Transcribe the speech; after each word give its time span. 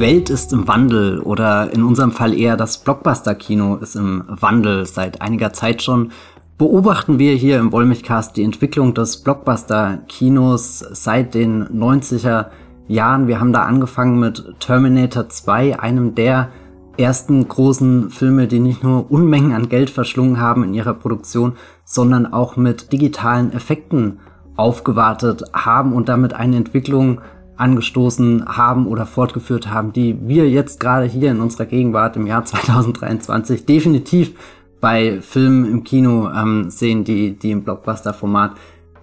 Welt 0.00 0.30
ist 0.30 0.52
im 0.52 0.66
Wandel 0.66 1.20
oder 1.20 1.72
in 1.72 1.84
unserem 1.84 2.10
Fall 2.10 2.34
eher 2.34 2.56
das 2.56 2.78
Blockbuster-Kino 2.78 3.76
ist 3.76 3.96
im 3.96 4.24
Wandel 4.28 4.86
seit 4.86 5.20
einiger 5.20 5.52
Zeit 5.52 5.82
schon. 5.82 6.10
Beobachten 6.58 7.18
wir 7.18 7.34
hier 7.34 7.58
im 7.58 7.70
Wollmilchcast 7.70 8.36
die 8.36 8.42
Entwicklung 8.42 8.94
des 8.94 9.18
Blockbuster-Kinos 9.18 10.78
seit 10.78 11.34
den 11.34 11.66
90er 11.68 12.46
Jahren. 12.88 13.28
Wir 13.28 13.40
haben 13.40 13.52
da 13.52 13.64
angefangen 13.64 14.18
mit 14.18 14.54
Terminator 14.58 15.28
2, 15.28 15.78
einem 15.78 16.14
der 16.14 16.48
ersten 16.96 17.46
großen 17.46 18.10
Filme, 18.10 18.46
die 18.46 18.60
nicht 18.60 18.82
nur 18.82 19.10
Unmengen 19.10 19.52
an 19.52 19.68
Geld 19.68 19.90
verschlungen 19.90 20.40
haben 20.40 20.64
in 20.64 20.74
ihrer 20.74 20.94
Produktion, 20.94 21.54
sondern 21.84 22.32
auch 22.32 22.56
mit 22.56 22.92
digitalen 22.92 23.52
Effekten 23.52 24.18
aufgewartet 24.56 25.44
haben 25.52 25.92
und 25.92 26.08
damit 26.08 26.34
eine 26.34 26.56
Entwicklung 26.56 27.20
angestoßen 27.60 28.46
haben 28.46 28.86
oder 28.86 29.06
fortgeführt 29.06 29.70
haben, 29.70 29.92
die 29.92 30.16
wir 30.26 30.48
jetzt 30.48 30.80
gerade 30.80 31.06
hier 31.06 31.30
in 31.30 31.40
unserer 31.40 31.66
Gegenwart 31.66 32.16
im 32.16 32.26
Jahr 32.26 32.44
2023 32.46 33.66
definitiv 33.66 34.32
bei 34.80 35.20
Filmen 35.20 35.70
im 35.70 35.84
Kino 35.84 36.30
ähm, 36.30 36.70
sehen, 36.70 37.04
die, 37.04 37.32
die 37.32 37.50
im 37.50 37.64
Blockbuster-Format 37.64 38.52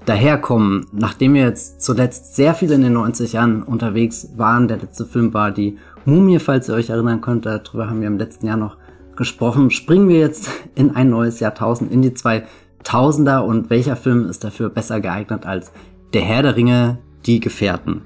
daherkommen. 0.05 0.87
Nachdem 0.91 1.35
wir 1.35 1.43
jetzt 1.43 1.81
zuletzt 1.81 2.35
sehr 2.35 2.55
viel 2.55 2.71
in 2.71 2.81
den 2.81 2.93
90 2.93 3.33
Jahren 3.33 3.61
unterwegs 3.61 4.29
waren, 4.37 4.67
der 4.67 4.77
letzte 4.77 5.05
Film 5.05 5.33
war 5.33 5.51
die 5.51 5.77
Mumie, 6.05 6.39
falls 6.39 6.69
ihr 6.69 6.75
euch 6.75 6.89
erinnern 6.89 7.21
könnt, 7.21 7.45
darüber 7.45 7.89
haben 7.89 8.01
wir 8.01 8.07
im 8.07 8.17
letzten 8.17 8.47
Jahr 8.47 8.57
noch 8.57 8.77
gesprochen, 9.15 9.69
springen 9.69 10.07
wir 10.07 10.19
jetzt 10.19 10.49
in 10.75 10.95
ein 10.95 11.09
neues 11.09 11.39
Jahrtausend, 11.39 11.91
in 11.91 12.01
die 12.01 12.11
2000er 12.11 13.39
und 13.39 13.69
welcher 13.69 13.95
Film 13.95 14.27
ist 14.27 14.43
dafür 14.43 14.69
besser 14.69 14.99
geeignet 14.99 15.45
als 15.45 15.71
Der 16.13 16.21
Herr 16.21 16.41
der 16.41 16.55
Ringe, 16.55 16.97
die 17.25 17.39
Gefährten. 17.39 18.01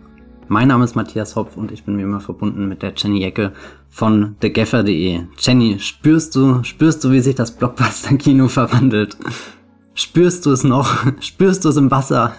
Mein 0.52 0.68
Name 0.68 0.84
ist 0.84 0.98
Matthias 0.98 1.38
Hopf 1.38 1.56
und 1.56 1.72
ich 1.72 1.86
bin 1.86 1.98
wie 1.98 2.02
immer 2.02 2.20
verbunden 2.20 2.68
mit 2.68 2.82
der 2.82 2.92
Jenny 2.98 3.24
Ecke 3.24 3.54
von 3.88 4.36
thegaffer.de. 4.42 5.22
Jenny, 5.40 5.80
spürst 5.80 6.36
du, 6.36 6.62
spürst 6.66 7.06
du, 7.06 7.12
wie 7.12 7.22
sich 7.22 7.36
das 7.36 7.52
Blockbuster-Kino 7.56 8.50
verwandelt? 8.50 9.16
Spürst 9.94 10.46
du 10.46 10.52
es 10.52 10.66
noch? 10.66 11.06
Spürst 11.22 11.64
du 11.64 11.70
es 11.70 11.78
im 11.78 11.90
Wasser? 11.90 12.36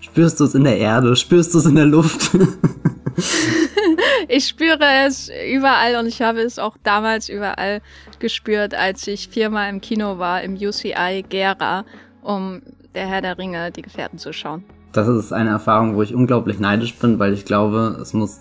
Spürst 0.00 0.38
du 0.38 0.44
es 0.44 0.54
in 0.54 0.64
der 0.64 0.76
Erde? 0.76 1.16
Spürst 1.16 1.54
du 1.54 1.60
es 1.60 1.64
in 1.64 1.76
der 1.76 1.86
Luft? 1.86 2.30
ich 4.28 4.46
spüre 4.46 4.84
es 5.06 5.30
überall 5.50 5.96
und 5.96 6.06
ich 6.06 6.20
habe 6.20 6.40
es 6.40 6.58
auch 6.58 6.76
damals 6.82 7.30
überall 7.30 7.80
gespürt, 8.18 8.74
als 8.74 9.06
ich 9.06 9.28
viermal 9.28 9.70
im 9.70 9.80
Kino 9.80 10.18
war, 10.18 10.42
im 10.42 10.56
UCI 10.56 11.24
Gera, 11.26 11.86
um 12.20 12.60
der 12.94 13.06
Herr 13.06 13.22
der 13.22 13.38
Ringe, 13.38 13.70
die 13.72 13.80
Gefährten 13.80 14.18
zu 14.18 14.34
schauen 14.34 14.62
das 14.96 15.08
ist 15.08 15.32
eine 15.32 15.50
Erfahrung, 15.50 15.96
wo 15.96 16.02
ich 16.02 16.14
unglaublich 16.14 16.58
neidisch 16.58 16.94
bin, 16.96 17.18
weil 17.18 17.32
ich 17.32 17.44
glaube, 17.44 17.98
es 18.00 18.14
muss 18.14 18.40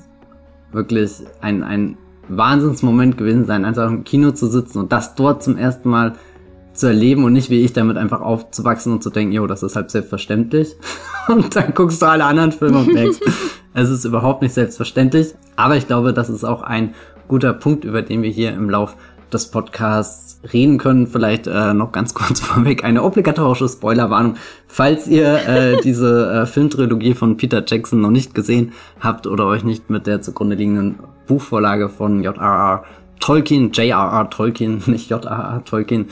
wirklich 0.71 1.23
ein, 1.41 1.63
ein 1.63 1.97
Wahnsinnsmoment 2.29 3.17
gewesen 3.17 3.45
sein, 3.45 3.65
einfach 3.65 3.87
im 3.89 4.03
Kino 4.03 4.31
zu 4.31 4.47
sitzen 4.47 4.79
und 4.79 4.91
das 4.91 5.15
dort 5.15 5.43
zum 5.43 5.57
ersten 5.57 5.89
Mal 5.89 6.13
zu 6.73 6.87
erleben 6.87 7.23
und 7.23 7.33
nicht 7.33 7.49
wie 7.49 7.63
ich 7.63 7.73
damit 7.73 7.97
einfach 7.97 8.21
aufzuwachsen 8.21 8.93
und 8.93 9.03
zu 9.03 9.09
denken, 9.09 9.33
jo, 9.33 9.45
das 9.45 9.63
ist 9.63 9.75
halt 9.75 9.91
selbstverständlich. 9.91 10.75
Und 11.29 11.55
dann 11.55 11.73
guckst 11.73 12.01
du 12.01 12.05
alle 12.05 12.25
anderen 12.25 12.51
Filme 12.51 12.79
und 12.79 12.93
denkst, 12.93 13.19
es 13.73 13.89
ist 13.89 14.03
überhaupt 14.03 14.41
nicht 14.41 14.53
selbstverständlich. 14.53 15.35
Aber 15.55 15.77
ich 15.77 15.87
glaube, 15.87 16.11
das 16.11 16.29
ist 16.29 16.43
auch 16.43 16.61
ein 16.63 16.95
guter 17.29 17.53
Punkt, 17.53 17.85
über 17.85 18.01
den 18.01 18.23
wir 18.23 18.29
hier 18.29 18.51
im 18.53 18.69
Lauf 18.69 18.97
des 19.33 19.47
Podcasts 19.47 20.39
reden 20.51 20.77
können. 20.77 21.07
Vielleicht 21.07 21.47
äh, 21.47 21.73
noch 21.73 21.91
ganz 21.91 22.13
kurz 22.15 22.39
vorweg 22.39 22.83
eine 22.83 23.03
obligatorische 23.03 23.67
Spoilerwarnung. 23.67 24.35
Falls 24.67 25.07
ihr 25.07 25.47
äh, 25.47 25.81
diese 25.83 26.31
äh, 26.31 26.45
Filmtrilogie 26.45 27.13
von 27.13 27.37
Peter 27.37 27.63
Jackson 27.65 28.01
noch 28.01 28.11
nicht 28.11 28.35
gesehen 28.35 28.73
habt 28.99 29.27
oder 29.27 29.45
euch 29.47 29.63
nicht 29.63 29.89
mit 29.89 30.07
der 30.07 30.21
zugrunde 30.21 30.55
liegenden 30.55 30.99
Buchvorlage 31.27 31.89
von 31.89 32.23
J.R.R. 32.23 32.83
Tolkien, 33.19 33.71
J.R.R. 33.71 34.29
Tolkien, 34.29 34.81
nicht 34.87 35.09
J.R.R. 35.09 35.63
Tolkien, 35.65 36.07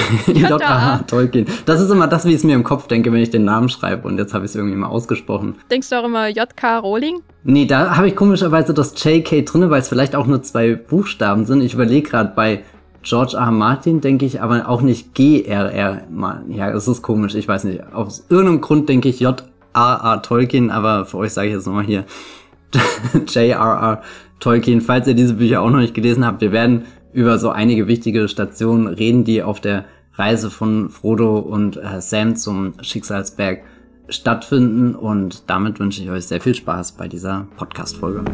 J.A. 0.26 0.98
Tolkien. 1.06 1.46
Das 1.66 1.80
ist 1.80 1.90
immer 1.90 2.06
das, 2.06 2.24
wie 2.24 2.30
ich 2.30 2.36
es 2.36 2.44
mir 2.44 2.54
im 2.54 2.64
Kopf 2.64 2.86
denke, 2.86 3.12
wenn 3.12 3.20
ich 3.20 3.30
den 3.30 3.44
Namen 3.44 3.68
schreibe. 3.68 4.08
Und 4.08 4.18
jetzt 4.18 4.34
habe 4.34 4.44
ich 4.44 4.50
es 4.50 4.56
irgendwie 4.56 4.76
mal 4.76 4.88
ausgesprochen. 4.88 5.56
Denkst 5.70 5.90
du 5.90 5.96
auch 6.00 6.04
immer 6.04 6.28
J.K. 6.28 6.78
Rowling? 6.78 7.20
Nee, 7.44 7.66
da 7.66 7.96
habe 7.96 8.08
ich 8.08 8.16
komischerweise 8.16 8.74
das 8.74 8.94
J.K. 9.02 9.42
drinne, 9.42 9.70
weil 9.70 9.80
es 9.80 9.88
vielleicht 9.88 10.14
auch 10.14 10.26
nur 10.26 10.42
zwei 10.42 10.74
Buchstaben 10.74 11.44
sind. 11.44 11.62
Ich 11.62 11.74
überlege 11.74 12.08
gerade 12.08 12.32
bei 12.34 12.62
George 13.02 13.36
R. 13.36 13.50
Martin, 13.50 14.00
denke 14.00 14.24
ich, 14.24 14.40
aber 14.40 14.68
auch 14.68 14.80
nicht 14.80 15.14
G.R.R. 15.14 16.02
Ja, 16.48 16.72
das 16.72 16.86
ist 16.86 17.02
komisch, 17.02 17.34
ich 17.34 17.48
weiß 17.48 17.64
nicht. 17.64 17.82
Aus 17.92 18.26
irgendeinem 18.28 18.60
Grund 18.60 18.88
denke 18.88 19.08
ich 19.08 19.20
J.A.A. 19.20 20.18
Tolkien, 20.18 20.70
aber 20.70 21.04
für 21.04 21.18
euch 21.18 21.32
sage 21.32 21.48
ich 21.48 21.54
jetzt 21.54 21.66
nochmal 21.66 21.84
hier 21.84 22.04
J.R.R. 23.26 24.02
Tolkien. 24.38 24.80
Falls 24.80 25.06
ihr 25.06 25.14
diese 25.14 25.34
Bücher 25.34 25.62
auch 25.62 25.70
noch 25.70 25.80
nicht 25.80 25.94
gelesen 25.94 26.24
habt, 26.24 26.40
wir 26.40 26.52
werden 26.52 26.84
über 27.12 27.38
so 27.38 27.50
einige 27.50 27.88
wichtige 27.88 28.28
Stationen 28.28 28.86
reden, 28.86 29.24
die 29.24 29.42
auf 29.42 29.60
der 29.60 29.84
Reise 30.14 30.50
von 30.50 30.88
Frodo 30.88 31.38
und 31.38 31.76
äh, 31.76 32.00
Sam 32.00 32.36
zum 32.36 32.74
Schicksalsberg 32.80 33.62
stattfinden. 34.08 34.94
Und 34.94 35.48
damit 35.48 35.78
wünsche 35.78 36.02
ich 36.02 36.10
euch 36.10 36.26
sehr 36.26 36.40
viel 36.40 36.54
Spaß 36.54 36.92
bei 36.92 37.08
dieser 37.08 37.46
Podcast-Folge. 37.56 38.24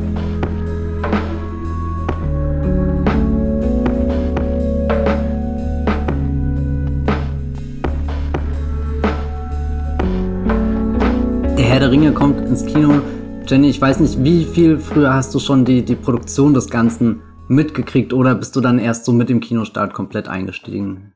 Der 11.56 11.64
Herr 11.64 11.80
der 11.80 11.90
Ringe 11.90 12.12
kommt 12.12 12.40
ins 12.40 12.64
Kino. 12.64 13.00
Jenny, 13.46 13.70
ich 13.70 13.80
weiß 13.80 14.00
nicht, 14.00 14.22
wie 14.22 14.44
viel 14.44 14.78
früher 14.78 15.14
hast 15.14 15.34
du 15.34 15.38
schon 15.38 15.64
die, 15.64 15.84
die 15.84 15.94
Produktion 15.94 16.54
des 16.54 16.68
Ganzen 16.68 17.20
mitgekriegt 17.48 18.12
oder 18.12 18.34
bist 18.34 18.56
du 18.56 18.60
dann 18.60 18.78
erst 18.78 19.04
so 19.04 19.12
mit 19.12 19.28
dem 19.28 19.40
Kinostart 19.40 19.92
komplett 19.92 20.28
eingestiegen? 20.28 21.14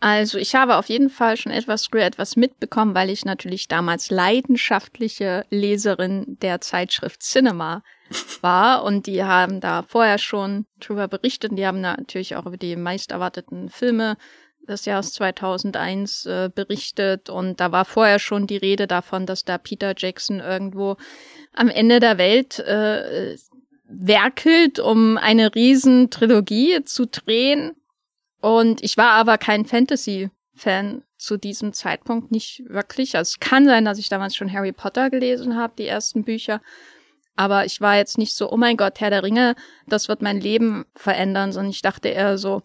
Also 0.00 0.38
ich 0.38 0.54
habe 0.54 0.76
auf 0.76 0.88
jeden 0.88 1.10
Fall 1.10 1.36
schon 1.36 1.50
etwas 1.50 1.86
früher 1.86 2.04
etwas 2.04 2.36
mitbekommen, 2.36 2.94
weil 2.94 3.10
ich 3.10 3.24
natürlich 3.24 3.66
damals 3.66 4.10
leidenschaftliche 4.10 5.44
Leserin 5.50 6.38
der 6.40 6.60
Zeitschrift 6.60 7.22
Cinema 7.22 7.82
war 8.40 8.84
und 8.84 9.06
die 9.06 9.24
haben 9.24 9.60
da 9.60 9.82
vorher 9.82 10.18
schon 10.18 10.66
drüber 10.78 11.08
berichtet. 11.08 11.52
Die 11.58 11.66
haben 11.66 11.80
natürlich 11.80 12.36
auch 12.36 12.46
über 12.46 12.56
die 12.56 12.76
meist 12.76 13.10
erwarteten 13.10 13.70
Filme 13.70 14.16
des 14.68 14.84
Jahres 14.84 15.12
2001 15.14 16.26
äh, 16.26 16.50
berichtet 16.54 17.30
und 17.30 17.58
da 17.58 17.72
war 17.72 17.84
vorher 17.84 18.18
schon 18.18 18.46
die 18.46 18.58
Rede 18.58 18.86
davon, 18.86 19.26
dass 19.26 19.44
da 19.44 19.58
Peter 19.58 19.94
Jackson 19.96 20.40
irgendwo 20.40 20.96
am 21.54 21.68
Ende 21.68 22.00
der 22.00 22.18
Welt 22.18 22.58
äh, 22.60 23.36
werkelt, 23.88 24.78
um 24.78 25.16
eine 25.16 25.54
riesen 25.54 26.10
Trilogie 26.10 26.84
zu 26.84 27.06
drehen. 27.06 27.72
Und 28.40 28.82
ich 28.82 28.96
war 28.96 29.12
aber 29.12 29.38
kein 29.38 29.64
Fantasy-Fan 29.64 31.02
zu 31.16 31.36
diesem 31.36 31.72
Zeitpunkt 31.72 32.30
nicht 32.30 32.62
wirklich. 32.68 33.16
Also 33.16 33.30
es 33.30 33.40
kann 33.40 33.66
sein, 33.66 33.84
dass 33.84 33.98
ich 33.98 34.08
damals 34.08 34.36
schon 34.36 34.52
Harry 34.52 34.72
Potter 34.72 35.10
gelesen 35.10 35.56
habe, 35.56 35.74
die 35.76 35.86
ersten 35.86 36.24
Bücher. 36.24 36.60
Aber 37.34 37.64
ich 37.64 37.80
war 37.80 37.96
jetzt 37.96 38.18
nicht 38.18 38.34
so, 38.34 38.50
oh 38.50 38.56
mein 38.56 38.76
Gott, 38.76 39.00
Herr 39.00 39.10
der 39.10 39.22
Ringe, 39.22 39.54
das 39.86 40.08
wird 40.08 40.22
mein 40.22 40.40
Leben 40.40 40.84
verändern, 40.94 41.52
sondern 41.52 41.70
ich 41.70 41.82
dachte 41.82 42.08
eher 42.08 42.36
so, 42.36 42.62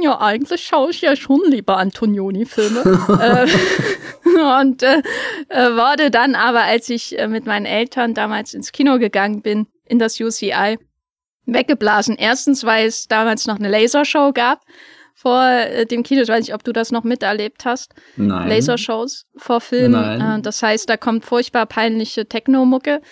ja, 0.00 0.20
eigentlich 0.20 0.64
schaue 0.64 0.90
ich 0.90 1.02
ja 1.02 1.16
schon 1.16 1.40
lieber 1.46 1.76
Antonioni-Filme. 1.76 2.80
äh, 4.28 4.58
und 4.60 4.82
äh, 4.82 5.02
äh, 5.48 5.70
wurde 5.72 6.10
dann 6.10 6.34
aber, 6.34 6.62
als 6.62 6.88
ich 6.88 7.18
äh, 7.18 7.28
mit 7.28 7.46
meinen 7.46 7.66
Eltern 7.66 8.14
damals 8.14 8.54
ins 8.54 8.72
Kino 8.72 8.98
gegangen 8.98 9.42
bin, 9.42 9.66
in 9.92 9.98
das 9.98 10.18
UCI 10.18 10.78
weggeblasen. 11.44 12.16
Erstens, 12.16 12.64
weil 12.64 12.86
es 12.86 13.06
damals 13.06 13.46
noch 13.46 13.56
eine 13.58 13.68
Lasershow 13.68 14.32
gab 14.32 14.60
vor 15.14 15.44
äh, 15.44 15.86
dem 15.86 16.02
Kino. 16.02 16.22
Ich 16.22 16.28
weiß 16.28 16.40
nicht, 16.40 16.54
ob 16.54 16.64
du 16.64 16.72
das 16.72 16.90
noch 16.90 17.04
miterlebt 17.04 17.66
hast. 17.66 17.94
Nein. 18.16 18.48
Lasershows 18.48 19.26
vor 19.36 19.60
Filmen. 19.60 20.00
Nein. 20.00 20.40
Äh, 20.40 20.42
das 20.42 20.62
heißt, 20.62 20.88
da 20.88 20.96
kommt 20.96 21.26
furchtbar 21.26 21.66
peinliche 21.66 22.26
Techno-Mucke. 22.26 23.02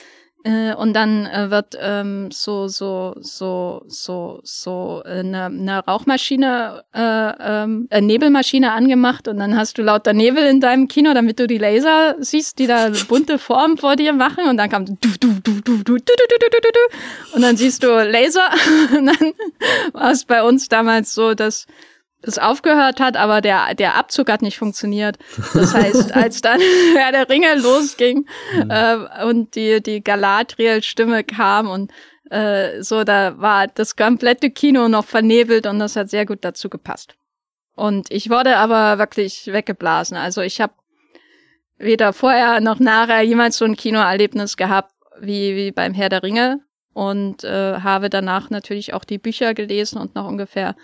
Äh, 0.42 0.74
und 0.74 0.94
dann 0.94 1.26
äh, 1.26 1.50
wird 1.50 1.76
ähm, 1.78 2.30
so 2.30 2.66
so 2.66 3.14
so 3.20 3.82
so 3.88 4.40
so 4.42 5.02
eine, 5.04 5.44
eine 5.44 5.84
Rauchmaschine, 5.84 6.82
äh, 6.94 7.00
ähm, 7.00 7.88
eine 7.90 8.06
Nebelmaschine 8.06 8.72
angemacht 8.72 9.28
und 9.28 9.38
dann 9.38 9.54
hast 9.54 9.76
du 9.76 9.82
lauter 9.82 10.14
Nebel 10.14 10.46
in 10.46 10.60
deinem 10.60 10.88
Kino, 10.88 11.12
damit 11.12 11.38
du 11.40 11.46
die 11.46 11.58
Laser 11.58 12.16
siehst, 12.20 12.58
die 12.58 12.66
da 12.66 12.90
bunte 13.08 13.38
Formen 13.38 13.76
vor 13.76 13.96
dir 13.96 14.14
machen 14.14 14.48
und 14.48 14.56
dann 14.56 14.70
kam 14.70 14.86
du 14.86 14.96
du 14.96 15.34
du 15.42 15.60
du 15.60 15.60
du 15.60 15.82
du 15.82 15.96
du 15.96 16.04
du 16.06 16.48
du 16.50 16.58
du 16.60 17.36
und 17.36 17.42
dann 17.42 17.58
siehst 17.58 17.82
du 17.82 17.88
Laser 17.88 18.48
und 18.96 19.06
dann 19.06 19.32
war 19.92 20.12
es 20.12 20.24
bei 20.24 20.42
uns 20.42 20.68
damals 20.68 21.12
so, 21.12 21.34
dass 21.34 21.66
es 22.22 22.38
aufgehört 22.38 23.00
hat, 23.00 23.16
aber 23.16 23.40
der, 23.40 23.74
der 23.74 23.96
Abzug 23.96 24.30
hat 24.30 24.42
nicht 24.42 24.58
funktioniert. 24.58 25.18
Das 25.54 25.74
heißt, 25.74 26.12
als 26.14 26.40
dann 26.40 26.60
ja, 26.96 27.12
der 27.12 27.28
Ringe 27.28 27.54
losging 27.56 28.26
mhm. 28.54 28.70
äh, 28.70 29.24
und 29.24 29.54
die, 29.54 29.82
die 29.82 30.02
Galadriel-Stimme 30.02 31.24
kam 31.24 31.68
und 31.68 31.92
äh, 32.30 32.82
so, 32.82 33.04
da 33.04 33.38
war 33.38 33.66
das 33.66 33.96
komplette 33.96 34.50
Kino 34.50 34.88
noch 34.88 35.04
vernebelt 35.04 35.66
und 35.66 35.78
das 35.78 35.96
hat 35.96 36.10
sehr 36.10 36.26
gut 36.26 36.38
dazu 36.42 36.68
gepasst. 36.68 37.16
Und 37.74 38.10
ich 38.10 38.30
wurde 38.30 38.56
aber 38.56 38.98
wirklich 38.98 39.46
weggeblasen. 39.46 40.16
Also 40.16 40.42
ich 40.42 40.60
habe 40.60 40.74
weder 41.78 42.12
vorher 42.12 42.60
noch 42.60 42.78
nachher 42.78 43.22
jemals 43.22 43.56
so 43.56 43.64
ein 43.64 43.76
Kinoerlebnis 43.76 44.56
gehabt 44.56 44.92
wie, 45.18 45.56
wie 45.56 45.72
beim 45.72 45.94
Herr 45.94 46.08
der 46.08 46.22
Ringe 46.22 46.60
und 46.92 47.44
äh, 47.44 47.80
habe 47.80 48.10
danach 48.10 48.50
natürlich 48.50 48.94
auch 48.94 49.04
die 49.04 49.18
Bücher 49.18 49.54
gelesen 49.54 49.98
und 49.98 50.14
noch 50.14 50.26
ungefähr 50.26 50.76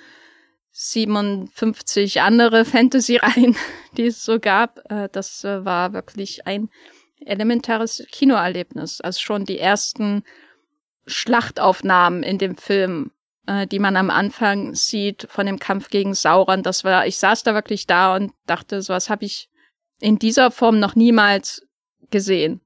57 0.78 2.20
andere 2.20 2.66
Fantasy-Reihen, 2.66 3.56
die 3.96 4.06
es 4.06 4.22
so 4.22 4.38
gab. 4.38 4.80
Äh, 4.90 5.08
das 5.10 5.42
äh, 5.42 5.64
war 5.64 5.94
wirklich 5.94 6.46
ein 6.46 6.68
elementares 7.24 8.06
Kinoerlebnis. 8.12 9.00
Also 9.00 9.20
schon 9.20 9.46
die 9.46 9.58
ersten 9.58 10.22
Schlachtaufnahmen 11.06 12.22
in 12.22 12.36
dem 12.36 12.58
Film, 12.58 13.10
äh, 13.46 13.66
die 13.66 13.78
man 13.78 13.96
am 13.96 14.10
Anfang 14.10 14.74
sieht 14.74 15.26
von 15.30 15.46
dem 15.46 15.58
Kampf 15.58 15.88
gegen 15.88 16.12
Sauron. 16.12 16.62
Das 16.62 16.84
war, 16.84 17.06
ich 17.06 17.16
saß 17.16 17.42
da 17.42 17.54
wirklich 17.54 17.86
da 17.86 18.14
und 18.14 18.32
dachte, 18.44 18.82
sowas 18.82 19.08
habe 19.08 19.24
ich 19.24 19.48
in 20.00 20.18
dieser 20.18 20.50
Form 20.50 20.78
noch 20.78 20.94
niemals 20.94 21.66
gesehen. 22.10 22.60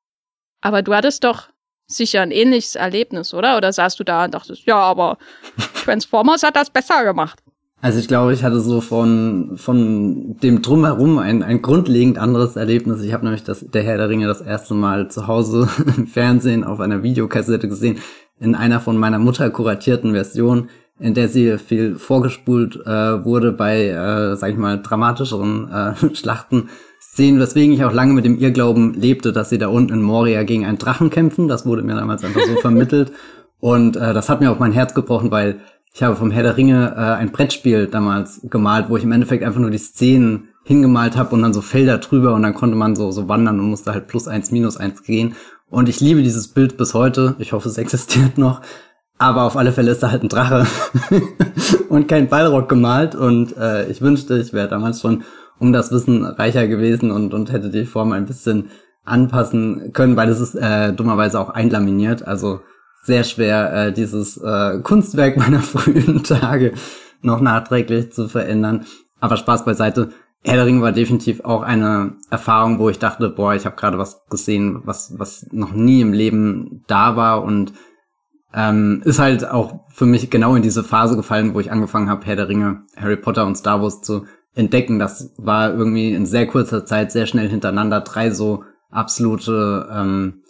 Aber 0.60 0.82
du 0.82 0.92
hattest 0.96 1.22
doch 1.22 1.50
sicher 1.86 2.22
ein 2.22 2.32
ähnliches 2.32 2.74
Erlebnis, 2.74 3.32
oder? 3.34 3.56
Oder 3.56 3.72
saßt 3.72 4.00
du 4.00 4.04
da 4.04 4.24
und 4.24 4.34
dachtest, 4.34 4.66
ja, 4.66 4.78
aber 4.78 5.16
Transformers 5.84 6.42
hat 6.42 6.56
das 6.56 6.70
besser 6.70 7.04
gemacht? 7.04 7.40
Also 7.82 7.98
ich 7.98 8.08
glaube, 8.08 8.34
ich 8.34 8.44
hatte 8.44 8.60
so 8.60 8.82
von, 8.82 9.52
von 9.56 10.36
dem 10.42 10.60
Drumherum 10.60 11.18
ein, 11.18 11.42
ein 11.42 11.62
grundlegend 11.62 12.18
anderes 12.18 12.56
Erlebnis. 12.56 13.02
Ich 13.02 13.14
habe 13.14 13.24
nämlich 13.24 13.42
das, 13.42 13.64
der 13.70 13.82
Herr 13.82 13.96
der 13.96 14.10
Ringe 14.10 14.26
das 14.26 14.42
erste 14.42 14.74
Mal 14.74 15.10
zu 15.10 15.26
Hause 15.26 15.66
im 15.96 16.06
Fernsehen 16.06 16.62
auf 16.62 16.80
einer 16.80 17.02
Videokassette 17.02 17.68
gesehen, 17.68 17.98
in 18.38 18.54
einer 18.54 18.80
von 18.80 18.98
meiner 18.98 19.18
Mutter 19.18 19.48
kuratierten 19.48 20.12
Version, 20.12 20.68
in 20.98 21.14
der 21.14 21.28
sie 21.28 21.56
viel 21.56 21.96
vorgespult 21.96 22.76
äh, 22.84 23.24
wurde 23.24 23.52
bei, 23.52 23.88
äh, 23.88 24.36
sag 24.36 24.50
ich 24.50 24.58
mal, 24.58 24.82
dramatischeren 24.82 25.70
äh, 25.72 26.14
Schlachten 26.14 26.68
sehen, 27.00 27.40
weswegen 27.40 27.72
ich 27.72 27.82
auch 27.84 27.94
lange 27.94 28.12
mit 28.12 28.26
dem 28.26 28.38
Irrglauben 28.38 28.92
lebte, 28.92 29.32
dass 29.32 29.48
sie 29.48 29.58
da 29.58 29.68
unten 29.68 29.94
in 29.94 30.02
Moria 30.02 30.42
gegen 30.42 30.66
einen 30.66 30.76
Drachen 30.76 31.08
kämpfen. 31.08 31.48
Das 31.48 31.64
wurde 31.64 31.82
mir 31.82 31.96
damals 31.96 32.24
einfach 32.24 32.42
so 32.42 32.56
vermittelt. 32.60 33.12
Und 33.58 33.96
äh, 33.96 34.12
das 34.12 34.28
hat 34.28 34.40
mir 34.40 34.50
auch 34.50 34.58
mein 34.58 34.72
Herz 34.72 34.94
gebrochen, 34.94 35.30
weil 35.30 35.60
ich 35.92 36.02
habe 36.02 36.16
vom 36.16 36.30
Herr 36.30 36.42
der 36.42 36.56
Ringe 36.56 36.94
äh, 36.96 37.00
ein 37.00 37.32
Brettspiel 37.32 37.86
damals 37.86 38.40
gemalt, 38.44 38.86
wo 38.88 38.96
ich 38.96 39.04
im 39.04 39.12
Endeffekt 39.12 39.44
einfach 39.44 39.60
nur 39.60 39.70
die 39.70 39.78
Szenen 39.78 40.48
hingemalt 40.64 41.16
habe 41.16 41.34
und 41.34 41.42
dann 41.42 41.52
so 41.52 41.62
Felder 41.62 41.98
drüber 41.98 42.34
und 42.34 42.42
dann 42.42 42.54
konnte 42.54 42.76
man 42.76 42.94
so, 42.94 43.10
so 43.10 43.28
wandern 43.28 43.58
und 43.58 43.70
musste 43.70 43.92
halt 43.92 44.06
plus 44.06 44.28
eins, 44.28 44.50
minus 44.50 44.76
eins 44.76 45.02
gehen. 45.02 45.34
Und 45.68 45.88
ich 45.88 46.00
liebe 46.00 46.22
dieses 46.22 46.48
Bild 46.48 46.76
bis 46.76 46.94
heute. 46.94 47.36
Ich 47.38 47.52
hoffe, 47.52 47.68
es 47.68 47.78
existiert 47.78 48.38
noch. 48.38 48.60
Aber 49.18 49.42
auf 49.42 49.56
alle 49.56 49.72
Fälle 49.72 49.90
ist 49.90 50.02
da 50.02 50.10
halt 50.10 50.22
ein 50.22 50.28
Drache 50.28 50.66
und 51.88 52.08
kein 52.08 52.28
Ballrock 52.28 52.68
gemalt. 52.68 53.14
Und 53.14 53.56
äh, 53.56 53.88
ich 53.90 54.00
wünschte, 54.00 54.38
ich 54.38 54.52
wäre 54.52 54.68
damals 54.68 55.00
schon 55.00 55.24
um 55.58 55.72
das 55.72 55.92
Wissen 55.92 56.24
reicher 56.24 56.66
gewesen 56.66 57.10
und, 57.10 57.34
und 57.34 57.52
hätte 57.52 57.70
die 57.70 57.84
Form 57.84 58.12
ein 58.12 58.26
bisschen 58.26 58.70
anpassen 59.04 59.92
können, 59.92 60.16
weil 60.16 60.28
es 60.28 60.40
ist 60.40 60.54
äh, 60.54 60.92
dummerweise 60.92 61.38
auch 61.38 61.50
einlaminiert. 61.50 62.26
Also 62.26 62.60
sehr 63.02 63.24
schwer, 63.24 63.72
äh, 63.72 63.92
dieses 63.92 64.36
äh, 64.36 64.80
Kunstwerk 64.82 65.36
meiner 65.38 65.60
frühen 65.60 66.22
Tage 66.22 66.74
noch 67.22 67.40
nachträglich 67.40 68.12
zu 68.12 68.28
verändern. 68.28 68.86
Aber 69.20 69.36
Spaß 69.36 69.64
beiseite. 69.64 70.10
Herr 70.42 70.56
der 70.56 70.64
Ring 70.64 70.80
war 70.80 70.92
definitiv 70.92 71.44
auch 71.44 71.62
eine 71.62 72.14
Erfahrung, 72.30 72.78
wo 72.78 72.88
ich 72.88 72.98
dachte, 72.98 73.28
boah, 73.28 73.54
ich 73.54 73.66
habe 73.66 73.76
gerade 73.76 73.98
was 73.98 74.24
gesehen, 74.30 74.80
was, 74.84 75.18
was 75.18 75.46
noch 75.52 75.72
nie 75.72 76.00
im 76.00 76.14
Leben 76.14 76.82
da 76.86 77.14
war 77.14 77.42
und 77.44 77.74
ähm, 78.54 79.02
ist 79.04 79.18
halt 79.18 79.48
auch 79.48 79.80
für 79.90 80.06
mich 80.06 80.30
genau 80.30 80.54
in 80.54 80.62
diese 80.62 80.82
Phase 80.82 81.14
gefallen, 81.14 81.52
wo 81.54 81.60
ich 81.60 81.70
angefangen 81.70 82.08
habe, 82.08 82.24
Herr 82.24 82.36
der 82.36 82.48
Ringe, 82.48 82.84
Harry 82.96 83.16
Potter 83.16 83.46
und 83.46 83.56
Star 83.56 83.82
Wars 83.82 84.00
zu 84.00 84.24
entdecken. 84.54 84.98
Das 84.98 85.34
war 85.36 85.74
irgendwie 85.74 86.14
in 86.14 86.24
sehr 86.24 86.46
kurzer 86.46 86.86
Zeit 86.86 87.12
sehr 87.12 87.26
schnell 87.26 87.48
hintereinander 87.48 88.00
drei 88.00 88.30
so 88.30 88.64
absolute 88.90 89.88
ähm, 89.92 90.42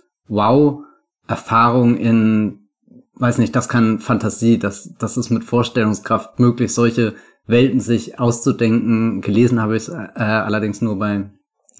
Wow-Erfahrungen 1.28 1.96
in, 1.96 2.68
weiß 3.14 3.38
nicht, 3.38 3.54
das 3.54 3.68
kann 3.68 3.98
Fantasie, 3.98 4.58
das, 4.58 4.94
das 4.98 5.16
ist 5.16 5.30
mit 5.30 5.44
Vorstellungskraft 5.44 6.38
möglich, 6.38 6.74
solche 6.74 7.14
Welten 7.46 7.80
sich 7.80 8.18
auszudenken. 8.18 9.20
Gelesen 9.20 9.60
habe 9.60 9.76
ich 9.76 9.88
äh, 9.88 9.92
allerdings 9.94 10.80
nur 10.80 10.98
bei 10.98 11.30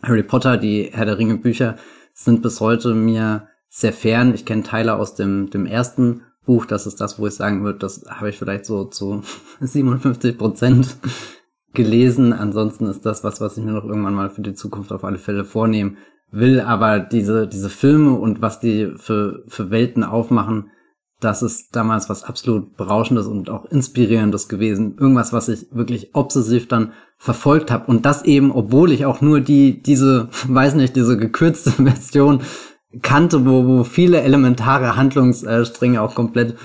Harry 0.03 0.23
Potter. 0.23 0.57
Die 0.57 0.91
Herr 0.93 1.07
der 1.07 1.19
Ringe 1.19 1.37
Bücher 1.37 1.77
sind 2.13 2.43
bis 2.43 2.61
heute 2.61 2.95
mir 2.95 3.49
sehr 3.69 3.93
fern. 3.93 4.35
Ich 4.35 4.45
kenne 4.45 4.65
Teile 4.65 4.97
aus 4.97 5.15
dem, 5.15 5.49
dem 5.51 5.67
ersten 5.67 6.23
Buch. 6.45 6.67
Das 6.67 6.87
ist 6.87 7.01
das, 7.01 7.19
wo 7.19 7.27
ich 7.27 7.35
sagen 7.35 7.63
würde, 7.63 7.79
das 7.79 8.05
habe 8.09 8.31
ich 8.31 8.39
vielleicht 8.39 8.67
so 8.67 8.85
zu 8.85 9.23
57 9.61 10.37
Prozent 10.37 10.97
gelesen. 11.73 12.33
Ansonsten 12.33 12.87
ist 12.87 13.07
das 13.07 13.23
was, 13.23 13.41
was 13.41 13.57
ich 13.57 13.65
mir 13.65 13.73
noch 13.73 13.85
irgendwann 13.85 14.15
mal 14.15 14.31
für 14.31 14.43
die 14.43 14.55
Zukunft 14.55 14.91
auf 14.93 15.05
alle 15.05 15.19
Fälle 15.19 15.45
vornehmen 15.45 15.99
will. 16.31 16.61
Aber 16.61 17.01
diese, 17.01 17.47
diese 17.47 17.71
Filme 17.71 18.13
und 18.13 18.43
was 18.43 18.61
die 18.61 18.93
für, 18.97 19.43
für 19.49 19.71
Welten 19.71 20.05
aufmachen, 20.05 20.71
das 21.21 21.43
ist 21.43 21.77
damals 21.77 22.09
was 22.09 22.25
absolut 22.25 22.77
Berauschendes 22.77 23.27
und 23.27 23.51
auch 23.51 23.67
Inspirierendes 23.67 24.49
gewesen. 24.49 24.97
Irgendwas, 24.99 25.33
was 25.33 25.49
ich 25.49 25.67
wirklich 25.71 26.15
obsessiv 26.15 26.67
dann 26.67 26.93
verfolgt 27.19 27.71
habe. 27.71 27.87
Und 27.87 28.07
das 28.07 28.25
eben, 28.25 28.51
obwohl 28.51 28.91
ich 28.91 29.05
auch 29.05 29.21
nur 29.21 29.41
die, 29.41 29.83
diese, 29.83 30.29
weiß 30.49 30.75
nicht, 30.75 30.97
diese 30.97 31.19
gekürzte 31.19 31.71
Version 31.83 32.41
kannte, 33.03 33.47
wo, 33.47 33.67
wo 33.67 33.85
viele 33.85 34.23
elementare 34.23 34.97
Handlungsstränge 34.97 36.01
auch 36.01 36.15
komplett 36.15 36.57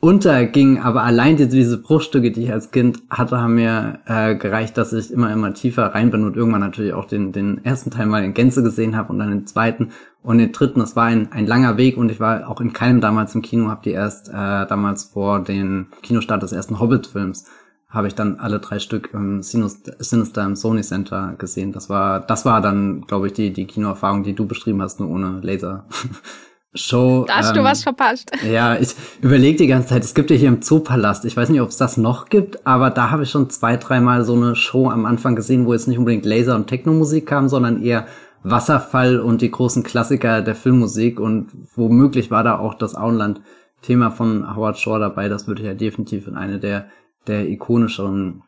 unterging, 0.00 0.78
aber 0.78 1.02
allein 1.02 1.36
diese, 1.36 1.50
diese 1.50 1.78
Bruchstücke, 1.78 2.30
die 2.30 2.44
ich 2.44 2.52
als 2.52 2.70
Kind 2.70 3.02
hatte, 3.10 3.38
haben 3.38 3.54
mir 3.54 4.00
äh, 4.06 4.34
gereicht, 4.34 4.76
dass 4.78 4.92
ich 4.92 5.12
immer, 5.12 5.30
immer 5.32 5.52
tiefer 5.54 5.94
rein 5.94 6.10
bin 6.10 6.24
und 6.24 6.36
irgendwann 6.36 6.62
natürlich 6.62 6.94
auch 6.94 7.04
den, 7.04 7.32
den 7.32 7.64
ersten 7.64 7.90
Teil 7.90 8.06
mal 8.06 8.24
in 8.24 8.34
Gänze 8.34 8.62
gesehen 8.62 8.96
habe 8.96 9.12
und 9.12 9.18
dann 9.18 9.30
den 9.30 9.46
zweiten 9.46 9.90
und 10.22 10.38
den 10.38 10.52
dritten. 10.52 10.80
Das 10.80 10.96
war 10.96 11.04
ein, 11.04 11.30
ein 11.32 11.46
langer 11.46 11.76
Weg 11.76 11.96
und 11.98 12.10
ich 12.10 12.18
war 12.18 12.48
auch 12.48 12.60
in 12.60 12.72
keinem 12.72 13.00
damals 13.00 13.34
im 13.34 13.42
Kino, 13.42 13.68
habe 13.68 13.82
die 13.84 13.90
erst 13.90 14.28
äh, 14.30 14.32
damals 14.32 15.04
vor 15.04 15.40
den 15.44 15.88
Kinostart 16.02 16.42
des 16.42 16.52
ersten 16.52 16.80
Hobbit-Films 16.80 17.44
habe 17.90 18.06
ich 18.06 18.14
dann 18.14 18.38
alle 18.38 18.60
drei 18.60 18.78
Stück 18.78 19.10
im 19.12 19.42
Sinister 19.42 20.44
im 20.44 20.54
Sony 20.54 20.82
Center 20.82 21.34
gesehen. 21.38 21.72
Das 21.72 21.90
war, 21.90 22.20
das 22.20 22.44
war 22.44 22.60
dann, 22.60 23.00
glaube 23.02 23.26
ich, 23.26 23.32
die, 23.32 23.52
die 23.52 23.66
Kinoerfahrung, 23.66 24.22
die 24.22 24.34
du 24.34 24.46
beschrieben 24.46 24.80
hast, 24.80 25.00
nur 25.00 25.10
ohne 25.10 25.40
Laser. 25.42 25.86
Show. 26.74 27.24
Da 27.26 27.38
hast 27.38 27.50
ähm, 27.50 27.56
du 27.56 27.64
was 27.64 27.82
verpasst. 27.82 28.30
Ja, 28.44 28.76
ich 28.78 28.94
überlege 29.20 29.58
die 29.58 29.66
ganze 29.66 29.88
Zeit, 29.88 30.04
es 30.04 30.14
gibt 30.14 30.30
ja 30.30 30.36
hier 30.36 30.48
im 30.48 30.62
Zoopalast, 30.62 31.24
ich 31.24 31.36
weiß 31.36 31.48
nicht, 31.48 31.60
ob 31.60 31.68
es 31.68 31.76
das 31.76 31.96
noch 31.96 32.28
gibt, 32.28 32.66
aber 32.66 32.90
da 32.90 33.10
habe 33.10 33.24
ich 33.24 33.30
schon 33.30 33.50
zwei, 33.50 33.76
dreimal 33.76 34.24
so 34.24 34.34
eine 34.34 34.54
Show 34.54 34.88
am 34.88 35.04
Anfang 35.04 35.34
gesehen, 35.34 35.66
wo 35.66 35.72
jetzt 35.72 35.88
nicht 35.88 35.98
unbedingt 35.98 36.24
Laser 36.24 36.54
und 36.54 36.68
Technomusik 36.68 37.26
kam, 37.26 37.48
sondern 37.48 37.82
eher 37.82 38.06
Wasserfall 38.42 39.20
und 39.20 39.42
die 39.42 39.50
großen 39.50 39.82
Klassiker 39.82 40.42
der 40.42 40.54
Filmmusik 40.54 41.20
und 41.20 41.48
womöglich 41.74 42.30
war 42.30 42.44
da 42.44 42.58
auch 42.58 42.74
das 42.74 42.94
Auenland-Thema 42.94 44.10
von 44.10 44.54
Howard 44.54 44.78
Shore 44.78 45.00
dabei. 45.00 45.28
Das 45.28 45.46
würde 45.46 45.62
ich 45.62 45.66
ja 45.66 45.74
definitiv 45.74 46.26
in 46.26 46.36
eine 46.36 46.58
der, 46.58 46.86
der 47.26 47.48
ikonischeren 47.48 48.42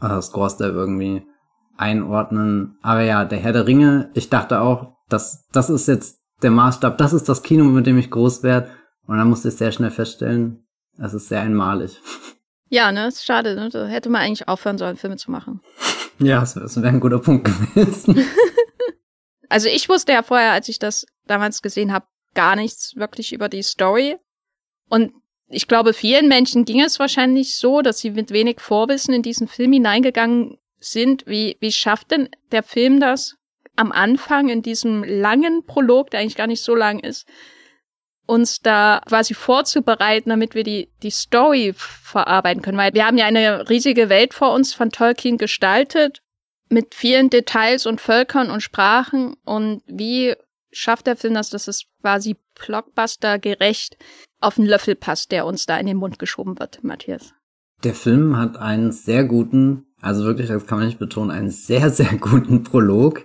äh, 0.00 0.20
Scores 0.22 0.56
da 0.56 0.66
irgendwie 0.66 1.22
einordnen. 1.76 2.78
Aber 2.82 3.02
ja, 3.02 3.24
der 3.24 3.38
Herr 3.38 3.52
der 3.52 3.66
Ringe, 3.66 4.10
ich 4.14 4.30
dachte 4.30 4.60
auch, 4.60 4.94
dass 5.08 5.46
das 5.52 5.68
ist 5.68 5.86
jetzt 5.86 6.18
der 6.42 6.50
Maßstab, 6.50 6.98
das 6.98 7.12
ist 7.12 7.28
das 7.28 7.42
Kino, 7.42 7.64
mit 7.64 7.86
dem 7.86 7.98
ich 7.98 8.10
groß 8.10 8.42
werde. 8.42 8.70
Und 9.06 9.16
dann 9.18 9.28
musste 9.28 9.48
ich 9.48 9.56
sehr 9.56 9.72
schnell 9.72 9.90
feststellen, 9.90 10.66
es 10.98 11.14
ist 11.14 11.28
sehr 11.28 11.40
einmalig. 11.40 12.00
Ja, 12.68 12.90
ne, 12.90 13.06
ist 13.06 13.24
schade, 13.24 13.54
ne? 13.54 13.68
Da 13.68 13.86
hätte 13.86 14.08
man 14.08 14.22
eigentlich 14.22 14.48
aufhören 14.48 14.76
sollen, 14.76 14.96
Filme 14.96 15.16
zu 15.16 15.30
machen. 15.30 15.60
Ja, 16.18 16.40
das 16.40 16.56
wäre 16.82 16.88
ein 16.88 16.98
guter 16.98 17.20
Punkt 17.20 17.44
gewesen. 17.44 18.26
also 19.48 19.68
ich 19.68 19.88
wusste 19.88 20.10
ja 20.10 20.24
vorher, 20.24 20.50
als 20.50 20.68
ich 20.68 20.80
das 20.80 21.06
damals 21.28 21.62
gesehen 21.62 21.92
habe, 21.92 22.06
gar 22.34 22.56
nichts 22.56 22.96
wirklich 22.96 23.32
über 23.32 23.48
die 23.48 23.62
Story. 23.62 24.16
Und 24.88 25.12
ich 25.48 25.68
glaube, 25.68 25.92
vielen 25.92 26.26
Menschen 26.26 26.64
ging 26.64 26.80
es 26.80 26.98
wahrscheinlich 26.98 27.54
so, 27.54 27.82
dass 27.82 28.00
sie 28.00 28.10
mit 28.10 28.32
wenig 28.32 28.60
Vorwissen 28.60 29.14
in 29.14 29.22
diesen 29.22 29.46
Film 29.46 29.72
hineingegangen 29.72 30.58
sind. 30.80 31.24
Wie, 31.26 31.56
wie 31.60 31.70
schafft 31.70 32.10
denn 32.10 32.28
der 32.50 32.64
Film 32.64 32.98
das, 32.98 33.36
am 33.76 33.92
Anfang 33.92 34.48
in 34.48 34.62
diesem 34.62 35.04
langen 35.04 35.64
Prolog, 35.64 36.10
der 36.10 36.20
eigentlich 36.20 36.36
gar 36.36 36.46
nicht 36.46 36.62
so 36.62 36.74
lang 36.74 37.00
ist, 37.00 37.26
uns 38.26 38.60
da 38.60 39.00
quasi 39.06 39.34
vorzubereiten, 39.34 40.30
damit 40.30 40.54
wir 40.54 40.64
die, 40.64 40.90
die 41.02 41.10
Story 41.10 41.72
verarbeiten 41.76 42.62
können. 42.62 42.78
Weil 42.78 42.94
wir 42.94 43.06
haben 43.06 43.18
ja 43.18 43.26
eine 43.26 43.68
riesige 43.68 44.08
Welt 44.08 44.34
vor 44.34 44.52
uns 44.52 44.74
von 44.74 44.90
Tolkien 44.90 45.38
gestaltet, 45.38 46.22
mit 46.68 46.94
vielen 46.94 47.30
Details 47.30 47.86
und 47.86 48.00
Völkern 48.00 48.50
und 48.50 48.62
Sprachen. 48.62 49.34
Und 49.44 49.82
wie 49.86 50.34
schafft 50.72 51.06
der 51.06 51.16
Film 51.16 51.34
das, 51.34 51.50
dass 51.50 51.68
es 51.68 51.84
quasi 52.02 52.36
Blockbuster 52.66 53.38
gerecht 53.38 53.96
auf 54.40 54.56
den 54.56 54.66
Löffel 54.66 54.96
passt, 54.96 55.32
der 55.32 55.46
uns 55.46 55.66
da 55.66 55.78
in 55.78 55.86
den 55.86 55.96
Mund 55.96 56.18
geschoben 56.18 56.58
wird, 56.58 56.82
Matthias? 56.82 57.32
Der 57.84 57.94
Film 57.94 58.36
hat 58.36 58.56
einen 58.56 58.90
sehr 58.90 59.24
guten, 59.24 59.86
also 60.00 60.24
wirklich, 60.24 60.48
das 60.48 60.66
kann 60.66 60.78
man 60.78 60.86
nicht 60.86 60.98
betonen, 60.98 61.30
einen 61.30 61.50
sehr, 61.50 61.90
sehr 61.90 62.16
guten 62.18 62.62
Prolog, 62.62 63.24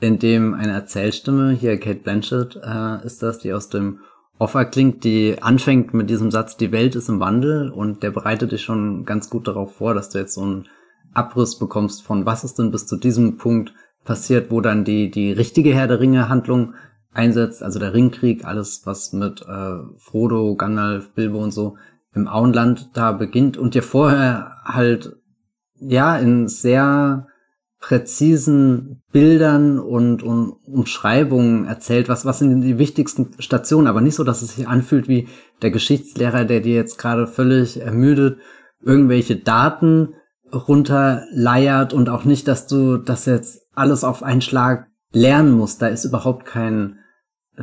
in 0.00 0.18
dem 0.18 0.54
eine 0.54 0.72
Erzählstimme, 0.72 1.52
hier 1.52 1.78
Kate 1.78 2.00
Blanchett 2.00 2.56
äh, 2.62 3.04
ist 3.06 3.22
das, 3.22 3.38
die 3.38 3.52
aus 3.52 3.68
dem 3.68 4.00
Offer 4.38 4.66
klingt, 4.66 5.04
die 5.04 5.36
anfängt 5.40 5.94
mit 5.94 6.10
diesem 6.10 6.30
Satz, 6.30 6.56
die 6.56 6.72
Welt 6.72 6.94
ist 6.94 7.08
im 7.08 7.20
Wandel 7.20 7.70
und 7.70 8.02
der 8.02 8.10
bereitet 8.10 8.52
dich 8.52 8.62
schon 8.62 9.06
ganz 9.06 9.30
gut 9.30 9.48
darauf 9.48 9.76
vor, 9.76 9.94
dass 9.94 10.10
du 10.10 10.18
jetzt 10.18 10.34
so 10.34 10.42
einen 10.42 10.68
Abriss 11.14 11.58
bekommst 11.58 12.02
von 12.02 12.26
was 12.26 12.44
ist 12.44 12.58
denn 12.58 12.70
bis 12.70 12.86
zu 12.86 12.96
diesem 12.96 13.38
Punkt 13.38 13.72
passiert, 14.04 14.50
wo 14.50 14.60
dann 14.60 14.84
die, 14.84 15.10
die 15.10 15.32
richtige 15.32 15.74
Herr 15.74 15.88
der 15.88 16.00
Ringe 16.00 16.28
Handlung 16.28 16.74
einsetzt, 17.14 17.62
also 17.62 17.78
der 17.78 17.94
Ringkrieg, 17.94 18.44
alles 18.44 18.82
was 18.84 19.14
mit 19.14 19.40
äh, 19.40 19.78
Frodo, 19.96 20.54
Gandalf, 20.54 21.14
Bilbo 21.14 21.42
und 21.42 21.52
so 21.52 21.78
im 22.14 22.28
Auenland 22.28 22.90
da 22.92 23.12
beginnt 23.12 23.56
und 23.56 23.74
dir 23.74 23.82
vorher 23.82 24.52
halt 24.64 25.16
ja 25.78 26.18
in 26.18 26.48
sehr 26.48 27.26
präzisen 27.86 29.00
Bildern 29.12 29.78
und, 29.78 30.24
und 30.24 30.54
Umschreibungen 30.66 31.66
erzählt, 31.66 32.08
was, 32.08 32.24
was 32.24 32.40
sind 32.40 32.60
die 32.62 32.78
wichtigsten 32.78 33.30
Stationen, 33.38 33.86
aber 33.86 34.00
nicht 34.00 34.16
so, 34.16 34.24
dass 34.24 34.42
es 34.42 34.56
sich 34.56 34.66
anfühlt 34.66 35.06
wie 35.06 35.28
der 35.62 35.70
Geschichtslehrer, 35.70 36.44
der 36.44 36.60
dir 36.60 36.74
jetzt 36.74 36.98
gerade 36.98 37.28
völlig 37.28 37.80
ermüdet 37.80 38.38
irgendwelche 38.82 39.36
Daten 39.36 40.14
runterleiert 40.52 41.92
und 41.92 42.08
auch 42.08 42.24
nicht, 42.24 42.48
dass 42.48 42.66
du 42.66 42.96
das 42.96 43.24
jetzt 43.24 43.62
alles 43.72 44.02
auf 44.02 44.24
einen 44.24 44.40
Schlag 44.40 44.88
lernen 45.12 45.52
musst. 45.52 45.80
Da 45.80 45.86
ist 45.86 46.04
überhaupt 46.04 46.44
kein 46.44 46.98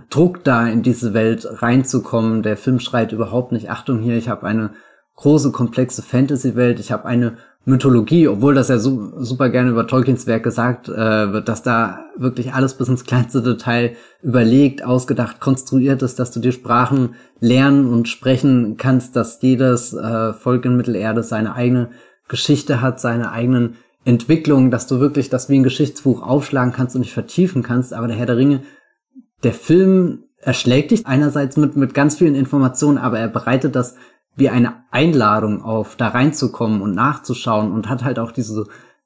Druck 0.09 0.45
da, 0.45 0.67
in 0.67 0.83
diese 0.83 1.13
Welt 1.13 1.45
reinzukommen. 1.61 2.43
Der 2.43 2.55
Film 2.55 2.79
schreit 2.79 3.11
überhaupt 3.11 3.51
nicht, 3.51 3.69
Achtung 3.69 3.99
hier, 3.99 4.15
ich 4.15 4.29
habe 4.29 4.45
eine 4.45 4.71
große, 5.15 5.51
komplexe 5.51 6.01
Fantasy-Welt, 6.01 6.79
ich 6.79 6.93
habe 6.93 7.05
eine 7.05 7.37
Mythologie, 7.65 8.27
obwohl 8.27 8.55
das 8.55 8.67
ja 8.67 8.77
su 8.77 9.13
super 9.19 9.49
gerne 9.49 9.71
über 9.71 9.87
Tolkiens 9.87 10.27
Werk 10.27 10.43
gesagt 10.43 10.89
äh, 10.89 11.31
wird, 11.31 11.47
dass 11.47 11.63
da 11.63 12.05
wirklich 12.17 12.53
alles 12.53 12.73
bis 12.73 12.89
ins 12.89 13.05
kleinste 13.05 13.41
Detail 13.41 13.95
überlegt, 14.21 14.83
ausgedacht, 14.83 15.39
konstruiert 15.39 16.01
ist, 16.01 16.19
dass 16.19 16.31
du 16.31 16.41
dir 16.41 16.51
Sprachen 16.51 17.15
lernen 17.39 17.87
und 17.87 18.09
sprechen 18.09 18.75
kannst, 18.77 19.15
dass 19.15 19.41
jedes 19.41 19.93
äh, 19.93 20.33
Volk 20.33 20.65
in 20.65 20.75
Mittelerde 20.75 21.23
seine 21.23 21.55
eigene 21.55 21.91
Geschichte 22.27 22.81
hat, 22.81 22.99
seine 22.99 23.31
eigenen 23.31 23.77
Entwicklungen, 24.03 24.69
dass 24.69 24.87
du 24.87 24.99
wirklich 24.99 25.29
das 25.29 25.47
wie 25.47 25.57
ein 25.57 25.63
Geschichtsbuch 25.63 26.21
aufschlagen 26.21 26.73
kannst 26.73 26.97
und 26.97 27.03
dich 27.03 27.13
vertiefen 27.13 27.63
kannst. 27.63 27.93
Aber 27.93 28.07
der 28.07 28.17
Herr 28.17 28.25
der 28.25 28.37
Ringe, 28.37 28.63
der 29.43 29.53
Film 29.53 30.25
erschlägt 30.37 30.91
dich 30.91 31.05
einerseits 31.05 31.55
mit, 31.55 31.77
mit 31.77 31.93
ganz 31.93 32.17
vielen 32.17 32.35
Informationen, 32.35 32.97
aber 32.97 33.19
er 33.19 33.29
bereitet 33.29 33.75
das 33.75 33.95
wie 34.35 34.49
eine 34.49 34.83
Einladung 34.91 35.61
auf, 35.61 35.95
da 35.95 36.09
reinzukommen 36.09 36.81
und 36.81 36.95
nachzuschauen 36.95 37.71
und 37.71 37.89
hat 37.89 38.03
halt 38.03 38.19
auch 38.19 38.31
diese, 38.31 38.65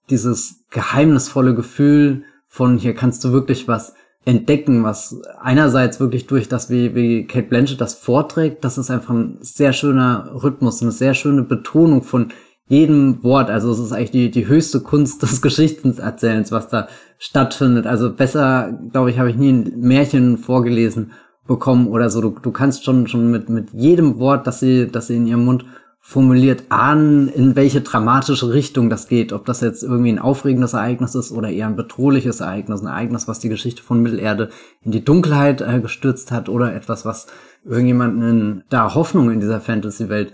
dieses 0.10 0.66
geheimnisvolle 0.70 1.56
Gefühl 1.56 2.24
von 2.48 2.78
hier 2.78 2.94
kannst 2.94 3.24
du 3.24 3.32
wirklich 3.32 3.68
was 3.68 3.94
entdecken, 4.26 4.84
was 4.84 5.22
einerseits 5.42 6.00
wirklich 6.00 6.28
durch 6.28 6.50
das, 6.50 6.70
wie, 6.70 6.96
wie 6.96 7.26
Kate 7.28 7.48
Blanchett 7.48 7.80
das 7.80 7.94
vorträgt, 7.94 8.64
das 8.64 8.78
ist 8.78 8.90
einfach 8.90 9.14
ein 9.14 9.38
sehr 9.42 9.74
schöner 9.74 10.32
Rhythmus, 10.44 10.82
eine 10.82 10.92
sehr 10.92 11.14
schöne 11.14 11.44
Betonung 11.44 12.04
von 12.04 12.30
jedem 12.68 13.24
Wort. 13.24 13.50
Also 13.50 13.72
es 13.72 13.80
ist 13.80 13.94
eigentlich 13.94 14.12
die, 14.12 14.32
die 14.32 14.48
höchste 14.48 14.82
Kunst 14.82 15.22
des 15.22 15.42
Geschichtserzählens, 15.42 16.52
was 16.52 16.68
da 16.68 16.88
stattfindet. 17.18 17.88
Also 17.88 18.12
besser, 18.12 18.78
glaube 18.92 19.12
ich, 19.12 19.20
habe 19.20 19.30
ich 19.30 19.38
nie 19.38 19.52
ein 19.52 19.80
Märchen 19.80 20.38
vorgelesen 20.38 21.12
bekommen 21.48 21.88
oder 21.88 22.10
so. 22.10 22.22
Du, 22.22 22.36
du 22.42 22.52
kannst 22.52 22.86
schon, 22.86 23.08
schon 23.08 23.32
mit, 23.32 23.50
mit 23.50 23.74
jedem 23.74 24.20
Wort, 24.20 24.48
das 24.48 24.60
sie, 24.60 24.88
das 24.88 25.08
sie 25.08 25.16
in 25.16 25.28
ihrem 25.28 25.46
Mund 25.46 25.66
formuliert, 26.00 26.64
ahnen, 26.70 27.28
in 27.28 27.58
welche 27.58 27.82
dramatische 27.82 28.54
Richtung 28.54 28.90
das 28.90 29.10
geht. 29.10 29.34
Ob 29.34 29.46
das 29.46 29.60
jetzt 29.60 29.84
irgendwie 29.84 30.12
ein 30.12 30.20
aufregendes 30.20 30.72
Ereignis 30.74 31.16
ist 31.16 31.34
oder 31.34 31.50
eher 31.50 31.68
ein 31.68 31.76
bedrohliches 31.76 32.40
Ereignis. 32.40 32.82
Ein 32.82 32.88
Ereignis, 32.88 33.28
was 33.28 33.40
die 33.40 33.50
Geschichte 33.50 33.84
von 33.84 34.02
Mittelerde 34.02 34.50
in 34.84 34.92
die 34.92 35.04
Dunkelheit 35.04 35.60
äh, 35.60 35.82
gestürzt 35.82 36.32
hat 36.32 36.48
oder 36.48 36.74
etwas, 36.74 37.04
was 37.04 37.28
irgendjemanden 37.66 38.64
da 38.70 38.94
Hoffnung 38.96 39.32
in 39.32 39.42
dieser 39.42 39.60
Fantasy-Welt 39.60 40.32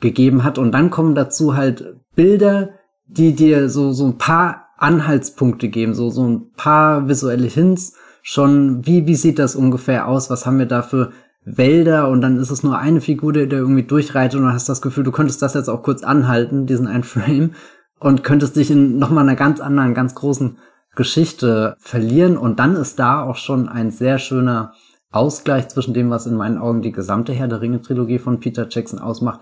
gegeben 0.00 0.42
hat. 0.42 0.56
Und 0.56 0.72
dann 0.72 0.88
kommen 0.88 1.14
dazu 1.14 1.54
halt 1.54 1.96
Bilder, 2.14 2.70
die 3.06 3.34
dir 3.34 3.68
so, 3.68 3.92
so 3.92 4.06
ein 4.06 4.16
paar 4.16 4.68
Anhaltspunkte 4.78 5.68
geben, 5.68 5.94
so, 5.94 6.08
so 6.08 6.26
ein 6.26 6.52
paar 6.56 7.08
visuelle 7.08 7.46
Hints, 7.46 7.94
schon, 8.22 8.86
wie, 8.86 9.06
wie 9.06 9.14
sieht 9.14 9.38
das 9.38 9.56
ungefähr 9.56 10.08
aus? 10.08 10.30
Was 10.30 10.46
haben 10.46 10.58
wir 10.58 10.66
da 10.66 10.82
für 10.82 11.12
Wälder? 11.44 12.08
Und 12.08 12.20
dann 12.20 12.38
ist 12.38 12.50
es 12.50 12.62
nur 12.62 12.78
eine 12.78 13.00
Figur, 13.00 13.32
die 13.32 13.40
irgendwie 13.40 13.82
durchreitet 13.82 14.38
und 14.38 14.46
du 14.46 14.52
hast 14.52 14.68
das 14.68 14.82
Gefühl, 14.82 15.04
du 15.04 15.12
könntest 15.12 15.42
das 15.42 15.54
jetzt 15.54 15.68
auch 15.68 15.82
kurz 15.82 16.02
anhalten, 16.02 16.66
diesen 16.66 16.86
ein 16.86 17.04
Frame, 17.04 17.52
und 17.98 18.24
könntest 18.24 18.56
dich 18.56 18.70
in 18.70 18.98
nochmal 18.98 19.24
einer 19.24 19.36
ganz 19.36 19.60
anderen, 19.60 19.94
ganz 19.94 20.14
großen 20.14 20.58
Geschichte 20.96 21.76
verlieren. 21.78 22.36
Und 22.36 22.58
dann 22.58 22.76
ist 22.76 22.98
da 22.98 23.22
auch 23.22 23.36
schon 23.36 23.68
ein 23.68 23.90
sehr 23.90 24.18
schöner 24.18 24.72
Ausgleich 25.10 25.68
zwischen 25.68 25.94
dem, 25.94 26.08
was 26.10 26.26
in 26.26 26.36
meinen 26.36 26.58
Augen 26.58 26.82
die 26.82 26.92
gesamte 26.92 27.32
Herr 27.32 27.48
der 27.48 27.60
Ringe 27.60 27.82
Trilogie 27.82 28.18
von 28.18 28.40
Peter 28.40 28.66
Jackson 28.70 28.98
ausmacht, 28.98 29.40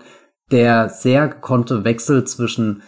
der 0.51 0.89
sehr 0.89 1.27
gekonnte 1.27 1.83
Wechsel 1.83 2.23
zwischen 2.25 2.81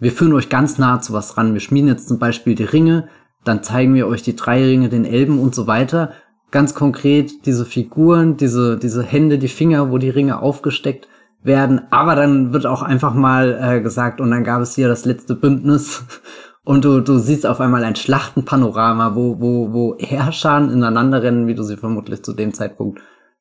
wir 0.00 0.12
führen 0.12 0.32
euch 0.32 0.48
ganz 0.48 0.78
nah 0.78 1.00
zu 1.00 1.12
was 1.12 1.36
ran. 1.36 1.52
Wir 1.52 1.60
schmieden 1.60 1.88
jetzt 1.88 2.08
zum 2.08 2.18
Beispiel 2.18 2.54
die 2.54 2.64
Ringe, 2.64 3.08
dann 3.44 3.62
zeigen 3.62 3.94
wir 3.94 4.06
euch 4.06 4.22
die 4.22 4.36
drei 4.36 4.64
Ringe, 4.64 4.88
den 4.88 5.04
Elben 5.04 5.38
und 5.38 5.54
so 5.54 5.66
weiter. 5.66 6.12
Ganz 6.50 6.74
konkret 6.74 7.46
diese 7.46 7.64
Figuren, 7.64 8.36
diese, 8.36 8.76
diese 8.76 9.02
Hände, 9.02 9.38
die 9.38 9.48
Finger, 9.48 9.90
wo 9.90 9.98
die 9.98 10.10
Ringe 10.10 10.40
aufgesteckt 10.40 11.08
werden. 11.42 11.82
Aber 11.90 12.16
dann 12.16 12.52
wird 12.52 12.66
auch 12.66 12.82
einfach 12.82 13.14
mal 13.14 13.58
äh, 13.60 13.80
gesagt, 13.80 14.20
und 14.20 14.30
dann 14.30 14.44
gab 14.44 14.60
es 14.60 14.74
hier 14.74 14.88
das 14.88 15.04
letzte 15.04 15.34
Bündnis. 15.34 16.04
Und 16.62 16.84
du, 16.84 17.00
du 17.00 17.18
siehst 17.18 17.46
auf 17.46 17.58
einmal 17.58 17.82
ein 17.84 17.96
Schlachtenpanorama, 17.96 19.14
wo, 19.14 19.40
wo, 19.40 19.72
wo 19.72 19.96
Herrscher 19.98 20.58
ineinander 20.58 21.22
rennen, 21.22 21.46
wie 21.46 21.54
du 21.54 21.62
sie 21.62 21.78
vermutlich 21.78 22.22
zu 22.22 22.34
dem 22.34 22.52
Zeitpunkt 22.52 23.00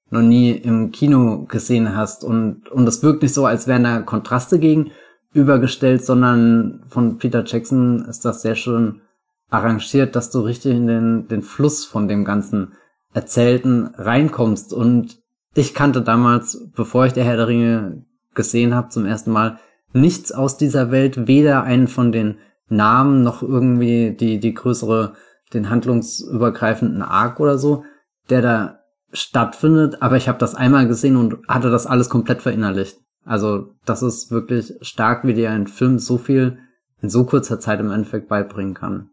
noch 0.09 0.21
nie 0.21 0.51
im 0.51 0.91
Kino 0.91 1.45
gesehen 1.47 1.95
hast. 1.95 2.23
Und, 2.23 2.69
und 2.69 2.87
es 2.87 3.03
wirkt 3.03 3.21
nicht 3.21 3.33
so, 3.33 3.45
als 3.45 3.67
wären 3.67 3.83
da 3.83 3.99
Kontraste 4.01 4.57
gegenübergestellt, 4.57 6.03
sondern 6.03 6.81
von 6.87 7.17
Peter 7.17 7.43
Jackson 7.45 8.05
ist 8.05 8.23
das 8.23 8.41
sehr 8.41 8.55
schön 8.55 9.01
arrangiert, 9.49 10.15
dass 10.15 10.29
du 10.31 10.41
richtig 10.41 10.75
in 10.75 10.87
den, 10.87 11.27
den 11.27 11.41
Fluss 11.41 11.85
von 11.85 12.07
dem 12.07 12.25
ganzen 12.25 12.73
Erzählten 13.13 13.87
reinkommst. 13.95 14.73
Und 14.73 15.19
ich 15.55 15.73
kannte 15.73 16.01
damals, 16.01 16.69
bevor 16.75 17.05
ich 17.05 17.13
der 17.13 17.23
Herr 17.23 17.37
der 17.37 17.47
Ringe 17.47 18.05
gesehen 18.35 18.75
habe, 18.75 18.89
zum 18.89 19.05
ersten 19.05 19.31
Mal 19.31 19.59
nichts 19.93 20.31
aus 20.31 20.57
dieser 20.57 20.91
Welt, 20.91 21.27
weder 21.27 21.63
einen 21.63 21.87
von 21.87 22.11
den 22.11 22.37
Namen 22.67 23.23
noch 23.23 23.41
irgendwie 23.41 24.11
die, 24.11 24.39
die 24.39 24.53
größere, 24.53 25.13
den 25.53 25.69
handlungsübergreifenden 25.69 27.01
Arc 27.01 27.39
oder 27.39 27.57
so, 27.57 27.83
der 28.29 28.41
da 28.41 28.79
stattfindet. 29.11 30.03
Aber 30.03 30.17
ich 30.17 30.27
habe 30.27 30.37
das 30.37 30.53
einmal 30.53 30.87
gesehen 30.87 31.15
und 31.15 31.37
hatte 31.47 31.71
das 31.71 31.87
alles 31.87 32.09
komplett 32.09 32.43
verinnerlicht. 32.43 32.99
Also 33.25 33.73
das 33.85 34.03
ist 34.03 34.31
wirklich 34.31 34.73
stark, 34.81 35.25
wie 35.25 35.33
dir 35.33 35.49
ein 35.49 35.67
Film 35.67 35.97
so 35.97 36.17
viel 36.17 36.59
in 37.01 37.09
so 37.09 37.25
kurzer 37.25 37.59
Zeit 37.59 37.79
im 37.79 37.91
Endeffekt 37.91 38.27
beibringen 38.27 38.73
kann. 38.73 39.09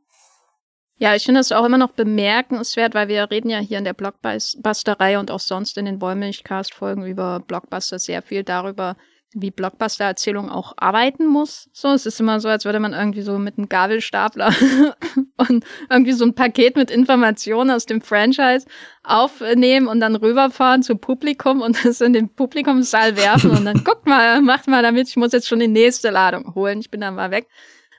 Ja, 0.99 1.15
ich 1.15 1.25
finde 1.25 1.41
es 1.41 1.53
auch 1.53 1.67
immer 1.67 1.76
noch 1.76 1.93
bemerkenswert, 1.93 2.95
weil 2.95 3.09
wir 3.09 3.31
reden 3.31 3.50
ja 3.50 3.59
hier 3.59 3.76
in 3.76 3.85
der 3.85 3.93
Blockbusterei 3.93 5.19
und 5.19 5.31
auch 5.31 5.41
sonst 5.41 5.76
in 5.76 5.85
den 5.85 6.00
Wollmilchcast-Folgen 6.00 7.05
über 7.05 7.41
Blockbuster 7.41 7.99
sehr 7.99 8.23
viel 8.23 8.45
darüber, 8.45 8.97
wie 9.35 9.50
Blockbuster-Erzählung 9.50 10.50
auch 10.50 10.73
arbeiten 10.79 11.26
muss. 11.26 11.69
So, 11.75 11.88
es 11.88 12.07
ist 12.07 12.19
immer 12.19 12.41
so, 12.41 12.49
als 12.49 12.65
würde 12.65 12.81
man 12.81 12.95
irgendwie 12.95 13.21
so 13.21 13.38
mit 13.38 13.59
einem 13.59 13.69
Gabelstapler 13.69 14.55
und 15.37 15.67
irgendwie 15.91 16.12
so 16.12 16.25
ein 16.25 16.35
Paket 16.35 16.76
mit 16.76 16.91
Informationen 16.91 17.73
aus 17.73 17.85
dem 17.85 18.00
Franchise 18.00 18.67
aufnehmen 19.03 19.88
und 19.88 20.00
dann 20.00 20.17
rüberfahren 20.17 20.83
zum 20.83 20.99
Publikum 20.99 21.61
und 21.61 21.85
das 21.85 22.00
in 22.00 22.15
den 22.15 22.31
Publikumssaal 22.31 23.19
werfen 23.19 23.50
und 23.50 23.67
dann 23.67 23.83
guckt 23.85 24.07
mal, 24.07 24.41
macht 24.41 24.67
mal 24.67 24.83
damit, 24.83 25.09
ich 25.09 25.17
muss 25.17 25.33
jetzt 25.33 25.47
schon 25.49 25.61
die 25.61 25.69
nächste 25.69 26.09
Ladung 26.09 26.55
holen, 26.55 26.81
ich 26.81 26.91
bin 26.91 27.03
dann 27.03 27.17
mal 27.17 27.31
weg. 27.31 27.49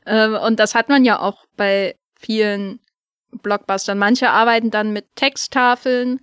Ähm, 0.08 0.34
und 0.34 0.60
das 0.60 0.74
hat 0.74 0.89
man 0.89 1.06
ja 1.06 1.20
auch 1.20 1.46
bei 1.56 1.96
vielen 2.20 2.80
Blockbustern. 3.31 3.98
Manche 3.98 4.29
arbeiten 4.29 4.72
dann 4.72 4.91
mit 4.91 5.15
Texttafeln 5.15 6.19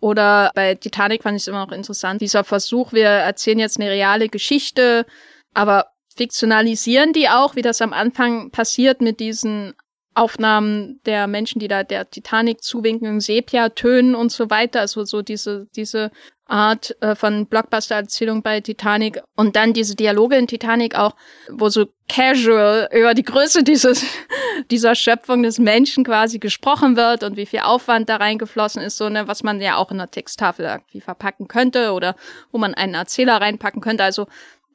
oder 0.00 0.52
bei 0.54 0.74
Titanic 0.74 1.22
fand 1.22 1.36
ich 1.36 1.42
es 1.42 1.48
immer 1.48 1.64
noch 1.64 1.72
interessant. 1.72 2.20
Dieser 2.20 2.44
Versuch, 2.44 2.92
wir 2.92 3.06
erzählen 3.06 3.58
jetzt 3.58 3.80
eine 3.80 3.90
reale 3.90 4.28
Geschichte, 4.28 5.06
aber 5.54 5.86
fiktionalisieren 6.16 7.12
die 7.12 7.28
auch, 7.28 7.56
wie 7.56 7.62
das 7.62 7.80
am 7.80 7.92
Anfang 7.92 8.50
passiert 8.50 9.00
mit 9.00 9.20
diesen 9.20 9.74
Aufnahmen 10.14 11.00
der 11.06 11.28
Menschen, 11.28 11.60
die 11.60 11.68
da 11.68 11.84
der 11.84 12.10
Titanic 12.10 12.62
zuwinken, 12.62 13.20
Sepia-Tönen 13.20 14.14
und 14.14 14.32
so 14.32 14.50
weiter. 14.50 14.80
Also 14.80 15.04
so 15.04 15.22
diese, 15.22 15.68
diese 15.76 16.10
Art 16.48 16.96
äh, 17.02 17.14
von 17.14 17.46
Blockbuster-Erzählung 17.46 18.42
bei 18.42 18.60
Titanic 18.60 19.22
und 19.36 19.54
dann 19.54 19.74
diese 19.74 19.94
Dialoge 19.94 20.36
in 20.36 20.46
Titanic 20.46 20.94
auch, 20.96 21.14
wo 21.50 21.68
so 21.68 21.86
casual 22.08 22.88
über 22.92 23.14
die 23.14 23.22
Größe 23.22 23.62
dieses, 23.62 24.04
dieser 24.70 24.94
Schöpfung 24.94 25.42
des 25.42 25.58
Menschen 25.58 26.04
quasi 26.04 26.38
gesprochen 26.38 26.96
wird 26.96 27.22
und 27.22 27.36
wie 27.36 27.46
viel 27.46 27.60
Aufwand 27.60 28.08
da 28.08 28.16
reingeflossen 28.16 28.82
ist, 28.82 28.96
so 28.96 29.08
ne, 29.10 29.28
was 29.28 29.42
man 29.42 29.60
ja 29.60 29.76
auch 29.76 29.90
in 29.90 29.98
der 29.98 30.10
Texttafel 30.10 30.64
irgendwie 30.64 31.02
verpacken 31.02 31.48
könnte 31.48 31.92
oder 31.92 32.16
wo 32.50 32.58
man 32.58 32.74
einen 32.74 32.94
Erzähler 32.94 33.40
reinpacken 33.40 33.82
könnte. 33.82 34.04
Also 34.04 34.26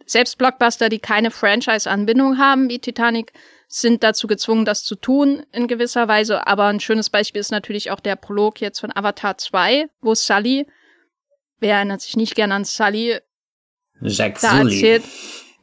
selbst 0.06 0.38
Blockbuster, 0.38 0.90
die 0.90 1.00
keine 1.00 1.32
Franchise-Anbindung 1.32 2.38
haben, 2.38 2.70
wie 2.70 2.80
Titanic, 2.80 3.34
sind 3.68 4.04
dazu 4.04 4.28
gezwungen, 4.28 4.66
das 4.66 4.84
zu 4.84 4.94
tun 4.94 5.44
in 5.52 5.68
gewisser 5.68 6.08
Weise. 6.08 6.46
Aber 6.46 6.66
ein 6.66 6.80
schönes 6.80 7.10
Beispiel 7.10 7.40
ist 7.40 7.52
natürlich 7.52 7.90
auch 7.90 8.00
der 8.00 8.16
Prolog 8.16 8.62
jetzt 8.62 8.80
von 8.80 8.96
Avatar 8.96 9.40
2, 9.40 9.88
wo 10.02 10.14
Sully 10.14 10.68
wer 11.64 11.78
erinnert 11.78 12.02
sich 12.02 12.16
nicht 12.16 12.36
gern 12.36 12.52
an 12.52 12.66
Sully? 12.66 13.18
Jacques 14.02 14.42
da 14.42 14.58
Sully. 14.58 14.76
erzählt, 14.76 15.04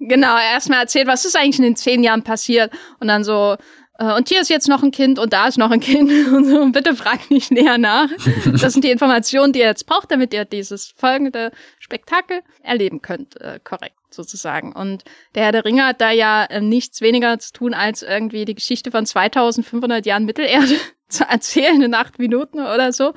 genau, 0.00 0.36
erstmal 0.36 0.80
erzählt, 0.80 1.06
was 1.06 1.24
ist 1.24 1.36
eigentlich 1.36 1.58
in 1.58 1.64
den 1.64 1.76
zehn 1.76 2.02
Jahren 2.02 2.24
passiert 2.24 2.72
und 2.98 3.06
dann 3.06 3.22
so 3.22 3.56
äh, 4.00 4.14
und 4.14 4.28
hier 4.28 4.40
ist 4.40 4.48
jetzt 4.48 4.66
noch 4.66 4.82
ein 4.82 4.90
Kind 4.90 5.18
und 5.18 5.32
da 5.32 5.46
ist 5.46 5.58
noch 5.58 5.70
ein 5.70 5.80
Kind 5.80 6.10
und 6.32 6.46
so, 6.46 6.60
und 6.60 6.72
bitte 6.72 6.96
frag 6.96 7.30
nicht 7.30 7.52
näher 7.52 7.78
nach. 7.78 8.08
Das 8.60 8.72
sind 8.72 8.84
die 8.84 8.90
Informationen, 8.90 9.52
die 9.52 9.60
ihr 9.60 9.66
jetzt 9.66 9.86
braucht, 9.86 10.10
damit 10.10 10.34
ihr 10.34 10.44
dieses 10.44 10.92
folgende 10.96 11.52
Spektakel 11.78 12.40
erleben 12.62 13.02
könnt, 13.02 13.40
äh, 13.40 13.60
korrekt 13.62 13.96
sozusagen. 14.10 14.72
Und 14.72 15.04
der 15.34 15.44
Herr 15.44 15.52
der 15.52 15.64
Ringe 15.64 15.84
hat 15.84 16.00
da 16.00 16.10
ja 16.10 16.44
äh, 16.44 16.60
nichts 16.60 17.00
weniger 17.00 17.38
zu 17.38 17.52
tun, 17.52 17.74
als 17.74 18.02
irgendwie 18.02 18.44
die 18.44 18.54
Geschichte 18.54 18.90
von 18.90 19.06
2500 19.06 20.04
Jahren 20.06 20.24
Mittelerde 20.24 20.76
zu 21.08 21.24
erzählen 21.24 21.80
in 21.82 21.94
acht 21.94 22.18
Minuten 22.18 22.60
oder 22.60 22.92
so. 22.92 23.12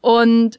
Und 0.00 0.58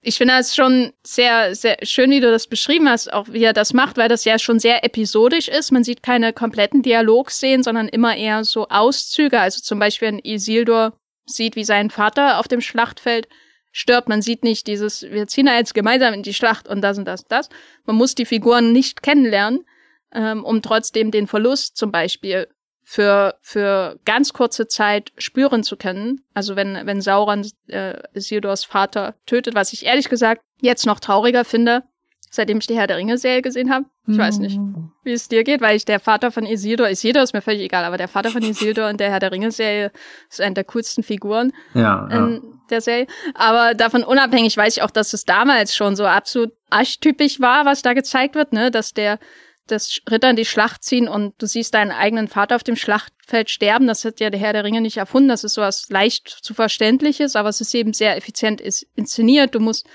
ich 0.00 0.16
finde 0.16 0.34
das 0.34 0.54
schon 0.54 0.92
sehr, 1.02 1.54
sehr 1.54 1.78
schön, 1.82 2.10
wie 2.10 2.20
du 2.20 2.30
das 2.30 2.46
beschrieben 2.46 2.88
hast, 2.88 3.12
auch 3.12 3.28
wie 3.30 3.42
er 3.42 3.52
das 3.52 3.72
macht, 3.72 3.96
weil 3.96 4.08
das 4.08 4.24
ja 4.24 4.38
schon 4.38 4.60
sehr 4.60 4.84
episodisch 4.84 5.48
ist. 5.48 5.72
Man 5.72 5.82
sieht 5.82 6.02
keine 6.02 6.32
kompletten 6.32 6.82
Dialogszenen, 6.82 7.64
sondern 7.64 7.88
immer 7.88 8.16
eher 8.16 8.44
so 8.44 8.68
Auszüge. 8.68 9.40
Also 9.40 9.60
zum 9.60 9.78
Beispiel, 9.78 10.08
wenn 10.08 10.20
Isildur 10.20 10.98
sieht, 11.26 11.56
wie 11.56 11.64
sein 11.64 11.90
Vater 11.90 12.38
auf 12.38 12.48
dem 12.48 12.60
Schlachtfeld 12.60 13.28
stirbt. 13.72 14.08
Man 14.08 14.22
sieht 14.22 14.44
nicht 14.44 14.66
dieses, 14.66 15.02
wir 15.02 15.26
ziehen 15.26 15.46
jetzt 15.46 15.74
gemeinsam 15.74 16.14
in 16.14 16.22
die 16.22 16.34
Schlacht 16.34 16.68
und 16.68 16.80
das 16.80 16.98
und 16.98 17.04
das 17.04 17.22
und 17.22 17.32
das. 17.32 17.48
Man 17.84 17.96
muss 17.96 18.14
die 18.14 18.24
Figuren 18.24 18.72
nicht 18.72 19.02
kennenlernen, 19.02 19.64
ähm, 20.12 20.44
um 20.44 20.62
trotzdem 20.62 21.10
den 21.10 21.26
Verlust 21.26 21.76
zum 21.76 21.92
Beispiel 21.92 22.48
für, 22.90 23.34
für 23.42 24.00
ganz 24.06 24.32
kurze 24.32 24.66
Zeit 24.66 25.12
spüren 25.18 25.62
zu 25.62 25.76
können. 25.76 26.22
Also 26.32 26.56
wenn, 26.56 26.86
wenn 26.86 27.02
Sauron 27.02 27.46
äh, 27.66 27.98
Isildurs 28.14 28.64
Vater 28.64 29.14
tötet, 29.26 29.54
was 29.54 29.74
ich 29.74 29.84
ehrlich 29.84 30.08
gesagt 30.08 30.40
jetzt 30.62 30.86
noch 30.86 30.98
trauriger 30.98 31.44
finde, 31.44 31.82
seitdem 32.30 32.56
ich 32.56 32.66
die 32.66 32.78
Herr 32.78 32.86
der 32.86 32.96
Ringe-Serie 32.96 33.42
gesehen 33.42 33.70
habe. 33.70 33.84
Ich 34.06 34.16
mm. 34.16 34.18
weiß 34.18 34.38
nicht, 34.38 34.56
mhm. 34.56 34.90
wie 35.04 35.12
es 35.12 35.28
dir 35.28 35.44
geht, 35.44 35.60
weil 35.60 35.76
ich 35.76 35.84
der 35.84 36.00
Vater 36.00 36.30
von 36.30 36.46
Isildur, 36.46 36.88
Isildur 36.88 37.22
ist 37.22 37.34
mir 37.34 37.42
völlig 37.42 37.60
egal, 37.60 37.84
aber 37.84 37.98
der 37.98 38.08
Vater 38.08 38.30
von 38.30 38.42
Isildur 38.50 38.88
in 38.88 38.96
der 38.96 39.10
Herr 39.10 39.20
der 39.20 39.32
Ringe-Serie 39.32 39.92
ist 40.30 40.40
eine 40.40 40.54
der 40.54 40.64
coolsten 40.64 41.02
Figuren 41.02 41.52
ja, 41.74 42.06
in 42.10 42.34
ja. 42.36 42.40
der 42.70 42.80
Serie. 42.80 43.06
Aber 43.34 43.74
davon 43.74 44.02
unabhängig 44.02 44.56
weiß 44.56 44.78
ich 44.78 44.82
auch, 44.82 44.90
dass 44.90 45.12
es 45.12 45.26
damals 45.26 45.76
schon 45.76 45.94
so 45.94 46.06
absolut 46.06 46.52
archetypisch 46.70 47.38
war, 47.38 47.66
was 47.66 47.82
da 47.82 47.92
gezeigt 47.92 48.34
wird, 48.34 48.54
ne, 48.54 48.70
dass 48.70 48.94
der 48.94 49.18
dass 49.70 50.00
Ritter 50.10 50.30
in 50.30 50.36
die 50.36 50.44
Schlacht 50.44 50.84
ziehen 50.84 51.08
und 51.08 51.34
du 51.38 51.46
siehst 51.46 51.74
deinen 51.74 51.90
eigenen 51.90 52.28
Vater 52.28 52.56
auf 52.56 52.62
dem 52.62 52.76
Schlachtfeld 52.76 53.50
sterben. 53.50 53.86
Das 53.86 54.04
hat 54.04 54.20
ja 54.20 54.30
der 54.30 54.40
Herr 54.40 54.52
der 54.52 54.64
Ringe 54.64 54.80
nicht 54.80 54.96
erfunden. 54.96 55.28
Das 55.28 55.44
ist 55.44 55.54
sowas 55.54 55.86
leicht 55.88 56.28
zu 56.28 56.54
verständliches, 56.54 57.36
aber 57.36 57.48
es 57.48 57.60
ist 57.60 57.74
eben 57.74 57.92
sehr 57.92 58.16
effizient 58.16 58.60
inszeniert. 58.60 59.54
Du 59.54 59.60
musst, 59.60 59.86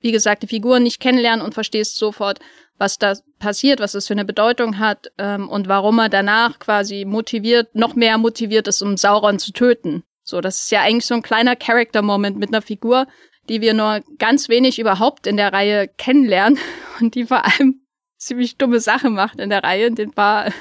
wie 0.00 0.12
gesagt, 0.12 0.42
die 0.42 0.48
Figuren 0.48 0.82
nicht 0.82 1.00
kennenlernen 1.00 1.44
und 1.44 1.54
verstehst 1.54 1.96
sofort, 1.96 2.40
was 2.78 2.98
da 2.98 3.14
passiert, 3.38 3.80
was 3.80 3.92
das 3.92 4.06
für 4.06 4.14
eine 4.14 4.24
Bedeutung 4.24 4.78
hat 4.78 5.10
ähm, 5.18 5.48
und 5.48 5.68
warum 5.68 5.98
er 5.98 6.08
danach 6.08 6.58
quasi 6.58 7.04
motiviert, 7.04 7.74
noch 7.74 7.94
mehr 7.94 8.18
motiviert 8.18 8.68
ist, 8.68 8.82
um 8.82 8.96
Sauron 8.96 9.38
zu 9.38 9.52
töten. 9.52 10.04
So, 10.22 10.40
das 10.40 10.62
ist 10.62 10.70
ja 10.70 10.82
eigentlich 10.82 11.06
so 11.06 11.14
ein 11.14 11.22
kleiner 11.22 11.56
Character-Moment 11.56 12.36
mit 12.36 12.50
einer 12.50 12.62
Figur, 12.62 13.06
die 13.48 13.60
wir 13.60 13.74
nur 13.74 14.02
ganz 14.18 14.48
wenig 14.48 14.78
überhaupt 14.78 15.26
in 15.26 15.36
der 15.36 15.52
Reihe 15.52 15.88
kennenlernen 15.88 16.58
und 17.00 17.14
die 17.14 17.24
vor 17.24 17.44
allem 17.44 17.85
ziemlich 18.26 18.56
dumme 18.56 18.80
Sache 18.80 19.10
macht 19.10 19.40
in 19.40 19.50
der 19.50 19.62
Reihe, 19.62 19.86
in 19.86 19.94
den 19.94 20.12
paar 20.12 20.52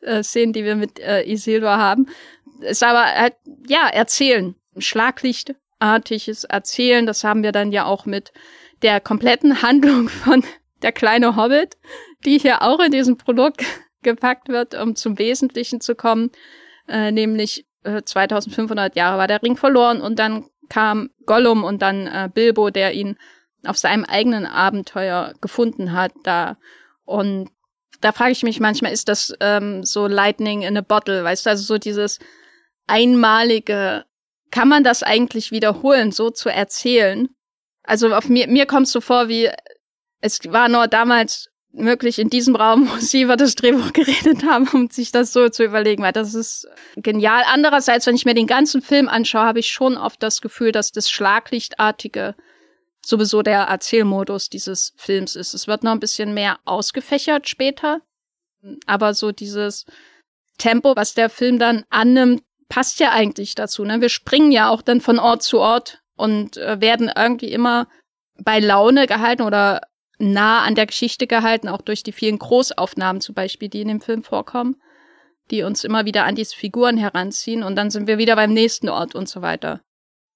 äh, 0.00 0.22
Szenen, 0.22 0.52
die 0.52 0.64
wir 0.64 0.76
mit 0.76 0.98
äh, 0.98 1.22
Isildur 1.22 1.76
haben. 1.76 2.06
Ist 2.60 2.82
aber 2.82 3.04
halt, 3.04 3.34
ja, 3.66 3.88
erzählen. 3.88 4.54
Schlaglichtartiges 4.78 6.44
Erzählen, 6.44 7.06
das 7.06 7.24
haben 7.24 7.42
wir 7.42 7.52
dann 7.52 7.72
ja 7.72 7.84
auch 7.84 8.06
mit 8.06 8.32
der 8.82 9.00
kompletten 9.00 9.62
Handlung 9.62 10.08
von 10.08 10.44
der 10.82 10.92
kleine 10.92 11.36
Hobbit, 11.36 11.76
die 12.24 12.38
hier 12.38 12.62
auch 12.62 12.80
in 12.80 12.92
diesem 12.92 13.16
Produkt 13.16 13.64
gepackt 14.02 14.48
wird, 14.48 14.74
um 14.74 14.96
zum 14.96 15.18
Wesentlichen 15.18 15.80
zu 15.80 15.94
kommen, 15.94 16.30
äh, 16.88 17.10
nämlich 17.12 17.66
äh, 17.84 18.02
2500 18.02 18.96
Jahre 18.96 19.18
war 19.18 19.26
der 19.26 19.42
Ring 19.42 19.56
verloren 19.56 20.00
und 20.00 20.18
dann 20.18 20.46
kam 20.68 21.10
Gollum 21.26 21.64
und 21.64 21.82
dann 21.82 22.06
äh, 22.06 22.30
Bilbo, 22.32 22.70
der 22.70 22.94
ihn 22.94 23.16
auf 23.66 23.76
seinem 23.76 24.04
eigenen 24.04 24.46
Abenteuer 24.46 25.34
gefunden 25.40 25.92
hat. 25.92 26.12
Da 26.22 26.56
und 27.10 27.50
da 28.00 28.12
frage 28.12 28.32
ich 28.32 28.42
mich 28.42 28.60
manchmal, 28.60 28.92
ist 28.92 29.08
das 29.08 29.34
ähm, 29.40 29.84
so 29.84 30.06
Lightning 30.06 30.62
in 30.62 30.76
a 30.76 30.80
Bottle, 30.80 31.24
weißt 31.24 31.44
du, 31.44 31.50
also 31.50 31.64
so 31.64 31.76
dieses 31.76 32.18
einmalige, 32.86 34.04
kann 34.50 34.68
man 34.68 34.84
das 34.84 35.02
eigentlich 35.02 35.50
wiederholen, 35.50 36.12
so 36.12 36.30
zu 36.30 36.48
erzählen? 36.48 37.28
Also 37.82 38.14
auf 38.14 38.28
mir, 38.28 38.46
mir 38.46 38.66
kommt 38.66 38.86
es 38.86 38.92
so 38.92 39.00
vor, 39.00 39.28
wie 39.28 39.50
es 40.20 40.38
war 40.48 40.68
nur 40.68 40.86
damals 40.86 41.50
möglich 41.72 42.18
in 42.18 42.30
diesem 42.30 42.54
Raum, 42.56 42.88
wo 42.92 42.96
sie 42.98 43.22
über 43.22 43.36
das 43.36 43.56
Drehbuch 43.56 43.92
geredet 43.92 44.44
haben, 44.44 44.68
um 44.68 44.88
sich 44.88 45.10
das 45.10 45.32
so 45.32 45.48
zu 45.48 45.64
überlegen, 45.64 46.02
weil 46.02 46.12
das 46.12 46.34
ist 46.34 46.68
genial. 46.96 47.42
Andererseits, 47.46 48.06
wenn 48.06 48.16
ich 48.16 48.24
mir 48.24 48.34
den 48.34 48.46
ganzen 48.46 48.82
Film 48.82 49.08
anschaue, 49.08 49.42
habe 49.42 49.58
ich 49.58 49.70
schon 49.70 49.96
oft 49.96 50.22
das 50.22 50.40
Gefühl, 50.40 50.72
dass 50.72 50.92
das 50.92 51.10
Schlaglichtartige 51.10 52.34
sowieso 53.04 53.42
der 53.42 53.62
Erzählmodus 53.62 54.48
dieses 54.48 54.92
Films 54.96 55.36
ist. 55.36 55.54
Es 55.54 55.66
wird 55.66 55.82
noch 55.82 55.92
ein 55.92 56.00
bisschen 56.00 56.34
mehr 56.34 56.58
ausgefächert 56.64 57.48
später, 57.48 58.00
aber 58.86 59.14
so 59.14 59.32
dieses 59.32 59.86
Tempo, 60.58 60.94
was 60.96 61.14
der 61.14 61.30
Film 61.30 61.58
dann 61.58 61.84
annimmt, 61.88 62.42
passt 62.68 63.00
ja 63.00 63.10
eigentlich 63.10 63.54
dazu. 63.54 63.84
Ne? 63.84 64.00
Wir 64.00 64.08
springen 64.08 64.52
ja 64.52 64.70
auch 64.70 64.82
dann 64.82 65.00
von 65.00 65.18
Ort 65.18 65.42
zu 65.42 65.58
Ort 65.58 66.02
und 66.16 66.56
äh, 66.56 66.80
werden 66.80 67.10
irgendwie 67.14 67.52
immer 67.52 67.88
bei 68.38 68.60
Laune 68.60 69.06
gehalten 69.06 69.42
oder 69.42 69.80
nah 70.18 70.62
an 70.62 70.74
der 70.74 70.86
Geschichte 70.86 71.26
gehalten, 71.26 71.68
auch 71.68 71.80
durch 71.80 72.02
die 72.02 72.12
vielen 72.12 72.38
Großaufnahmen 72.38 73.20
zum 73.20 73.34
Beispiel, 73.34 73.68
die 73.68 73.80
in 73.80 73.88
dem 73.88 74.00
Film 74.00 74.22
vorkommen, 74.22 74.76
die 75.50 75.62
uns 75.62 75.82
immer 75.82 76.04
wieder 76.04 76.24
an 76.24 76.34
diese 76.34 76.54
Figuren 76.54 76.96
heranziehen 76.96 77.62
und 77.62 77.76
dann 77.76 77.90
sind 77.90 78.06
wir 78.06 78.18
wieder 78.18 78.36
beim 78.36 78.52
nächsten 78.52 78.88
Ort 78.88 79.14
und 79.14 79.28
so 79.28 79.42
weiter. 79.42 79.80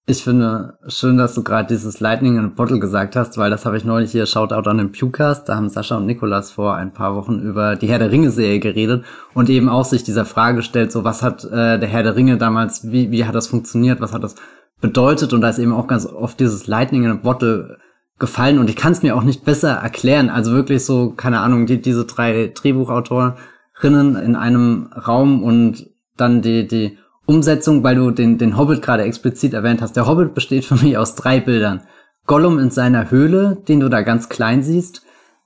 Ich 0.06 0.22
finde 0.22 0.76
schön, 0.86 1.16
dass 1.16 1.34
du 1.34 1.42
gerade 1.42 1.68
dieses 1.68 1.98
Lightning 1.98 2.36
in 2.36 2.44
a 2.44 2.52
Bottle 2.54 2.78
gesagt 2.78 3.16
hast, 3.16 3.38
weil 3.38 3.48
das 3.48 3.64
habe 3.64 3.78
ich 3.78 3.86
neulich 3.86 4.12
hier 4.12 4.26
Shoutout 4.26 4.68
an 4.68 4.76
den 4.76 4.92
Pewcast. 4.92 5.48
Da 5.48 5.56
haben 5.56 5.70
Sascha 5.70 5.96
und 5.96 6.04
Nikolas 6.04 6.50
vor 6.50 6.74
ein 6.74 6.92
paar 6.92 7.16
Wochen 7.16 7.38
über 7.38 7.76
die 7.76 7.86
Herr 7.88 7.98
der 7.98 8.10
Ringe 8.10 8.30
Serie 8.30 8.60
geredet 8.60 9.06
und 9.32 9.48
eben 9.48 9.70
auch 9.70 9.86
sich 9.86 10.04
dieser 10.04 10.26
Frage 10.26 10.56
gestellt, 10.56 10.92
so 10.92 11.04
was 11.04 11.22
hat 11.22 11.44
äh, 11.44 11.78
der 11.78 11.88
Herr 11.88 12.02
der 12.02 12.16
Ringe 12.16 12.36
damals, 12.36 12.92
wie, 12.92 13.10
wie 13.12 13.24
hat 13.24 13.34
das 13.34 13.46
funktioniert, 13.46 14.02
was 14.02 14.12
hat 14.12 14.22
das 14.22 14.34
bedeutet 14.82 15.32
und 15.32 15.40
da 15.40 15.48
ist 15.48 15.58
eben 15.58 15.72
auch 15.72 15.86
ganz 15.86 16.04
oft 16.04 16.38
dieses 16.38 16.66
Lightning 16.66 17.04
in 17.04 17.10
a 17.10 17.14
Bottle 17.14 17.78
gefallen 18.18 18.58
und 18.58 18.68
ich 18.68 18.76
kann 18.76 18.92
es 18.92 19.02
mir 19.02 19.16
auch 19.16 19.24
nicht 19.24 19.46
besser 19.46 19.70
erklären. 19.70 20.28
Also 20.28 20.52
wirklich 20.52 20.84
so, 20.84 21.12
keine 21.12 21.40
Ahnung, 21.40 21.64
die, 21.64 21.80
diese 21.80 22.04
drei 22.04 22.52
Drehbuchautorinnen 22.54 24.16
in 24.16 24.36
einem 24.36 24.90
Raum 24.92 25.42
und 25.42 25.86
dann 26.18 26.42
die, 26.42 26.68
die 26.68 26.98
Umsetzung, 27.26 27.82
weil 27.82 27.96
du 27.96 28.10
den, 28.10 28.38
den 28.38 28.56
Hobbit 28.58 28.82
gerade 28.82 29.04
explizit 29.04 29.54
erwähnt 29.54 29.80
hast. 29.80 29.96
Der 29.96 30.06
Hobbit 30.06 30.34
besteht 30.34 30.64
für 30.64 30.76
mich 30.76 30.98
aus 30.98 31.14
drei 31.14 31.40
Bildern. 31.40 31.82
Gollum 32.26 32.58
in 32.58 32.70
seiner 32.70 33.10
Höhle, 33.10 33.58
den 33.68 33.80
du 33.80 33.88
da 33.88 34.02
ganz 34.02 34.28
klein 34.28 34.62
siehst. 34.62 35.02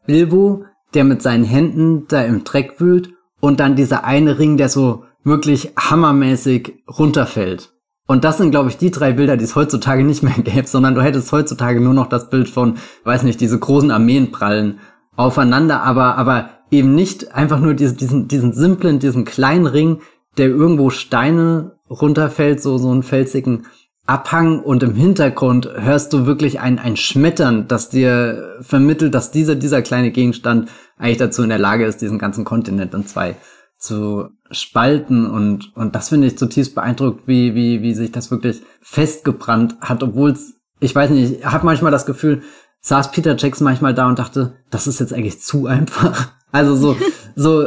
Bilbo, 0.06 0.64
der 0.94 1.04
mit 1.04 1.22
seinen 1.22 1.44
Händen 1.44 2.06
da 2.08 2.22
im 2.22 2.44
Dreck 2.44 2.80
wühlt. 2.80 3.10
Und 3.40 3.60
dann 3.60 3.76
dieser 3.76 4.04
eine 4.04 4.38
Ring, 4.38 4.56
der 4.56 4.68
so 4.68 5.04
wirklich 5.24 5.72
hammermäßig 5.78 6.82
runterfällt. 6.98 7.72
Und 8.06 8.24
das 8.24 8.38
sind, 8.38 8.50
glaube 8.50 8.70
ich, 8.70 8.78
die 8.78 8.90
drei 8.90 9.12
Bilder, 9.12 9.36
die 9.36 9.44
es 9.44 9.54
heutzutage 9.54 10.02
nicht 10.02 10.22
mehr 10.22 10.32
gäbe, 10.38 10.66
sondern 10.66 10.94
du 10.94 11.02
hättest 11.02 11.30
heutzutage 11.30 11.80
nur 11.80 11.94
noch 11.94 12.08
das 12.08 12.30
Bild 12.30 12.48
von, 12.48 12.78
weiß 13.04 13.22
nicht, 13.22 13.40
diese 13.40 13.58
großen 13.58 13.90
Armeen 13.90 14.32
prallen 14.32 14.78
aufeinander, 15.14 15.82
aber, 15.82 16.16
aber 16.16 16.50
eben 16.70 16.94
nicht 16.94 17.34
einfach 17.34 17.60
nur 17.60 17.74
diesen, 17.74 17.96
diesen, 17.96 18.28
diesen 18.28 18.52
simplen, 18.52 18.98
diesen 18.98 19.24
kleinen 19.24 19.66
Ring, 19.66 20.00
der 20.38 20.48
irgendwo 20.48 20.90
Steine 20.90 21.78
runterfällt, 21.90 22.62
so, 22.62 22.78
so 22.78 22.90
einen 22.90 23.02
felsigen 23.02 23.66
Abhang 24.06 24.60
und 24.60 24.82
im 24.82 24.94
Hintergrund 24.94 25.68
hörst 25.74 26.14
du 26.14 26.24
wirklich 26.24 26.60
ein, 26.60 26.78
ein 26.78 26.96
Schmettern, 26.96 27.68
das 27.68 27.90
dir 27.90 28.56
vermittelt, 28.60 29.14
dass 29.14 29.32
dieser, 29.32 29.54
dieser 29.54 29.82
kleine 29.82 30.10
Gegenstand 30.10 30.70
eigentlich 30.96 31.18
dazu 31.18 31.42
in 31.42 31.50
der 31.50 31.58
Lage 31.58 31.84
ist, 31.84 32.00
diesen 32.00 32.18
ganzen 32.18 32.44
Kontinent 32.44 32.94
in 32.94 33.06
zwei 33.06 33.36
zu 33.78 34.30
spalten 34.50 35.26
und, 35.26 35.76
und 35.76 35.94
das 35.94 36.08
finde 36.08 36.26
ich 36.26 36.38
zutiefst 36.38 36.74
beeindruckt, 36.74 37.28
wie, 37.28 37.54
wie, 37.54 37.82
wie 37.82 37.94
sich 37.94 38.10
das 38.10 38.30
wirklich 38.30 38.62
festgebrannt 38.80 39.76
hat, 39.80 40.02
obwohl 40.02 40.30
es, 40.30 40.54
ich 40.80 40.94
weiß 40.94 41.10
nicht, 41.10 41.40
ich 41.40 41.44
habe 41.44 41.66
manchmal 41.66 41.92
das 41.92 42.06
Gefühl, 42.06 42.42
saß 42.80 43.10
Peter 43.12 43.36
Jackson 43.36 43.64
manchmal 43.64 43.94
da 43.94 44.08
und 44.08 44.18
dachte, 44.18 44.56
das 44.70 44.86
ist 44.86 45.00
jetzt 45.00 45.12
eigentlich 45.12 45.40
zu 45.40 45.66
einfach. 45.66 46.32
Also 46.50 46.76
so, 46.76 46.96
so, 47.36 47.66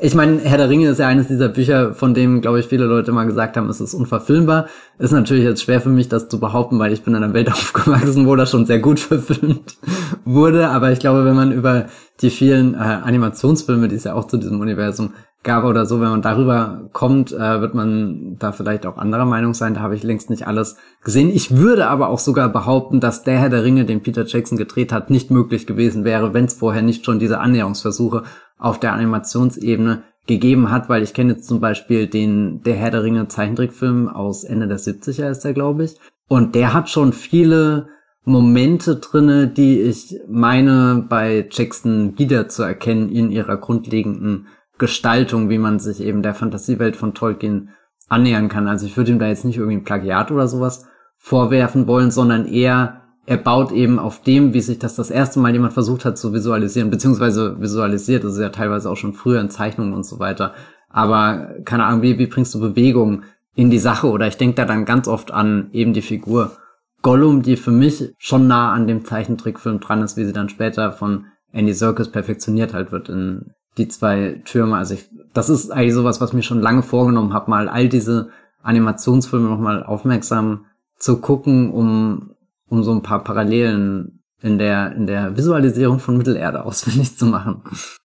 ich 0.00 0.14
meine, 0.14 0.40
Herr 0.40 0.58
der 0.58 0.68
Ringe 0.68 0.88
ist 0.88 0.98
ja 0.98 1.06
eines 1.06 1.28
dieser 1.28 1.48
Bücher, 1.48 1.94
von 1.94 2.14
dem, 2.14 2.40
glaube 2.40 2.60
ich, 2.60 2.66
viele 2.66 2.84
Leute 2.84 3.12
mal 3.12 3.26
gesagt 3.26 3.56
haben, 3.56 3.68
es 3.68 3.80
ist 3.80 3.94
unverfilmbar. 3.94 4.66
Ist 4.98 5.12
natürlich 5.12 5.44
jetzt 5.44 5.62
schwer 5.62 5.80
für 5.80 5.88
mich, 5.88 6.08
das 6.08 6.28
zu 6.28 6.40
behaupten, 6.40 6.78
weil 6.78 6.92
ich 6.92 7.02
bin 7.02 7.14
in 7.14 7.22
einer 7.22 7.34
Welt 7.34 7.48
aufgewachsen, 7.52 8.26
wo 8.26 8.36
das 8.36 8.50
schon 8.50 8.66
sehr 8.66 8.78
gut 8.78 9.00
verfilmt 9.00 9.76
wurde. 10.24 10.68
Aber 10.68 10.92
ich 10.92 10.98
glaube, 10.98 11.24
wenn 11.24 11.36
man 11.36 11.52
über 11.52 11.86
die 12.20 12.30
vielen 12.30 12.74
äh, 12.74 12.78
Animationsfilme, 12.78 13.88
die 13.88 13.96
es 13.96 14.04
ja 14.04 14.14
auch 14.14 14.26
zu 14.26 14.36
diesem 14.36 14.60
Universum 14.60 15.12
gab 15.42 15.64
oder 15.64 15.86
so, 15.86 16.00
wenn 16.00 16.10
man 16.10 16.22
darüber 16.22 16.88
kommt, 16.92 17.32
äh, 17.32 17.60
wird 17.60 17.74
man 17.74 18.36
da 18.38 18.52
vielleicht 18.52 18.84
auch 18.84 18.98
anderer 18.98 19.24
Meinung 19.24 19.54
sein. 19.54 19.74
Da 19.74 19.80
habe 19.80 19.94
ich 19.94 20.02
längst 20.02 20.28
nicht 20.28 20.46
alles 20.46 20.76
gesehen. 21.02 21.30
Ich 21.30 21.56
würde 21.56 21.88
aber 21.88 22.08
auch 22.08 22.18
sogar 22.18 22.50
behaupten, 22.50 23.00
dass 23.00 23.22
der 23.22 23.38
Herr 23.38 23.48
der 23.48 23.64
Ringe, 23.64 23.86
den 23.86 24.02
Peter 24.02 24.26
Jackson 24.26 24.58
gedreht 24.58 24.92
hat, 24.92 25.08
nicht 25.08 25.30
möglich 25.30 25.66
gewesen 25.66 26.04
wäre, 26.04 26.34
wenn 26.34 26.44
es 26.44 26.54
vorher 26.54 26.82
nicht 26.82 27.04
schon 27.04 27.18
diese 27.18 27.40
Annäherungsversuche 27.40 28.24
auf 28.58 28.78
der 28.78 28.92
Animationsebene 28.92 30.02
gegeben 30.26 30.70
hat, 30.70 30.88
weil 30.88 31.02
ich 31.02 31.14
kenne 31.14 31.32
jetzt 31.32 31.48
zum 31.48 31.60
Beispiel 31.60 32.06
den 32.06 32.62
Der 32.62 32.76
Herr 32.76 32.90
der 32.90 33.02
Ringe 33.02 33.26
Zeichentrickfilm 33.28 34.08
aus 34.08 34.44
Ende 34.44 34.68
der 34.68 34.78
70er 34.78 35.30
ist 35.30 35.40
der, 35.40 35.54
glaube 35.54 35.84
ich. 35.84 35.96
Und 36.28 36.54
der 36.54 36.74
hat 36.74 36.90
schon 36.90 37.12
viele 37.14 37.88
Momente 38.24 38.96
drinne, 38.96 39.48
die 39.48 39.80
ich 39.80 40.20
meine 40.28 41.04
bei 41.08 41.48
Jackson 41.50 42.18
wieder 42.18 42.48
zu 42.48 42.62
erkennen 42.62 43.08
in 43.08 43.30
ihrer 43.30 43.56
grundlegenden 43.56 44.46
Gestaltung, 44.80 45.48
wie 45.48 45.58
man 45.58 45.78
sich 45.78 46.00
eben 46.00 46.22
der 46.22 46.34
Fantasiewelt 46.34 46.96
von 46.96 47.14
Tolkien 47.14 47.70
annähern 48.08 48.48
kann. 48.48 48.66
Also 48.66 48.86
ich 48.86 48.96
würde 48.96 49.12
ihm 49.12 49.20
da 49.20 49.28
jetzt 49.28 49.44
nicht 49.44 49.58
irgendwie 49.58 49.76
ein 49.76 49.84
Plagiat 49.84 50.32
oder 50.32 50.48
sowas 50.48 50.86
vorwerfen 51.16 51.86
wollen, 51.86 52.10
sondern 52.10 52.46
eher, 52.46 53.02
er 53.26 53.36
baut 53.36 53.70
eben 53.70 54.00
auf 54.00 54.22
dem, 54.22 54.52
wie 54.54 54.60
sich 54.60 54.80
das 54.80 54.96
das 54.96 55.10
erste 55.10 55.38
Mal 55.38 55.52
jemand 55.52 55.74
versucht 55.74 56.04
hat 56.04 56.18
zu 56.18 56.32
visualisieren, 56.32 56.90
beziehungsweise 56.90 57.60
visualisiert, 57.60 58.24
das 58.24 58.32
ist 58.32 58.40
ja 58.40 58.48
teilweise 58.48 58.90
auch 58.90 58.96
schon 58.96 59.12
früher 59.12 59.40
in 59.40 59.50
Zeichnungen 59.50 59.92
und 59.92 60.04
so 60.04 60.18
weiter. 60.18 60.54
Aber 60.88 61.54
keine 61.64 61.84
Ahnung, 61.84 62.02
wie, 62.02 62.18
wie 62.18 62.26
bringst 62.26 62.52
du 62.54 62.60
Bewegung 62.60 63.22
in 63.54 63.70
die 63.70 63.78
Sache? 63.78 64.08
Oder 64.08 64.26
ich 64.26 64.38
denke 64.38 64.56
da 64.56 64.64
dann 64.64 64.86
ganz 64.86 65.06
oft 65.06 65.30
an 65.30 65.68
eben 65.72 65.92
die 65.92 66.02
Figur 66.02 66.56
Gollum, 67.02 67.42
die 67.42 67.56
für 67.56 67.70
mich 67.70 68.14
schon 68.18 68.46
nah 68.46 68.72
an 68.72 68.86
dem 68.86 69.04
Zeichentrickfilm 69.04 69.80
dran 69.80 70.02
ist, 70.02 70.16
wie 70.16 70.24
sie 70.24 70.32
dann 70.32 70.48
später 70.48 70.92
von 70.92 71.26
Andy 71.52 71.72
Serkis 71.72 72.10
perfektioniert 72.10 72.74
halt 72.74 72.92
wird 72.92 73.08
in 73.08 73.52
die 73.78 73.88
zwei 73.88 74.40
Türme. 74.44 74.76
Also 74.76 74.94
ich, 74.94 75.08
das 75.32 75.48
ist 75.48 75.70
eigentlich 75.70 75.94
sowas, 75.94 76.20
was 76.20 76.32
mir 76.32 76.42
schon 76.42 76.60
lange 76.60 76.82
vorgenommen 76.82 77.32
habe, 77.32 77.50
mal 77.50 77.68
all 77.68 77.88
diese 77.88 78.30
Animationsfilme 78.62 79.48
nochmal 79.48 79.82
aufmerksam 79.82 80.66
zu 80.96 81.20
gucken, 81.20 81.72
um, 81.72 82.34
um 82.68 82.82
so 82.82 82.92
ein 82.92 83.02
paar 83.02 83.24
Parallelen 83.24 84.22
in 84.42 84.58
der, 84.58 84.92
in 84.92 85.06
der 85.06 85.36
Visualisierung 85.36 85.98
von 85.98 86.16
Mittelerde 86.16 86.64
ausfindig 86.64 87.16
zu 87.16 87.26
machen. 87.26 87.62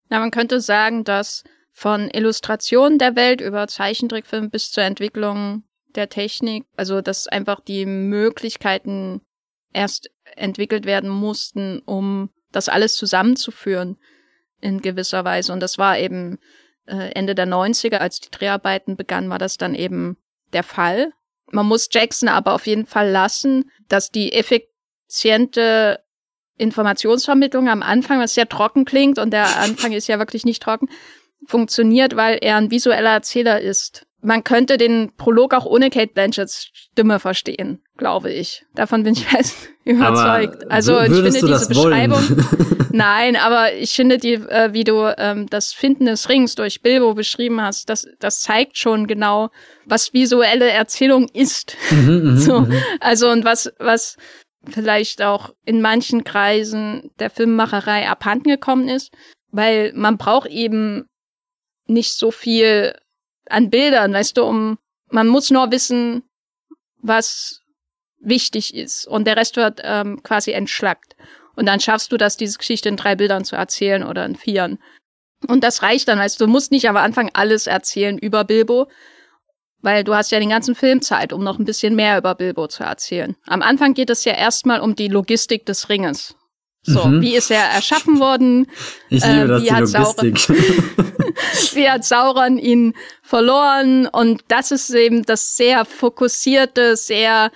Ja, 0.10 0.20
man 0.20 0.32
könnte 0.32 0.60
sagen, 0.60 1.04
dass 1.04 1.44
von 1.72 2.10
Illustrationen 2.10 2.98
der 2.98 3.16
Welt 3.16 3.42
über 3.42 3.68
Zeichentrickfilm 3.68 4.50
bis 4.50 4.72
zur 4.72 4.84
Entwicklung 4.84 5.64
der 5.96 6.10
Technik, 6.10 6.66
also 6.76 7.02
dass 7.02 7.28
einfach 7.28 7.62
die 7.62 7.86
Möglichkeiten 7.86 9.22
erst 9.72 10.10
entwickelt 10.36 10.86
werden 10.86 11.10
mussten, 11.10 11.82
um 11.86 12.30
das 12.52 12.70
alles 12.70 12.96
zusammenzuführen 12.96 13.98
in 14.62 14.82
gewisser 14.82 15.24
Weise. 15.26 15.54
Und 15.54 15.60
das 15.60 15.78
war 15.78 15.98
eben 15.98 16.40
äh, 16.86 17.12
Ende 17.14 17.36
der 17.36 17.48
90er, 17.48 17.98
als 17.98 18.20
die 18.20 18.32
Dreharbeiten 18.32 18.96
begannen, 18.96 19.30
war 19.30 19.40
das 19.40 19.58
dann 19.58 19.76
eben 19.76 20.18
der 20.54 20.64
Fall. 20.64 21.14
Man 21.52 21.66
muss 21.66 21.90
Jackson 21.92 22.30
aber 22.30 22.54
auf 22.54 22.68
jeden 22.68 22.86
Fall 22.86 23.10
lassen, 23.10 23.72
dass 23.88 24.12
die 24.12 24.34
effiziente 24.34 26.00
Informationsvermittlung 26.58 27.70
am 27.70 27.82
Anfang, 27.82 28.20
was 28.20 28.34
sehr 28.34 28.50
trocken 28.50 28.86
klingt, 28.86 29.18
und 29.18 29.32
der 29.32 29.58
Anfang 29.60 29.94
ist 29.94 30.08
ja 30.08 30.20
wirklich 30.20 30.46
nicht 30.46 30.62
trocken, 30.62 30.90
funktioniert, 31.48 32.16
weil 32.16 32.38
er 32.42 32.58
ein 32.58 32.70
visueller 32.70 33.12
Erzähler 33.12 33.62
ist 33.62 34.06
man 34.22 34.44
könnte 34.44 34.78
den 34.78 35.12
Prolog 35.16 35.54
auch 35.54 35.66
ohne 35.66 35.90
Kate 35.90 36.14
Blanchetts 36.14 36.70
Stimme 36.74 37.20
verstehen, 37.20 37.82
glaube 37.98 38.32
ich. 38.32 38.66
Davon 38.76 39.04
bin 39.04 39.14
ich 39.14 39.26
fest 39.28 39.70
überzeugt. 39.86 40.64
Aber 40.66 40.72
also 40.72 41.00
ich 41.00 41.12
finde 41.12 41.32
diese 41.32 41.68
Beschreibung. 41.68 42.22
nein, 42.92 43.36
aber 43.36 43.74
ich 43.74 43.92
finde 43.92 44.18
die, 44.18 44.34
äh, 44.34 44.74
wie 44.74 44.84
du 44.84 45.14
ähm, 45.18 45.48
das 45.50 45.74
Finden 45.74 46.06
des 46.06 46.28
Rings 46.30 46.56
durch 46.56 46.82
Bilbo 46.82 47.14
beschrieben 47.14 47.62
hast, 47.62 47.90
das, 47.90 48.08
das 48.20 48.42
zeigt 48.42 48.78
schon 48.78 49.08
genau, 49.08 49.50
was 49.86 50.14
visuelle 50.14 50.70
Erzählung 50.70 51.30
ist. 51.34 51.78
Mhm, 51.92 52.32
mhm 52.32 52.38
so, 52.38 52.62
mhm. 52.62 52.74
also 53.00 53.30
und 53.30 53.46
was, 53.46 53.72
was 53.80 54.18
vielleicht 54.68 55.22
auch 55.22 55.52
in 55.66 55.82
manchen 55.82 56.26
Kreisen 56.26 57.12
der 57.20 57.30
Filmmacherei 57.30 58.10
abhanden 58.10 58.50
gekommen 58.50 58.90
ist, 58.90 59.12
weil 59.52 59.94
man 59.96 60.18
braucht 60.18 60.50
eben 60.50 61.06
nicht 61.88 62.14
so 62.14 62.32
viel 62.32 62.94
an 63.50 63.70
Bildern, 63.70 64.14
weißt 64.14 64.38
du, 64.38 64.44
um, 64.44 64.78
man 65.10 65.28
muss 65.28 65.50
nur 65.50 65.72
wissen, 65.72 66.24
was 67.02 67.62
wichtig 68.20 68.76
ist 68.76 69.08
und 69.08 69.26
der 69.26 69.38
Rest 69.38 69.56
wird 69.56 69.82
ähm, 69.84 70.22
quasi 70.24 70.52
entschlackt. 70.52 71.16
Und 71.56 71.66
dann 71.66 71.80
schaffst 71.80 72.12
du 72.12 72.18
das, 72.18 72.38
diese 72.38 72.58
Geschichte 72.58 72.90
in 72.90 72.96
drei 72.96 73.16
Bildern 73.16 73.44
zu 73.44 73.56
erzählen 73.56 74.04
oder 74.04 74.26
in 74.26 74.36
vieren. 74.36 74.80
Und 75.48 75.64
das 75.64 75.84
reicht 75.84 76.08
dann, 76.08 76.20
weißt 76.20 76.40
du, 76.40 76.46
du 76.46 76.52
musst 76.52 76.72
nicht 76.72 76.88
am 76.88 76.98
Anfang 76.98 77.30
alles 77.34 77.68
erzählen 77.68 78.18
über 78.18 78.44
Bilbo, 78.44 78.88
weil 79.82 80.04
du 80.04 80.14
hast 80.14 80.32
ja 80.32 80.40
den 80.40 80.50
ganzen 80.50 80.76
Film 80.76 81.02
Zeit, 81.02 81.34
um 81.34 81.44
noch 81.44 81.60
ein 81.60 81.66
bisschen 81.66 81.96
mehr 81.96 82.18
über 82.18 82.36
Bilbo 82.36 82.68
zu 82.68 82.84
erzählen. 82.84 83.36
Am 83.46 83.62
Anfang 83.62 83.94
geht 83.94 84.10
es 84.10 84.26
ja 84.26 84.34
erstmal 84.34 84.82
um 84.82 84.96
die 84.96 85.08
Logistik 85.08 85.66
des 85.66 85.90
Ringes. 85.90 86.36
So, 86.82 87.06
mhm. 87.06 87.22
wie 87.22 87.36
ist 87.36 87.52
er 87.52 87.64
erschaffen 87.64 88.20
worden? 88.20 88.68
Ich 89.10 89.26
liebe 89.26 89.44
äh, 89.44 89.48
das, 89.48 89.64
die 89.64 89.70
Logistik. 89.70 90.40
Sauron, 90.40 91.14
wie 91.74 91.90
hat 91.90 92.06
Sauron 92.06 92.58
ihn 92.58 92.94
verloren? 93.22 94.08
Und 94.08 94.44
das 94.48 94.72
ist 94.72 94.90
eben 94.92 95.24
das 95.24 95.58
sehr 95.58 95.84
fokussierte, 95.86 96.96
sehr 96.96 97.52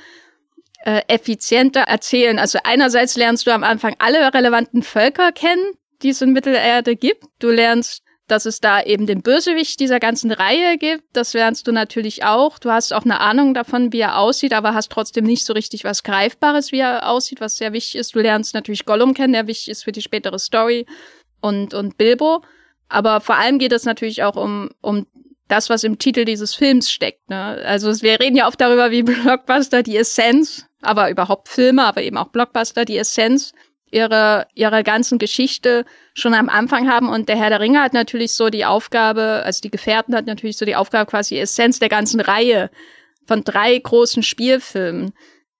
äh, 0.84 1.02
effiziente 1.08 1.80
Erzählen. 1.80 2.38
Also 2.38 2.60
einerseits 2.64 3.16
lernst 3.16 3.48
du 3.48 3.52
am 3.52 3.64
Anfang 3.64 3.96
alle 4.00 4.34
relevanten 4.34 4.84
Völker 4.84 5.32
kennen, 5.32 5.72
die 6.02 6.10
es 6.10 6.22
in 6.22 6.34
Mittelerde 6.34 6.96
gibt. 6.98 7.24
Du 7.40 7.50
lernst 7.50 8.03
dass 8.28 8.46
es 8.46 8.60
da 8.60 8.82
eben 8.82 9.06
den 9.06 9.22
Bösewicht 9.22 9.80
dieser 9.80 10.00
ganzen 10.00 10.32
Reihe 10.32 10.78
gibt. 10.78 11.04
Das 11.14 11.34
lernst 11.34 11.68
du 11.68 11.72
natürlich 11.72 12.24
auch. 12.24 12.58
Du 12.58 12.72
hast 12.72 12.94
auch 12.94 13.04
eine 13.04 13.20
Ahnung 13.20 13.54
davon, 13.54 13.92
wie 13.92 14.00
er 14.00 14.18
aussieht, 14.18 14.54
aber 14.54 14.74
hast 14.74 14.92
trotzdem 14.92 15.26
nicht 15.26 15.46
so 15.46 15.54
richtig 15.54 15.84
was 15.84 16.04
Greifbares, 16.04 16.72
wie 16.72 16.80
er 16.80 17.10
aussieht, 17.10 17.42
was 17.42 17.58
sehr 17.58 17.74
wichtig 17.74 17.96
ist. 17.96 18.16
Du 18.16 18.20
lernst 18.20 18.54
natürlich 18.54 18.86
Gollum 18.86 19.14
kennen, 19.14 19.34
der 19.34 19.48
wichtig 19.48 19.70
ist 19.70 19.84
für 19.84 19.92
die 19.92 20.02
spätere 20.02 20.40
Story 20.40 20.86
und, 21.42 21.74
und 21.74 21.98
Bilbo. 21.98 22.44
Aber 22.88 23.22
vor 23.22 23.36
allem 23.36 23.60
geht 23.60 23.74
es 23.74 23.86
natürlich 23.86 24.24
auch 24.24 24.36
um, 24.36 24.70
um 24.82 25.06
das, 25.48 25.70
was 25.70 25.84
im 25.84 26.00
Titel 26.00 26.26
dieses 26.26 26.56
Films 26.56 26.90
steckt. 26.90 27.30
Ne? 27.30 27.62
Also 27.66 28.02
wir 28.02 28.20
reden 28.20 28.38
ja 28.38 28.48
oft 28.48 28.62
darüber, 28.62 28.92
wie 28.92 29.04
Blockbuster 29.04 29.84
die 29.84 29.98
Essenz, 29.98 30.66
aber 30.82 31.10
überhaupt 31.10 31.50
Filme, 31.50 31.84
aber 31.84 32.02
eben 32.02 32.18
auch 32.18 32.30
Blockbuster 32.30 32.86
die 32.86 32.98
Essenz 32.98 33.54
ihre, 33.94 34.48
ihre 34.56 34.84
ganzen 34.84 35.20
Geschichte 35.20 35.86
schon 36.14 36.34
am 36.34 36.50
Anfang 36.50 36.90
haben. 36.90 37.10
Und 37.10 37.30
der 37.30 37.38
Herr 37.38 37.50
der 37.50 37.60
Ringe 37.60 37.82
hat 37.82 37.94
natürlich 37.94 38.34
so 38.34 38.50
die 38.50 38.66
Aufgabe, 38.66 39.44
also 39.46 39.62
die 39.62 39.72
Gefährten 39.72 40.16
hat 40.16 40.26
natürlich 40.26 40.58
so 40.58 40.66
die 40.66 40.76
Aufgabe, 40.76 41.10
quasi 41.10 41.38
Essenz 41.38 41.80
der 41.80 41.90
ganzen 41.90 42.20
Reihe 42.20 42.70
von 43.26 43.44
drei 43.44 43.78
großen 43.78 44.24
Spielfilmen 44.24 45.14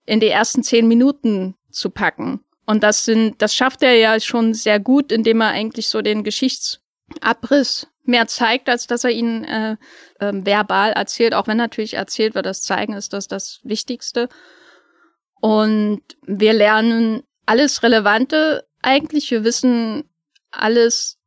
in 0.06 0.20
die 0.20 0.28
ersten 0.28 0.64
zehn 0.64 0.88
Minuten 0.88 1.56
zu 1.70 1.90
packen. 1.90 2.44
Und 2.66 2.84
das 2.84 3.06
sind, 3.06 3.42
das 3.42 3.56
schafft 3.56 3.84
er 3.84 3.96
ja 3.96 4.20
schon 4.20 4.54
sehr 4.54 4.80
gut, 4.80 5.12
indem 5.12 5.42
er 5.42 5.50
eigentlich 5.50 5.88
so 5.88 6.02
den 6.02 6.24
Geschichtsabriss 6.24 7.88
mehr 8.04 8.28
zeigt, 8.28 8.68
als 8.68 8.88
dass 8.88 9.04
er 9.04 9.12
ihn 9.12 9.44
äh, 9.44 9.78
äh, 10.20 10.34
verbal 10.34 10.92
erzählt. 10.92 11.34
Auch 11.34 11.48
wenn 11.48 11.58
natürlich 11.58 11.94
erzählt 11.94 12.36
wird, 12.36 12.46
das 12.46 12.62
Zeigen 12.62 12.94
ist 12.94 13.14
das 13.14 13.28
das 13.28 13.60
Wichtigste. 13.64 14.28
Und 15.40 16.02
wir 16.26 16.54
lernen 16.54 17.24
alles 17.46 17.84
Relevante 17.84 18.66
eigentlich. 18.82 19.30
Wir 19.32 19.44
wissen 19.44 20.10
alles, 20.52 21.18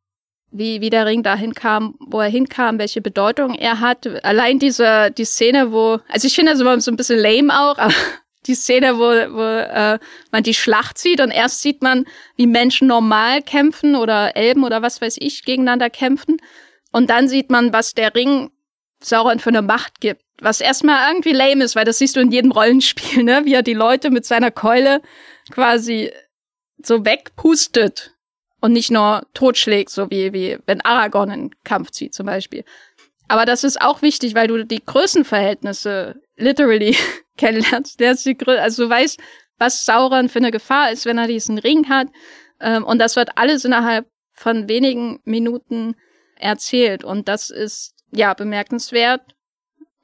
wie, 0.51 0.81
wie 0.81 0.91
der 0.91 1.07
Ring 1.07 1.23
dahin 1.23 1.55
kam, 1.55 1.97
wo 2.01 2.21
er 2.21 2.29
hinkam, 2.29 2.79
welche 2.79 3.01
Bedeutung 3.01 3.55
er 3.55 3.81
hat. 3.81 4.07
Allein 4.25 4.59
diese, 4.59 5.11
die 5.11 5.25
Szene, 5.25 5.73
wo, 5.73 5.99
also 6.09 6.27
ich 6.27 6.35
finde 6.35 6.53
das 6.53 6.61
immer 6.61 6.81
so 6.81 6.91
ein 6.91 6.97
bisschen 6.97 7.19
lame 7.19 7.53
auch, 7.53 7.79
aber 7.79 7.95
die 8.47 8.55
Szene, 8.55 8.97
wo, 8.97 9.01
wo 9.01 9.43
äh, 9.43 9.99
man 10.31 10.43
die 10.43 10.55
Schlacht 10.55 10.99
sieht 10.99 11.21
und 11.21 11.31
erst 11.31 11.63
sieht 11.63 11.83
man, 11.83 12.05
wie 12.37 12.47
Menschen 12.47 12.89
normal 12.89 13.43
kämpfen 13.43 13.97
oder 13.97 14.37
Elben 14.37 14.65
oder 14.65 14.83
was 14.83 15.01
weiß 15.01 15.17
ich 15.19 15.45
gegeneinander 15.45 15.91
kämpfen. 15.91 16.37
Und 16.93 17.11
dann 17.11 17.29
sieht 17.29 17.51
man, 17.51 17.73
was 17.73 17.95
der 17.95 18.15
Ring 18.15 18.51
Sauron 19.03 19.41
für 19.41 19.51
eine 19.51 19.63
Macht 19.63 20.01
gibt. 20.01 20.23
Was 20.41 20.61
erstmal 20.61 21.11
irgendwie 21.11 21.33
lame 21.33 21.65
ist, 21.65 21.77
weil 21.77 21.85
das 21.85 21.99
siehst 21.99 22.17
du 22.17 22.21
in 22.21 22.31
jedem 22.31 22.53
Rollenspiel, 22.53 23.23
ne? 23.23 23.43
Wie 23.45 23.55
er 23.55 23.63
die 23.63 23.75
Leute 23.75 24.11
mit 24.11 24.27
seiner 24.27 24.51
Keule 24.51 25.01
quasi 25.51 26.13
so 26.83 27.05
wegpustet 27.05 28.13
und 28.61 28.73
nicht 28.73 28.91
nur 28.91 29.27
totschlägt, 29.33 29.91
so 29.91 30.11
wie, 30.11 30.33
wie 30.33 30.59
wenn 30.67 30.81
Aragorn 30.81 31.31
in 31.31 31.51
Kampf 31.65 31.91
zieht 31.91 32.15
zum 32.15 32.27
Beispiel. 32.27 32.65
Aber 33.29 33.45
das 33.45 33.65
ist 33.65 33.81
auch 33.81 34.03
wichtig, 34.03 34.35
weil 34.35 34.49
du 34.49 34.65
die 34.65 34.85
Größenverhältnisse 34.85 36.21
literally 36.37 36.97
kennenlernst. 37.37 38.01
also 38.01 38.85
du 38.85 38.91
weißt, 38.91 39.21
was 39.59 39.85
Sauron 39.85 40.29
für 40.29 40.39
eine 40.39 40.51
Gefahr 40.51 40.93
ist, 40.93 41.07
wenn 41.07 41.19
er 41.19 41.27
diesen 41.27 41.59
Ring 41.59 41.89
hat. 41.89 42.09
Ähm, 42.61 42.85
und 42.85 42.99
das 42.99 43.17
wird 43.17 43.31
alles 43.37 43.65
innerhalb 43.65 44.07
von 44.33 44.69
wenigen 44.69 45.21
Minuten 45.25 45.97
erzählt. 46.37 47.05
Und 47.05 47.29
das 47.29 47.51
ist 47.51 47.95
ja 48.13 48.35
bemerkenswert. 48.35 49.23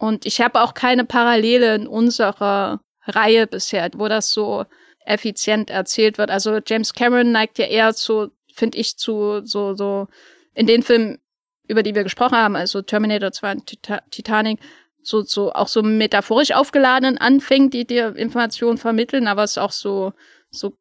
Und 0.02 0.26
ich 0.26 0.40
habe 0.40 0.60
auch 0.60 0.74
keine 0.74 1.04
Parallele 1.04 1.76
in 1.76 1.86
unserer 1.86 2.80
Reihe 3.06 3.46
bisher, 3.46 3.88
wo 3.94 4.08
das 4.08 4.32
so 4.32 4.64
effizient 5.06 5.70
erzählt 5.70 6.18
wird. 6.18 6.28
Also 6.28 6.58
James 6.66 6.92
Cameron 6.92 7.30
neigt 7.30 7.56
ja 7.58 7.66
eher 7.66 7.94
zu, 7.94 8.32
finde 8.52 8.78
ich, 8.78 8.96
zu 8.96 9.42
so, 9.44 9.74
so 9.74 10.08
in 10.54 10.66
den 10.66 10.82
Filmen, 10.82 11.20
über 11.68 11.84
die 11.84 11.94
wir 11.94 12.02
gesprochen 12.02 12.36
haben, 12.36 12.56
also 12.56 12.82
Terminator 12.82 13.30
2 13.30 13.52
und 13.52 13.78
Titanic, 14.10 14.58
so, 15.02 15.22
so 15.22 15.52
auch 15.52 15.68
so 15.68 15.84
metaphorisch 15.84 16.50
aufgeladenen 16.50 17.18
Anfängen, 17.18 17.70
die 17.70 17.86
dir 17.86 18.16
Informationen 18.16 18.78
vermitteln, 18.78 19.28
aber 19.28 19.44
es 19.44 19.52
ist 19.52 19.58
auch 19.58 19.70
so, 19.70 20.14
so 20.50 20.76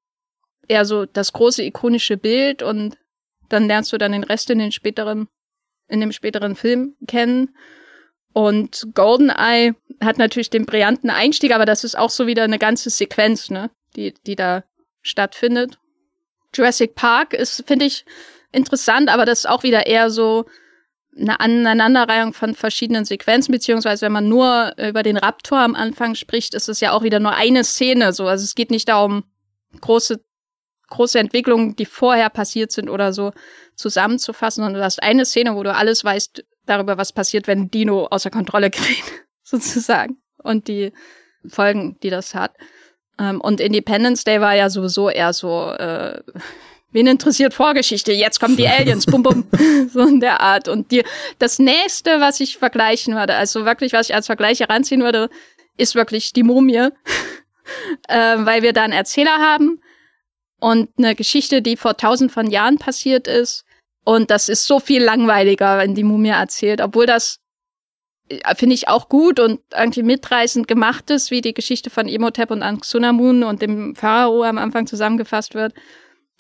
eher 0.68 0.84
so 0.84 1.06
das 1.06 1.32
große 1.32 1.62
ikonische 1.64 2.18
Bild 2.18 2.64
und 2.64 2.98
dann 3.50 3.68
lernst 3.68 3.94
du 3.94 4.00
dann 4.00 4.14
den 4.14 4.24
Rest 4.24 4.50
in 4.50 4.58
den 4.58 4.72
späteren 4.72 5.28
in 5.88 6.00
dem 6.00 6.12
späteren 6.12 6.56
Film 6.56 6.96
kennen. 7.06 7.56
Und 8.34 8.88
GoldenEye 8.94 9.74
hat 10.02 10.18
natürlich 10.18 10.50
den 10.50 10.66
brillanten 10.66 11.10
Einstieg, 11.10 11.54
aber 11.54 11.66
das 11.66 11.84
ist 11.84 11.98
auch 11.98 12.10
so 12.10 12.28
wieder 12.28 12.44
eine 12.44 12.60
ganze 12.60 12.90
Sequenz, 12.90 13.50
ne, 13.50 13.70
die, 13.96 14.14
die 14.26 14.36
da 14.36 14.64
stattfindet. 15.02 15.78
Jurassic 16.54 16.96
Park 16.96 17.34
ist, 17.34 17.64
finde 17.68 17.86
ich, 17.86 18.06
interessant, 18.52 19.10
aber 19.10 19.26
das 19.26 19.40
ist 19.40 19.50
auch 19.50 19.64
wieder 19.64 19.88
eher 19.88 20.10
so 20.10 20.46
eine 21.18 21.40
Aneinanderreihung 21.40 22.34
von 22.34 22.56
verschiedenen 22.56 23.06
Sequenzen, 23.06 23.52
beziehungsweise 23.52 24.06
wenn 24.06 24.14
man 24.14 24.30
nur 24.30 24.74
über 24.78 25.04
den 25.04 25.18
Raptor 25.18 25.60
am 25.60 25.76
Anfang 25.76 26.16
spricht, 26.16 26.54
ist 26.54 26.70
es 26.70 26.80
ja 26.80 26.94
auch 26.94 27.04
wieder 27.04 27.20
nur 27.20 27.34
eine 27.34 27.64
Szene 27.64 28.14
so. 28.14 28.28
Also 28.28 28.46
es 28.46 28.56
geht 28.56 28.72
nicht 28.72 28.88
darum, 28.88 29.26
große, 29.82 30.24
große 30.90 31.20
Entwicklungen, 31.20 31.76
die 31.76 31.86
vorher 31.86 32.30
passiert 32.30 32.72
sind 32.72 32.90
oder 32.90 33.12
so, 33.12 33.34
zusammenzufassen, 33.76 34.64
sondern 34.64 34.80
du 34.80 34.86
hast 34.86 35.04
eine 35.04 35.26
Szene, 35.26 35.56
wo 35.56 35.64
du 35.64 35.74
alles 35.74 36.04
weißt 36.04 36.44
darüber, 36.66 36.98
was 36.98 37.14
passiert, 37.14 37.48
wenn 37.48 37.70
Dino 37.70 38.06
außer 38.06 38.30
Kontrolle 38.30 38.70
gerät, 38.70 39.04
sozusagen. 39.44 40.18
Und 40.38 40.68
die 40.68 40.92
Folgen, 41.48 41.98
die 42.02 42.10
das 42.10 42.34
hat. 42.36 42.56
Ähm, 43.20 43.42
und 43.42 43.60
Independence 43.60 44.24
Day 44.24 44.42
war 44.42 44.56
ja 44.56 44.70
sowieso 44.70 45.10
eher 45.10 45.34
so, 45.34 45.72
äh, 45.72 46.22
Wen 46.94 47.08
interessiert 47.08 47.54
Vorgeschichte? 47.54 48.12
Jetzt 48.12 48.40
kommen 48.40 48.58
die 48.58 48.68
Aliens, 48.68 49.06
bum 49.06 49.24
bum, 49.24 49.48
so 49.94 50.02
in 50.02 50.20
der 50.20 50.42
Art. 50.42 50.68
Und 50.68 50.92
die, 50.92 51.04
das 51.40 51.58
nächste, 51.58 52.20
was 52.20 52.40
ich 52.42 52.58
vergleichen 52.58 53.16
würde, 53.16 53.36
also 53.36 53.66
wirklich, 53.66 53.94
was 53.94 54.10
ich 54.10 54.16
als 54.16 54.26
Vergleich 54.26 54.60
heranziehen 54.60 55.02
würde, 55.02 55.30
ist 55.78 55.96
wirklich 55.96 56.34
die 56.34 56.44
Mumie, 56.44 56.90
äh, 58.10 58.38
weil 58.40 58.62
wir 58.62 58.74
da 58.74 58.84
einen 58.84 58.94
Erzähler 58.94 59.38
haben 59.38 59.82
und 60.60 60.90
eine 60.98 61.16
Geschichte, 61.16 61.62
die 61.62 61.78
vor 61.78 61.96
tausend 61.96 62.32
von 62.32 62.50
Jahren 62.50 62.78
passiert 62.78 63.28
ist. 63.28 63.64
Und 64.04 64.32
das 64.32 64.50
ist 64.50 64.66
so 64.66 64.80
viel 64.80 65.04
langweiliger, 65.04 65.78
wenn 65.78 65.96
die 65.96 66.04
Mumie 66.04 66.30
erzählt, 66.30 66.82
obwohl 66.82 67.06
das 67.06 67.40
äh, 68.30 68.56
finde 68.56 68.76
ich 68.76 68.88
auch 68.88 69.10
gut 69.10 69.40
und 69.40 69.62
irgendwie 69.74 70.04
mitreißend 70.04 70.68
gemacht 70.68 71.10
ist, 71.10 71.32
wie 71.32 71.42
die 71.42 71.54
Geschichte 71.54 71.90
von 71.90 72.08
Imhotep 72.08 72.52
und 72.52 72.64
Anxunamun 72.64 73.44
und 73.44 73.62
dem 73.62 73.96
Pharao 73.96 74.44
am 74.44 74.58
Anfang 74.58 74.88
zusammengefasst 74.88 75.54
wird. 75.54 75.74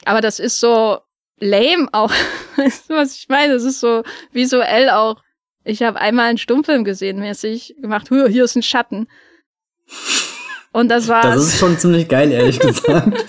Aber 0.06 0.22
das 0.22 0.40
ist 0.40 0.60
so 0.60 1.00
lame 1.40 1.88
auch. 1.92 2.12
weißt 2.56 2.90
du, 2.90 2.96
was 2.96 3.16
ich 3.16 3.30
meine? 3.30 3.54
Das 3.54 3.64
ist 3.64 3.80
so 3.80 4.04
visuell 4.32 4.90
auch. 4.90 5.22
Ich 5.64 5.84
habe 5.84 6.00
einmal 6.00 6.30
einen 6.30 6.38
Stummfilm 6.40 6.84
gesehen, 6.84 7.20
mäßig 7.20 7.76
gemacht, 7.80 8.08
hier 8.10 8.44
ist 8.44 8.56
ein 8.56 8.64
Schatten. 8.64 9.08
Und 10.74 10.90
das 10.90 11.08
war. 11.08 11.22
Das 11.22 11.44
ist 11.44 11.60
schon 11.60 11.78
ziemlich 11.78 12.08
geil, 12.08 12.32
ehrlich 12.32 12.60
gesagt. 12.60 13.26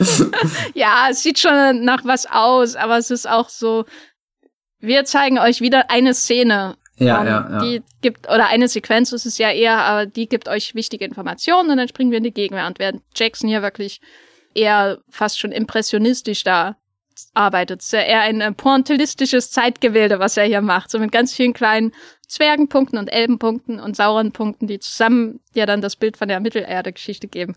ja, 0.75 1.09
es 1.11 1.23
sieht 1.23 1.39
schon 1.39 1.85
nach 1.85 2.05
was 2.05 2.27
aus, 2.27 2.77
aber 2.77 2.99
es 2.99 3.11
ist 3.11 3.29
auch 3.29 3.49
so. 3.49 3.85
Wir 4.83 5.05
zeigen 5.05 5.39
euch 5.39 5.61
wieder 5.61 5.91
eine 5.91 6.13
Szene. 6.13 6.77
Ja, 6.97 7.21
um, 7.21 7.27
ja, 7.27 7.49
ja. 7.51 7.59
Die 7.61 7.83
gibt, 8.03 8.29
oder 8.29 8.49
eine 8.49 8.69
Sequenz 8.69 9.13
ist 9.13 9.25
es 9.25 9.39
ja 9.39 9.51
eher, 9.51 9.79
aber 9.79 10.07
die 10.07 10.29
gibt 10.29 10.49
euch 10.49 10.75
wichtige 10.75 11.05
Informationen 11.05 11.71
und 11.71 11.77
dann 11.79 11.89
springen 11.89 12.11
wir 12.11 12.19
in 12.19 12.25
die 12.25 12.35
Gegenwehr. 12.35 12.67
Und 12.67 12.79
während 12.79 13.03
Jackson 13.15 13.49
hier 13.49 13.63
wirklich 13.63 14.01
eher 14.55 14.99
fast 15.09 15.39
schon 15.39 15.53
impressionistisch 15.53 16.45
da 16.45 16.77
arbeitet. 17.33 17.81
Ist 17.81 17.93
ja 17.93 18.01
eher 18.01 18.21
ein 18.23 18.41
äh, 18.41 18.53
pointillistisches 18.53 19.51
Zeitgebilde, 19.51 20.19
was 20.19 20.37
er 20.37 20.45
hier 20.45 20.61
macht. 20.61 20.91
So 20.91 20.99
mit 20.99 21.13
ganz 21.13 21.33
vielen 21.33 21.53
kleinen 21.53 21.93
Zwergenpunkten 22.27 22.99
und 22.99 23.09
Elbenpunkten 23.09 23.79
und 23.79 23.97
sauren 23.97 24.33
Punkten, 24.33 24.67
die 24.67 24.81
zusammen 24.81 25.41
ja 25.55 25.65
dann 25.65 25.81
das 25.81 25.97
Bild 25.97 26.17
von 26.17 26.29
der 26.29 26.41
Mittelerde-Geschichte 26.41 27.29
geben. 27.29 27.55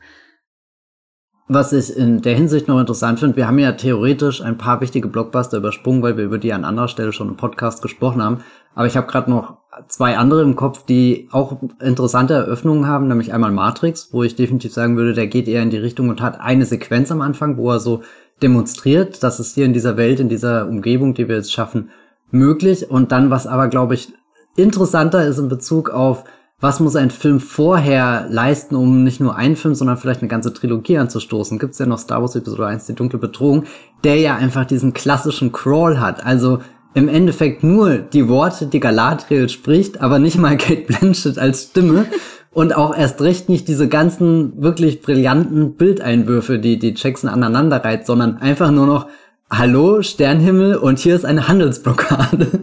Was 1.47 1.73
ich 1.73 1.95
in 1.95 2.23
der 2.23 2.35
Hinsicht 2.35 2.67
noch 2.67 2.79
interessant 2.79 3.19
finde, 3.19 3.35
wir 3.35 3.47
haben 3.47 3.59
ja 3.59 3.73
theoretisch 3.73 4.41
ein 4.41 4.57
paar 4.57 4.81
wichtige 4.81 5.07
Blockbuster 5.07 5.57
übersprungen, 5.57 6.01
weil 6.01 6.17
wir 6.17 6.23
über 6.23 6.39
die 6.39 6.51
an 6.51 6.65
anderer 6.65 6.87
Stelle 6.87 7.13
schon 7.13 7.29
im 7.29 7.37
Podcast 7.37 7.83
gesprochen 7.83 8.23
haben. 8.23 8.39
Aber 8.73 8.87
ich 8.87 8.97
habe 8.97 9.05
gerade 9.05 9.29
noch 9.29 9.57
zwei 9.87 10.17
andere 10.17 10.41
im 10.41 10.55
Kopf, 10.55 10.85
die 10.85 11.29
auch 11.31 11.61
interessante 11.79 12.33
Eröffnungen 12.33 12.87
haben, 12.87 13.07
nämlich 13.07 13.31
einmal 13.31 13.51
Matrix, 13.51 14.09
wo 14.11 14.23
ich 14.23 14.35
definitiv 14.35 14.73
sagen 14.73 14.97
würde, 14.97 15.13
der 15.13 15.27
geht 15.27 15.47
eher 15.47 15.61
in 15.61 15.69
die 15.69 15.77
Richtung 15.77 16.09
und 16.09 16.19
hat 16.19 16.39
eine 16.39 16.65
Sequenz 16.65 17.11
am 17.11 17.21
Anfang, 17.21 17.57
wo 17.57 17.71
er 17.71 17.79
so 17.79 18.01
demonstriert, 18.41 19.21
dass 19.21 19.37
es 19.37 19.53
hier 19.53 19.65
in 19.65 19.73
dieser 19.73 19.97
Welt, 19.97 20.19
in 20.19 20.29
dieser 20.29 20.67
Umgebung, 20.67 21.13
die 21.13 21.27
wir 21.27 21.35
jetzt 21.35 21.53
schaffen, 21.53 21.91
möglich. 22.31 22.89
Und 22.89 23.11
dann, 23.11 23.29
was 23.29 23.45
aber, 23.45 23.67
glaube 23.67 23.93
ich, 23.93 24.11
interessanter 24.55 25.25
ist 25.25 25.37
in 25.37 25.47
Bezug 25.47 25.91
auf 25.91 26.23
was 26.59 26.79
muss 26.79 26.95
ein 26.95 27.11
Film 27.11 27.39
vorher 27.39 28.27
leisten, 28.29 28.75
um 28.75 29.03
nicht 29.03 29.19
nur 29.19 29.35
einen 29.35 29.55
Film, 29.55 29.75
sondern 29.75 29.97
vielleicht 29.97 30.21
eine 30.21 30.29
ganze 30.29 30.53
Trilogie 30.53 30.97
anzustoßen? 30.97 31.59
Gibt's 31.59 31.79
ja 31.79 31.85
noch 31.85 31.99
Star 31.99 32.21
Wars 32.21 32.35
Episode 32.35 32.67
1, 32.67 32.85
die 32.85 32.95
dunkle 32.95 33.19
Bedrohung, 33.19 33.65
der 34.03 34.17
ja 34.17 34.35
einfach 34.35 34.65
diesen 34.65 34.93
klassischen 34.93 35.51
Crawl 35.51 35.99
hat. 35.99 36.25
Also 36.25 36.59
im 36.93 37.09
Endeffekt 37.09 37.61
nur 37.63 37.97
die 37.97 38.29
Worte, 38.29 38.67
die 38.67 38.79
Galadriel 38.79 39.49
spricht, 39.49 40.01
aber 40.01 40.17
nicht 40.17 40.37
mal 40.37 40.57
Kate 40.57 40.85
Blanchett 40.87 41.37
als 41.37 41.63
Stimme. 41.63 42.05
Und 42.51 42.73
auch 42.73 42.97
erst 42.97 43.21
recht 43.21 43.49
nicht 43.49 43.67
diese 43.67 43.89
ganzen 43.89 44.61
wirklich 44.61 45.01
brillanten 45.01 45.75
Bildeinwürfe, 45.75 46.57
die 46.57 46.79
die 46.79 46.93
Jackson 46.95 47.29
aneinander 47.29 47.83
reiht, 47.83 48.05
sondern 48.05 48.37
einfach 48.37 48.71
nur 48.71 48.85
noch 48.85 49.07
Hallo, 49.51 50.01
Sternhimmel 50.01 50.77
und 50.77 50.99
hier 50.99 51.15
ist 51.15 51.25
eine 51.25 51.49
Handelsblockade. 51.49 52.47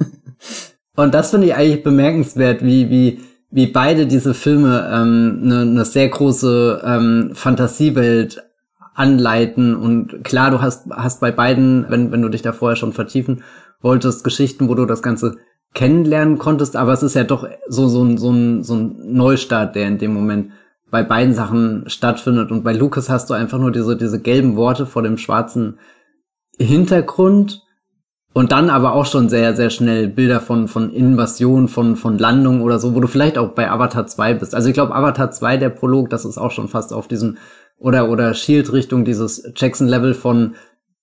Und 0.94 1.14
das 1.14 1.30
finde 1.30 1.46
ich 1.46 1.54
eigentlich 1.54 1.82
bemerkenswert, 1.82 2.62
wie, 2.62 2.90
wie 2.90 3.20
wie 3.52 3.66
beide 3.66 4.06
diese 4.06 4.32
Filme 4.32 4.90
ähm, 4.90 5.40
eine 5.44 5.66
ne 5.66 5.84
sehr 5.84 6.08
große 6.08 6.82
ähm, 6.84 7.30
Fantasiewelt 7.34 8.42
anleiten. 8.94 9.76
Und 9.76 10.24
klar, 10.24 10.50
du 10.50 10.60
hast 10.60 10.86
hast 10.90 11.20
bei 11.20 11.30
beiden, 11.30 11.86
wenn 11.88 12.10
wenn 12.10 12.22
du 12.22 12.30
dich 12.30 12.42
da 12.42 12.52
vorher 12.52 12.76
schon 12.76 12.94
vertiefen 12.94 13.44
wolltest, 13.82 14.24
Geschichten, 14.24 14.68
wo 14.68 14.74
du 14.74 14.86
das 14.86 15.02
Ganze 15.02 15.36
kennenlernen 15.74 16.38
konntest, 16.38 16.76
aber 16.76 16.92
es 16.92 17.02
ist 17.02 17.14
ja 17.14 17.24
doch 17.24 17.46
so 17.68 17.88
so 17.88 18.02
ein 18.02 18.16
so 18.16 18.30
ein 18.30 18.64
so 18.64 18.74
ein 18.74 18.96
Neustart, 19.12 19.76
der 19.76 19.86
in 19.86 19.98
dem 19.98 20.14
Moment 20.14 20.52
bei 20.90 21.02
beiden 21.02 21.34
Sachen 21.34 21.84
stattfindet. 21.88 22.50
Und 22.50 22.64
bei 22.64 22.72
Lucas 22.72 23.10
hast 23.10 23.28
du 23.28 23.34
einfach 23.34 23.58
nur 23.58 23.70
diese 23.70 23.96
diese 23.96 24.18
gelben 24.18 24.56
Worte 24.56 24.86
vor 24.86 25.02
dem 25.02 25.18
schwarzen 25.18 25.78
Hintergrund 26.58 27.61
und 28.32 28.52
dann 28.52 28.70
aber 28.70 28.94
auch 28.94 29.06
schon 29.06 29.28
sehr, 29.28 29.54
sehr 29.54 29.70
schnell 29.70 30.08
Bilder 30.08 30.40
von, 30.40 30.68
von 30.68 30.90
Invasion, 30.90 31.68
von, 31.68 31.96
von 31.96 32.18
Landung 32.18 32.62
oder 32.62 32.78
so, 32.78 32.94
wo 32.94 33.00
du 33.00 33.08
vielleicht 33.08 33.36
auch 33.36 33.50
bei 33.50 33.70
Avatar 33.70 34.06
2 34.06 34.34
bist. 34.34 34.54
Also 34.54 34.68
ich 34.68 34.74
glaube, 34.74 34.94
Avatar 34.94 35.30
2, 35.30 35.58
der 35.58 35.68
Prolog, 35.68 36.08
das 36.10 36.24
ist 36.24 36.38
auch 36.38 36.50
schon 36.50 36.68
fast 36.68 36.92
auf 36.92 37.08
diesem, 37.08 37.36
oder, 37.78 38.08
oder 38.08 38.32
Shield-Richtung, 38.32 39.04
dieses 39.04 39.50
Jackson-Level 39.54 40.14
von 40.14 40.54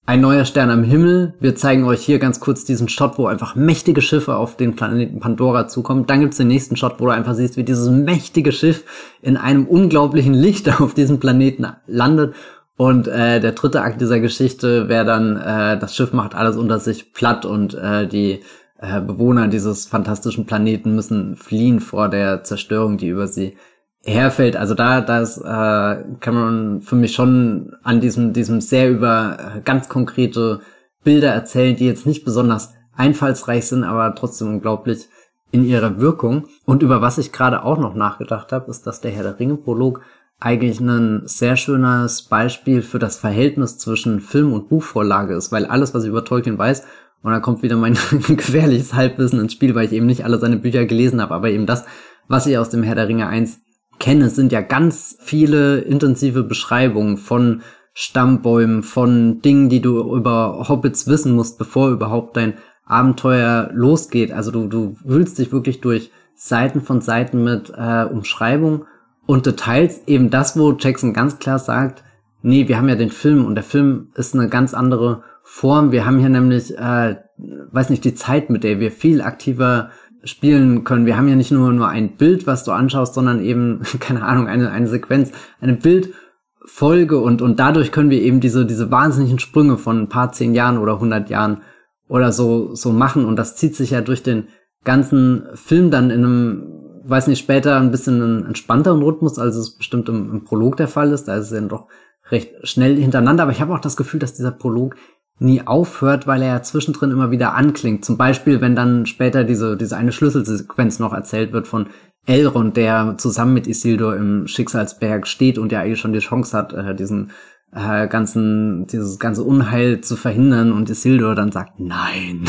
ein 0.09 0.21
neuer 0.21 0.45
Stern 0.45 0.71
am 0.71 0.83
Himmel. 0.83 1.35
Wir 1.39 1.55
zeigen 1.55 1.83
euch 1.83 2.01
hier 2.01 2.17
ganz 2.17 2.39
kurz 2.39 2.65
diesen 2.65 2.89
Shot, 2.89 3.19
wo 3.19 3.27
einfach 3.27 3.53
mächtige 3.53 4.01
Schiffe 4.01 4.35
auf 4.35 4.57
den 4.57 4.75
Planeten 4.75 5.19
Pandora 5.19 5.67
zukommen. 5.67 6.07
Dann 6.07 6.21
gibt's 6.21 6.37
den 6.37 6.47
nächsten 6.47 6.75
Shot, 6.77 6.95
wo 6.97 7.05
du 7.05 7.11
einfach 7.11 7.35
siehst, 7.35 7.57
wie 7.57 7.63
dieses 7.63 7.91
mächtige 7.91 8.51
Schiff 8.51 8.85
in 9.21 9.37
einem 9.37 9.67
unglaublichen 9.67 10.33
Licht 10.33 10.67
auf 10.81 10.95
diesem 10.95 11.19
Planeten 11.19 11.67
landet 11.85 12.33
und 12.79 13.09
äh, 13.09 13.41
der 13.41 13.51
dritte 13.51 13.81
Akt 13.81 13.99
dieser 13.99 14.21
Geschichte 14.21 14.87
wäre 14.87 15.03
dann, 15.03 15.35
äh, 15.35 15.77
das 15.77 15.93
Schiff 15.93 16.13
macht 16.13 16.33
alles 16.33 16.55
unter 16.55 16.79
sich 16.79 17.11
platt 17.11 17.43
und 17.43 17.73
äh, 17.73 18.07
die 18.07 18.39
äh, 18.79 19.01
Bewohner 19.01 19.49
dieses 19.49 19.85
fantastischen 19.85 20.45
Planeten 20.45 20.95
müssen 20.95 21.35
fliehen 21.35 21.81
vor 21.81 22.07
der 22.07 22.45
Zerstörung, 22.45 22.95
die 22.97 23.09
über 23.09 23.27
sie 23.27 23.57
herfällt. 24.05 24.55
Also 24.55 24.75
da, 24.75 25.01
da 25.01 25.19
ist 25.19 25.39
äh, 25.39 26.03
Cameron 26.21 26.79
für 26.81 26.95
mich 26.95 27.13
schon 27.13 27.75
an 27.83 27.99
diesem, 27.99 28.31
diesem 28.31 28.61
sehr 28.61 28.89
über 28.89 29.57
äh, 29.57 29.59
ganz 29.59 29.89
konkrete 29.89 30.61
Bilder 31.03 31.33
erzählen, 31.33 31.75
die 31.75 31.85
jetzt 31.85 32.05
nicht 32.05 32.23
besonders 32.23 32.75
einfallsreich 32.95 33.67
sind, 33.67 33.83
aber 33.83 34.15
trotzdem 34.15 34.47
unglaublich 34.47 35.09
in 35.51 35.65
ihrer 35.65 35.99
Wirkung. 35.99 36.47
Und 36.63 36.81
über 36.81 37.01
was 37.01 37.17
ich 37.17 37.33
gerade 37.33 37.65
auch 37.65 37.77
noch 37.77 37.93
nachgedacht 37.93 38.53
habe, 38.53 38.71
ist, 38.71 38.87
dass 38.87 39.01
der 39.01 39.11
Herr 39.11 39.23
der 39.23 39.37
Ringe-Prolog 39.37 39.99
eigentlich 40.39 40.79
ein 40.79 41.23
sehr 41.25 41.57
schönes 41.57 42.23
Beispiel 42.23 42.81
für 42.81 42.99
das 42.99 43.17
Verhältnis 43.17 43.77
zwischen 43.77 44.21
Film 44.21 44.53
und 44.53 44.69
Buchvorlage 44.69 45.35
ist, 45.35 45.51
weil 45.51 45.65
alles, 45.65 45.93
was 45.93 46.03
ich 46.03 46.09
über 46.09 46.23
Tolkien 46.23 46.57
weiß, 46.57 46.83
und 47.21 47.31
da 47.31 47.41
kommt 47.41 47.63
wieder 47.63 47.75
mein 47.75 47.97
gefährliches 48.27 48.93
Halbwissen 48.93 49.39
ins 49.39 49.53
Spiel, 49.53 49.75
weil 49.75 49.85
ich 49.85 49.91
eben 49.91 50.05
nicht 50.05 50.23
alle 50.23 50.39
seine 50.39 50.55
Bücher 50.55 50.85
gelesen 50.85 51.21
habe, 51.21 51.33
aber 51.33 51.49
eben 51.49 51.65
das, 51.65 51.83
was 52.29 52.47
ich 52.47 52.57
aus 52.57 52.69
dem 52.69 52.83
Herr 52.83 52.95
der 52.95 53.09
Ringe 53.09 53.27
1 53.27 53.59
kenne, 53.99 54.29
sind 54.29 54.53
ja 54.53 54.61
ganz 54.61 55.17
viele 55.19 55.79
intensive 55.79 56.43
Beschreibungen 56.43 57.17
von 57.17 57.61
Stammbäumen, 57.93 58.83
von 58.83 59.41
Dingen, 59.41 59.67
die 59.67 59.81
du 59.81 60.15
über 60.15 60.69
Hobbits 60.69 61.07
wissen 61.07 61.33
musst, 61.35 61.57
bevor 61.57 61.89
überhaupt 61.89 62.37
dein 62.37 62.53
Abenteuer 62.85 63.69
losgeht. 63.73 64.31
Also 64.31 64.51
du, 64.51 64.67
du 64.67 64.95
wühlst 65.03 65.37
dich 65.37 65.51
wirklich 65.51 65.81
durch 65.81 66.11
Seiten 66.35 66.81
von 66.81 67.01
Seiten 67.01 67.43
mit 67.43 67.73
äh, 67.75 68.05
Umschreibungen 68.05 68.83
und 69.29 69.45
Details 69.45 70.01
eben 70.07 70.31
das, 70.31 70.57
wo 70.57 70.71
Jackson 70.71 71.13
ganz 71.13 71.37
klar 71.37 71.59
sagt, 71.59 72.03
nee, 72.41 72.67
wir 72.67 72.79
haben 72.79 72.89
ja 72.89 72.95
den 72.95 73.11
Film 73.11 73.45
und 73.45 73.53
der 73.53 73.63
Film 73.63 74.07
ist 74.15 74.33
eine 74.33 74.49
ganz 74.49 74.73
andere 74.73 75.21
Form. 75.43 75.91
Wir 75.91 76.07
haben 76.07 76.17
hier 76.17 76.29
nämlich, 76.29 76.75
äh, 76.75 77.17
weiß 77.37 77.91
nicht, 77.91 78.03
die 78.05 78.15
Zeit, 78.15 78.49
mit 78.49 78.63
der 78.63 78.79
wir 78.79 78.89
viel 78.89 79.21
aktiver 79.21 79.91
spielen 80.23 80.83
können. 80.83 81.05
Wir 81.05 81.15
haben 81.15 81.27
ja 81.27 81.35
nicht 81.35 81.51
nur, 81.51 81.71
nur 81.73 81.87
ein 81.87 82.17
Bild, 82.17 82.47
was 82.47 82.63
du 82.63 82.71
anschaust, 82.71 83.13
sondern 83.13 83.43
eben, 83.43 83.83
keine 83.99 84.23
Ahnung, 84.23 84.47
eine, 84.47 84.71
eine 84.71 84.87
Sequenz, 84.87 85.31
eine 85.61 85.73
Bildfolge 85.75 87.19
und, 87.19 87.43
und 87.43 87.59
dadurch 87.59 87.91
können 87.91 88.09
wir 88.09 88.23
eben 88.23 88.39
diese, 88.39 88.65
diese 88.65 88.89
wahnsinnigen 88.89 89.37
Sprünge 89.37 89.77
von 89.77 89.99
ein 90.01 90.09
paar 90.09 90.31
zehn 90.31 90.55
Jahren 90.55 90.79
oder 90.79 90.99
hundert 90.99 91.29
Jahren 91.29 91.61
oder 92.07 92.31
so, 92.31 92.73
so 92.73 92.91
machen 92.91 93.25
und 93.25 93.35
das 93.35 93.55
zieht 93.55 93.75
sich 93.75 93.91
ja 93.91 94.01
durch 94.01 94.23
den 94.23 94.47
ganzen 94.83 95.43
Film 95.53 95.91
dann 95.91 96.09
in 96.09 96.25
einem, 96.25 96.78
weiß 97.09 97.27
nicht, 97.27 97.39
später 97.39 97.77
ein 97.77 97.91
bisschen 97.91 98.21
einen 98.21 98.45
entspannteren 98.45 99.01
Rhythmus, 99.01 99.39
als 99.39 99.55
es 99.55 99.71
bestimmt 99.71 100.09
im, 100.09 100.31
im 100.31 100.43
Prolog 100.43 100.77
der 100.77 100.87
Fall 100.87 101.11
ist. 101.11 101.27
Da 101.27 101.35
ist 101.35 101.45
es 101.45 101.51
dann 101.51 101.69
doch 101.69 101.87
recht 102.29 102.67
schnell 102.67 102.95
hintereinander. 102.97 103.43
Aber 103.43 103.51
ich 103.51 103.61
habe 103.61 103.73
auch 103.73 103.79
das 103.79 103.97
Gefühl, 103.97 104.19
dass 104.19 104.33
dieser 104.33 104.51
Prolog 104.51 104.95
nie 105.39 105.65
aufhört, 105.65 106.27
weil 106.27 106.41
er 106.41 106.49
ja 106.49 106.61
zwischendrin 106.61 107.11
immer 107.11 107.31
wieder 107.31 107.55
anklingt. 107.55 108.03
Zum 108.03 108.17
Beispiel, 108.17 108.61
wenn 108.61 108.75
dann 108.75 109.05
später 109.05 109.43
diese, 109.43 109.77
diese 109.77 109.95
eine 109.95 110.11
Schlüsselsequenz 110.11 110.99
noch 110.99 111.13
erzählt 111.13 111.53
wird 111.53 111.67
von 111.67 111.87
Elrond, 112.25 112.75
der 112.75 113.15
zusammen 113.17 113.53
mit 113.53 113.65
Isildur 113.65 114.15
im 114.15 114.47
Schicksalsberg 114.47 115.25
steht 115.25 115.57
und 115.57 115.71
ja 115.71 115.79
eigentlich 115.79 115.99
schon 115.99 116.13
die 116.13 116.19
Chance 116.19 116.55
hat, 116.55 116.73
äh, 116.73 116.93
diesen 116.93 117.31
äh, 117.73 118.07
ganzen, 118.07 118.87
dieses 118.87 119.19
ganze 119.19 119.43
Unheil 119.43 120.01
zu 120.01 120.15
verhindern 120.15 120.71
und 120.71 120.89
Isildur 120.89 121.35
dann 121.35 121.51
sagt, 121.51 121.79
nein. 121.79 122.45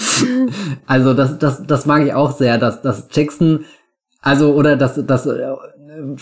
also 0.86 1.14
das, 1.14 1.38
das, 1.38 1.66
das 1.66 1.86
mag 1.86 2.04
ich 2.04 2.14
auch 2.14 2.32
sehr, 2.32 2.58
dass, 2.58 2.82
dass 2.82 3.08
Jackson, 3.10 3.64
also, 4.22 4.54
oder 4.54 4.76
das, 4.76 5.00
das 5.06 5.26
äh, 5.26 5.52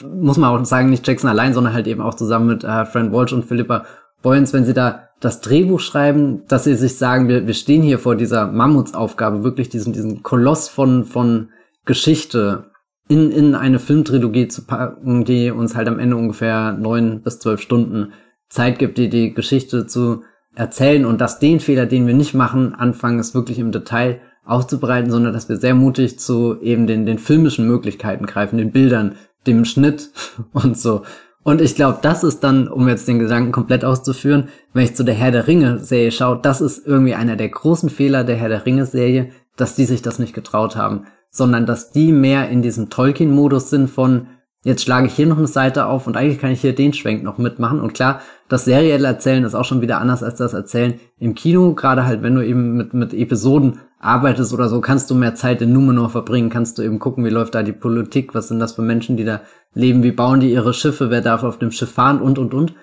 muss 0.05 0.37
man 0.37 0.51
auch 0.51 0.65
sagen, 0.65 0.91
nicht 0.91 1.07
Jackson 1.07 1.31
allein, 1.31 1.55
sondern 1.55 1.75
halt 1.75 1.87
eben 1.87 2.01
auch 2.01 2.15
zusammen 2.15 2.47
mit 2.49 2.65
äh, 2.65 2.85
Fran 2.87 3.13
Walsh 3.13 3.33
und 3.33 3.45
Philippa 3.45 3.85
Boyens, 4.23 4.53
wenn 4.53 4.65
sie 4.65 4.75
da 4.75 5.09
das 5.21 5.41
Drehbuch 5.41 5.81
schreiben, 5.81 6.43
dass 6.49 6.65
sie 6.65 6.75
sich 6.75 6.97
sagen, 6.97 7.29
wir, 7.29 7.47
wir 7.47 7.55
stehen 7.55 7.83
hier 7.83 7.99
vor 7.99 8.17
dieser 8.17 8.47
Mammutsaufgabe, 8.47 9.45
wirklich 9.45 9.69
diesen, 9.69 9.93
diesen 9.93 10.23
Koloss 10.23 10.69
von, 10.69 11.05
von 11.05 11.51
Geschichte 11.85 12.71
in, 13.09 13.33
in 13.33 13.55
eine 13.55 13.79
Filmtrilogie 13.79 14.49
zu 14.49 14.65
packen, 14.67 15.25
die 15.25 15.51
uns 15.51 15.75
halt 15.75 15.89
am 15.89 15.99
Ende 15.99 16.17
ungefähr 16.17 16.73
neun 16.73 17.23
bis 17.23 17.39
zwölf 17.39 17.61
Stunden 17.61 18.13
Zeit 18.49 18.79
gibt, 18.79 18.99
die, 18.99 19.09
die 19.09 19.35
Geschichte 19.35 19.87
zu 19.87 20.23
erzählen 20.55 21.05
und 21.05 21.21
dass 21.21 21.39
den 21.39 21.61
Fehler, 21.61 21.87
den 21.87 22.07
wir 22.07 22.15
nicht 22.15 22.35
machen, 22.35 22.75
anfangen, 22.75 23.19
es 23.19 23.35
wirklich 23.35 23.59
im 23.59 23.73
Detail 23.73 24.21
aufzubereiten, 24.45 25.11
sondern 25.11 25.33
dass 25.33 25.49
wir 25.49 25.57
sehr 25.57 25.75
mutig 25.75 26.19
zu 26.19 26.61
eben 26.61 26.87
den, 26.87 27.07
den 27.07 27.19
filmischen 27.19 27.67
Möglichkeiten 27.67 28.27
greifen, 28.27 28.59
den 28.59 28.73
Bildern, 28.73 29.17
dem 29.47 29.65
Schnitt 29.65 30.11
und 30.53 30.79
so. 30.79 31.03
Und 31.45 31.61
ich 31.63 31.77
glaube, 31.77 32.01
das 32.03 32.25
ist 32.25 32.41
dann, 32.41 32.69
um 32.69 32.89
jetzt 32.89 33.09
den 33.09 33.19
Gedanken 33.19 33.53
komplett 33.53 33.85
auszuführen, 33.85 34.49
wenn 34.75 34.85
ich 34.85 34.97
zu 34.97 35.05
der 35.05 35.15
Herr 35.15 35.31
der 35.31 35.47
Ringe-Serie 35.47 36.11
schaue, 36.11 36.41
das 36.43 36.61
ist 36.61 36.87
irgendwie 36.87 37.15
einer 37.15 37.37
der 37.37 37.49
großen 37.49 37.89
Fehler 37.89 38.25
der 38.25 38.37
Herr 38.37 38.49
der 38.49 38.67
Ringe-Serie, 38.67 39.31
dass 39.57 39.75
die 39.75 39.87
sich 39.87 40.03
das 40.03 40.19
nicht 40.19 40.35
getraut 40.35 40.77
haben, 40.77 41.07
sondern 41.31 41.67
dass 41.67 41.91
die 41.91 42.13
mehr 42.13 42.49
in 42.49 42.63
diesem 42.63 42.91
Tolkien-Modus 42.91 43.71
sind 43.71 43.89
von, 43.89 44.29
jetzt 44.65 44.83
schlage 44.83 45.07
ich 45.07 45.15
hier 45.15 45.27
noch 45.27 45.39
eine 45.39 45.47
Seite 45.47 45.87
auf 45.87 46.07
und 46.07 46.17
eigentlich 46.17 46.41
kann 46.41 46.51
ich 46.51 46.61
hier 46.61 46.75
den 46.75 46.93
Schwenk 46.93 47.23
noch 47.23 47.39
mitmachen. 47.39 47.81
Und 47.81 47.95
klar, 47.95 48.21
das 48.49 48.65
serielle 48.65 49.07
Erzählen 49.07 49.45
ist 49.45 49.55
auch 49.55 49.65
schon 49.65 49.81
wieder 49.81 50.01
anders 50.01 50.23
als 50.23 50.39
das 50.39 50.55
Erzählen 50.55 50.99
im 51.19 51.35
Kino, 51.35 51.75
gerade 51.75 52.07
halt, 52.07 52.23
wenn 52.23 52.35
du 52.35 52.45
eben 52.45 52.77
mit, 52.77 52.95
mit 52.95 53.15
Episoden 53.15 53.81
arbeitest 54.01 54.53
oder 54.53 54.69
so, 54.69 54.81
kannst 54.81 55.11
du 55.11 55.15
mehr 55.15 55.35
Zeit 55.35 55.61
in 55.61 55.73
Numenor 55.73 56.11
verbringen, 56.11 56.51
kannst 56.51 56.79
du 56.79 56.83
eben 56.83 56.99
gucken, 56.99 57.25
wie 57.25 57.31
läuft 57.31 57.55
da 57.55 57.63
die 57.63 57.73
Politik, 57.73 58.35
was 58.35 58.49
sind 58.49 58.61
das 58.61 58.73
für 58.73 58.83
Menschen, 58.83 59.17
die 59.17 59.25
da 59.25 59.41
leben, 59.75 60.03
wie 60.03 60.13
bauen 60.13 60.41
die 60.41 60.53
ihre 60.53 60.73
Schiffe, 60.73 61.11
wer 61.11 61.21
darf 61.21 61.43
auf 61.43 61.59
dem 61.59 61.73
Schiff 61.73 61.93
fahren? 61.93 62.21
Und 62.21 62.39
und 62.39 62.55
und. 62.55 62.75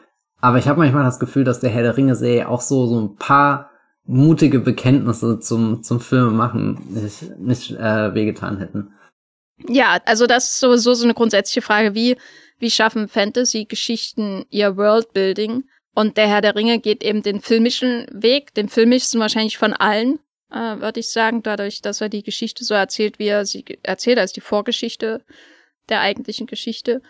Aber 0.42 0.58
ich 0.58 0.68
habe 0.68 0.80
manchmal 0.80 1.04
das 1.04 1.20
Gefühl, 1.20 1.44
dass 1.44 1.62
der 1.62 1.70
Herr 1.70 1.84
der 1.84 1.98
Ringe-Serie 1.98 2.48
auch 2.48 2.62
so, 2.62 2.86
so 2.86 3.00
ein 3.00 3.16
paar 3.16 3.72
mutige 4.06 4.60
Bekenntnisse 4.60 5.40
zum, 5.40 5.84
zum 5.84 6.00
Film 6.00 6.36
machen 6.36 6.80
nicht, 6.90 7.40
nicht 7.40 7.72
äh, 7.72 8.14
wehgetan 8.14 8.58
hätten. 8.58 8.94
Ja, 9.68 10.00
also 10.06 10.28
das 10.28 10.46
ist 10.46 10.60
sowieso 10.60 10.94
so 10.94 11.06
eine 11.06 11.14
grundsätzliche 11.14 11.62
Frage, 11.62 11.96
wie, 11.96 12.18
wie 12.60 12.70
schaffen 12.70 13.08
Fantasy-Geschichten 13.08 14.46
ihr 14.50 14.78
Worldbuilding? 14.78 15.64
Und 15.96 16.18
der 16.18 16.28
Herr 16.28 16.42
der 16.42 16.56
Ringe 16.56 16.80
geht 16.80 17.04
eben 17.04 17.24
den 17.24 17.40
filmischen 17.40 18.06
Weg, 18.12 18.54
den 18.54 18.68
filmischsten 18.68 19.20
wahrscheinlich 19.20 19.58
von 19.58 19.74
allen, 19.74 20.20
äh, 20.52 20.80
würde 20.82 21.00
ich 21.00 21.10
sagen, 21.10 21.42
dadurch, 21.42 21.82
dass 21.82 22.02
er 22.02 22.10
die 22.10 22.24
Geschichte 22.24 22.66
so 22.66 22.74
erzählt, 22.74 23.18
wie 23.18 23.28
er 23.28 23.46
sie 23.46 23.64
erzählt, 23.82 24.20
als 24.20 24.34
die 24.34 24.42
Vorgeschichte 24.42 25.24
der 25.88 26.02
eigentlichen 26.02 26.48
Geschichte. 26.48 27.02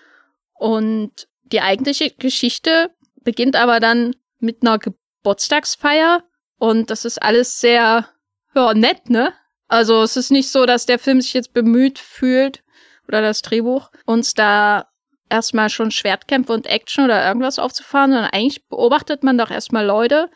Und 0.53 1.27
die 1.43 1.62
eigentliche 1.62 2.12
Geschichte 2.12 2.91
beginnt 3.23 3.55
aber 3.55 3.79
dann 3.79 4.15
mit 4.39 4.62
einer 4.62 4.77
Geburtstagsfeier 4.77 6.23
und 6.58 6.89
das 6.89 7.06
ist 7.06 7.22
alles 7.22 7.60
sehr, 7.60 8.08
ja, 8.56 8.74
nett, 8.74 9.10
ne? 9.10 9.34
Also 9.68 10.04
es 10.04 10.15
ist 10.15 10.32
nicht 10.32 10.50
so, 10.50 10.65
dass 10.65 10.86
der 10.86 11.00
Film 11.00 11.22
sich 11.22 11.34
jetzt 11.34 11.54
bemüht 11.54 12.00
fühlt 12.00 12.63
oder 13.08 13.22
das 13.22 13.41
Drehbuch, 13.41 13.89
uns 14.06 14.34
da 14.34 14.88
erstmal 15.30 15.70
schon 15.70 15.91
Schwertkämpfe 15.91 16.54
und 16.54 16.68
Action 16.68 17.06
oder 17.06 17.26
irgendwas 17.28 17.60
aufzufahren, 17.60 18.12
sondern 18.12 18.30
eigentlich 18.32 18.68
beobachtet 18.68 19.24
man 19.24 19.38
doch 19.38 19.50
erstmal 19.50 19.86
Leute, 19.86 20.30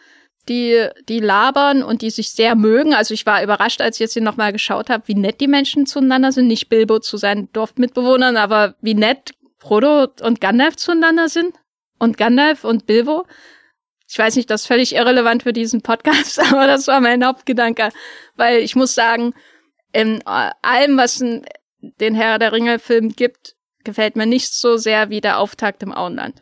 die, 0.47 0.87
die 1.07 1.19
labern 1.19 1.83
und 1.83 2.01
die 2.01 2.09
sich 2.09 2.31
sehr 2.31 2.55
mögen. 2.55 2.93
Also 2.93 3.13
ich 3.13 3.25
war 3.25 3.43
überrascht, 3.43 3.81
als 3.81 3.97
ich 3.97 3.99
jetzt 3.99 4.13
hier 4.13 4.23
nochmal 4.23 4.51
geschaut 4.51 4.89
habe, 4.89 5.07
wie 5.07 5.15
nett 5.15 5.41
die 5.41 5.47
Menschen 5.47 5.85
zueinander 5.85 6.31
sind. 6.31 6.47
Nicht 6.47 6.69
Bilbo 6.69 6.99
zu 6.99 7.17
seinen 7.17 7.51
Dorfmitbewohnern, 7.53 8.35
aber 8.35 8.75
wie 8.81 8.95
nett 8.95 9.31
Frodo 9.59 10.07
und 10.21 10.41
Gandalf 10.41 10.75
zueinander 10.75 11.29
sind. 11.29 11.53
Und 11.99 12.17
Gandalf 12.17 12.63
und 12.63 12.87
Bilbo. 12.87 13.25
Ich 14.09 14.17
weiß 14.17 14.35
nicht, 14.35 14.49
das 14.49 14.61
ist 14.61 14.67
völlig 14.67 14.95
irrelevant 14.95 15.43
für 15.43 15.53
diesen 15.53 15.81
Podcast, 15.81 16.39
aber 16.51 16.65
das 16.65 16.87
war 16.87 16.99
mein 16.99 17.23
Hauptgedanke. 17.23 17.89
Weil 18.35 18.59
ich 18.59 18.75
muss 18.75 18.95
sagen, 18.95 19.33
in 19.93 20.21
allem, 20.25 20.97
was 20.97 21.21
in 21.21 21.45
den 21.81 22.15
Herr 22.15 22.39
der 22.39 22.51
Ringe-Film 22.51 23.09
gibt, 23.09 23.55
gefällt 23.83 24.15
mir 24.15 24.25
nicht 24.25 24.51
so 24.53 24.77
sehr 24.77 25.09
wie 25.09 25.21
der 25.21 25.39
Auftakt 25.39 25.83
im 25.83 25.93
Auenland. 25.93 26.41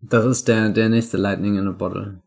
Das 0.00 0.24
ist 0.24 0.48
der, 0.48 0.70
der 0.70 0.88
nächste 0.88 1.16
Lightning 1.16 1.58
in 1.58 1.68
a 1.68 1.72
Bottle. 1.72 2.22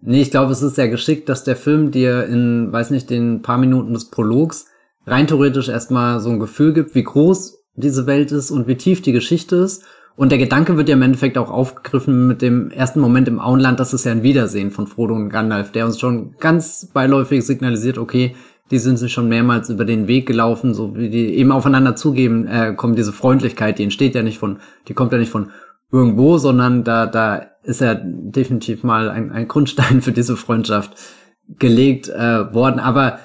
Nee, 0.00 0.22
ich 0.22 0.30
glaube, 0.30 0.52
es 0.52 0.62
ist 0.62 0.76
sehr 0.76 0.88
geschickt, 0.88 1.28
dass 1.28 1.44
der 1.44 1.56
Film 1.56 1.90
dir 1.90 2.24
in, 2.24 2.72
weiß 2.72 2.90
nicht, 2.90 3.10
den 3.10 3.42
paar 3.42 3.58
Minuten 3.58 3.92
des 3.92 4.10
Prologs 4.10 4.66
rein 5.06 5.26
theoretisch 5.26 5.68
erstmal 5.68 6.20
so 6.20 6.30
ein 6.30 6.40
Gefühl 6.40 6.72
gibt, 6.72 6.94
wie 6.94 7.04
groß 7.04 7.58
diese 7.74 8.06
Welt 8.06 8.32
ist 8.32 8.50
und 8.50 8.66
wie 8.66 8.76
tief 8.76 9.02
die 9.02 9.12
Geschichte 9.12 9.56
ist. 9.56 9.84
Und 10.16 10.32
der 10.32 10.38
Gedanke 10.38 10.76
wird 10.76 10.88
ja 10.88 10.96
im 10.96 11.02
Endeffekt 11.02 11.38
auch 11.38 11.50
aufgegriffen 11.50 12.26
mit 12.26 12.42
dem 12.42 12.70
ersten 12.70 13.00
Moment 13.00 13.26
im 13.28 13.40
Auenland, 13.40 13.80
das 13.80 13.94
ist 13.94 14.04
ja 14.04 14.12
ein 14.12 14.22
Wiedersehen 14.22 14.70
von 14.70 14.86
Frodo 14.86 15.14
und 15.14 15.30
Gandalf, 15.30 15.72
der 15.72 15.86
uns 15.86 15.98
schon 15.98 16.34
ganz 16.38 16.90
beiläufig 16.92 17.44
signalisiert, 17.46 17.96
okay, 17.96 18.34
die 18.70 18.78
sind 18.78 18.98
sich 18.98 19.12
schon 19.12 19.28
mehrmals 19.28 19.68
über 19.68 19.84
den 19.84 20.06
Weg 20.06 20.26
gelaufen, 20.26 20.74
so 20.74 20.96
wie 20.96 21.10
die 21.10 21.34
eben 21.34 21.52
aufeinander 21.52 21.96
zugeben, 21.96 22.46
äh, 22.46 22.74
kommt 22.76 22.98
diese 22.98 23.12
Freundlichkeit, 23.12 23.78
die 23.78 23.82
entsteht 23.82 24.14
ja 24.14 24.22
nicht 24.22 24.38
von, 24.38 24.58
die 24.88 24.94
kommt 24.94 25.12
ja 25.12 25.18
nicht 25.18 25.32
von 25.32 25.50
irgendwo, 25.90 26.38
sondern 26.38 26.84
da, 26.84 27.06
da 27.06 27.46
ist 27.62 27.80
ja 27.80 27.94
definitiv 27.94 28.84
mal 28.84 29.08
ein, 29.08 29.32
ein 29.32 29.48
Grundstein 29.48 30.00
für 30.02 30.12
diese 30.12 30.36
Freundschaft 30.36 30.96
gelegt 31.58 32.08
äh, 32.08 32.54
worden. 32.54 32.78
Aber 32.78 33.18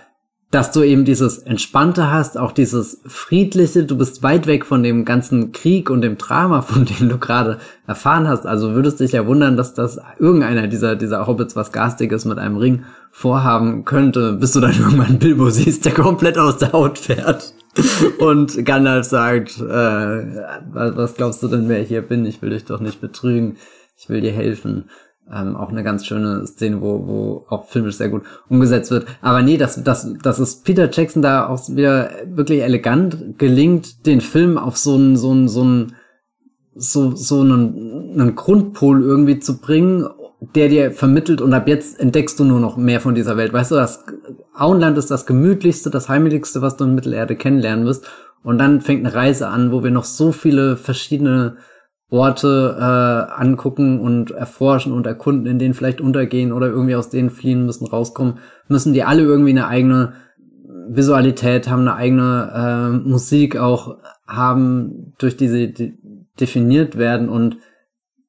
dass 0.56 0.72
du 0.72 0.84
eben 0.84 1.04
dieses 1.04 1.40
Entspannte 1.40 2.10
hast, 2.10 2.38
auch 2.38 2.54
dieses 2.54 3.02
Friedliche, 3.06 3.84
du 3.84 3.98
bist 3.98 4.24
weit 4.24 4.48
weg 4.48 4.66
von 4.66 4.84
dem 4.84 5.04
ganzen 5.04 5.52
Krieg 5.52 5.90
und 5.90 6.00
dem 6.00 6.18
Drama, 6.18 6.62
von 6.62 6.86
dem 6.86 7.10
du 7.10 7.18
gerade 7.18 7.60
erfahren 7.88 8.30
hast. 8.30 8.46
Also 8.46 8.74
würdest 8.74 9.02
dich 9.02 9.12
ja 9.12 9.28
wundern, 9.28 9.58
dass 9.58 9.74
das 9.74 10.00
irgendeiner 10.18 10.68
dieser, 10.68 10.96
dieser 10.96 11.28
Hobbits 11.28 11.58
was 11.58 11.74
Garstiges 11.74 12.24
mit 12.24 12.38
einem 12.38 12.56
Ring 12.56 12.86
vorhaben 13.12 13.84
könnte, 13.84 14.32
bis 14.32 14.54
du 14.54 14.62
dann 14.62 14.72
irgendwann 14.80 15.20
Bilbo 15.20 15.50
siehst, 15.50 15.84
der 15.84 15.94
komplett 15.94 16.38
aus 16.38 16.58
der 16.58 16.72
Haut 16.72 17.00
fährt. 17.00 17.54
und 18.20 18.64
Gandalf 18.64 19.08
sagt, 19.08 19.60
äh, 19.60 19.64
was 20.72 21.16
glaubst 21.16 21.44
du 21.44 21.50
denn, 21.50 21.68
wer 21.68 21.82
ich 21.82 21.90
hier 21.90 22.02
bin? 22.02 22.26
Ich 22.26 22.42
will 22.42 22.52
dich 22.52 22.64
doch 22.64 22.80
nicht 22.80 23.02
betrügen. 23.02 23.58
Ich 23.98 24.08
will 24.08 24.22
dir 24.22 24.32
helfen. 24.32 24.86
Ähm, 25.34 25.56
auch 25.56 25.70
eine 25.70 25.84
ganz 25.84 26.06
schöne 26.06 26.46
Szene, 26.46 26.82
wo, 26.82 27.08
wo 27.08 27.46
auch 27.50 27.66
filmisch 27.68 27.98
sehr 27.98 28.10
gut 28.10 28.24
umgesetzt 28.48 28.92
wird. 28.92 29.08
Aber 29.22 29.42
nee, 29.42 29.58
dass, 29.58 29.84
dass, 29.84 30.14
dass 30.22 30.38
es 30.38 30.58
Peter 30.58 30.90
Jackson 30.92 31.24
da 31.24 31.48
auch 31.48 31.68
wieder 31.70 32.12
wirklich 32.28 32.62
elegant 32.62 33.40
gelingt, 33.40 34.06
den 34.06 34.22
Film 34.22 34.60
auf 34.60 34.78
so 34.78 34.94
einen, 34.94 35.18
so 35.18 35.32
einen, 35.32 35.48
so 35.48 35.62
einen, 35.62 35.94
so, 36.76 37.16
so 37.16 37.42
einen, 37.42 38.12
einen 38.14 38.36
Grundpol 38.36 39.02
irgendwie 39.02 39.40
zu 39.40 39.58
bringen, 39.58 40.08
der 40.54 40.70
dir 40.70 40.92
vermittelt 40.92 41.42
und 41.42 41.54
ab 41.54 41.68
jetzt 41.68 42.00
entdeckst 42.00 42.40
du 42.40 42.44
nur 42.44 42.60
noch 42.60 42.78
mehr 42.78 43.02
von 43.02 43.16
dieser 43.16 43.36
Welt. 43.36 43.52
Weißt 43.52 43.72
du, 43.72 43.76
das 43.76 44.04
Auenland 44.54 44.98
ist 44.98 45.10
das 45.10 45.26
gemütlichste, 45.26 45.90
das 45.90 46.08
heimeligste, 46.08 46.62
was 46.62 46.78
du 46.78 46.84
in 46.84 46.94
Mittelerde 46.94 47.36
kennenlernen 47.36 47.86
wirst. 47.86 48.06
Und 48.44 48.60
dann 48.60 48.82
fängt 48.82 49.04
eine 49.04 49.16
Reise 49.16 49.48
an, 49.48 49.72
wo 49.72 49.84
wir 49.84 49.90
noch 49.90 50.04
so 50.04 50.32
viele 50.32 50.78
verschiedene 50.78 51.58
Orte 52.10 52.76
äh, 52.80 53.42
angucken 53.42 54.00
und 54.00 54.32
erforschen 54.32 54.94
und 54.94 55.08
erkunden, 55.08 55.48
in 55.48 55.60
denen 55.60 55.74
vielleicht 55.74 56.02
untergehen 56.02 56.52
oder 56.52 56.68
irgendwie 56.68 56.96
aus 56.96 57.10
denen 57.10 57.30
fliehen 57.30 57.66
müssen, 57.66 57.88
rauskommen, 57.88 58.40
müssen 58.68 58.94
die 58.94 59.04
alle 59.04 59.24
irgendwie 59.24 59.52
eine 59.52 59.68
eigene 59.68 60.14
Visualität 60.88 61.68
haben, 61.68 61.82
eine 61.82 61.96
eigene 61.96 62.52
äh, 63.04 63.08
Musik 63.10 63.58
auch 63.58 63.98
haben, 64.28 65.14
durch 65.18 65.38
die 65.38 65.48
sie 65.48 65.74
de 65.74 65.94
definiert 66.40 66.98
werden. 66.98 67.30
Und 67.30 67.58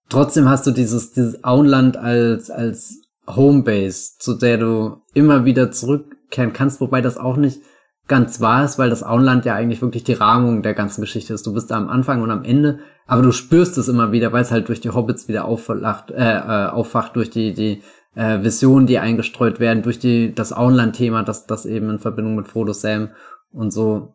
trotzdem 0.08 0.48
hast 0.48 0.64
du 0.64 0.70
dieses, 0.70 1.12
dieses 1.12 1.42
Auenland 1.42 1.96
als, 1.96 2.50
als 2.50 3.02
Homebase, 3.26 4.12
zu 4.20 4.34
der 4.34 4.58
du 4.58 5.02
immer 5.12 5.44
wieder 5.44 5.72
zurückkehren 5.72 6.52
kannst, 6.52 6.80
wobei 6.80 7.00
das 7.00 7.16
auch 7.16 7.36
nicht 7.36 7.60
ganz 8.09 8.40
wahr 8.40 8.64
ist, 8.64 8.78
weil 8.78 8.90
das 8.90 9.02
Auenland 9.02 9.44
ja 9.44 9.54
eigentlich 9.54 9.82
wirklich 9.82 10.04
die 10.04 10.12
Rahmung 10.12 10.62
der 10.62 10.74
ganzen 10.74 11.00
Geschichte 11.00 11.34
ist. 11.34 11.46
Du 11.46 11.52
bist 11.52 11.70
da 11.70 11.76
am 11.76 11.88
Anfang 11.88 12.22
und 12.22 12.30
am 12.30 12.44
Ende, 12.44 12.78
aber 13.07 13.22
du 13.22 13.32
spürst 13.32 13.76
es 13.78 13.88
immer 13.88 14.12
wieder, 14.12 14.32
weil 14.32 14.42
es 14.42 14.52
halt 14.52 14.68
durch 14.68 14.80
die 14.80 14.90
Hobbits 14.90 15.28
wieder 15.28 15.44
auflacht, 15.44 16.11
äh, 16.11 16.36
äh, 16.36 16.66
aufwacht, 16.68 17.16
durch 17.16 17.30
die, 17.30 17.52
die 17.52 17.82
äh, 18.14 18.42
Visionen, 18.42 18.86
die 18.86 18.98
eingestreut 18.98 19.61
werden 19.61 19.82
durch 19.82 19.98
die 19.98 20.34
das 20.34 20.52
Auenland-Thema, 20.52 21.22
das 21.22 21.46
das 21.46 21.66
eben 21.66 21.90
in 21.90 21.98
Verbindung 21.98 22.36
mit 22.36 22.48
Frodo 22.48 22.72
Sam 22.72 23.11
und 23.52 23.72
so 23.72 24.14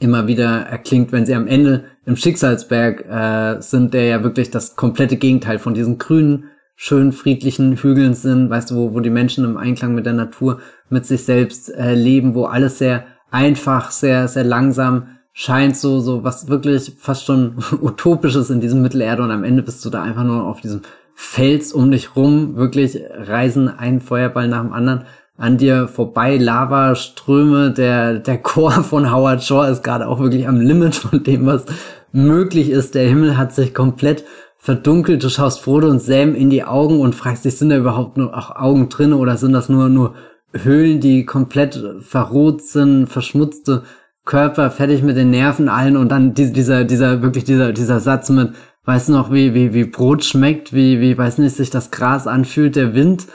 immer 0.00 0.26
wieder 0.26 0.62
erklingt, 0.66 1.12
wenn 1.12 1.24
sie 1.24 1.34
am 1.34 1.46
Ende 1.46 1.84
im 2.04 2.16
Schicksalsberg 2.16 3.06
äh, 3.08 3.60
sind, 3.60 3.94
der 3.94 4.04
ja 4.04 4.24
wirklich 4.24 4.50
das 4.50 4.76
komplette 4.76 5.16
Gegenteil 5.16 5.58
von 5.58 5.74
diesen 5.74 5.98
grünen, 5.98 6.50
schön 6.76 7.12
friedlichen 7.12 7.76
Hügeln 7.76 8.14
sind, 8.14 8.50
weißt 8.50 8.70
du, 8.70 8.76
wo, 8.76 8.94
wo 8.94 9.00
die 9.00 9.10
Menschen 9.10 9.44
im 9.44 9.56
Einklang 9.56 9.94
mit 9.94 10.06
der 10.06 10.12
Natur, 10.12 10.60
mit 10.88 11.06
sich 11.06 11.24
selbst 11.24 11.72
äh, 11.74 11.94
leben, 11.94 12.34
wo 12.34 12.44
alles 12.44 12.78
sehr 12.78 13.04
einfach, 13.30 13.90
sehr, 13.90 14.28
sehr 14.28 14.44
langsam 14.44 15.08
scheint, 15.32 15.76
so, 15.76 16.00
so 16.00 16.24
was 16.24 16.48
wirklich 16.48 16.92
fast 16.98 17.24
schon 17.24 17.56
utopisches 17.80 18.50
in 18.50 18.60
diesem 18.60 18.82
Mittelerde. 18.82 19.22
Und 19.22 19.30
am 19.30 19.44
Ende 19.44 19.62
bist 19.62 19.84
du 19.84 19.90
da 19.90 20.02
einfach 20.02 20.24
nur 20.24 20.44
auf 20.44 20.60
diesem 20.60 20.82
Fels 21.14 21.72
um 21.72 21.90
dich 21.90 22.16
rum, 22.16 22.56
wirklich 22.56 22.98
reisen 23.16 23.68
ein 23.68 24.00
Feuerball 24.00 24.48
nach 24.48 24.62
dem 24.62 24.72
anderen 24.72 25.04
an 25.36 25.58
dir 25.58 25.88
vorbei, 25.88 26.36
Lavaströme, 26.36 27.72
der, 27.72 28.20
der 28.20 28.38
Chor 28.38 28.70
von 28.84 29.12
Howard 29.12 29.42
Shore 29.42 29.70
ist 29.70 29.82
gerade 29.82 30.06
auch 30.06 30.20
wirklich 30.20 30.46
am 30.46 30.60
Limit 30.60 30.94
von 30.94 31.22
dem, 31.22 31.46
was 31.46 31.66
möglich 32.12 32.70
ist. 32.70 32.94
Der 32.94 33.08
Himmel 33.08 33.36
hat 33.36 33.52
sich 33.52 33.74
komplett 33.74 34.24
verdunkelt. 34.64 35.22
Du 35.22 35.28
schaust 35.28 35.60
Frodo 35.60 35.88
und 35.88 36.00
Sam 36.00 36.34
in 36.34 36.48
die 36.48 36.64
Augen 36.64 37.00
und 37.00 37.14
fragst 37.14 37.44
dich, 37.44 37.58
sind 37.58 37.68
da 37.68 37.76
überhaupt 37.76 38.16
nur 38.16 38.34
auch 38.34 38.56
Augen 38.56 38.88
drin 38.88 39.12
oder 39.12 39.36
sind 39.36 39.52
das 39.52 39.68
nur, 39.68 39.90
nur 39.90 40.14
Höhlen, 40.54 41.00
die 41.00 41.26
komplett 41.26 41.78
verroht 42.00 42.62
sind, 42.62 43.06
verschmutzte 43.06 43.82
Körper, 44.24 44.70
fertig 44.70 45.02
mit 45.02 45.18
den 45.18 45.28
Nerven 45.28 45.68
allen 45.68 45.98
und 45.98 46.08
dann 46.08 46.32
dieser, 46.32 46.84
dieser, 46.84 47.20
wirklich 47.20 47.44
dieser, 47.44 47.74
dieser 47.74 48.00
Satz 48.00 48.30
mit, 48.30 48.54
weißt 48.86 49.10
du 49.10 49.12
noch, 49.12 49.30
wie, 49.30 49.52
wie, 49.52 49.74
wie 49.74 49.84
Brot 49.84 50.24
schmeckt, 50.24 50.72
wie, 50.72 50.98
wie, 50.98 51.18
weiß 51.18 51.36
nicht, 51.38 51.56
sich 51.56 51.68
das 51.68 51.90
Gras 51.90 52.26
anfühlt, 52.26 52.74
der 52.74 52.94
Wind 52.94 53.26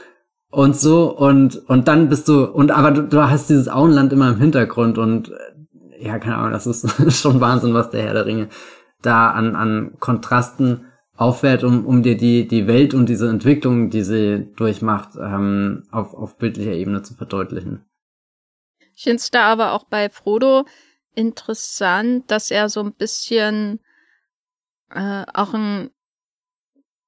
und 0.50 0.76
so 0.76 1.16
und 1.16 1.58
und 1.70 1.88
dann 1.88 2.10
bist 2.10 2.28
du 2.28 2.44
und 2.44 2.72
aber 2.72 2.90
du, 2.90 3.04
du 3.04 3.30
hast 3.30 3.52
dieses 3.52 3.70
Auenland 3.70 4.12
immer 4.12 4.30
im 4.30 4.40
Hintergrund 4.40 4.98
und 4.98 5.30
äh, 5.30 6.08
ja 6.08 6.18
keine 6.18 6.38
Ahnung 6.38 6.54
das 6.54 6.66
ist 6.66 6.90
schon 7.22 7.40
Wahnsinn 7.40 7.76
was 7.76 7.92
der 7.92 8.02
Herr 8.02 8.14
der 8.14 8.26
Ringe 8.26 8.48
da 9.04 9.30
an 9.30 9.56
an 9.56 9.92
Kontrasten 10.00 10.89
aufwährt 11.20 11.64
um 11.64 11.86
um 11.86 12.04
dir 12.04 12.18
die 12.18 12.48
die 12.48 12.68
Welt 12.68 12.94
und 12.94 13.08
diese 13.08 13.30
Entwicklung 13.30 13.90
die 13.90 14.04
sie 14.04 14.48
durchmacht 14.56 15.16
ähm, 15.16 15.84
auf 15.92 16.14
auf 16.14 16.38
bildlicher 16.38 16.74
Ebene 16.74 17.02
zu 17.02 17.14
verdeutlichen 17.14 17.86
ich 18.96 19.04
finde 19.04 19.18
es 19.18 19.32
da 19.32 19.44
aber 19.44 19.74
auch 19.74 19.86
bei 19.86 20.10
Frodo 20.10 20.66
interessant 21.16 22.30
dass 22.32 22.52
er 22.52 22.70
so 22.70 22.82
ein 22.82 22.94
bisschen 22.94 23.80
äh, 24.92 25.24
auch 25.34 25.54
ein 25.54 25.92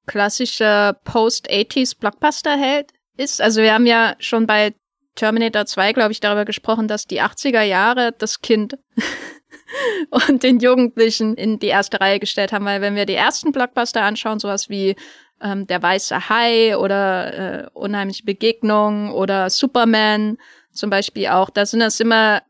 klassischer 0.05 0.93
Post-80s 1.05 1.97
Blockbuster 1.97 2.57
hält 2.57 2.91
ist. 3.17 3.41
Also 3.41 3.61
wir 3.61 3.73
haben 3.73 3.85
ja 3.85 4.15
schon 4.19 4.47
bei 4.47 4.73
Terminator 5.15 5.65
2, 5.65 5.93
glaube 5.93 6.11
ich, 6.11 6.19
darüber 6.19 6.45
gesprochen, 6.45 6.87
dass 6.87 7.05
die 7.05 7.21
80er 7.21 7.61
Jahre 7.61 8.13
das 8.17 8.41
Kind 8.41 8.77
und 10.09 10.43
den 10.43 10.59
Jugendlichen 10.59 11.35
in 11.35 11.59
die 11.59 11.67
erste 11.67 11.99
Reihe 11.99 12.19
gestellt 12.19 12.51
haben, 12.51 12.65
weil 12.65 12.81
wenn 12.81 12.95
wir 12.95 13.05
die 13.05 13.15
ersten 13.15 13.51
Blockbuster 13.51 14.01
anschauen, 14.03 14.39
sowas 14.39 14.69
wie 14.69 14.95
ähm, 15.41 15.67
Der 15.67 15.81
Weiße 15.81 16.29
Hai 16.29 16.77
oder 16.77 17.63
äh, 17.63 17.67
Unheimliche 17.73 18.23
Begegnung 18.23 19.11
oder 19.11 19.49
Superman 19.49 20.37
zum 20.71 20.89
Beispiel 20.89 21.27
auch, 21.27 21.49
da 21.49 21.65
sind 21.65 21.79
das 21.79 21.99
immer 21.99 22.41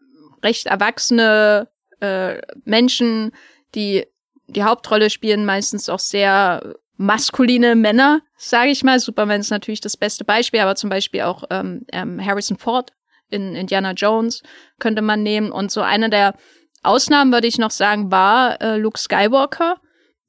recht 0.44 0.68
erwachsene 0.68 1.68
äh, 2.00 2.42
Menschen, 2.66 3.32
die 3.76 4.06
die 4.48 4.64
Hauptrolle 4.64 5.10
spielen, 5.10 5.46
meistens 5.46 5.88
auch 5.88 6.00
sehr 6.00 6.76
maskuline 6.98 7.76
Männer, 7.76 8.22
sage 8.38 8.72
ich 8.72 8.84
mal. 8.84 9.00
Superman 9.00 9.42
ist 9.42 9.50
natürlich 9.50 9.82
das 9.82 9.98
beste 9.98 10.26
Beispiel, 10.26 10.60
aber 10.60 10.76
zum 10.76 10.90
Beispiel 10.90 11.22
auch 11.22 11.44
ähm, 11.50 11.86
ähm, 11.92 12.24
Harrison 12.24 12.58
Ford 12.58 12.94
in 13.30 13.56
Indiana 13.56 13.94
Jones 13.94 14.44
könnte 14.80 15.02
man 15.02 15.24
nehmen. 15.24 15.52
Und 15.52 15.72
so 15.72 15.82
eine 15.82 16.10
der 16.10 16.36
Ausnahmen, 16.84 17.32
würde 17.32 17.48
ich 17.48 17.58
noch 17.58 17.72
sagen, 17.72 18.12
war 18.12 18.62
äh, 18.62 18.78
Luke 18.78 19.00
Skywalker, 19.00 19.78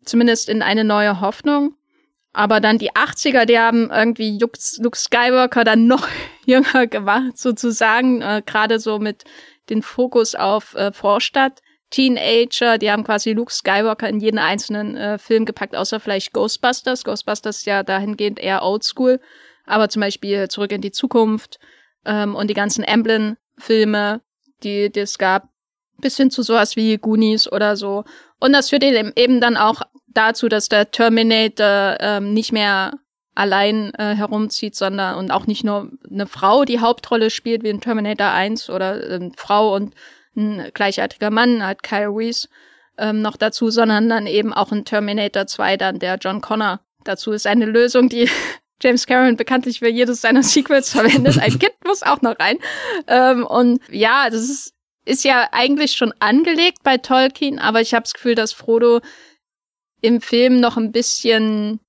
zumindest 0.05 0.49
in 0.49 0.63
eine 0.63 0.85
neue 0.85 1.21
Hoffnung. 1.21 1.75
Aber 2.35 2.61
dann 2.61 2.79
die 2.79 2.93
80er, 2.93 3.45
die 3.45 3.59
haben 3.59 3.91
irgendwie 3.91 4.39
Luke, 4.39 4.59
Skywalker 4.97 5.65
dann 5.65 5.87
noch 5.87 6.09
jünger 6.47 6.87
gemacht, 6.87 7.37
sozusagen, 7.39 8.23
äh, 8.23 8.43
gerade 8.45 8.79
so 8.79 8.99
mit 8.99 9.25
den 9.71 9.83
Fokus 9.83 10.35
auf 10.35 10.75
äh, 10.75 10.93
Vorstadt. 10.93 11.61
Teenager, 11.91 12.79
die 12.79 12.91
haben 12.91 13.05
quasi 13.05 13.33
Luke 13.33 13.53
Skywalker 13.53 14.09
in 14.09 14.19
jeden 14.19 14.39
einzelnen 14.39 14.97
äh, 14.97 15.19
Film 15.19 15.45
gepackt, 15.45 15.77
außer 15.77 16.01
vielleicht 16.01 16.33
Ghostbusters. 16.33 17.05
Ghostbusters 17.05 17.67
ja 17.67 17.83
dahingehend 17.83 18.39
eher 18.41 18.63
oldschool, 18.63 19.21
aber 19.67 19.91
zum 19.91 20.01
Beispiel 20.01 20.49
Zurück 20.49 20.73
in 20.73 20.81
die 20.81 20.91
Zukunft 20.91 21.59
ähm, 22.07 22.35
und 22.35 22.49
die 22.49 22.55
ganzen 22.55 22.83
Emblem-Filme, 22.83 24.23
die, 24.63 24.91
die 24.91 25.01
es 25.01 25.19
gab, 25.19 25.52
bis 25.99 26.17
hin 26.17 26.31
zu 26.31 26.43
sowas 26.43 26.77
wie 26.77 26.99
Goonies 26.99 27.51
oder 27.51 27.77
so. 27.77 28.05
Und 28.41 28.53
das 28.53 28.71
führt 28.71 28.83
eben 28.83 29.41
dann 29.41 29.57
auch 29.57 29.83
dazu, 30.09 30.49
dass 30.49 30.69
der 30.69 30.91
Terminator 30.91 31.97
ähm, 32.01 32.35
nicht 32.35 32.53
mehr 32.53 32.93
allein 33.35 33.95
äh, 33.95 34.15
herumzieht, 34.15 34.75
sondern 34.75 35.17
und 35.17 35.31
auch 35.31 35.47
nicht 35.47 35.65
nur 35.65 35.91
eine 36.11 36.27
Frau 36.27 36.65
die 36.65 36.81
Hauptrolle 36.81 37.31
spielt 37.31 37.63
wie 37.63 37.71
in 37.71 37.81
Terminator 37.81 38.29
1 38.29 38.69
oder 38.69 39.03
äh, 39.09 39.31
Frau 39.37 39.75
und 39.75 39.95
ein 40.37 40.71
gleichartiger 40.75 41.31
Mann, 41.31 41.65
halt 41.65 41.83
Kyle 41.83 42.09
Reese 42.09 42.49
ähm, 42.99 43.23
noch 43.23 43.37
dazu, 43.37 43.71
sondern 43.71 44.09
dann 44.09 44.27
eben 44.27 44.53
auch 44.53 44.73
ein 44.73 44.85
Terminator 44.85 45.47
2 45.47 45.77
dann, 45.77 45.99
der 45.99 46.17
John 46.17 46.41
Connor 46.41 46.81
dazu 47.05 47.33
ist. 47.33 47.47
Eine 47.47 47.67
Lösung, 47.67 48.09
die 48.09 48.29
James 48.83 49.07
Cameron 49.07 49.37
bekanntlich 49.37 49.79
für 49.79 49.89
jedes 49.89 50.21
seiner 50.21 50.43
Sequels 50.43 50.91
verwendet. 50.91 51.39
Ein 51.39 51.51
Kind 51.59 51.75
muss 51.87 52.03
auch 52.03 52.21
noch 52.23 52.39
rein. 52.39 52.59
Ähm, 53.07 53.47
und 53.47 53.81
ja, 53.91 54.29
das 54.29 54.43
ist, 54.43 54.75
ist 55.05 55.25
ja 55.25 55.49
eigentlich 55.53 55.93
schon 55.93 56.13
angelegt 56.21 56.79
bei 56.83 56.99
Tolkien, 56.99 57.59
aber 57.59 57.81
ich 57.81 57.95
habe 57.95 58.05
das 58.05 58.15
Gefühl, 58.15 58.35
dass 58.35 58.53
Frodo 58.53 59.01
im 60.01 60.21
Film 60.21 60.61
noch 60.61 60.77
ein 60.77 60.93
bisschen 60.93 61.81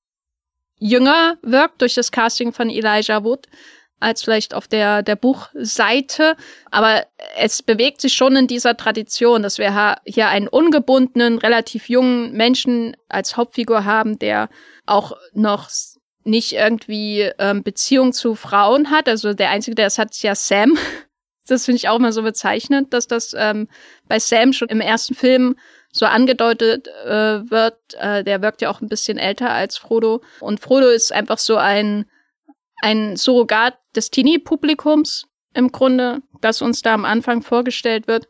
jünger 0.79 1.37
wirkt 1.41 1.81
durch 1.81 1.95
das 1.95 2.11
Casting 2.11 2.53
von 2.53 2.69
Elijah 2.69 3.23
Wood 3.23 3.47
als 4.03 4.21
vielleicht 4.21 4.53
auf 4.53 4.67
der, 4.67 5.01
der 5.01 5.15
Buchseite. 5.15 6.35
Aber 6.69 7.05
es 7.37 7.63
bewegt 7.63 8.01
sich 8.01 8.13
schon 8.13 8.35
in 8.35 8.47
dieser 8.47 8.75
Tradition, 8.75 9.41
dass 9.41 9.57
wir 9.57 9.95
hier 10.05 10.27
einen 10.27 10.49
ungebundenen, 10.49 11.37
relativ 11.37 11.89
jungen 11.89 12.33
Menschen 12.33 12.97
als 13.07 13.37
Hauptfigur 13.37 13.85
haben, 13.85 14.19
der 14.19 14.49
auch 14.85 15.13
noch 15.33 15.69
nicht 16.25 16.53
irgendwie 16.53 17.31
ähm, 17.39 17.63
Beziehung 17.63 18.13
zu 18.13 18.35
Frauen 18.35 18.91
hat. 18.91 19.07
Also 19.07 19.33
der 19.33 19.49
Einzige, 19.49 19.75
der 19.75 19.87
es 19.87 19.97
hat, 19.97 20.11
ist 20.11 20.23
ja 20.23 20.35
Sam. 20.35 20.77
Das 21.47 21.65
finde 21.65 21.77
ich 21.77 21.89
auch 21.89 21.99
mal 21.99 22.13
so 22.13 22.23
bezeichnend, 22.23 22.93
dass 22.93 23.07
das 23.07 23.35
ähm, 23.37 23.67
bei 24.07 24.19
Sam 24.19 24.53
schon 24.53 24.69
im 24.69 24.81
ersten 24.81 25.13
Film 25.13 25.55
so 25.91 26.05
angedeutet 26.05 26.87
äh, 27.05 27.49
wird. 27.49 27.77
Äh, 27.99 28.23
der 28.23 28.41
wirkt 28.41 28.61
ja 28.61 28.69
auch 28.69 28.81
ein 28.81 28.89
bisschen 28.89 29.17
älter 29.17 29.51
als 29.51 29.77
Frodo. 29.77 30.21
Und 30.39 30.59
Frodo 30.59 30.87
ist 30.87 31.11
einfach 31.11 31.37
so 31.37 31.57
ein 31.57 32.05
ein 32.83 33.15
Surrogat 33.15 33.77
des 33.95 34.11
Teenie-Publikums 34.11 35.27
im 35.53 35.71
Grunde, 35.71 36.21
das 36.41 36.61
uns 36.61 36.81
da 36.81 36.93
am 36.93 37.05
Anfang 37.05 37.41
vorgestellt 37.41 38.07
wird. 38.07 38.27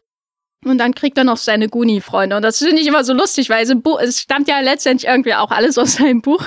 Und 0.66 0.78
dann 0.78 0.96
kriegt 0.96 1.18
er 1.18 1.24
noch 1.24 1.38
seine 1.38 1.70
Guni-Freunde. 1.70 2.36
Und 2.36 2.42
das 2.42 2.60
finde 2.60 2.82
ich 2.82 2.88
immer 2.88 3.04
so 3.04 3.14
lustig, 3.14 3.50
weil 3.50 3.64
es, 3.64 3.74
Buch, 3.82 4.00
es 4.00 4.20
stammt 4.22 4.48
ja 4.48 4.60
letztendlich 4.60 5.10
irgendwie 5.10 5.34
auch 5.34 5.52
alles 5.52 5.78
aus 5.78 5.96
seinem 5.96 6.22
Buch 6.22 6.44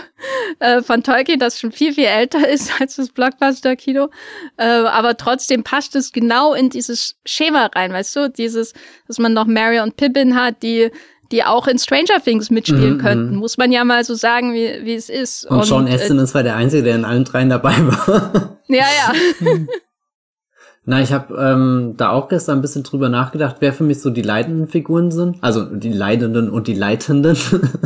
äh, 0.58 0.82
von 0.82 1.02
Tolkien, 1.02 1.38
das 1.38 1.60
schon 1.60 1.72
viel, 1.72 1.92
viel 1.92 2.06
älter 2.06 2.48
ist 2.48 2.80
als 2.80 2.96
das 2.96 3.10
Blockbuster-Kino. 3.10 4.08
Äh, 4.56 4.64
aber 4.64 5.16
trotzdem 5.16 5.62
passt 5.62 5.96
es 5.96 6.12
genau 6.12 6.54
in 6.54 6.70
dieses 6.70 7.16
Schema 7.24 7.66
rein, 7.74 7.92
weißt 7.92 8.16
du? 8.16 8.30
Dieses, 8.30 8.72
dass 9.06 9.18
man 9.18 9.32
noch 9.32 9.46
Mary 9.46 9.80
und 9.80 9.96
Pippin 9.96 10.34
hat, 10.34 10.62
die 10.62 10.90
die 11.32 11.42
auch 11.42 11.66
in 11.66 11.78
Stranger 11.78 12.22
Things 12.22 12.50
mitspielen 12.50 12.94
mhm, 12.94 13.00
könnten. 13.00 13.34
Mhm. 13.34 13.38
Muss 13.38 13.58
man 13.58 13.72
ja 13.72 13.84
mal 13.84 14.04
so 14.04 14.14
sagen, 14.14 14.54
wie, 14.54 14.84
wie 14.84 14.94
es 14.94 15.08
ist. 15.08 15.44
Und, 15.46 15.58
und 15.58 15.64
Sean 15.64 15.88
Astin 15.88 16.18
äh, 16.18 16.22
ist 16.22 16.34
war 16.34 16.42
der 16.42 16.56
Einzige, 16.56 16.84
der 16.84 16.94
in 16.94 17.04
allen 17.04 17.24
dreien 17.24 17.48
dabei 17.48 17.74
war. 17.78 18.58
Ja, 18.68 18.84
ja. 18.84 19.12
Na, 20.88 21.00
ich 21.00 21.12
habe 21.12 21.34
ähm, 21.34 21.94
da 21.96 22.10
auch 22.10 22.28
gestern 22.28 22.58
ein 22.58 22.62
bisschen 22.62 22.84
drüber 22.84 23.08
nachgedacht, 23.08 23.56
wer 23.58 23.72
für 23.72 23.82
mich 23.82 24.00
so 24.00 24.10
die 24.10 24.22
leitenden 24.22 24.68
Figuren 24.68 25.10
sind. 25.10 25.36
Also 25.40 25.64
die 25.64 25.92
Leidenden 25.92 26.48
und 26.48 26.68
die 26.68 26.74
Leitenden. 26.74 27.36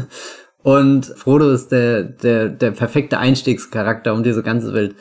und 0.63 1.07
Frodo 1.07 1.51
ist 1.51 1.73
der, 1.73 2.03
der, 2.03 2.51
der 2.51 2.73
perfekte 2.73 3.19
Einstiegscharakter, 3.19 4.13
um 4.13 4.23
diese 4.23 4.43
ganze 4.43 4.75
Welt 4.75 4.97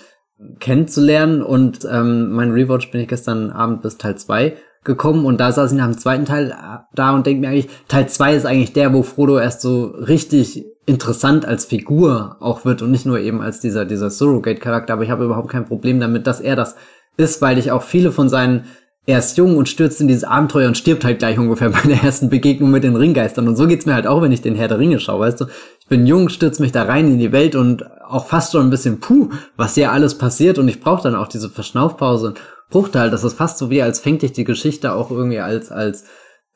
kennenzulernen. 0.61 1.41
Und 1.41 1.85
ähm, 1.91 2.31
mein 2.31 2.51
Rewatch 2.51 2.89
bin 2.89 3.01
ich 3.01 3.09
gestern 3.09 3.51
Abend 3.51 3.81
bis 3.81 3.97
Teil 3.97 4.17
2 4.17 4.55
gekommen 4.85 5.25
und 5.25 5.41
da 5.41 5.51
saß 5.51 5.73
ich 5.73 5.77
nach 5.77 5.87
dem 5.87 5.97
zweiten 5.97 6.23
Teil 6.23 6.51
äh, 6.51 6.77
da 6.95 7.13
und 7.13 7.27
denke 7.27 7.41
mir 7.41 7.49
eigentlich, 7.49 7.69
Teil 7.89 8.07
2 8.07 8.35
ist 8.35 8.45
eigentlich 8.45 8.71
der, 8.71 8.93
wo 8.93 9.03
Frodo 9.03 9.37
erst 9.37 9.59
so 9.59 9.87
richtig 9.87 10.65
interessant 10.85 11.45
als 11.45 11.65
Figur 11.65 12.37
auch 12.39 12.63
wird 12.63 12.81
und 12.81 12.89
nicht 12.89 13.05
nur 13.05 13.19
eben 13.19 13.41
als 13.41 13.59
dieser, 13.59 13.83
dieser 13.83 14.09
Surrogate-Charakter, 14.09 14.93
aber 14.93 15.03
ich 15.03 15.09
habe 15.09 15.25
überhaupt 15.25 15.49
kein 15.49 15.65
Problem 15.65 15.99
damit, 15.99 16.25
dass 16.25 16.39
er 16.39 16.55
das 16.55 16.77
ist, 17.19 17.41
weil 17.41 17.57
ich 17.57 17.71
auch 17.71 17.83
viele 17.83 18.11
von 18.11 18.29
seinen 18.29 18.65
er 19.05 19.17
ist 19.17 19.37
jung 19.37 19.57
und 19.57 19.67
stürzt 19.67 19.99
in 20.01 20.07
dieses 20.07 20.23
Abenteuer 20.23 20.67
und 20.67 20.77
stirbt 20.77 21.03
halt 21.03 21.17
gleich 21.17 21.39
ungefähr 21.39 21.69
bei 21.71 21.81
der 21.81 22.03
ersten 22.03 22.29
Begegnung 22.29 22.69
mit 22.69 22.83
den 22.83 22.95
Ringgeistern. 22.95 23.47
Und 23.47 23.55
so 23.55 23.65
geht's 23.65 23.87
mir 23.87 23.95
halt 23.95 24.05
auch, 24.05 24.21
wenn 24.21 24.31
ich 24.31 24.43
den 24.43 24.53
Herr 24.53 24.67
der 24.67 24.77
Ringe 24.77 24.99
schaue, 24.99 25.21
weißt 25.21 25.41
du? 25.41 25.45
Ich 25.79 25.87
bin 25.87 26.05
jung, 26.05 26.29
stürze 26.29 26.61
mich 26.61 26.71
da 26.71 26.83
rein 26.83 27.07
in 27.07 27.17
die 27.17 27.31
Welt 27.31 27.55
und 27.55 27.89
auch 28.07 28.27
fast 28.27 28.51
schon 28.51 28.67
ein 28.67 28.69
bisschen 28.69 28.99
puh, 28.99 29.29
was 29.57 29.73
hier 29.73 29.91
alles 29.91 30.15
passiert 30.15 30.59
und 30.59 30.67
ich 30.67 30.79
brauche 30.79 31.01
dann 31.01 31.15
auch 31.15 31.27
diese 31.27 31.49
Verschnaufpause 31.49 32.27
und 32.27 32.39
Bruchteil, 32.69 33.09
das 33.09 33.23
ist 33.23 33.33
fast 33.33 33.57
so 33.57 33.71
wie, 33.71 33.81
als 33.81 33.99
fängt 33.99 34.21
dich 34.21 34.33
die 34.33 34.43
Geschichte 34.43 34.93
auch 34.93 35.09
irgendwie 35.09 35.39
als, 35.39 35.71
als, 35.71 36.03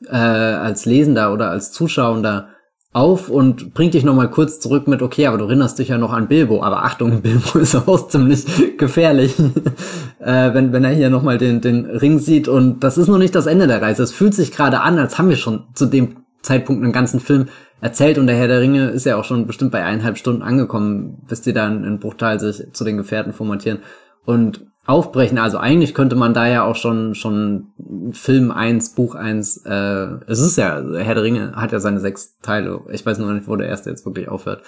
äh, 0.06 0.14
als 0.14 0.84
Lesender 0.84 1.32
oder 1.32 1.50
als 1.50 1.72
Zuschauender 1.72 2.50
auf 2.94 3.28
und 3.28 3.74
bringt 3.74 3.92
dich 3.92 4.04
nochmal 4.04 4.30
kurz 4.30 4.60
zurück 4.60 4.86
mit, 4.86 5.02
okay, 5.02 5.26
aber 5.26 5.36
du 5.36 5.44
erinnerst 5.44 5.80
dich 5.80 5.88
ja 5.88 5.98
noch 5.98 6.12
an 6.12 6.28
Bilbo, 6.28 6.62
aber 6.62 6.84
Achtung, 6.84 7.20
Bilbo 7.22 7.58
ist 7.58 7.74
auch 7.74 8.08
ziemlich 8.08 8.46
gefährlich, 8.78 9.34
äh, 10.20 10.54
wenn, 10.54 10.72
wenn 10.72 10.84
er 10.84 10.92
hier 10.92 11.10
nochmal 11.10 11.36
den, 11.36 11.60
den 11.60 11.86
Ring 11.86 12.20
sieht. 12.20 12.46
Und 12.46 12.84
das 12.84 12.96
ist 12.96 13.08
noch 13.08 13.18
nicht 13.18 13.34
das 13.34 13.46
Ende 13.46 13.66
der 13.66 13.82
Reise. 13.82 14.04
Es 14.04 14.12
fühlt 14.12 14.32
sich 14.32 14.52
gerade 14.52 14.80
an, 14.80 14.98
als 14.98 15.18
haben 15.18 15.28
wir 15.28 15.36
schon 15.36 15.64
zu 15.74 15.86
dem 15.86 16.16
Zeitpunkt 16.42 16.84
einen 16.84 16.92
ganzen 16.92 17.18
Film 17.18 17.48
erzählt. 17.80 18.16
Und 18.16 18.28
der 18.28 18.36
Herr 18.36 18.48
der 18.48 18.60
Ringe 18.60 18.90
ist 18.90 19.06
ja 19.06 19.16
auch 19.16 19.24
schon 19.24 19.48
bestimmt 19.48 19.72
bei 19.72 19.82
eineinhalb 19.82 20.16
Stunden 20.16 20.42
angekommen, 20.42 21.18
bis 21.28 21.42
die 21.42 21.52
dann 21.52 21.82
in 21.82 21.98
Bruchteil 21.98 22.38
sich 22.38 22.72
zu 22.72 22.84
den 22.84 22.96
Gefährten 22.96 23.32
formatieren. 23.32 23.80
Und 24.24 24.66
aufbrechen. 24.86 25.38
Also 25.38 25.58
eigentlich 25.58 25.94
könnte 25.94 26.16
man 26.16 26.34
da 26.34 26.46
ja 26.46 26.64
auch 26.64 26.76
schon 26.76 27.14
schon 27.14 27.72
Film 28.12 28.50
1, 28.50 28.90
Buch 28.90 29.14
1, 29.14 29.64
äh, 29.64 30.06
es 30.26 30.40
ist 30.40 30.56
ja, 30.56 30.82
Herr 30.96 31.14
der 31.14 31.24
Ringe 31.24 31.52
hat 31.56 31.72
ja 31.72 31.80
seine 31.80 32.00
sechs 32.00 32.38
Teile. 32.40 32.80
Ich 32.90 33.04
weiß 33.04 33.18
nur 33.18 33.32
nicht, 33.32 33.48
wo 33.48 33.56
der 33.56 33.68
erste 33.68 33.90
jetzt 33.90 34.04
wirklich 34.04 34.28
aufhört. 34.28 34.62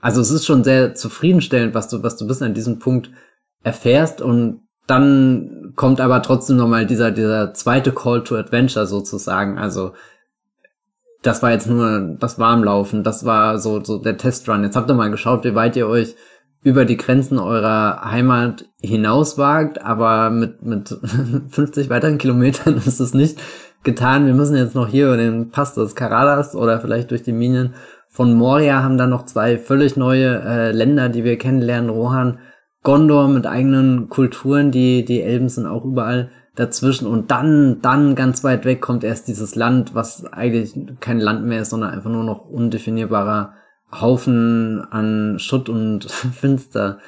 Also 0.00 0.20
es 0.20 0.30
ist 0.30 0.44
schon 0.44 0.64
sehr 0.64 0.94
zufriedenstellend, 0.94 1.74
was 1.74 1.88
du, 1.88 2.02
was 2.02 2.16
du 2.16 2.26
bis 2.26 2.42
an 2.42 2.52
diesem 2.52 2.78
Punkt 2.78 3.10
erfährst 3.62 4.20
und 4.20 4.60
dann 4.86 5.72
kommt 5.76 6.00
aber 6.00 6.20
trotzdem 6.20 6.58
nochmal 6.58 6.84
dieser, 6.84 7.10
dieser 7.10 7.54
zweite 7.54 7.92
Call 7.92 8.22
to 8.22 8.36
Adventure 8.36 8.86
sozusagen. 8.86 9.56
Also 9.56 9.94
das 11.22 11.42
war 11.42 11.52
jetzt 11.52 11.66
nur 11.66 12.16
das 12.20 12.38
Warmlaufen, 12.38 13.02
das 13.02 13.24
war 13.24 13.58
so, 13.58 13.82
so 13.82 13.96
der 13.96 14.18
Testrun. 14.18 14.62
Jetzt 14.62 14.76
habt 14.76 14.90
ihr 14.90 14.94
mal 14.94 15.10
geschaut, 15.10 15.44
wie 15.44 15.54
weit 15.54 15.74
ihr 15.74 15.88
euch 15.88 16.16
über 16.64 16.86
die 16.86 16.96
Grenzen 16.96 17.38
eurer 17.38 18.10
Heimat 18.10 18.64
hinauswagt, 18.80 19.82
aber 19.82 20.30
mit, 20.30 20.62
mit 20.62 20.88
50 21.50 21.90
weiteren 21.90 22.18
Kilometern 22.18 22.76
ist 22.78 23.00
es 23.00 23.14
nicht 23.14 23.38
getan. 23.84 24.26
Wir 24.26 24.32
müssen 24.32 24.56
jetzt 24.56 24.74
noch 24.74 24.88
hier 24.88 25.06
über 25.06 25.18
den 25.18 25.50
Pass 25.50 25.74
des 25.74 25.94
Karadas 25.94 26.56
oder 26.56 26.80
vielleicht 26.80 27.10
durch 27.10 27.22
die 27.22 27.32
Minen 27.32 27.74
von 28.08 28.32
Moria 28.34 28.82
haben 28.82 28.96
dann 28.96 29.10
noch 29.10 29.26
zwei 29.26 29.58
völlig 29.58 29.96
neue 29.96 30.40
äh, 30.40 30.72
Länder, 30.72 31.10
die 31.10 31.22
wir 31.22 31.36
kennenlernen. 31.36 31.90
Rohan, 31.90 32.38
Gondor 32.82 33.28
mit 33.28 33.46
eigenen 33.46 34.08
Kulturen, 34.08 34.70
die, 34.70 35.04
die 35.04 35.20
Elben 35.20 35.48
sind 35.48 35.66
auch 35.66 35.84
überall 35.84 36.30
dazwischen 36.54 37.06
und 37.06 37.30
dann, 37.30 37.80
dann 37.82 38.14
ganz 38.14 38.44
weit 38.44 38.64
weg 38.64 38.80
kommt 38.80 39.04
erst 39.04 39.28
dieses 39.28 39.54
Land, 39.54 39.94
was 39.94 40.24
eigentlich 40.32 40.78
kein 41.00 41.18
Land 41.18 41.44
mehr 41.44 41.62
ist, 41.62 41.70
sondern 41.70 41.90
einfach 41.90 42.10
nur 42.10 42.24
noch 42.24 42.46
undefinierbarer 42.48 43.54
Haufen 44.00 44.84
an 44.90 45.38
Schutt 45.38 45.68
und 45.68 46.10
Finsternis. 46.10 46.98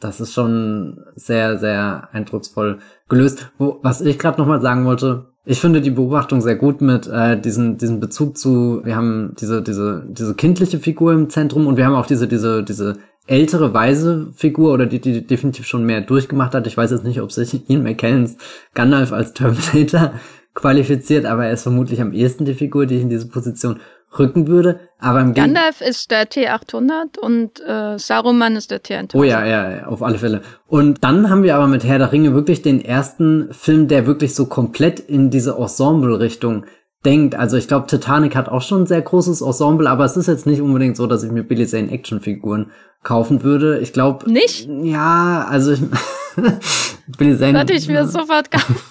Das 0.00 0.20
ist 0.20 0.32
schon 0.32 1.04
sehr, 1.14 1.58
sehr 1.58 2.08
eindrucksvoll 2.12 2.78
gelöst. 3.08 3.50
Wo, 3.58 3.78
was 3.82 4.00
ich 4.00 4.18
gerade 4.18 4.40
nochmal 4.40 4.60
sagen 4.60 4.84
wollte, 4.84 5.26
ich 5.48 5.60
finde 5.60 5.80
die 5.80 5.92
Beobachtung 5.92 6.40
sehr 6.40 6.56
gut 6.56 6.80
mit 6.80 7.06
äh, 7.06 7.40
diesen, 7.40 7.78
diesen 7.78 8.00
Bezug 8.00 8.36
zu, 8.36 8.80
wir 8.84 8.96
haben 8.96 9.34
diese, 9.40 9.62
diese, 9.62 10.04
diese 10.08 10.34
kindliche 10.34 10.80
Figur 10.80 11.12
im 11.12 11.30
Zentrum 11.30 11.68
und 11.68 11.76
wir 11.76 11.86
haben 11.86 11.94
auch 11.94 12.06
diese, 12.06 12.26
diese, 12.26 12.64
diese 12.64 12.98
ältere, 13.28 13.72
weise 13.72 14.32
Figur 14.34 14.72
oder 14.72 14.86
die, 14.86 15.00
die 15.00 15.24
definitiv 15.24 15.66
schon 15.66 15.84
mehr 15.84 16.00
durchgemacht 16.00 16.54
hat. 16.54 16.66
Ich 16.66 16.76
weiß 16.76 16.90
jetzt 16.90 17.04
nicht, 17.04 17.20
ob 17.20 17.30
sich 17.30 17.68
Ian 17.70 17.84
McKellens 17.84 18.36
Gandalf 18.74 19.12
als 19.12 19.34
Terminator 19.34 20.14
qualifiziert, 20.54 21.26
aber 21.26 21.46
er 21.46 21.52
ist 21.52 21.62
vermutlich 21.62 22.00
am 22.00 22.12
ehesten 22.12 22.44
die 22.44 22.54
Figur, 22.54 22.86
die 22.86 22.96
ich 22.96 23.02
in 23.02 23.10
diese 23.10 23.28
Position 23.28 23.78
rücken 24.18 24.46
würde. 24.46 24.80
Aber 24.98 25.20
im 25.20 25.34
Gandalf 25.34 25.80
ist 25.80 26.10
der 26.10 26.28
T800 26.28 27.18
und 27.18 27.60
äh, 27.60 27.98
Saruman 27.98 28.56
ist 28.56 28.70
der 28.70 28.82
T1000. 28.82 29.14
Oh 29.14 29.22
ja, 29.22 29.44
ja, 29.44 29.86
auf 29.86 30.02
alle 30.02 30.18
Fälle. 30.18 30.42
Und 30.66 31.04
dann 31.04 31.28
haben 31.28 31.42
wir 31.42 31.56
aber 31.56 31.66
mit 31.66 31.84
Herr 31.84 31.98
der 31.98 32.12
Ringe 32.12 32.34
wirklich 32.34 32.62
den 32.62 32.82
ersten 32.82 33.52
Film, 33.52 33.88
der 33.88 34.06
wirklich 34.06 34.34
so 34.34 34.46
komplett 34.46 35.00
in 35.00 35.30
diese 35.30 35.56
Ensemble-Richtung 35.56 36.64
denkt. 37.04 37.34
Also 37.34 37.56
ich 37.56 37.68
glaube, 37.68 37.86
Titanic 37.86 38.34
hat 38.34 38.48
auch 38.48 38.62
schon 38.62 38.82
ein 38.82 38.86
sehr 38.86 39.02
großes 39.02 39.40
Ensemble, 39.40 39.88
aber 39.88 40.04
es 40.04 40.16
ist 40.16 40.26
jetzt 40.26 40.46
nicht 40.46 40.60
unbedingt 40.60 40.96
so, 40.96 41.06
dass 41.06 41.22
ich 41.22 41.30
mir 41.30 41.42
Billy 41.42 41.66
Zane 41.66 41.90
Actionfiguren 41.90 42.70
kaufen 43.02 43.42
würde. 43.42 43.78
Ich 43.78 43.92
glaube. 43.92 44.30
Nicht? 44.30 44.68
Ja, 44.82 45.46
also 45.48 45.72
ich, 45.72 45.80
Billy 47.18 47.38
Zane. 47.38 47.58
Würde 47.58 47.74
ich 47.74 47.88
mir 47.88 48.06
sofort 48.06 48.50
kaufen. 48.50 48.76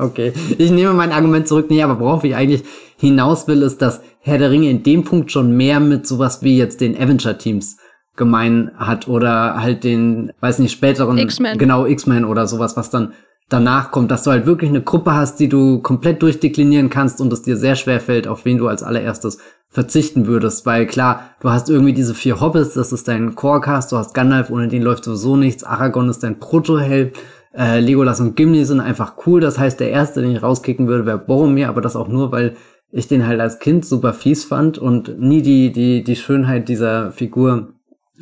Okay, 0.00 0.32
ich 0.56 0.70
nehme 0.70 0.94
mein 0.94 1.12
Argument 1.12 1.46
zurück. 1.46 1.66
Nee, 1.68 1.82
aber 1.82 2.00
worauf 2.00 2.24
ich 2.24 2.34
eigentlich 2.34 2.62
hinaus 2.96 3.46
will, 3.48 3.60
ist, 3.60 3.82
dass 3.82 4.00
Herr 4.20 4.38
der 4.38 4.50
Ringe 4.50 4.70
in 4.70 4.82
dem 4.82 5.04
Punkt 5.04 5.32
schon 5.32 5.56
mehr 5.56 5.80
mit 5.80 6.06
sowas 6.06 6.42
wie 6.42 6.56
jetzt 6.56 6.80
den 6.80 6.96
Avenger-Teams 6.96 7.78
gemein 8.16 8.70
hat 8.76 9.08
oder 9.08 9.62
halt 9.62 9.82
den, 9.82 10.32
weiß 10.40 10.58
nicht, 10.58 10.72
späteren, 10.72 11.18
X-Men. 11.18 11.58
genau, 11.58 11.86
X-Men 11.86 12.24
oder 12.24 12.46
sowas, 12.46 12.76
was 12.76 12.90
dann 12.90 13.14
danach 13.48 13.90
kommt, 13.90 14.10
dass 14.10 14.22
du 14.22 14.30
halt 14.30 14.46
wirklich 14.46 14.70
eine 14.70 14.82
Gruppe 14.82 15.14
hast, 15.14 15.40
die 15.40 15.48
du 15.48 15.80
komplett 15.80 16.22
durchdeklinieren 16.22 16.90
kannst 16.90 17.20
und 17.20 17.32
es 17.32 17.42
dir 17.42 17.56
sehr 17.56 17.76
schwer 17.76 17.98
fällt, 17.98 18.28
auf 18.28 18.44
wen 18.44 18.58
du 18.58 18.68
als 18.68 18.82
allererstes 18.82 19.38
verzichten 19.68 20.26
würdest, 20.26 20.66
weil 20.66 20.86
klar, 20.86 21.30
du 21.40 21.50
hast 21.50 21.70
irgendwie 21.70 21.92
diese 21.92 22.14
vier 22.14 22.40
Hobbits, 22.40 22.74
das 22.74 22.92
ist 22.92 23.08
dein 23.08 23.34
Core-Cast, 23.34 23.90
du 23.92 23.96
hast 23.96 24.14
Gandalf, 24.14 24.50
ohne 24.50 24.68
den 24.68 24.82
läuft 24.82 25.04
sowieso 25.04 25.36
nichts, 25.36 25.64
Aragorn 25.64 26.08
ist 26.08 26.22
dein 26.22 26.40
Proto-Held, 26.40 27.16
äh, 27.56 27.80
Legolas 27.80 28.20
und 28.20 28.36
Gimli 28.36 28.64
sind 28.64 28.80
einfach 28.80 29.14
cool. 29.26 29.40
Das 29.40 29.58
heißt, 29.58 29.80
der 29.80 29.90
erste, 29.90 30.22
den 30.22 30.32
ich 30.32 30.42
rauskicken 30.42 30.86
würde, 30.86 31.06
wäre 31.06 31.18
Boromir, 31.18 31.68
aber 31.68 31.80
das 31.80 31.96
auch 31.96 32.08
nur, 32.08 32.32
weil 32.32 32.56
ich 32.92 33.08
den 33.08 33.26
halt 33.26 33.40
als 33.40 33.58
Kind 33.58 33.84
super 33.84 34.12
fies 34.12 34.44
fand 34.44 34.78
und 34.78 35.18
nie 35.20 35.42
die, 35.42 35.72
die, 35.72 36.02
die 36.02 36.16
Schönheit 36.16 36.68
dieser 36.68 37.12
Figur 37.12 37.74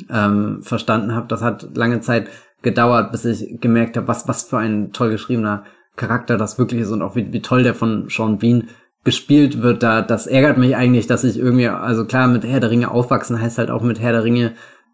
ähm, 0.09 0.61
verstanden 0.61 1.15
habe. 1.15 1.27
Das 1.27 1.41
hat 1.41 1.75
lange 1.75 2.01
Zeit 2.01 2.27
gedauert, 2.61 3.11
bis 3.11 3.25
ich 3.25 3.59
gemerkt 3.61 3.97
habe, 3.97 4.07
was, 4.07 4.27
was 4.27 4.43
für 4.43 4.57
ein 4.57 4.91
toll 4.91 5.11
geschriebener 5.11 5.63
Charakter 5.95 6.37
das 6.37 6.57
wirklich 6.57 6.81
ist 6.81 6.91
und 6.91 7.01
auch 7.01 7.15
wie, 7.15 7.31
wie 7.33 7.41
toll 7.41 7.63
der 7.63 7.73
von 7.73 8.07
Sean 8.09 8.37
Bean 8.37 8.69
gespielt 9.03 9.61
wird. 9.61 9.81
Da, 9.83 10.01
das 10.01 10.27
ärgert 10.27 10.57
mich 10.57 10.75
eigentlich, 10.75 11.07
dass 11.07 11.23
ich 11.23 11.37
irgendwie, 11.37 11.67
also 11.67 12.05
klar, 12.05 12.27
mit 12.27 12.43
Herr 12.45 12.59
der 12.59 12.71
Ringe 12.71 12.91
aufwachsen 12.91 13.41
heißt 13.41 13.57
halt 13.57 13.71
auch 13.71 13.81
mit 13.81 13.99
Herr 13.99 14.11
der 14.11 14.23
Ringe 14.23 14.53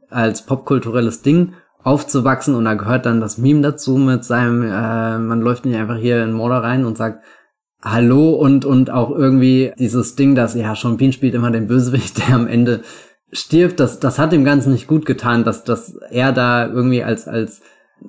als 0.10 0.44
popkulturelles 0.44 1.22
Ding 1.22 1.54
aufzuwachsen 1.84 2.56
und 2.56 2.66
da 2.66 2.74
gehört 2.74 3.06
dann 3.06 3.22
das 3.22 3.38
Meme 3.38 3.62
dazu 3.62 3.98
mit 3.98 4.24
seinem, 4.24 4.64
äh, 4.64 5.20
man 5.20 5.42
läuft 5.42 5.66
nicht 5.66 5.78
einfach 5.78 5.98
hier 5.98 6.24
in 6.24 6.34
Mordor 6.34 6.64
rein 6.64 6.86
und 6.86 6.98
sagt 6.98 7.24
Hallo 7.82 8.32
und 8.32 8.66
und 8.66 8.90
auch 8.90 9.12
irgendwie 9.12 9.74
dieses 9.78 10.16
Ding, 10.16 10.36
dass 10.36 10.56
ja 10.56 10.76
schon 10.76 10.98
Bean 10.98 11.12
spielt 11.12 11.36
immer 11.36 11.52
den 11.52 11.68
Bösewicht, 11.68 12.18
der 12.28 12.36
am 12.36 12.48
Ende 12.48 12.82
stirbt, 13.32 13.80
das 13.80 14.00
das 14.00 14.20
hat 14.20 14.32
dem 14.32 14.46
Ganzen 14.46 14.72
nicht 14.72 14.88
gut 14.88 15.06
getan, 15.06 15.44
dass 15.44 15.64
dass 15.64 15.96
er 16.10 16.32
da 16.32 16.68
irgendwie 16.68 17.04
als 17.04 17.28
als 17.28 17.62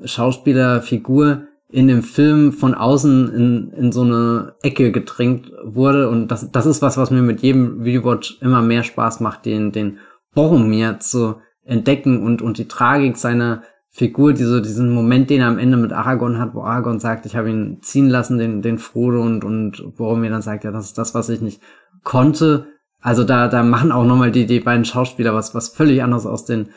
Schauspielerfigur 0.05 1.47
in 1.69 1.89
dem 1.89 2.03
Film 2.03 2.53
von 2.53 2.75
außen 2.75 3.33
in, 3.35 3.71
in 3.73 3.93
so 3.93 4.03
eine 4.03 4.55
Ecke 4.63 4.93
gedrängt 4.93 5.51
wurde. 5.65 6.09
Und 6.09 6.29
das, 6.29 6.51
das 6.53 6.67
ist 6.67 6.81
was, 6.81 6.97
was 6.97 7.11
mir 7.11 7.23
mit 7.23 7.43
jedem 7.43 7.83
Rewatch 7.83 8.39
immer 8.41 8.63
mehr 8.63 8.85
Spaß 8.85 9.21
macht, 9.21 9.47
den, 9.47 9.73
den 9.73 9.99
Boromir 10.35 11.01
zu 11.01 11.37
entdecken 11.65 12.23
und, 12.23 12.41
und 12.41 12.59
die 12.59 12.69
Tragik 12.69 13.17
seiner 13.17 13.63
Figur, 13.97 14.35
diese, 14.35 14.61
diesen 14.61 14.93
Moment, 14.93 15.31
den 15.31 15.41
er 15.41 15.49
am 15.49 15.59
Ende 15.59 15.79
mit 15.79 15.91
Aragorn 15.91 16.39
hat, 16.39 16.55
wo 16.55 16.61
Aragorn 16.61 17.01
sagt, 17.01 17.25
ich 17.25 17.35
habe 17.35 17.49
ihn 17.49 17.79
ziehen 17.81 18.11
lassen, 18.11 18.37
den, 18.37 18.61
den 18.61 18.77
Frodo 18.77 19.23
und, 19.23 19.43
und 19.43 19.97
Boromir 19.97 20.29
dann 20.29 20.43
sagt, 20.43 20.65
ja, 20.65 20.71
das 20.71 20.85
ist 20.85 20.99
das, 20.99 21.15
was 21.15 21.31
ich 21.31 21.41
nicht 21.41 21.63
konnte. 22.05 22.67
Also 23.01 23.25
da, 23.25 23.49
da 23.49 23.63
machen 23.63 23.93
auch 23.93 24.05
nochmal 24.05 24.31
die, 24.31 24.45
die 24.45 24.61
beiden 24.61 24.85
Schauspieler 24.85 25.33
was, 25.33 25.55
was 25.55 25.71
völlig 25.71 26.03
anderes 26.03 26.27
aus 26.27 26.45
den 26.45 26.69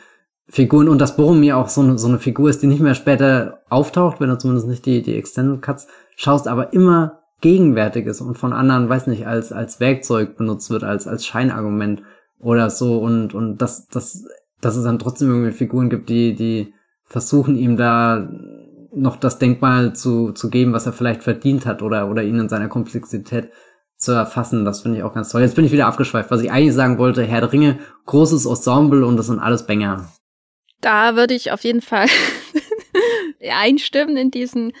Figuren 0.48 0.88
und 0.88 0.98
dass 0.98 1.16
Boromir 1.16 1.58
auch 1.58 1.68
so 1.68 1.82
eine, 1.82 1.98
so 1.98 2.08
eine 2.08 2.18
Figur 2.18 2.48
ist, 2.48 2.62
die 2.62 2.66
nicht 2.66 2.80
mehr 2.80 2.94
später 2.94 3.60
auftaucht, 3.68 4.18
wenn 4.18 4.30
du 4.30 4.38
zumindest 4.38 4.68
nicht 4.68 4.86
die, 4.86 5.02
die 5.02 5.16
Extended 5.16 5.60
Cuts 5.60 5.88
schaust, 6.16 6.48
aber 6.48 6.72
immer 6.72 7.20
gegenwärtig 7.42 8.06
ist 8.06 8.22
und 8.22 8.38
von 8.38 8.54
anderen, 8.54 8.88
weiß 8.88 9.08
nicht, 9.08 9.26
als, 9.26 9.52
als 9.52 9.78
Werkzeug 9.78 10.38
benutzt 10.38 10.70
wird, 10.70 10.84
als, 10.84 11.06
als 11.06 11.26
Scheinargument 11.26 12.02
oder 12.38 12.70
so 12.70 12.98
und, 12.98 13.34
und 13.34 13.58
das, 13.58 13.88
das 13.88 14.24
dass 14.62 14.76
es 14.76 14.84
dann 14.84 14.98
trotzdem 14.98 15.28
irgendwie 15.28 15.52
Figuren 15.52 15.90
gibt, 15.90 16.08
die, 16.08 16.34
die 16.34 16.72
versuchen 17.10 17.58
ihm 17.58 17.76
da 17.76 18.30
noch 18.92 19.16
das 19.16 19.38
Denkmal 19.38 19.94
zu, 19.94 20.32
zu 20.32 20.48
geben, 20.48 20.72
was 20.72 20.86
er 20.86 20.92
vielleicht 20.92 21.22
verdient 21.22 21.66
hat 21.66 21.82
oder, 21.82 22.08
oder 22.08 22.22
ihn 22.22 22.38
in 22.38 22.48
seiner 22.48 22.68
Komplexität 22.68 23.50
zu 23.96 24.12
erfassen. 24.12 24.64
Das 24.64 24.80
finde 24.80 24.98
ich 24.98 25.04
auch 25.04 25.12
ganz 25.12 25.30
toll. 25.30 25.42
Jetzt 25.42 25.56
bin 25.56 25.64
ich 25.64 25.72
wieder 25.72 25.86
abgeschweift. 25.86 26.30
Was 26.30 26.40
ich 26.40 26.50
eigentlich 26.50 26.74
sagen 26.74 26.98
wollte, 26.98 27.24
Herr 27.24 27.40
der 27.40 27.52
Ringe, 27.52 27.78
großes 28.06 28.46
Ensemble 28.46 29.04
und 29.04 29.16
das 29.16 29.26
sind 29.26 29.40
alles 29.40 29.66
Banger. 29.66 30.10
Da 30.80 31.16
würde 31.16 31.34
ich 31.34 31.52
auf 31.52 31.64
jeden 31.64 31.82
Fall 31.82 32.06
einstimmen 33.50 34.16
in 34.16 34.30
diesen 34.30 34.72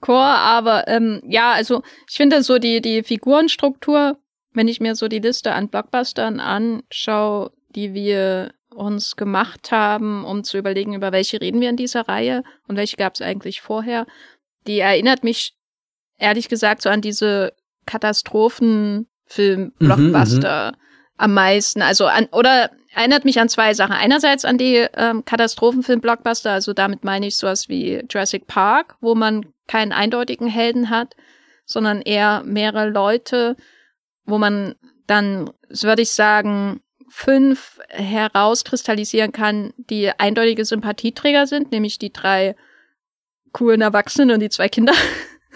Chor, 0.00 0.22
aber 0.22 0.86
ähm, 0.86 1.22
ja, 1.26 1.52
also 1.52 1.82
ich 2.08 2.16
finde 2.16 2.42
so 2.42 2.58
die, 2.58 2.82
die 2.82 3.02
Figurenstruktur, 3.02 4.18
wenn 4.52 4.68
ich 4.68 4.80
mir 4.80 4.94
so 4.94 5.08
die 5.08 5.18
Liste 5.18 5.52
an 5.52 5.68
Blockbustern 5.68 6.40
anschaue, 6.40 7.52
die 7.74 7.94
wir 7.94 8.52
uns 8.74 9.16
gemacht 9.16 9.70
haben, 9.70 10.24
um 10.24 10.44
zu 10.44 10.58
überlegen, 10.58 10.94
über 10.94 11.12
welche 11.12 11.40
reden 11.40 11.60
wir 11.60 11.70
in 11.70 11.76
dieser 11.76 12.08
Reihe 12.08 12.42
und 12.66 12.76
welche 12.76 12.96
gab 12.96 13.14
es 13.14 13.22
eigentlich 13.22 13.60
vorher, 13.60 14.06
die 14.66 14.80
erinnert 14.80 15.22
mich 15.24 15.54
ehrlich 16.18 16.48
gesagt 16.48 16.82
so 16.82 16.88
an 16.88 17.00
diese 17.00 17.52
Katastrophenfilm-Blockbuster 17.86 20.72
mhm, 20.72 20.78
am 21.16 21.34
meisten. 21.34 21.82
Also 21.82 22.06
an, 22.06 22.26
oder 22.32 22.70
erinnert 22.94 23.24
mich 23.24 23.40
an 23.40 23.48
zwei 23.48 23.74
Sachen. 23.74 23.92
Einerseits 23.92 24.44
an 24.44 24.58
die 24.58 24.86
ähm, 24.96 25.24
Katastrophenfilm-Blockbuster, 25.24 26.52
also 26.52 26.72
damit 26.72 27.04
meine 27.04 27.26
ich 27.26 27.36
sowas 27.36 27.68
wie 27.68 28.04
Jurassic 28.08 28.46
Park, 28.46 28.96
wo 29.00 29.14
man 29.14 29.46
keinen 29.66 29.92
eindeutigen 29.92 30.48
Helden 30.48 30.90
hat, 30.90 31.14
sondern 31.64 32.02
eher 32.02 32.42
mehrere 32.44 32.90
Leute, 32.90 33.56
wo 34.24 34.38
man 34.38 34.74
dann, 35.06 35.50
so 35.68 35.88
würde 35.88 36.02
ich 36.02 36.12
sagen, 36.12 36.80
fünf 37.16 37.78
herauskristallisieren 37.90 39.30
kann, 39.30 39.72
die 39.76 40.10
eindeutige 40.10 40.64
Sympathieträger 40.64 41.46
sind, 41.46 41.70
nämlich 41.70 42.00
die 42.00 42.12
drei 42.12 42.56
coolen 43.52 43.82
Erwachsenen 43.82 44.32
und 44.32 44.40
die 44.40 44.48
zwei 44.48 44.68
Kinder. 44.68 44.94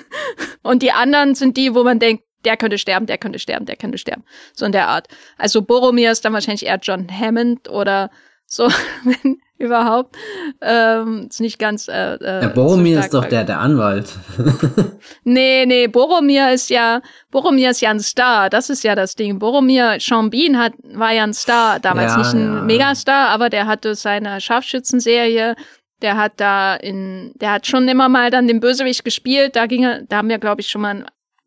und 0.63 0.85
die 0.85 0.93
anderen 0.93 1.35
sind 1.35 1.57
die, 1.57 1.75
wo 1.75 1.83
man 1.83 1.99
denkt, 1.99 2.23
der 2.45 2.57
könnte 2.57 2.79
sterben, 2.79 3.07
der 3.07 3.19
könnte 3.19 3.41
sterben, 3.41 3.67
der 3.67 3.75
könnte 3.75 3.99
sterben. 3.99 4.23
So 4.55 4.67
in 4.67 4.73
der 4.73 4.87
Art. 4.87 5.09
Also 5.37 5.61
Boromir 5.63 6.13
ist 6.13 6.25
dann 6.25 6.33
wahrscheinlich 6.33 6.65
eher 6.65 6.79
John 6.81 7.09
Hammond 7.11 7.69
oder 7.69 8.11
so, 8.49 8.69
wenn 9.05 9.39
überhaupt. 9.59 10.17
Ähm, 10.63 11.27
ist 11.29 11.41
nicht 11.41 11.59
ganz. 11.59 11.89
Äh, 11.89 12.15
äh, 12.15 12.43
ja, 12.43 12.49
Boromir 12.49 12.97
so 12.97 13.01
ist 13.01 13.15
doch 13.15 13.25
der, 13.27 13.45
der 13.45 13.61
Anwalt. 13.61 14.11
nee, 15.25 15.67
nee, 15.67 15.87
Boromir 15.89 16.53
ist 16.53 16.71
ja, 16.71 17.03
Boromir 17.31 17.71
ist 17.71 17.81
ja 17.81 17.91
ein 17.91 18.01
Star. 18.01 18.49
Das 18.49 18.71
ist 18.71 18.85
ja 18.85 18.95
das 18.95 19.15
Ding. 19.15 19.39
Boromir 19.39 20.01
Chambin 20.01 20.59
hat, 20.59 20.73
war 20.95 21.13
ja 21.13 21.25
ein 21.25 21.35
Star. 21.35 21.79
Damals 21.81 22.13
ja, 22.13 22.19
nicht 22.19 22.33
ein 22.35 22.55
ja. 22.55 22.63
Megastar, 22.63 23.29
aber 23.29 23.51
der 23.51 23.67
hatte 23.67 23.95
seine 23.95 24.41
Scharfschützenserie. 24.41 25.55
Der 26.01 26.17
hat 26.17 26.35
da 26.37 26.77
in, 26.77 27.33
der 27.41 27.53
hat 27.53 27.67
schon 27.67 27.89
immer 27.89 28.09
mal 28.09 28.31
dann 28.31 28.47
den 28.47 28.61
Bösewicht 28.61 29.05
gespielt. 29.05 29.57
Da 29.57 29.67
ging 29.67 29.85
er, 29.85 30.03
da 30.03 30.19
haben 30.19 30.29
wir, 30.29 30.39
glaube 30.39 30.61
ich, 30.61 30.69
schon 30.69 30.83
mal 30.83 31.05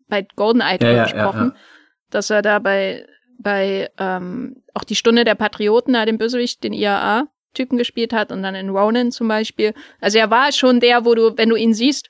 bei 0.10 0.28
GoldenEye 0.36 0.78
drüber 0.78 0.92
ja, 0.92 1.04
gesprochen, 1.04 1.54
dass 2.10 2.30
er 2.30 2.42
da 2.42 2.60
bei, 2.60 3.06
bei 3.42 3.90
ähm, 3.98 4.64
auch 4.74 4.84
die 4.84 4.96
Stunde 4.96 5.24
der 5.24 5.36
Patrioten, 5.36 5.94
da 5.94 6.06
den 6.06 6.18
Bösewicht, 6.18 6.64
den 6.64 6.74
IAA, 6.74 7.28
Typen 7.54 7.78
gespielt 7.78 8.14
hat 8.14 8.32
und 8.32 8.44
dann 8.44 8.56
in 8.56 8.70
Ronan 8.70 9.12
zum 9.12 9.28
Beispiel. 9.28 9.74
Also 10.00 10.18
er 10.18 10.30
war 10.30 10.52
schon 10.52 10.80
der, 10.80 11.06
wo 11.06 11.16
du, 11.16 11.38
wenn 11.38 11.50
du 11.50 11.56
ihn 11.56 11.74
siehst, 11.74 12.10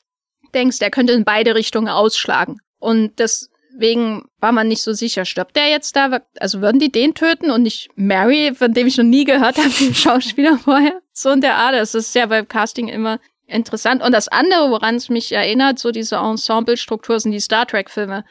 denkst, 0.54 0.78
er 0.82 0.92
könnte 0.92 1.14
in 1.14 1.24
beide 1.24 1.56
Richtungen 1.56 1.88
ausschlagen. 1.88 2.58
Und 2.80 3.20
deswegen 3.20 4.26
war 4.40 4.52
man 4.52 4.68
nicht 4.68 4.84
so 4.84 4.94
sicher, 4.94 5.26
stirbt 5.26 5.56
der 5.56 5.70
jetzt 5.70 5.96
da? 5.96 6.22
Also 6.40 6.62
würden 6.62 6.80
die 6.80 6.92
den 6.92 7.16
töten 7.16 7.50
und 7.50 7.64
nicht 7.64 7.90
Mary, 7.96 8.54
von 8.54 8.74
dem 8.74 8.88
ich 8.88 8.98
noch 8.98 9.06
nie 9.06 9.24
gehört 9.24 9.58
habe, 9.58 9.70
den 9.70 9.96
Schauspieler 9.96 10.58
vorher? 10.58 11.02
So 11.14 11.32
in 11.32 11.42
der 11.42 11.56
Art. 11.56 11.74
Das 11.74 11.96
ist 11.96 12.14
ja 12.14 12.26
beim 12.28 12.48
Casting 12.48 12.88
immer 12.88 13.20
interessant. 13.48 14.04
Und 14.04 14.12
das 14.12 14.28
andere, 14.28 14.70
woran 14.70 14.96
es 14.96 15.10
mich 15.10 15.32
erinnert, 15.32 15.80
so 15.80 15.92
diese 15.92 16.16
Ensemble-Struktur 16.18 17.20
sind 17.20 17.32
die 17.32 17.40
Star 17.40 17.66
Trek-Filme, 17.66 18.24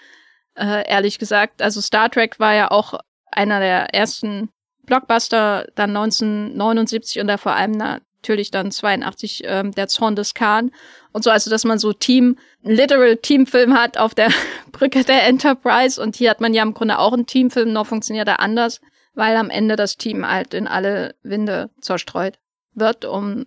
äh, 0.61 0.89
ehrlich 0.89 1.19
gesagt. 1.19 1.63
Also 1.63 1.81
Star 1.81 2.11
Trek 2.11 2.39
war 2.39 2.55
ja 2.55 2.71
auch 2.71 2.95
einer 3.33 3.61
der 3.61 3.95
ersten 3.95 4.51
Blockbuster 4.85 5.67
dann 5.75 5.97
1979 5.97 7.21
und 7.21 7.29
da 7.29 7.37
vor 7.37 7.53
allem 7.53 7.73
natürlich 7.73 8.51
dann 8.51 8.71
82 8.71 9.43
ähm, 9.45 9.73
der 9.73 9.89
Zorn 9.89 10.17
des 10.17 10.35
Khan. 10.35 10.71
Und 11.13 11.25
so, 11.25 11.31
also 11.31 11.51
dass 11.51 11.65
man 11.65 11.79
so 11.79 11.93
Team, 11.93 12.37
literal 12.63 13.17
Teamfilm 13.17 13.75
hat 13.75 13.97
auf 13.99 14.15
der 14.15 14.31
Brücke 14.73 15.05
der 15.05 15.27
Enterprise. 15.27 16.01
Und 16.01 16.17
hier 16.17 16.31
hat 16.31 16.41
man 16.41 16.55
ja 16.55 16.63
im 16.63 16.75
Grunde 16.75 16.99
auch 16.99 17.13
einen 17.13 17.27
Teamfilm, 17.27 17.73
noch 17.73 17.87
funktioniert 17.87 18.29
er 18.29 18.41
anders, 18.41 18.81
weil 19.15 19.37
am 19.37 19.51
Ende 19.51 19.77
das 19.77 19.97
Team 19.97 20.29
halt 20.29 20.55
in 20.55 20.67
alle 20.67 21.15
Winde 21.23 21.71
zerstreut 21.81 22.39
wird, 22.75 23.05
um 23.05 23.47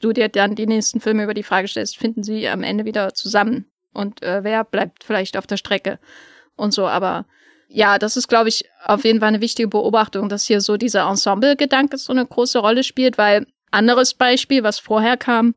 du 0.00 0.12
dir 0.12 0.28
dann 0.28 0.54
die 0.54 0.66
nächsten 0.66 1.00
Filme 1.00 1.24
über 1.24 1.34
die 1.34 1.42
Frage 1.42 1.66
stellst, 1.66 1.98
finden 1.98 2.22
sie 2.22 2.48
am 2.48 2.62
Ende 2.62 2.84
wieder 2.84 3.14
zusammen 3.14 3.67
und 3.92 4.22
äh, 4.22 4.44
wer 4.44 4.64
bleibt 4.64 5.04
vielleicht 5.04 5.36
auf 5.36 5.46
der 5.46 5.56
Strecke 5.56 5.98
und 6.56 6.72
so, 6.72 6.86
aber 6.86 7.26
ja, 7.68 7.98
das 7.98 8.16
ist, 8.16 8.28
glaube 8.28 8.48
ich, 8.48 8.64
auf 8.84 9.04
jeden 9.04 9.20
Fall 9.20 9.28
eine 9.28 9.40
wichtige 9.40 9.68
Beobachtung, 9.68 10.28
dass 10.28 10.46
hier 10.46 10.60
so 10.60 10.76
dieser 10.76 11.08
Ensemble-Gedanke 11.08 11.98
so 11.98 12.12
eine 12.12 12.24
große 12.24 12.58
Rolle 12.58 12.82
spielt, 12.82 13.18
weil 13.18 13.46
anderes 13.70 14.14
Beispiel, 14.14 14.62
was 14.62 14.78
vorher 14.78 15.18
kam, 15.18 15.54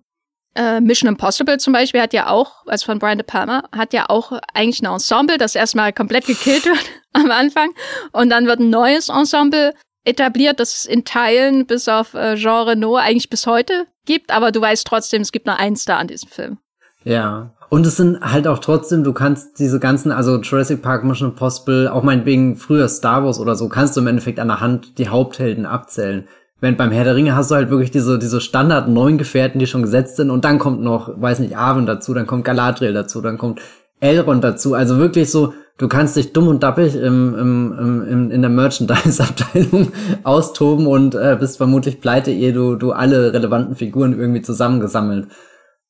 äh, 0.55 0.81
Mission 0.81 1.07
Impossible 1.07 1.57
zum 1.57 1.71
Beispiel 1.71 2.01
hat 2.01 2.13
ja 2.13 2.27
auch, 2.27 2.65
als 2.67 2.83
von 2.83 2.99
Brian 2.99 3.17
De 3.17 3.25
Palma, 3.25 3.63
hat 3.71 3.93
ja 3.93 4.09
auch 4.09 4.33
eigentlich 4.53 4.81
ein 4.81 4.91
Ensemble, 4.91 5.37
das 5.37 5.55
erstmal 5.55 5.93
komplett 5.93 6.25
gekillt 6.25 6.65
wird 6.65 6.85
am 7.13 7.31
Anfang. 7.31 7.69
Und 8.11 8.29
dann 8.29 8.45
wird 8.47 8.59
ein 8.59 8.69
neues 8.69 9.07
Ensemble 9.07 9.73
etabliert, 10.03 10.59
das 10.59 10.79
es 10.79 10.85
in 10.85 11.05
Teilen 11.05 11.65
bis 11.65 11.87
auf 11.87 12.13
äh, 12.13 12.35
Jean 12.35 12.67
Renault 12.67 12.99
eigentlich 12.99 13.29
bis 13.29 13.47
heute 13.47 13.87
gibt, 14.05 14.31
aber 14.31 14.51
du 14.51 14.59
weißt 14.59 14.85
trotzdem, 14.85 15.21
es 15.21 15.31
gibt 15.31 15.45
nur 15.45 15.57
eins 15.57 15.85
da 15.85 15.97
an 15.97 16.07
diesem 16.07 16.29
Film. 16.29 16.57
Ja, 17.03 17.53
und 17.71 17.87
es 17.87 17.95
sind 17.95 18.19
halt 18.19 18.49
auch 18.49 18.59
trotzdem, 18.59 19.05
du 19.05 19.13
kannst 19.13 19.57
diese 19.57 19.79
ganzen, 19.79 20.11
also 20.11 20.41
Jurassic 20.41 20.81
Park, 20.81 21.05
Mission 21.05 21.29
Impossible, 21.29 21.87
auch 21.87 22.03
meinetwegen 22.03 22.57
früher 22.57 22.89
Star 22.89 23.23
Wars 23.23 23.39
oder 23.39 23.55
so, 23.55 23.69
kannst 23.69 23.95
du 23.95 24.01
im 24.01 24.07
Endeffekt 24.07 24.41
an 24.41 24.49
der 24.49 24.59
Hand 24.59 24.97
die 24.97 25.07
Haupthelden 25.07 25.65
abzählen. 25.65 26.27
Während 26.59 26.77
beim 26.77 26.91
Herr 26.91 27.05
der 27.05 27.15
Ringe 27.15 27.33
hast 27.33 27.49
du 27.49 27.55
halt 27.55 27.69
wirklich 27.69 27.89
diese, 27.89 28.19
diese 28.19 28.41
Standard 28.41 28.89
neun 28.89 29.17
Gefährten, 29.17 29.57
die 29.57 29.67
schon 29.67 29.83
gesetzt 29.83 30.17
sind 30.17 30.31
und 30.31 30.43
dann 30.43 30.59
kommt 30.59 30.81
noch, 30.81 31.13
weiß 31.21 31.39
nicht, 31.39 31.55
Arwen 31.55 31.85
dazu, 31.85 32.13
dann 32.13 32.27
kommt 32.27 32.43
Galadriel 32.43 32.91
dazu, 32.91 33.21
dann 33.21 33.37
kommt 33.37 33.61
Elrond 34.01 34.43
dazu. 34.43 34.73
Also 34.73 34.97
wirklich 34.97 35.31
so, 35.31 35.53
du 35.77 35.87
kannst 35.87 36.17
dich 36.17 36.33
dumm 36.33 36.49
und 36.49 36.63
dappig 36.63 36.93
im, 36.95 37.33
im, 37.35 37.75
im, 37.79 38.05
im, 38.05 38.31
in 38.31 38.41
der 38.41 38.51
Merchandise-Abteilung 38.51 39.93
austoben 40.25 40.87
und 40.87 41.15
äh, 41.15 41.37
bist 41.39 41.55
vermutlich 41.55 42.01
pleite, 42.01 42.31
ehe 42.31 42.51
du, 42.51 42.75
du 42.75 42.91
alle 42.91 43.31
relevanten 43.31 43.75
Figuren 43.75 44.19
irgendwie 44.19 44.41
zusammengesammelt 44.41 45.29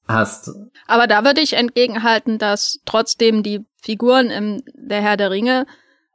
hast. 0.07 0.51
Aber 0.87 1.07
da 1.07 1.23
würde 1.23 1.41
ich 1.41 1.53
entgegenhalten, 1.53 2.37
dass 2.37 2.79
trotzdem 2.85 3.43
die 3.43 3.65
Figuren 3.81 4.29
im 4.29 4.63
Der 4.75 5.01
Herr 5.01 5.17
der 5.17 5.31
Ringe 5.31 5.65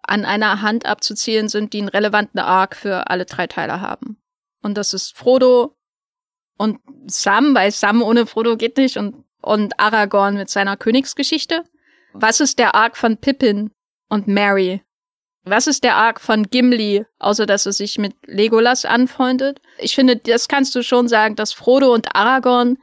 an 0.03 0.25
einer 0.25 0.63
Hand 0.63 0.87
abzuzielen 0.87 1.49
sind, 1.49 1.73
die 1.73 1.81
einen 1.81 1.89
relevanten 1.89 2.41
Arc 2.41 2.77
für 2.77 3.11
alle 3.11 3.25
drei 3.25 3.47
Teile 3.47 3.81
haben. 3.81 4.19
Und 4.63 4.77
das 4.77 4.95
ist 4.95 5.17
Frodo 5.17 5.77
und 6.57 6.79
Sam, 7.07 7.55
weil 7.55 7.71
Sam 7.71 8.03
ohne 8.03 8.27
Frodo 8.27 8.57
geht 8.57 8.77
nicht 8.77 8.97
und, 8.97 9.25
und 9.43 9.79
Aragorn 9.79 10.37
mit 10.37 10.49
seiner 10.49 10.77
Königsgeschichte. 10.77 11.65
Was 12.13 12.41
ist 12.41 12.59
der 12.59 12.75
Arc 12.75 12.97
von 12.97 13.19
Pippin 13.19 13.71
und 14.09 14.27
Mary? 14.27 14.83
Was 15.45 15.67
ist 15.69 15.85
der 15.85 15.95
Arc 15.95 16.21
von 16.21 16.45
Gimli, 16.51 17.05
außer 17.19 17.47
dass 17.47 17.67
er 17.67 17.73
sich 17.73 17.99
mit 17.99 18.15
Legolas 18.27 18.85
anfreundet? 18.85 19.61
Ich 19.79 19.95
finde, 19.95 20.17
das 20.17 20.49
kannst 20.49 20.75
du 20.75 20.83
schon 20.83 21.09
sagen, 21.09 21.37
dass 21.37 21.53
Frodo 21.53 21.93
und 21.95 22.17
Aragorn 22.17 22.79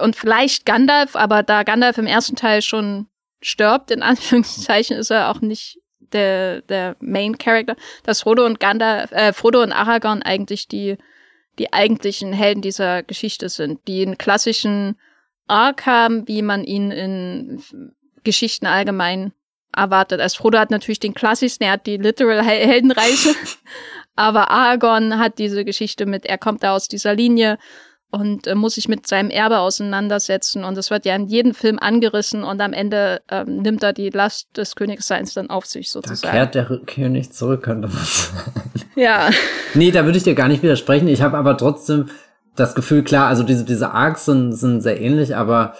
und 0.00 0.16
vielleicht 0.16 0.66
Gandalf, 0.66 1.16
aber 1.16 1.42
da 1.42 1.62
Gandalf 1.62 1.98
im 1.98 2.06
ersten 2.06 2.36
Teil 2.36 2.62
schon 2.62 3.06
stirbt, 3.40 3.90
in 3.90 4.02
Anführungszeichen, 4.02 4.96
ist 4.96 5.10
er 5.10 5.30
auch 5.30 5.40
nicht 5.40 5.78
der, 6.12 6.62
der 6.62 6.96
Main 7.00 7.38
Character, 7.38 7.76
dass 8.04 8.22
Frodo 8.22 8.44
und 8.46 8.60
Gandalf, 8.60 9.10
äh, 9.12 9.32
Frodo 9.32 9.62
und 9.62 9.72
Aragorn 9.72 10.22
eigentlich 10.22 10.68
die, 10.68 10.96
die 11.58 11.72
eigentlichen 11.72 12.32
Helden 12.32 12.62
dieser 12.62 13.02
Geschichte 13.02 13.48
sind, 13.48 13.80
die 13.88 14.02
einen 14.02 14.18
klassischen 14.18 14.98
Arc 15.46 15.86
haben, 15.86 16.26
wie 16.26 16.42
man 16.42 16.64
ihn 16.64 16.90
in 16.90 17.62
Geschichten 18.22 18.66
allgemein 18.66 19.32
erwartet. 19.76 20.20
Also 20.20 20.38
Frodo 20.38 20.58
hat 20.58 20.70
natürlich 20.70 21.00
den 21.00 21.14
klassischsten, 21.14 21.66
er 21.66 21.72
hat 21.72 21.86
die 21.86 21.96
literal 21.96 22.42
Heldenreise, 22.44 23.34
aber 24.16 24.50
Aragorn 24.50 25.18
hat 25.18 25.38
diese 25.38 25.64
Geschichte 25.64 26.06
mit, 26.06 26.24
er 26.26 26.38
kommt 26.38 26.62
da 26.62 26.74
aus 26.74 26.88
dieser 26.88 27.14
Linie 27.14 27.58
und 28.14 28.46
äh, 28.46 28.54
muss 28.54 28.76
sich 28.76 28.88
mit 28.88 29.06
seinem 29.06 29.30
Erbe 29.30 29.58
auseinandersetzen. 29.58 30.64
Und 30.64 30.78
es 30.78 30.90
wird 30.90 31.04
ja 31.04 31.16
in 31.16 31.26
jedem 31.26 31.52
Film 31.52 31.78
angerissen 31.80 32.44
und 32.44 32.60
am 32.60 32.72
Ende 32.72 33.20
ähm, 33.30 33.58
nimmt 33.62 33.82
er 33.82 33.92
die 33.92 34.10
Last 34.10 34.56
des 34.56 34.76
Königseins 34.76 35.34
dann 35.34 35.50
auf 35.50 35.66
sich 35.66 35.90
sozusagen. 35.90 36.20
Da 36.22 36.30
kehrt 36.30 36.54
der 36.54 36.80
König 36.86 37.32
zurück, 37.32 37.62
könnte 37.62 37.88
man 37.88 38.04
sagen. 38.04 38.62
Ja. 38.96 39.30
Nee, 39.76 39.90
da 39.90 40.04
würde 40.04 40.16
ich 40.16 40.22
dir 40.22 40.36
gar 40.36 40.46
nicht 40.46 40.62
widersprechen. 40.62 41.08
Ich 41.08 41.20
habe 41.20 41.36
aber 41.36 41.56
trotzdem 41.56 42.06
das 42.54 42.76
Gefühl, 42.76 43.02
klar, 43.02 43.26
also 43.26 43.42
diese, 43.42 43.64
diese 43.64 43.90
Arcs 43.90 44.26
sind, 44.26 44.52
sind 44.52 44.82
sehr 44.82 45.00
ähnlich, 45.00 45.34
aber 45.34 45.74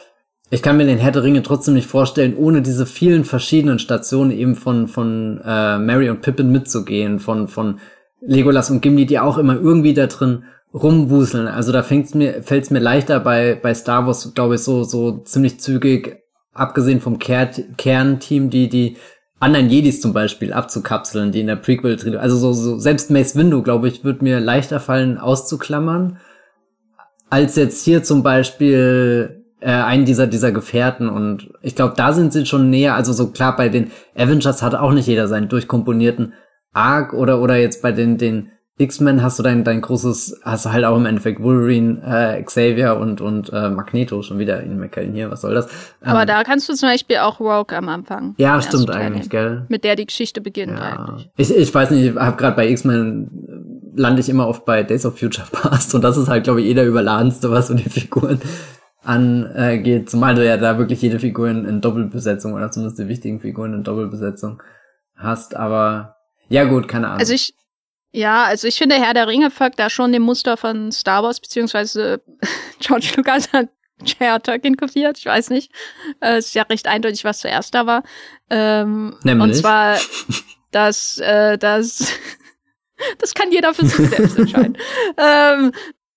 ich 0.51 0.63
kann 0.63 0.77
mir 0.77 0.85
den 0.85 0.99
Herr 0.99 1.13
der 1.13 1.23
Ringe 1.23 1.43
trotzdem 1.43 1.75
nicht 1.75 1.87
vorstellen, 1.87 2.37
ohne 2.37 2.61
diese 2.61 2.87
vielen 2.87 3.25
verschiedenen 3.25 3.79
Stationen 3.79 4.33
eben 4.33 4.57
von, 4.57 4.89
von 4.89 5.41
äh, 5.45 5.79
Mary 5.79 6.11
und 6.11 6.23
Pippin 6.23 6.51
mitzugehen, 6.51 7.21
von, 7.21 7.47
von 7.47 7.79
Legolas 8.21 8.71
und 8.71 8.81
Gimli, 8.81 9.07
die 9.07 9.21
auch 9.21 9.39
immer 9.39 9.55
irgendwie 9.55 9.95
da 9.95 10.09
drin 10.09 10.45
rumwuseln. 10.75 11.47
Also 11.47 11.73
da 11.73 11.83
fängt's 11.83 12.15
mir, 12.15 12.43
fällt's 12.43 12.71
mir 12.71 12.81
leichter 12.81 13.21
bei, 13.21 13.59
bei 13.61 13.73
Star 13.75 14.07
Wars, 14.07 14.35
glaube 14.35 14.57
ich, 14.57 14.63
so, 14.63 14.83
so 14.83 15.19
ziemlich 15.19 15.61
zügig, 15.61 16.17
abgesehen 16.53 17.01
vom 17.01 17.19
Ker 17.19 17.47
Kernteam, 17.77 18.51
die, 18.51 18.69
die 18.69 18.97
anderen 19.39 19.69
Jedis 19.69 20.01
zum 20.01 20.13
Beispiel 20.13 20.53
abzukapseln, 20.53 21.33
die 21.33 21.41
in 21.41 21.47
der 21.47 21.57
prequel 21.57 21.97
trilogie 21.97 22.23
also 22.23 22.37
so, 22.37 22.53
so, 22.53 22.79
selbst 22.79 23.11
Mace 23.11 23.37
Windu, 23.37 23.63
glaube 23.63 23.89
ich, 23.89 24.05
wird 24.05 24.23
mir 24.23 24.41
leichter 24.41 24.81
fallen, 24.81 25.19
auszuklammern, 25.19 26.19
als 27.31 27.57
jetzt 27.57 27.85
hier 27.85 28.03
zum 28.03 28.23
Beispiel 28.23 29.45
äh, 29.61 29.71
einen 29.71 30.05
dieser, 30.05 30.27
dieser 30.27 30.53
Gefährten 30.53 31.09
und 31.09 31.51
ich 31.63 31.75
glaube, 31.75 31.95
da 31.97 32.13
sind 32.13 32.33
sie 32.33 32.47
schon 32.47 32.71
näher, 32.71 32.95
also 32.95 33.13
so 33.13 33.29
klar, 33.31 33.57
bei 33.57 33.69
den 33.69 33.91
Avengers 34.17 34.63
hat 34.63 34.75
auch 34.75 34.93
nicht 34.93 35.07
jeder 35.07 35.29
seinen 35.29 35.49
durchkomponierten 35.49 36.35
Arc 36.73 37.13
oder, 37.13 37.41
oder 37.41 37.57
jetzt 37.57 37.83
bei 37.83 37.93
den, 37.93 38.19
den 38.19 38.51
X-Men 38.77 39.23
hast 39.23 39.39
du 39.39 39.45
dein, 39.45 39.63
dein 39.63 39.81
großes, 39.81 40.41
hast 40.43 40.67
du 40.67 40.73
halt 40.73 40.85
auch 40.85 40.97
im 40.97 41.07
Endeffekt 41.07 41.41
Wolverine, 41.41 42.03
äh, 42.05 42.43
Xavier 42.43 42.97
und, 42.97 43.21
und 43.21 43.53
äh, 43.53 43.71
Magneto 43.71 44.21
schon 44.23 44.41
wieder 44.41 44.61
in 44.65 44.81
McKellen 44.81 45.15
hier, 45.15 45.31
was 45.31 45.43
soll 45.43 45.55
das? 45.55 45.67
Ähm, 46.03 46.11
Aber 46.11 46.27
da 46.27 46.43
kannst 46.43 46.69
du 46.69 46.75
zum 46.75 46.89
Beispiel 46.89 47.19
auch 47.19 47.39
Rogue 47.39 47.77
am 47.77 47.89
Anfang. 47.89 48.35
Ja, 48.37 48.61
stimmt 48.61 48.91
eigentlich, 48.91 49.31
gell? 49.31 49.65
Mit 49.69 49.85
der 49.85 49.95
die 49.95 50.07
Geschichte 50.07 50.41
beginnt 50.41 50.73
ja. 50.73 51.07
eigentlich. 51.07 51.31
Ich, 51.37 51.55
ich 51.55 51.73
weiß 51.73 51.93
nicht, 51.93 52.05
ich 52.05 52.17
habe 52.17 52.37
gerade 52.37 52.57
bei 52.57 52.69
X-Men 52.69 53.93
äh, 53.95 54.01
lande 54.01 54.21
ich 54.21 54.29
immer 54.29 54.49
oft 54.49 54.65
bei 54.65 54.83
Days 54.83 55.07
of 55.07 55.21
Future 55.21 55.47
Past 55.53 55.95
und 55.95 56.03
das 56.03 56.17
ist 56.17 56.29
halt, 56.29 56.43
glaube 56.43 56.61
ich, 56.61 56.67
eh 56.67 56.75
der 56.75 56.87
überladenste, 56.87 57.53
was 57.53 57.69
so 57.69 57.75
die 57.75 57.89
Figuren 57.89 58.41
angeht, 59.05 60.11
zumal 60.11 60.35
du 60.35 60.45
ja 60.45 60.57
da 60.57 60.79
wirklich 60.79 61.01
jede 61.03 61.21
Figur 61.21 61.49
in, 61.49 61.65
in 61.65 61.81
Doppelbesetzung 61.81 62.55
oder 62.55 62.73
zumindest 62.73 62.99
die 62.99 63.07
wichtigen 63.07 63.39
Figuren 63.39 63.75
in 63.75 63.85
Doppelbesetzung 63.85 64.63
hast, 65.15 65.55
aber 65.55 66.17
ja 66.49 66.65
gut, 66.65 66.89
keine 66.89 67.09
Ahnung. 67.09 67.21
Also 67.21 67.35
ich 67.35 67.55
ja, 68.15 68.45
also 68.45 68.69
ich 68.69 68.77
finde, 68.77 68.95
Herr 68.95 69.13
der 69.13 69.27
Ringe 69.27 69.51
folgt 69.51 69.79
da 69.79 69.91
schon 69.91 70.13
dem 70.13 70.23
Muster 70.23 70.57
von 70.57 70.93
Star 70.93 71.23
Wars, 71.23 71.41
beziehungsweise 71.41 72.23
George 72.79 73.13
Lucas 73.17 73.53
hat 73.53 73.69
J.R. 74.05 74.43
Tolkien 74.43 74.77
kopiert, 74.77 75.19
ich 75.19 75.27
weiß 75.27 75.51
nicht. 75.51 75.73
Äh, 76.21 76.39
ist 76.39 76.55
ja 76.55 76.63
recht 76.63 76.87
eindeutig, 76.87 77.25
was 77.25 77.41
zuerst 77.41 77.75
da 77.75 77.87
war. 77.87 78.03
Ähm, 78.51 79.17
Nämlich? 79.23 79.43
Und 79.43 79.55
zwar, 79.55 79.99
dass 80.71 81.19
äh, 81.19 81.59
das 81.59 82.13
das 83.19 83.35
kann 83.35 83.53
jeder 83.53 83.75
für 83.75 83.87
sich 83.87 84.09
selbst 84.09 84.39
entscheiden. 84.39 84.79
ähm, 85.17 85.73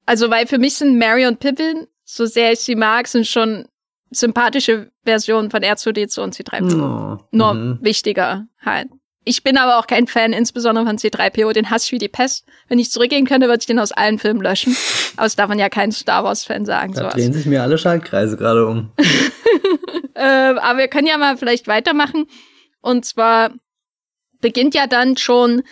also, 0.05 0.29
weil 0.29 0.47
für 0.47 0.57
mich 0.57 0.75
sind 0.75 0.97
Mary 0.97 1.25
und 1.25 1.39
Pippin, 1.39 1.87
so 2.03 2.25
sehr 2.25 2.53
ich 2.53 2.59
sie 2.59 2.75
mag, 2.75 3.07
sind 3.07 3.27
schon 3.27 3.67
sympathische 4.09 4.91
Versionen 5.03 5.51
von 5.51 5.61
R2D2 5.61 6.21
und 6.21 6.35
C3PO. 6.35 7.17
Oh, 7.19 7.25
Nur 7.31 7.53
mhm. 7.53 7.79
wichtiger 7.81 8.47
halt. 8.63 8.89
Ich 9.27 9.43
bin 9.43 9.57
aber 9.57 9.77
auch 9.77 9.87
kein 9.87 10.07
Fan, 10.07 10.31
insbesondere 10.31 10.85
von 10.85 10.97
C3PO, 10.97 11.51
den 11.51 11.69
hasse 11.69 11.87
ich 11.87 11.91
wie 11.91 11.97
die 11.97 12.07
Pest. 12.07 12.45
Wenn 12.69 12.79
ich 12.79 12.91
zurückgehen 12.91 13.25
könnte, 13.25 13.47
würde 13.47 13.59
ich 13.59 13.65
den 13.65 13.77
aus 13.77 13.91
allen 13.91 14.19
Filmen 14.19 14.41
löschen. 14.41 14.73
Aber 15.17 15.25
das 15.25 15.35
darf 15.35 15.49
man 15.49 15.59
ja 15.59 15.67
kein 15.67 15.91
Star 15.91 16.23
Wars-Fan 16.23 16.63
sagen. 16.63 16.93
Da 16.93 17.01
sowas. 17.01 17.13
drehen 17.13 17.33
sich 17.33 17.45
mir 17.45 17.61
alle 17.61 17.77
Schaltkreise 17.77 18.37
gerade 18.37 18.65
um. 18.65 18.91
äh, 20.13 20.21
aber 20.21 20.79
wir 20.79 20.87
können 20.87 21.07
ja 21.07 21.17
mal 21.17 21.35
vielleicht 21.35 21.67
weitermachen. 21.67 22.27
Und 22.79 23.03
zwar 23.03 23.51
beginnt 24.39 24.73
ja 24.75 24.87
dann 24.87 25.17
schon, 25.17 25.63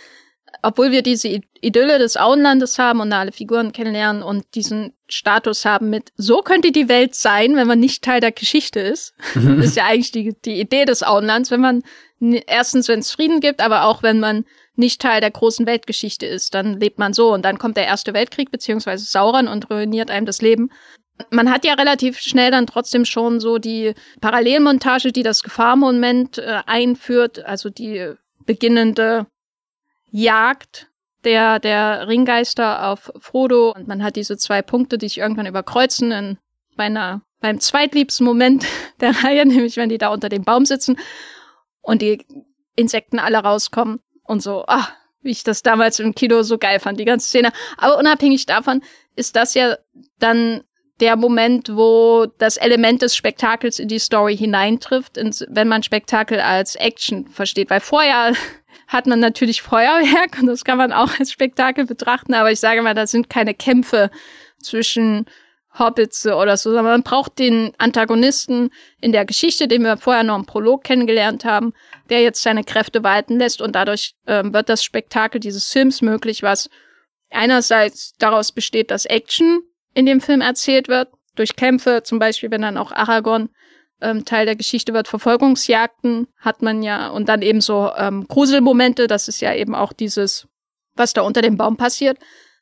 obwohl 0.62 0.91
wir 0.91 1.01
diese 1.01 1.39
Idylle 1.62 1.97
des 1.97 2.18
Auenlandes 2.18 2.78
haben 2.78 2.99
und 2.99 3.14
alle 3.14 3.32
Figuren 3.32 3.72
kennenlernen 3.72 4.22
und 4.22 4.43
diesen 4.56 4.91
Status 5.08 5.64
haben 5.64 5.89
mit, 5.89 6.12
so 6.18 6.41
könnte 6.41 6.74
die 6.74 6.89
Welt 6.89 7.16
sein, 7.16 7.56
wenn 7.56 7.68
man 7.68 7.80
nicht 7.80 8.03
Teil 8.03 8.20
der 8.20 8.34
Geschichte 8.34 8.82
ist. 8.82 9.14
das 9.34 9.68
ist 9.68 9.78
ja 9.78 9.86
eigentlich 9.86 10.12
die, 10.12 10.36
die 10.43 10.60
Idee 10.60 10.84
des 10.84 11.03
Auenlands, 11.03 11.51
wenn 11.51 11.62
man 11.62 11.84
erstens, 12.20 12.88
wenn 12.88 12.99
es 12.99 13.11
Frieden 13.11 13.39
gibt, 13.39 13.61
aber 13.61 13.86
auch 13.86 14.03
wenn 14.03 14.20
man 14.20 14.45
nicht 14.76 15.01
Teil 15.01 15.22
der 15.22 15.32
großen 15.32 15.66
Weltgeschichte 15.66 16.26
ist, 16.26 16.53
dann 16.53 16.80
lebt 16.80 16.99
man 16.99 17.13
so 17.13 17.34
und 17.34 17.43
dann 17.43 17.57
kommt 17.57 17.78
der 17.78 17.86
Erste 17.86 18.13
Weltkrieg 18.13 18.51
beziehungsweise 18.51 19.05
Sauron 19.05 19.47
und 19.47 19.70
ruiniert 19.70 20.11
einem 20.11 20.26
das 20.26 20.41
Leben. 20.41 20.72
Man 21.30 21.49
hat 21.49 21.63
ja 21.63 21.74
relativ 21.76 22.20
schnell 22.20 22.51
dann 22.51 22.68
trotzdem 22.68 23.05
schon 23.05 23.39
so 23.39 23.57
die 23.57 23.93
Parallelmontage, 24.20 25.13
die 25.13 25.24
das 25.24 25.43
Gefahrmoment 25.43 26.39
äh, 26.39 26.61
einführt, 26.66 27.45
also 27.45 27.70
die 27.70 28.13
beginnende 28.45 29.28
Jagd 30.11 30.89
der, 31.24 31.59
der 31.59 32.07
Ringgeister 32.07 32.89
auf 32.89 33.11
Frodo 33.18 33.72
und 33.72 33.88
man 33.88 34.03
hat 34.03 34.18
diese 34.18 34.38
zwei 34.38 34.61
Punkte, 34.61 34.97
die 34.97 35.07
sich 35.07 35.20
irgendwann 35.20 35.47
überkreuzen 35.47 36.11
in 36.11 36.38
meiner, 36.76 37.22
beim 37.39 37.59
zweitliebsten 37.61 38.26
Moment 38.26 38.66
der 39.01 39.24
Reihe, 39.24 39.45
nämlich 39.45 39.78
wenn 39.78 39.89
die 39.89 39.97
da 39.97 40.09
unter 40.09 40.30
dem 40.30 40.43
Baum 40.43 40.66
sitzen 40.66 40.97
und 41.86 42.01
die 42.01 42.25
Insekten 42.75 43.19
alle 43.19 43.38
rauskommen 43.38 43.99
und 44.23 44.41
so, 44.41 44.65
ah, 44.67 44.89
wie 45.21 45.31
ich 45.31 45.43
das 45.43 45.63
damals 45.63 45.99
im 45.99 46.13
Kino 46.13 46.43
so 46.43 46.57
geil 46.57 46.79
fand, 46.79 46.99
die 46.99 47.05
ganze 47.05 47.27
Szene. 47.27 47.51
Aber 47.77 47.97
unabhängig 47.97 48.45
davon 48.45 48.81
ist 49.15 49.36
das 49.36 49.53
ja 49.53 49.77
dann 50.19 50.63
der 50.99 51.15
Moment, 51.15 51.75
wo 51.75 52.25
das 52.38 52.57
Element 52.57 53.01
des 53.01 53.15
Spektakels 53.15 53.79
in 53.79 53.88
die 53.88 53.99
Story 53.99 54.36
hineintrifft, 54.38 55.17
wenn 55.49 55.67
man 55.67 55.83
Spektakel 55.83 56.39
als 56.39 56.75
Action 56.75 57.27
versteht. 57.27 57.69
Weil 57.69 57.81
vorher 57.81 58.33
hat 58.88 59.07
man 59.07 59.19
natürlich 59.19 59.61
Feuerwerk 59.61 60.38
und 60.39 60.47
das 60.47 60.63
kann 60.63 60.77
man 60.77 60.93
auch 60.93 61.19
als 61.19 61.31
Spektakel 61.31 61.86
betrachten, 61.86 62.33
aber 62.33 62.51
ich 62.51 62.59
sage 62.59 62.81
mal, 62.81 62.93
da 62.93 63.07
sind 63.07 63.29
keine 63.29 63.53
Kämpfe 63.53 64.09
zwischen 64.61 65.25
Hobbits 65.78 66.26
oder 66.26 66.57
so, 66.57 66.69
sondern 66.69 66.86
man 66.86 67.03
braucht 67.03 67.39
den 67.39 67.73
Antagonisten 67.78 68.69
in 69.01 69.11
der 69.11 69.26
Geschichte, 69.26 69.67
den 69.67 69.84
wir 69.84 69.97
vorher 69.97 70.23
noch 70.23 70.38
im 70.38 70.45
Prolog 70.45 70.84
kennengelernt 70.84 71.45
haben, 71.45 71.73
der 72.09 72.21
jetzt 72.21 72.41
seine 72.41 72.63
Kräfte 72.63 73.03
walten 73.03 73.38
lässt 73.38 73.61
und 73.61 73.76
dadurch 73.76 74.15
ähm, 74.28 74.53
wird 74.53 74.69
das 74.69 74.84
Spektakel 74.84 75.39
dieses 75.39 75.71
Films 75.71 76.01
möglich, 76.01 76.43
was 76.43 76.69
einerseits 77.30 78.13
daraus 78.17 78.51
besteht, 78.51 78.91
dass 78.91 79.05
Action 79.05 79.61
in 79.93 80.05
dem 80.05 80.21
Film 80.21 80.41
erzählt 80.41 80.88
wird, 80.88 81.09
durch 81.36 81.55
Kämpfe, 81.55 82.01
zum 82.03 82.19
Beispiel, 82.19 82.51
wenn 82.51 82.61
dann 82.61 82.78
auch 82.78 82.91
Aragorn 82.91 83.49
ähm, 84.01 84.26
Teil 84.26 84.45
der 84.45 84.55
Geschichte 84.55 84.93
wird, 84.93 85.07
Verfolgungsjagden 85.07 86.28
hat 86.38 86.61
man 86.61 86.84
ja 86.84 87.09
und 87.09 87.30
dann 87.30 87.41
eben 87.41 87.61
so 87.61 87.91
ähm, 87.97 88.26
Gruselmomente, 88.28 89.07
das 89.07 89.28
ist 89.28 89.41
ja 89.41 89.53
eben 89.53 89.76
auch 89.76 89.93
dieses, 89.93 90.47
was 90.95 91.13
da 91.13 91.21
unter 91.21 91.41
dem 91.41 91.57
Baum 91.57 91.78
passiert, 91.78 92.17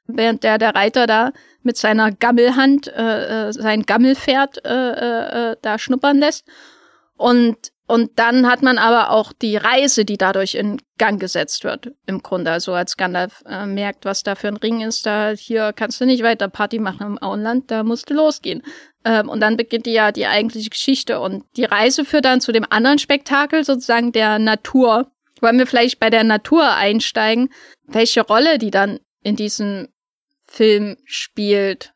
während 0.08 0.44
der, 0.44 0.58
der 0.58 0.76
Reiter 0.76 1.08
da 1.08 1.32
mit 1.62 1.78
seiner 1.78 2.12
Gammelhand 2.12 2.88
äh, 2.88 3.48
äh, 3.48 3.54
sein 3.54 3.84
Gammelpferd 3.84 4.66
äh, 4.66 4.70
äh, 4.70 5.52
äh, 5.52 5.56
da 5.62 5.80
schnuppern 5.80 6.20
lässt. 6.20 6.46
Und, 7.16 7.72
und 7.88 8.12
dann 8.18 8.50
hat 8.50 8.62
man 8.62 8.78
aber 8.78 9.12
auch 9.12 9.34
die 9.34 9.56
Reise, 9.56 10.04
die 10.04 10.18
dadurch 10.18 10.56
in 10.56 10.82
Gang 10.98 11.20
gesetzt 11.20 11.64
wird, 11.64 11.92
im 12.06 12.22
Grunde. 12.22 12.52
Also 12.52 12.74
als 12.74 12.98
Gandalf 12.98 13.44
äh, 13.46 13.66
merkt, 13.66 14.06
was 14.06 14.24
da 14.24 14.36
für 14.36 14.48
ein 14.48 14.58
Ring 14.58 14.82
ist, 14.82 15.06
da 15.06 15.32
hier 15.32 15.74
kannst 15.74 16.02
du 16.02 16.06
nicht 16.06 16.24
weiter 16.24 16.50
Party 16.50 16.80
machen 16.80 17.06
im 17.06 17.22
Auenland, 17.22 17.72
da 17.72 17.84
musst 17.84 18.10
du 18.10 18.14
losgehen. 18.14 18.64
Ähm, 19.06 19.30
und 19.30 19.40
dann 19.40 19.58
beginnt 19.58 19.88
ja 19.88 20.12
die 20.12 20.28
eigentliche 20.28 20.70
Geschichte. 20.70 21.20
Und 21.20 21.46
die 21.56 21.66
Reise 21.66 22.04
führt 22.04 22.26
dann 22.26 22.42
zu 22.42 22.52
dem 22.52 22.66
anderen 22.70 23.00
Spektakel, 23.00 23.64
sozusagen 23.64 24.12
der 24.12 24.40
Natur. 24.40 25.12
Wollen 25.42 25.60
wir 25.60 25.68
vielleicht 25.68 26.00
bei 26.00 26.10
der 26.10 26.24
Natur 26.24 26.74
einsteigen, 26.74 27.50
welche 27.86 28.22
Rolle 28.22 28.58
die 28.58 28.72
dann 28.72 29.00
in 29.24 29.36
diesem 29.36 29.88
Film 30.54 30.98
spielt. 31.06 31.94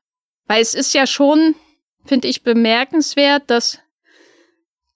Weil 0.47 0.61
es 0.61 0.73
ist 0.73 0.93
ja 0.93 1.05
schon, 1.05 1.55
finde 2.05 2.27
ich, 2.27 2.43
bemerkenswert, 2.43 3.43
dass, 3.51 3.79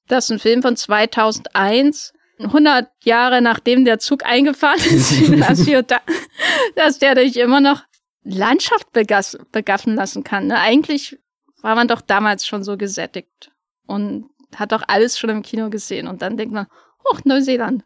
dass 0.08 0.32
ein 0.32 0.40
Film 0.40 0.62
von 0.62 0.76
2001 0.76 2.14
100 2.40 2.90
Jahre 3.04 3.40
nachdem 3.40 3.86
der 3.86 4.00
Zug 4.00 4.26
eingefahren 4.26 4.80
ist, 4.80 5.30
dass 6.76 6.98
der 6.98 7.14
dich 7.14 7.38
immer 7.38 7.60
noch 7.60 7.84
Landschaft 8.24 8.92
begaffen 8.92 9.96
lassen 9.96 10.24
kann. 10.24 10.48
Ne? 10.48 10.60
Eigentlich 10.60 11.20
war 11.62 11.76
man 11.76 11.88
doch 11.88 12.02
damals 12.02 12.48
schon 12.48 12.64
so 12.64 12.78
gesättigt 12.78 13.52
und 13.86 14.28
hat 14.56 14.72
doch 14.72 14.82
alles 14.88 15.20
schon 15.20 15.30
im 15.30 15.44
Kino 15.44 15.70
gesehen. 15.70 16.08
Und 16.08 16.24
dann 16.24 16.36
denkt 16.36 16.54
man, 16.54 16.66
oh, 17.04 17.18
Neuseeland. 17.26 17.84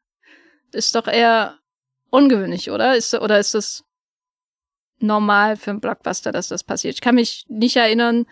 Ist 0.72 0.96
doch 0.96 1.08
eher 1.08 1.58
ungewöhnlich, 2.10 2.72
oder? 2.72 2.96
Ist, 2.96 3.14
oder 3.14 3.40
ist 3.40 3.54
das 3.54 3.84
normal 5.00 5.58
für 5.58 5.72
einen 5.72 5.82
Blockbuster, 5.82 6.32
dass 6.32 6.48
das 6.48 6.64
passiert. 6.64 6.96
Ich 6.96 7.02
kann 7.02 7.16
mich 7.16 7.46
nicht 7.50 7.76
erinnern, 7.76 8.26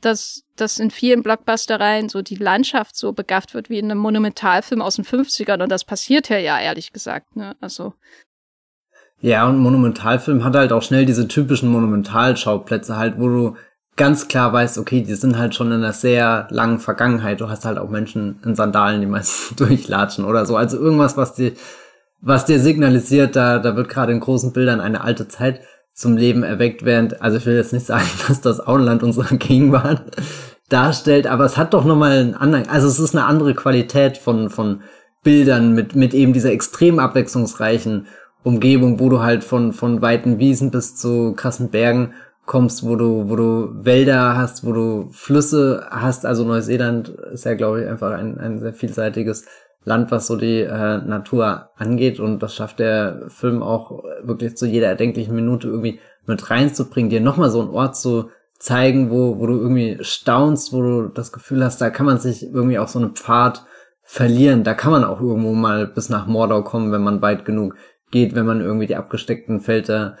dass, 0.00 0.44
dass 0.56 0.78
in 0.78 0.90
vielen 0.90 1.22
Blockbustereien 1.22 2.08
so 2.08 2.22
die 2.22 2.36
Landschaft 2.36 2.96
so 2.96 3.12
begafft 3.12 3.54
wird 3.54 3.70
wie 3.70 3.78
in 3.78 3.90
einem 3.90 4.00
Monumentalfilm 4.00 4.82
aus 4.82 4.96
den 4.96 5.04
50ern. 5.04 5.62
Und 5.62 5.70
das 5.70 5.84
passiert 5.84 6.28
ja, 6.28 6.38
ja, 6.38 6.60
ehrlich 6.60 6.92
gesagt. 6.92 7.36
Ne? 7.36 7.56
Also. 7.60 7.94
Ja, 9.20 9.48
und 9.48 9.58
Monumentalfilm 9.58 10.44
hat 10.44 10.56
halt 10.56 10.72
auch 10.72 10.82
schnell 10.82 11.06
diese 11.06 11.28
typischen 11.28 11.70
Monumentalschauplätze 11.70 12.96
halt, 12.96 13.18
wo 13.18 13.28
du 13.28 13.56
ganz 13.96 14.26
klar 14.26 14.52
weißt, 14.52 14.78
okay, 14.78 15.02
die 15.02 15.14
sind 15.14 15.38
halt 15.38 15.54
schon 15.54 15.68
in 15.68 15.74
einer 15.74 15.92
sehr 15.92 16.48
langen 16.50 16.80
Vergangenheit. 16.80 17.40
Du 17.40 17.48
hast 17.48 17.64
halt 17.64 17.78
auch 17.78 17.88
Menschen 17.88 18.40
in 18.44 18.56
Sandalen, 18.56 19.00
die 19.00 19.06
meistens 19.06 19.56
durchlatschen 19.56 20.24
oder 20.24 20.46
so. 20.46 20.56
Also 20.56 20.78
irgendwas, 20.78 21.16
was 21.16 21.34
die 21.34 21.54
was 22.22 22.46
dir 22.46 22.60
signalisiert, 22.60 23.36
da, 23.36 23.58
da 23.58 23.76
wird 23.76 23.88
gerade 23.88 24.12
in 24.12 24.20
großen 24.20 24.52
Bildern 24.52 24.80
eine 24.80 25.02
alte 25.02 25.28
Zeit 25.28 25.60
zum 25.92 26.16
Leben 26.16 26.44
erweckt, 26.44 26.84
während, 26.84 27.20
also 27.20 27.36
ich 27.36 27.44
will 27.44 27.56
jetzt 27.56 27.72
nicht 27.72 27.84
sagen, 27.84 28.08
dass 28.28 28.40
das 28.40 28.66
Auenland 28.66 29.02
unsere 29.02 29.36
Gegenwart 29.36 30.02
darstellt, 30.68 31.26
aber 31.26 31.44
es 31.44 31.58
hat 31.58 31.74
doch 31.74 31.84
nochmal 31.84 32.12
einen 32.12 32.34
anderen, 32.34 32.68
also 32.68 32.88
es 32.88 32.98
ist 32.98 33.14
eine 33.14 33.26
andere 33.26 33.54
Qualität 33.54 34.16
von, 34.16 34.48
von 34.48 34.82
Bildern 35.22 35.74
mit, 35.74 35.94
mit 35.94 36.14
eben 36.14 36.32
dieser 36.32 36.52
extrem 36.52 36.98
abwechslungsreichen 36.98 38.06
Umgebung, 38.42 38.98
wo 38.98 39.08
du 39.08 39.20
halt 39.20 39.44
von, 39.44 39.72
von 39.72 40.00
weiten 40.00 40.38
Wiesen 40.38 40.70
bis 40.70 40.96
zu 40.96 41.34
krassen 41.34 41.70
Bergen 41.70 42.14
kommst, 42.44 42.84
wo 42.84 42.96
du, 42.96 43.28
wo 43.28 43.36
du 43.36 43.84
Wälder 43.84 44.36
hast, 44.36 44.64
wo 44.64 44.72
du 44.72 45.08
Flüsse 45.12 45.86
hast. 45.90 46.26
Also 46.26 46.44
Neuseeland 46.44 47.08
ist 47.08 47.44
ja, 47.44 47.54
glaube 47.54 47.82
ich, 47.82 47.88
einfach 47.88 48.12
ein, 48.12 48.38
ein 48.38 48.58
sehr 48.58 48.74
vielseitiges 48.74 49.44
Land, 49.84 50.10
was 50.10 50.26
so 50.26 50.36
die 50.36 50.60
äh, 50.60 50.98
Natur 50.98 51.70
angeht. 51.76 52.20
Und 52.20 52.42
das 52.42 52.54
schafft 52.54 52.78
der 52.78 53.22
Film 53.28 53.62
auch 53.62 54.04
wirklich 54.22 54.56
zu 54.56 54.66
jeder 54.66 54.88
erdenklichen 54.88 55.34
Minute 55.34 55.68
irgendwie 55.68 56.00
mit 56.26 56.50
reinzubringen, 56.50 57.10
dir 57.10 57.20
nochmal 57.20 57.50
so 57.50 57.60
einen 57.60 57.70
Ort 57.70 57.96
zu 57.96 58.30
zeigen, 58.58 59.10
wo, 59.10 59.38
wo 59.38 59.46
du 59.46 59.54
irgendwie 59.54 59.98
staunst, 60.02 60.72
wo 60.72 60.82
du 60.82 61.08
das 61.08 61.32
Gefühl 61.32 61.64
hast, 61.64 61.80
da 61.80 61.90
kann 61.90 62.06
man 62.06 62.18
sich 62.18 62.44
irgendwie 62.44 62.78
auch 62.78 62.86
so 62.86 63.00
einen 63.00 63.16
Pfad 63.16 63.64
verlieren. 64.02 64.62
Da 64.62 64.74
kann 64.74 64.92
man 64.92 65.04
auch 65.04 65.20
irgendwo 65.20 65.52
mal 65.52 65.86
bis 65.88 66.08
nach 66.08 66.26
Mordor 66.26 66.62
kommen, 66.62 66.92
wenn 66.92 67.02
man 67.02 67.22
weit 67.22 67.44
genug 67.44 67.74
geht, 68.12 68.36
wenn 68.36 68.46
man 68.46 68.60
irgendwie 68.60 68.86
die 68.86 68.96
abgesteckten 68.96 69.60
Felder 69.60 70.16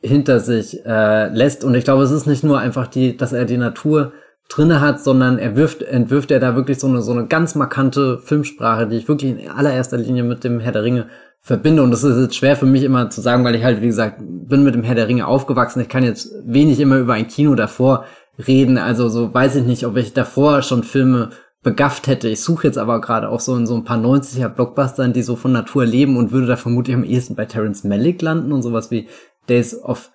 hinter 0.00 0.40
sich 0.40 0.84
äh, 0.84 1.28
lässt. 1.28 1.62
Und 1.62 1.74
ich 1.74 1.84
glaube, 1.84 2.02
es 2.02 2.10
ist 2.10 2.26
nicht 2.26 2.42
nur 2.42 2.58
einfach 2.58 2.88
die, 2.88 3.16
dass 3.16 3.32
er 3.32 3.44
die 3.44 3.56
Natur 3.56 4.12
drinne 4.48 4.80
hat, 4.80 5.02
sondern 5.02 5.38
er 5.38 5.56
wirft, 5.56 5.82
entwirft 5.82 6.30
er 6.30 6.40
da 6.40 6.54
wirklich 6.54 6.78
so 6.78 6.86
eine, 6.86 7.02
so 7.02 7.12
eine 7.12 7.26
ganz 7.26 7.54
markante 7.54 8.18
Filmsprache, 8.18 8.86
die 8.86 8.96
ich 8.96 9.08
wirklich 9.08 9.30
in 9.30 9.50
allererster 9.50 9.96
Linie 9.96 10.22
mit 10.22 10.44
dem 10.44 10.60
Herr 10.60 10.72
der 10.72 10.84
Ringe 10.84 11.06
verbinde. 11.40 11.82
Und 11.82 11.90
das 11.90 12.04
ist 12.04 12.20
jetzt 12.20 12.36
schwer 12.36 12.56
für 12.56 12.66
mich 12.66 12.82
immer 12.82 13.10
zu 13.10 13.20
sagen, 13.20 13.44
weil 13.44 13.54
ich 13.54 13.64
halt, 13.64 13.80
wie 13.82 13.86
gesagt, 13.86 14.20
bin 14.20 14.64
mit 14.64 14.74
dem 14.74 14.82
Herr 14.82 14.94
der 14.94 15.08
Ringe 15.08 15.26
aufgewachsen. 15.26 15.80
Ich 15.80 15.88
kann 15.88 16.04
jetzt 16.04 16.32
wenig 16.44 16.80
immer 16.80 16.98
über 16.98 17.14
ein 17.14 17.28
Kino 17.28 17.54
davor 17.54 18.04
reden. 18.46 18.78
Also 18.78 19.08
so 19.08 19.32
weiß 19.32 19.56
ich 19.56 19.64
nicht, 19.64 19.86
ob 19.86 19.96
ich 19.96 20.12
davor 20.12 20.62
schon 20.62 20.84
Filme 20.84 21.30
begafft 21.62 22.06
hätte. 22.06 22.28
Ich 22.28 22.42
suche 22.42 22.66
jetzt 22.66 22.78
aber 22.78 23.00
gerade 23.00 23.28
auch 23.28 23.40
so 23.40 23.56
in 23.56 23.66
so 23.66 23.74
ein 23.74 23.84
paar 23.84 23.98
90er 23.98 24.48
Blockbustern, 24.48 25.12
die 25.12 25.22
so 25.22 25.34
von 25.34 25.52
Natur 25.52 25.84
leben 25.84 26.16
und 26.16 26.30
würde 26.30 26.46
da 26.46 26.56
vermutlich 26.56 26.94
am 26.94 27.04
ehesten 27.04 27.34
bei 27.34 27.46
Terence 27.46 27.84
Malick 27.84 28.22
landen 28.22 28.52
und 28.52 28.62
sowas 28.62 28.90
wie 28.90 29.08
Days 29.48 29.82
of 29.82 30.10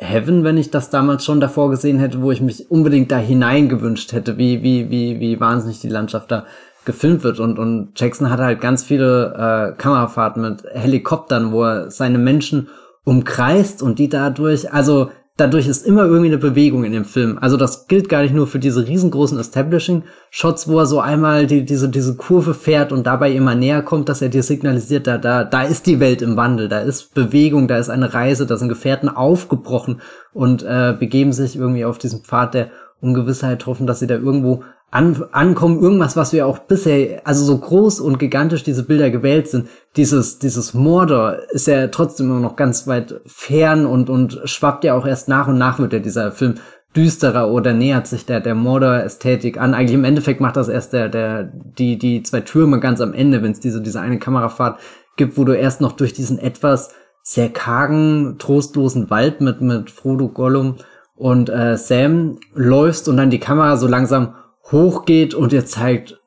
Heaven, 0.00 0.44
wenn 0.44 0.56
ich 0.56 0.70
das 0.70 0.88
damals 0.88 1.24
schon 1.24 1.40
davor 1.40 1.70
gesehen 1.70 1.98
hätte, 1.98 2.22
wo 2.22 2.32
ich 2.32 2.40
mich 2.40 2.70
unbedingt 2.70 3.12
da 3.12 3.18
hineingewünscht 3.18 4.12
hätte, 4.12 4.38
wie, 4.38 4.62
wie, 4.62 4.90
wie, 4.90 5.20
wie 5.20 5.38
wahnsinnig 5.38 5.80
die 5.80 5.88
Landschaft 5.88 6.30
da 6.30 6.46
gefilmt 6.86 7.22
wird. 7.22 7.38
Und, 7.38 7.58
und 7.58 7.92
Jackson 7.96 8.30
hat 8.30 8.40
halt 8.40 8.60
ganz 8.60 8.82
viele 8.82 9.34
äh, 9.74 9.76
Kamerafahrten 9.76 10.42
mit 10.42 10.64
Helikoptern, 10.72 11.52
wo 11.52 11.64
er 11.64 11.90
seine 11.90 12.18
Menschen 12.18 12.68
umkreist 13.04 13.82
und 13.82 13.98
die 13.98 14.08
dadurch, 14.08 14.72
also 14.72 15.10
dadurch 15.36 15.66
ist 15.66 15.86
immer 15.86 16.04
irgendwie 16.04 16.26
eine 16.26 16.38
Bewegung 16.38 16.84
in 16.84 16.92
dem 16.92 17.04
Film. 17.04 17.38
Also 17.40 17.56
das 17.56 17.86
gilt 17.86 18.08
gar 18.08 18.22
nicht 18.22 18.34
nur 18.34 18.46
für 18.46 18.58
diese 18.58 18.86
riesengroßen 18.86 19.38
Establishing-Shots, 19.38 20.68
wo 20.68 20.78
er 20.78 20.86
so 20.86 21.00
einmal 21.00 21.46
die, 21.46 21.64
diese, 21.64 21.88
diese 21.88 22.16
Kurve 22.16 22.54
fährt 22.54 22.92
und 22.92 23.06
dabei 23.06 23.32
immer 23.32 23.54
näher 23.54 23.82
kommt, 23.82 24.08
dass 24.08 24.22
er 24.22 24.28
dir 24.28 24.42
signalisiert, 24.42 25.06
da, 25.06 25.18
da, 25.18 25.44
da 25.44 25.62
ist 25.62 25.86
die 25.86 26.00
Welt 26.00 26.22
im 26.22 26.36
Wandel, 26.36 26.68
da 26.68 26.80
ist 26.80 27.14
Bewegung, 27.14 27.68
da 27.68 27.78
ist 27.78 27.88
eine 27.88 28.12
Reise, 28.12 28.46
da 28.46 28.56
sind 28.56 28.68
Gefährten 28.68 29.08
aufgebrochen 29.08 30.00
und 30.32 30.62
äh, 30.62 30.94
begeben 30.98 31.32
sich 31.32 31.56
irgendwie 31.56 31.84
auf 31.84 31.98
diesem 31.98 32.20
Pfad 32.20 32.54
der 32.54 32.70
Ungewissheit, 33.00 33.66
hoffen, 33.66 33.86
dass 33.86 34.00
sie 34.00 34.06
da 34.06 34.16
irgendwo 34.16 34.62
an, 34.90 35.24
ankommen, 35.32 35.80
irgendwas, 35.80 36.16
was 36.16 36.32
wir 36.32 36.46
auch 36.46 36.58
bisher, 36.58 37.22
also 37.24 37.44
so 37.44 37.58
groß 37.58 38.00
und 38.00 38.18
gigantisch 38.18 38.64
diese 38.64 38.82
Bilder 38.82 39.10
gewählt 39.10 39.48
sind, 39.48 39.68
dieses, 39.96 40.38
dieses 40.38 40.74
Mordor 40.74 41.38
ist 41.50 41.66
ja 41.66 41.86
trotzdem 41.88 42.30
immer 42.30 42.40
noch 42.40 42.56
ganz 42.56 42.86
weit 42.86 43.20
fern 43.26 43.86
und, 43.86 44.10
und 44.10 44.40
schwappt 44.44 44.84
ja 44.84 44.94
auch 44.94 45.06
erst 45.06 45.28
nach 45.28 45.48
und 45.48 45.58
nach 45.58 45.78
wird 45.78 45.92
ja 45.92 46.00
dieser 46.00 46.32
Film 46.32 46.54
düsterer 46.96 47.50
oder 47.50 47.72
nähert 47.72 48.08
sich 48.08 48.26
der, 48.26 48.40
der 48.40 48.56
Mordor-Ästhetik 48.56 49.60
an. 49.60 49.74
Eigentlich 49.74 49.94
im 49.94 50.04
Endeffekt 50.04 50.40
macht 50.40 50.56
das 50.56 50.68
erst 50.68 50.92
der, 50.92 51.08
der, 51.08 51.44
die, 51.44 51.98
die 51.98 52.22
zwei 52.24 52.40
Türme 52.40 52.80
ganz 52.80 53.00
am 53.00 53.14
Ende, 53.14 53.42
wenn 53.42 53.52
es 53.52 53.60
diese, 53.60 53.80
diese 53.80 54.00
eine 54.00 54.18
Kamerafahrt 54.18 54.80
gibt, 55.16 55.38
wo 55.38 55.44
du 55.44 55.56
erst 55.56 55.80
noch 55.80 55.92
durch 55.92 56.12
diesen 56.12 56.38
etwas 56.38 56.92
sehr 57.22 57.48
kargen, 57.48 58.36
trostlosen 58.38 59.08
Wald 59.08 59.40
mit, 59.40 59.60
mit 59.60 59.90
Frodo, 59.90 60.28
Gollum 60.28 60.76
und 61.20 61.50
äh, 61.50 61.76
Sam 61.76 62.38
läufst 62.54 63.06
und 63.06 63.18
dann 63.18 63.28
die 63.28 63.38
Kamera 63.38 63.76
so 63.76 63.86
langsam 63.86 64.34
hochgeht 64.72 65.34
und 65.34 65.52
ihr 65.52 65.66
zeigt, 65.66 66.18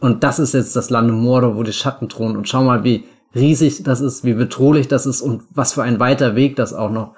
und 0.00 0.24
das 0.24 0.38
ist 0.38 0.54
jetzt 0.54 0.74
das 0.74 0.88
Land 0.88 1.12
Mordor, 1.12 1.56
wo 1.56 1.62
die 1.62 1.74
Schatten 1.74 2.08
thronen. 2.08 2.38
Und 2.38 2.48
schau 2.48 2.64
mal, 2.64 2.82
wie 2.82 3.04
riesig 3.34 3.82
das 3.82 4.00
ist, 4.00 4.24
wie 4.24 4.32
bedrohlich 4.32 4.88
das 4.88 5.04
ist 5.04 5.20
und 5.20 5.42
was 5.50 5.74
für 5.74 5.82
ein 5.82 6.00
weiter 6.00 6.36
Weg 6.36 6.56
das 6.56 6.72
auch 6.72 6.90
noch 6.90 7.14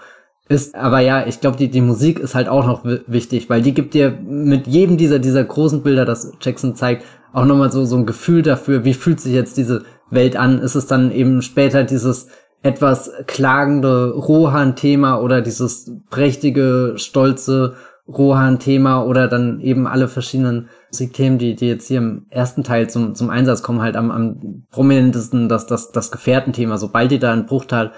ist. 0.48 0.74
Aber 0.74 0.98
ja, 0.98 1.24
ich 1.24 1.40
glaube, 1.40 1.56
die, 1.56 1.70
die 1.70 1.80
Musik 1.80 2.18
ist 2.18 2.34
halt 2.34 2.48
auch 2.48 2.66
noch 2.66 2.84
wichtig, 2.84 3.48
weil 3.48 3.62
die 3.62 3.72
gibt 3.72 3.94
dir 3.94 4.10
mit 4.10 4.66
jedem 4.66 4.96
dieser, 4.96 5.20
dieser 5.20 5.44
großen 5.44 5.84
Bilder, 5.84 6.04
das 6.04 6.32
Jackson 6.40 6.74
zeigt, 6.74 7.04
auch 7.32 7.44
nochmal 7.44 7.70
so, 7.70 7.84
so 7.84 7.96
ein 7.96 8.04
Gefühl 8.04 8.42
dafür, 8.42 8.84
wie 8.84 8.94
fühlt 8.94 9.20
sich 9.20 9.32
jetzt 9.32 9.56
diese 9.56 9.84
Welt 10.10 10.34
an? 10.34 10.58
Ist 10.58 10.74
es 10.74 10.88
dann 10.88 11.12
eben 11.12 11.40
später 11.40 11.84
dieses 11.84 12.26
etwas 12.62 13.12
klagende 13.26 14.12
Rohan-Thema 14.12 15.20
oder 15.20 15.40
dieses 15.40 15.90
prächtige, 16.10 16.94
stolze 16.96 17.74
Rohan-Thema 18.08 19.04
oder 19.04 19.28
dann 19.28 19.60
eben 19.60 19.86
alle 19.86 20.08
verschiedenen 20.08 20.68
Musikthemen, 20.90 21.38
die, 21.38 21.54
die 21.54 21.68
jetzt 21.68 21.88
hier 21.88 21.98
im 21.98 22.26
ersten 22.30 22.64
Teil 22.64 22.90
zum, 22.90 23.14
zum 23.14 23.30
Einsatz 23.30 23.62
kommen, 23.62 23.80
halt 23.80 23.96
am, 23.96 24.10
am 24.10 24.64
prominentesten 24.70 25.48
das, 25.48 25.66
das, 25.66 25.92
das 25.92 26.10
Gefährtenthema. 26.10 26.78
Sobald 26.78 27.10
die 27.10 27.18
da 27.18 27.32
einen 27.32 27.46
Bruchteil 27.46 27.92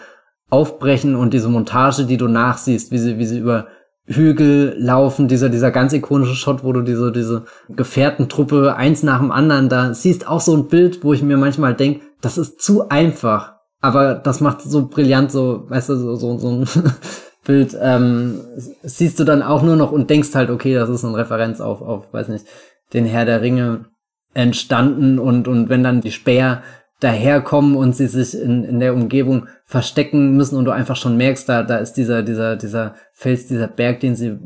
aufbrechen 0.51 1.17
und 1.17 1.35
diese 1.35 1.49
Montage, 1.49 2.05
die 2.05 2.17
du 2.17 2.29
nachsiehst, 2.29 2.93
wie 2.93 2.99
sie, 2.99 3.19
wie 3.19 3.27
sie 3.27 3.39
über 3.39 3.67
Hügel 4.07 4.77
laufen, 4.79 5.29
dieser, 5.29 5.49
dieser 5.49 5.71
ganz 5.71 5.95
ikonische 5.95 6.35
Shot, 6.35 6.63
wo 6.63 6.73
du 6.73 6.83
diese, 6.83 7.11
diese 7.11 7.45
Gefährtentruppe 7.71 8.77
eins 8.77 9.03
nach 9.03 9.19
dem 9.19 9.33
anderen 9.33 9.71
da 9.71 9.95
siehst, 9.95 10.29
auch 10.29 10.43
so 10.43 10.55
ein 10.55 10.69
Bild, 10.69 11.03
wo 11.03 11.15
ich 11.15 11.23
mir 11.23 11.39
manchmal 11.39 11.75
denk, 11.75 12.03
das 12.21 12.37
ist 12.37 12.61
zu 12.61 12.91
einfach, 12.91 13.54
aber 13.85 14.15
das 14.15 14.41
macht 14.41 14.63
so 14.63 14.89
brillant, 14.89 15.31
so, 15.31 15.69
weißt 15.69 15.91
du, 15.91 15.97
so, 15.97 16.17
so, 16.17 16.39
so 16.39 16.49
ein 16.49 16.67
Bild 17.45 17.77
ähm, 17.79 18.41
siehst 18.83 19.21
du 19.21 19.25
dann 19.25 19.43
auch 19.43 19.63
nur 19.63 19.77
noch 19.77 19.93
und 19.93 20.09
denkst 20.09 20.35
halt, 20.35 20.49
okay, 20.49 20.73
das 20.73 20.89
ist 20.89 21.05
eine 21.05 21.19
Referenz 21.19 21.61
auf, 21.61 21.83
auf, 21.83 22.11
weiß 22.11 22.29
nicht, 22.29 22.47
den 22.95 23.05
Herr 23.05 23.27
der 23.27 23.43
Ringe 23.43 23.85
entstanden 24.33 25.19
und, 25.19 25.49
und 25.49 25.69
wenn 25.69 25.83
dann 25.83 26.01
die 26.01 26.13
Speer 26.13 26.63
daherkommen 27.01 27.77
und 27.77 27.95
sie 27.95 28.07
sich 28.07 28.35
in, 28.41 28.65
in 28.65 28.81
der 28.81 28.95
Umgebung 28.95 29.49
verstecken 29.67 30.35
müssen 30.35 30.57
und 30.57 30.65
du 30.65 30.71
einfach 30.71 30.97
schon 30.97 31.19
merkst, 31.19 31.47
da, 31.47 31.63
da 31.63 31.77
ist 31.77 31.93
dieser, 31.93 32.23
dieser, 32.23 32.57
dieser 32.57 32.95
Fels, 33.13 33.49
dieser 33.49 33.69
Berg, 33.69 34.01
den 34.01 34.17
sie 34.17 34.39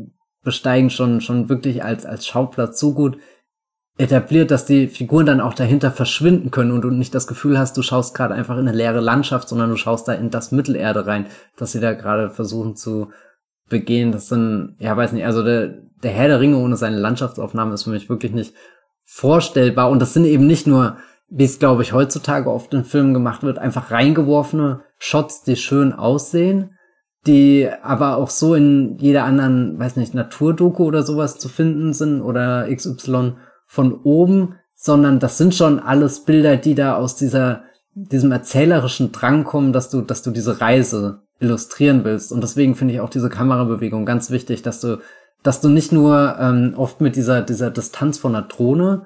besteigen, 0.43 0.91
schon, 0.91 1.21
schon 1.21 1.49
wirklich 1.49 1.85
als, 1.85 2.07
als 2.07 2.27
Schauplatz 2.27 2.81
so 2.81 2.93
gut 2.93 3.19
etabliert, 3.99 4.53
dass 4.53 4.65
die 4.65 4.87
Figuren 4.87 5.27
dann 5.27 5.41
auch 5.41 5.55
dahinter 5.55 5.91
verschwinden 5.91 6.53
können 6.53 6.71
und 6.71 6.83
du 6.83 6.91
nicht 6.91 7.15
das 7.15 7.27
Gefühl 7.27 7.59
hast, 7.59 7.77
du 7.77 7.83
schaust 7.83 8.15
gerade 8.15 8.33
einfach 8.33 8.55
in 8.55 8.69
eine 8.69 8.77
leere 8.77 9.01
Landschaft, 9.01 9.49
sondern 9.49 9.71
du 9.71 9.77
schaust 9.77 10.07
da 10.07 10.13
in 10.13 10.31
das 10.31 10.53
Mittelerde 10.53 11.07
rein, 11.07 11.27
dass 11.57 11.73
sie 11.73 11.81
da 11.81 11.93
gerade 11.95 12.31
versuchen 12.31 12.77
zu 12.77 13.11
begehen. 13.69 14.13
Das 14.13 14.29
sind, 14.29 14.77
ja, 14.79 14.97
weiß 14.97 15.13
nicht, 15.13 15.27
also 15.27 15.43
der, 15.43 15.75
der 16.03 16.13
Herr 16.13 16.29
der 16.29 16.41
Ringe 16.41 16.59
ohne 16.59 16.77
seine 16.77 16.99
Landschaftsaufnahme 16.99 17.75
ist 17.75 17.83
für 17.83 17.91
mich 17.91 18.09
wirklich 18.09 18.33
nicht 18.33 18.55
vorstellbar. 19.05 19.91
Und 19.91 20.01
das 20.01 20.15
sind 20.15 20.27
eben 20.27 20.47
nicht 20.47 20.69
nur, 20.69 20.97
wie 21.29 21.45
es 21.45 21.59
glaube 21.59 21.83
ich 21.83 21.93
heutzutage 21.93 22.51
oft 22.51 22.73
in 22.73 22.85
Filmen 22.85 23.15
gemacht 23.15 23.43
wird, 23.43 23.59
einfach 23.59 23.91
reingeworfene 23.91 24.83
Shots, 24.99 25.43
die 25.43 25.57
schön 25.57 25.93
aussehen, 25.93 26.77
die 27.27 27.69
aber 27.83 28.17
auch 28.17 28.31
so 28.31 28.55
in 28.55 28.97
jeder 28.99 29.25
anderen, 29.25 29.77
weiß 29.77 29.97
nicht, 29.97 30.15
Naturdoku 30.15 30.85
oder 30.85 31.03
sowas 31.03 31.39
zu 31.39 31.49
finden 31.49 31.93
sind 31.95 32.23
oder 32.23 32.69
XY 32.73 33.35
von 33.69 34.01
oben, 34.03 34.57
sondern 34.75 35.21
das 35.21 35.39
sind 35.39 35.55
schon 35.55 35.79
alles 35.79 36.25
Bilder, 36.25 36.57
die 36.57 36.75
da 36.75 36.97
aus 36.97 37.15
dieser, 37.15 37.63
diesem 37.95 38.33
erzählerischen 38.33 39.13
Drang 39.13 39.45
kommen, 39.45 39.73
dass 39.73 39.91
du, 39.91 40.01
dass 40.01 40.23
du 40.23 40.31
diese 40.31 40.61
Reise 40.61 41.23
illustrieren 41.39 42.03
willst. 42.03 42.33
Und 42.33 42.43
deswegen 42.43 42.75
finde 42.75 42.95
ich 42.95 43.01
auch 43.01 43.11
diese 43.11 43.29
Kamerabewegung 43.29 44.07
ganz 44.07 44.31
wichtig, 44.31 44.63
dass 44.63 44.81
du, 44.81 44.99
dass 45.43 45.61
du 45.61 45.69
nicht 45.69 45.93
nur 45.93 46.37
ähm, 46.41 46.75
oft 46.77 47.01
mit 47.01 47.15
dieser, 47.15 47.43
dieser 47.43 47.71
Distanz 47.71 48.19
von 48.19 48.35
einer 48.35 48.47
Drohne 48.47 49.05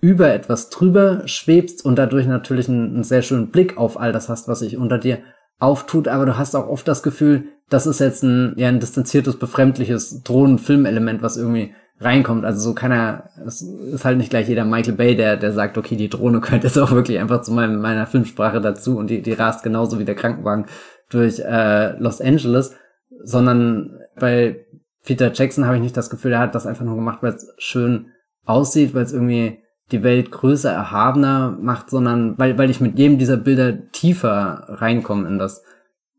über 0.00 0.32
etwas 0.32 0.68
drüber 0.68 1.26
schwebst 1.26 1.84
und 1.84 1.96
dadurch 1.96 2.26
natürlich 2.26 2.68
einen, 2.68 2.94
einen 2.94 3.04
sehr 3.04 3.22
schönen 3.22 3.48
Blick 3.48 3.78
auf 3.78 3.98
all 3.98 4.12
das 4.12 4.28
hast, 4.28 4.48
was 4.48 4.58
sich 4.58 4.76
unter 4.76 4.98
dir 4.98 5.20
auftut, 5.58 6.08
aber 6.08 6.26
du 6.26 6.36
hast 6.36 6.54
auch 6.54 6.68
oft 6.68 6.86
das 6.86 7.02
Gefühl, 7.02 7.44
das 7.70 7.86
ist 7.86 8.00
jetzt 8.00 8.22
ein, 8.22 8.52
ja, 8.56 8.68
ein 8.68 8.80
distanziertes, 8.80 9.38
befremdliches 9.38 10.22
Drohnenfilmelement, 10.22 11.22
was 11.22 11.36
irgendwie 11.36 11.74
reinkommt. 12.00 12.44
Also 12.44 12.60
so 12.60 12.74
kann 12.74 12.92
er, 12.92 13.30
es 13.46 13.62
ist 13.62 14.04
halt 14.04 14.18
nicht 14.18 14.30
gleich 14.30 14.48
jeder 14.48 14.64
Michael 14.64 14.94
Bay, 14.94 15.16
der, 15.16 15.36
der 15.36 15.52
sagt, 15.52 15.78
okay, 15.78 15.96
die 15.96 16.08
Drohne 16.08 16.40
könnte 16.42 16.66
jetzt 16.66 16.78
auch 16.78 16.92
wirklich 16.92 17.18
einfach 17.18 17.42
zu 17.42 17.52
meinem, 17.52 17.80
meiner 17.80 18.06
Filmsprache 18.06 18.60
dazu 18.60 18.98
und 18.98 19.08
die, 19.08 19.22
die 19.22 19.32
rast 19.32 19.62
genauso 19.62 19.98
wie 19.98 20.04
der 20.04 20.14
Krankenwagen 20.14 20.66
durch 21.10 21.40
äh, 21.40 21.96
Los 21.98 22.20
Angeles, 22.20 22.74
sondern 23.22 23.98
bei 24.16 24.64
Peter 25.04 25.32
Jackson 25.32 25.66
habe 25.66 25.76
ich 25.76 25.82
nicht 25.82 25.96
das 25.96 26.10
Gefühl, 26.10 26.32
er 26.32 26.40
hat 26.40 26.54
das 26.54 26.66
einfach 26.66 26.84
nur 26.84 26.96
gemacht, 26.96 27.18
weil 27.22 27.34
es 27.34 27.52
schön 27.58 28.06
aussieht, 28.44 28.94
weil 28.94 29.04
es 29.04 29.12
irgendwie 29.12 29.58
die 29.92 30.02
Welt 30.02 30.30
größer, 30.30 30.72
erhabener 30.72 31.56
macht, 31.60 31.90
sondern 31.90 32.38
weil, 32.38 32.56
weil 32.56 32.70
ich 32.70 32.80
mit 32.80 32.98
jedem 32.98 33.18
dieser 33.18 33.36
Bilder 33.36 33.90
tiefer 33.90 34.64
reinkomme 34.68 35.28
in 35.28 35.38
das 35.38 35.62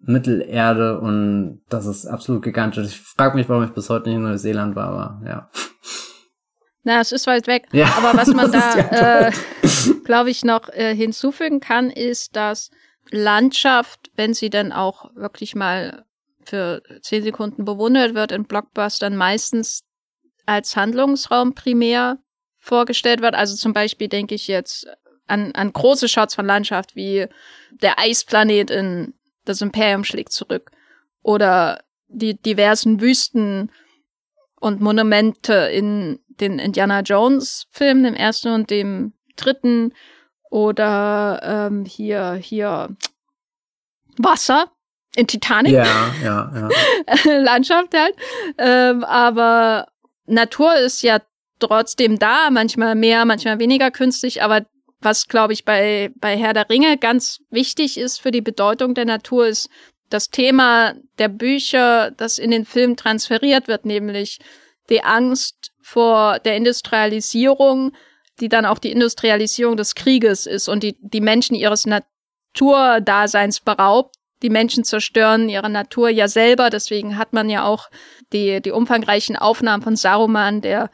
Mittelerde 0.07 0.99
und 0.99 1.61
das 1.69 1.85
ist 1.85 2.05
absolut 2.05 2.43
gigantisch. 2.43 2.87
Ich 2.87 2.99
frage 2.99 3.35
mich, 3.35 3.49
warum 3.49 3.63
ich 3.63 3.71
bis 3.71 3.89
heute 3.89 4.09
nicht 4.09 4.17
in 4.17 4.23
Neuseeland 4.23 4.75
war, 4.75 4.89
aber 4.89 5.21
ja. 5.25 5.49
Na, 6.83 7.01
es 7.01 7.11
ist 7.11 7.25
weit 7.25 7.47
weg. 7.47 7.67
Ja, 7.71 7.87
aber 7.97 8.17
was 8.17 8.27
man 8.27 8.51
da, 8.51 8.77
ja 8.77 9.27
äh, 9.27 9.31
glaube 10.03 10.29
ich, 10.29 10.45
noch 10.45 10.69
äh, 10.69 10.95
hinzufügen 10.95 11.59
kann, 11.59 11.89
ist, 11.89 12.35
dass 12.35 12.69
Landschaft, 13.09 14.11
wenn 14.15 14.33
sie 14.33 14.49
dann 14.49 14.71
auch 14.71 15.09
wirklich 15.15 15.55
mal 15.55 16.05
für 16.43 16.83
zehn 17.01 17.23
Sekunden 17.23 17.65
bewundert 17.65 18.13
wird 18.13 18.31
in 18.31 18.45
Blockbustern, 18.45 19.15
meistens 19.15 19.81
als 20.45 20.75
Handlungsraum 20.75 21.55
primär 21.55 22.19
vorgestellt 22.59 23.21
wird. 23.21 23.33
Also 23.33 23.55
zum 23.55 23.73
Beispiel 23.73 24.07
denke 24.07 24.35
ich 24.35 24.47
jetzt 24.47 24.87
an, 25.27 25.51
an 25.53 25.73
große 25.73 26.07
Shots 26.07 26.35
von 26.35 26.45
Landschaft 26.45 26.95
wie 26.95 27.27
der 27.71 27.99
Eisplanet 27.99 28.69
in 28.69 29.13
das 29.45 29.61
Imperium 29.61 30.03
schlägt 30.03 30.31
zurück. 30.31 30.71
Oder 31.21 31.83
die 32.07 32.39
diversen 32.39 33.01
Wüsten 33.01 33.71
und 34.59 34.81
Monumente 34.81 35.53
in 35.53 36.19
den 36.27 36.59
Indiana 36.59 37.01
Jones 37.01 37.67
Filmen, 37.71 38.03
dem 38.03 38.13
ersten 38.13 38.49
und 38.49 38.69
dem 38.69 39.13
dritten. 39.35 39.93
Oder 40.49 41.41
ähm, 41.43 41.85
hier, 41.85 42.33
hier 42.33 42.95
Wasser 44.17 44.71
in 45.15 45.27
Titanic. 45.27 45.73
Ja, 45.73 45.85
ja, 46.23 46.69
ja. 47.25 47.37
Landschaft 47.41 47.93
halt. 47.93 48.15
Ähm, 48.57 49.03
aber 49.03 49.87
Natur 50.25 50.75
ist 50.75 51.01
ja 51.01 51.19
trotzdem 51.59 52.19
da, 52.19 52.49
manchmal 52.51 52.95
mehr, 52.95 53.25
manchmal 53.25 53.59
weniger 53.59 53.91
künstlich, 53.91 54.43
aber 54.43 54.65
was, 55.05 55.27
glaube 55.27 55.53
ich, 55.53 55.63
bei, 55.63 56.11
bei 56.15 56.35
Herr 56.35 56.53
der 56.53 56.69
Ringe 56.69 56.97
ganz 56.97 57.39
wichtig 57.49 57.97
ist 57.97 58.19
für 58.19 58.31
die 58.31 58.41
Bedeutung 58.41 58.95
der 58.95 59.05
Natur, 59.05 59.47
ist 59.47 59.69
das 60.09 60.29
Thema 60.29 60.95
der 61.17 61.29
Bücher, 61.29 62.11
das 62.11 62.37
in 62.37 62.51
den 62.51 62.65
Film 62.65 62.97
transferiert 62.97 63.67
wird, 63.67 63.85
nämlich 63.85 64.39
die 64.89 65.03
Angst 65.03 65.71
vor 65.81 66.39
der 66.39 66.55
Industrialisierung, 66.57 67.93
die 68.39 68.49
dann 68.49 68.65
auch 68.65 68.79
die 68.79 68.91
Industrialisierung 68.91 69.77
des 69.77 69.95
Krieges 69.95 70.45
ist 70.45 70.67
und 70.67 70.83
die, 70.83 70.97
die 70.99 71.21
Menschen 71.21 71.55
ihres 71.55 71.85
Naturdaseins 71.85 73.61
beraubt. 73.61 74.15
Die 74.41 74.49
Menschen 74.49 74.83
zerstören 74.83 75.49
ihre 75.49 75.69
Natur 75.69 76.09
ja 76.09 76.27
selber, 76.27 76.69
deswegen 76.69 77.17
hat 77.17 77.33
man 77.33 77.49
ja 77.49 77.65
auch 77.65 77.89
die, 78.33 78.61
die 78.61 78.71
umfangreichen 78.71 79.37
Aufnahmen 79.37 79.81
von 79.81 79.95
Saruman, 79.95 80.61
der 80.61 80.89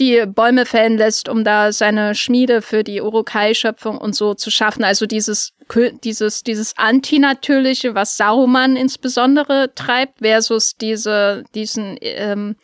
die 0.00 0.24
Bäume 0.26 0.66
fällen 0.66 0.96
lässt, 0.96 1.28
um 1.28 1.44
da 1.44 1.72
seine 1.72 2.14
Schmiede 2.14 2.62
für 2.62 2.82
die 2.82 3.02
Urukai-Schöpfung 3.02 3.98
und 3.98 4.16
so 4.16 4.34
zu 4.34 4.50
schaffen. 4.50 4.82
Also 4.82 5.06
dieses, 5.06 5.52
dieses, 6.02 6.42
dieses 6.42 6.76
Antinatürliche, 6.78 7.94
was 7.94 8.16
Saruman 8.16 8.76
insbesondere 8.76 9.72
treibt, 9.74 10.18
versus 10.20 10.76
diese, 10.76 11.44
diesen, 11.54 11.98
ähm, 12.00 12.56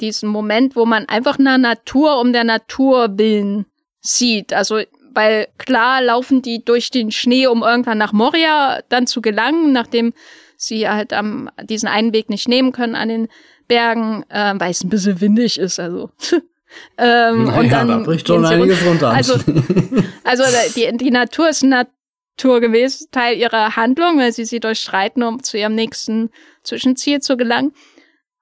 diesen 0.00 0.28
Moment, 0.28 0.76
wo 0.76 0.86
man 0.86 1.06
einfach 1.08 1.38
eine 1.38 1.58
Natur 1.58 2.20
um 2.20 2.32
der 2.32 2.44
Natur 2.44 3.18
willen 3.18 3.66
sieht. 4.00 4.52
Also, 4.52 4.80
weil 5.14 5.48
klar 5.58 6.02
laufen 6.02 6.42
die 6.42 6.64
durch 6.64 6.90
den 6.90 7.10
Schnee, 7.10 7.46
um 7.46 7.62
irgendwann 7.62 7.98
nach 7.98 8.12
Moria 8.12 8.80
dann 8.88 9.06
zu 9.06 9.20
gelangen, 9.20 9.72
nachdem 9.72 10.12
sie 10.56 10.88
halt 10.88 11.12
am, 11.12 11.50
diesen 11.62 11.88
einen 11.88 12.12
Weg 12.12 12.30
nicht 12.30 12.48
nehmen 12.48 12.72
können 12.72 12.94
an 12.94 13.08
den 13.08 13.28
Bergen, 13.68 14.24
äh, 14.28 14.54
weil 14.58 14.70
es 14.70 14.82
ein 14.82 14.88
bisschen 14.88 15.20
windig 15.20 15.58
ist, 15.58 15.78
also. 15.78 16.10
ähm, 16.98 17.44
naja, 17.44 17.60
und 17.60 17.72
dann 17.72 17.88
da 17.88 17.98
bricht 17.98 18.26
schon 18.26 18.44
einiges 18.44 18.84
runter. 18.84 19.10
Also, 19.10 19.34
also 20.24 20.44
die, 20.74 20.96
die 20.96 21.10
Natur 21.10 21.48
ist 21.48 21.62
naturgemäß 21.62 23.08
Teil 23.10 23.36
ihrer 23.38 23.76
Handlung, 23.76 24.18
weil 24.18 24.32
sie 24.32 24.44
sie 24.44 24.60
durchschreiten, 24.60 25.22
um 25.22 25.42
zu 25.42 25.58
ihrem 25.58 25.74
nächsten 25.74 26.30
Zwischenziel 26.62 27.20
zu 27.20 27.36
gelangen. 27.36 27.72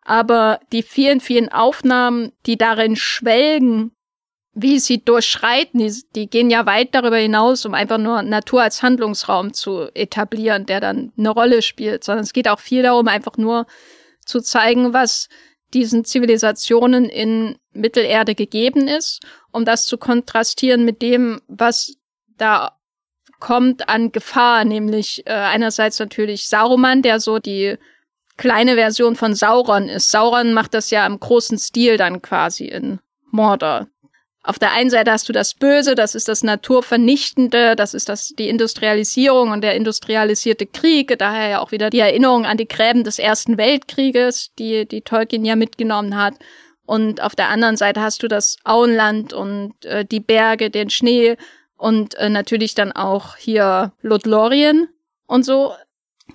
Aber 0.03 0.61
die 0.73 0.83
vielen, 0.83 1.21
vielen 1.21 1.49
Aufnahmen, 1.51 2.33
die 2.45 2.59
darin 2.59 2.97
schwelgen, 2.97 3.93
wie 4.55 4.79
sie 4.79 5.03
durchschreiten, 5.03 5.81
die, 5.81 5.93
die 6.15 6.31
gehen 6.31 6.49
ja 6.49 6.65
weit 6.65 6.95
darüber 6.95 7.17
hinaus, 7.17 7.67
um 7.67 7.75
einfach 7.75 7.99
nur 7.99 8.23
Natur 8.23 8.63
als 8.63 8.83
Handlungsraum 8.83 9.53
zu 9.53 9.89
etablieren, 9.95 10.67
der 10.67 10.81
dann 10.81 11.13
eine 11.19 11.31
Rolle 11.31 11.61
spielt, 11.61 12.05
sondern 12.05 12.23
es 12.23 12.33
geht 12.33 12.49
auch 12.49 12.61
viel 12.61 12.83
darum, 12.83 13.09
einfach 13.09 13.37
nur 13.37 13.67
zu 14.25 14.41
zeigen, 14.41 14.93
was 14.93 15.29
diesen 15.73 16.05
Zivilisationen 16.05 17.09
in 17.09 17.59
Mittelerde 17.73 18.35
gegeben 18.35 18.89
ist, 18.89 19.21
um 19.51 19.65
das 19.65 19.87
zu 19.87 19.99
kontrastieren 19.99 20.85
mit 20.85 21.03
dem, 21.03 21.41
was 21.49 21.95
da 22.37 22.79
kommt 23.41 23.89
an 23.89 24.13
Gefahr, 24.13 24.65
nämlich 24.65 25.27
äh, 25.27 25.33
einerseits 25.33 25.99
natürlich 25.99 26.49
Saruman, 26.49 27.03
der 27.03 27.21
so 27.21 27.39
die 27.39 27.77
kleine 28.37 28.75
Version 28.75 29.17
von 29.17 29.35
Sauron 29.35 29.89
ist. 29.89 30.11
Sauron 30.11 30.53
macht 30.55 30.75
das 30.75 30.91
ja 30.91 31.07
im 31.07 31.21
großen 31.21 31.59
Stil 31.59 31.97
dann 31.97 32.23
quasi 32.23 32.67
in 32.67 33.01
Mordor. 33.31 33.89
Auf 34.47 34.59
der 34.59 34.73
einen 34.73 34.91
Seite 34.91 35.11
hast 35.11 35.27
du 35.27 35.33
das 35.33 35.55
Böse, 35.55 35.95
das 35.95 36.15
ist 36.15 36.29
das 36.29 36.43
Naturvernichtende, 36.43 37.75
das 37.77 37.95
ist 37.95 38.11
das, 38.11 38.29
die 38.29 38.51
Industrialisierung 38.51 39.53
und 39.53 39.63
der 39.63 39.75
industrialisierte 39.75 40.67
Krieg, 40.67 41.19
daher 41.19 41.49
ja 41.49 41.61
auch 41.61 41.73
wieder 41.73 41.89
die 41.89 42.01
Erinnerung 42.01 42.45
an 42.45 42.59
die 42.59 42.69
Gräben 42.69 43.05
des 43.05 43.19
Ersten 43.19 43.57
Weltkrieges, 43.57 44.53
die, 44.59 44.87
die 44.87 45.01
Tolkien 45.01 45.47
ja 45.47 45.57
mitgenommen 45.57 46.15
hat. 46.15 46.35
Und 46.85 47.23
auf 47.23 47.35
der 47.35 47.49
anderen 47.49 47.79
Seite 47.79 48.03
hast 48.03 48.23
du 48.23 48.29
das 48.29 48.59
Auenland 48.65 49.33
und 49.33 49.83
äh, 49.87 50.05
die 50.05 50.21
Berge, 50.21 50.69
den 50.69 50.91
Schnee 50.91 51.39
und 51.79 52.15
äh, 52.17 52.29
natürlich 52.29 52.75
dann 52.75 52.93
auch 52.93 53.37
hier 53.37 53.95
Lothlorien 54.03 54.89
und 55.27 55.47
so, 55.47 55.73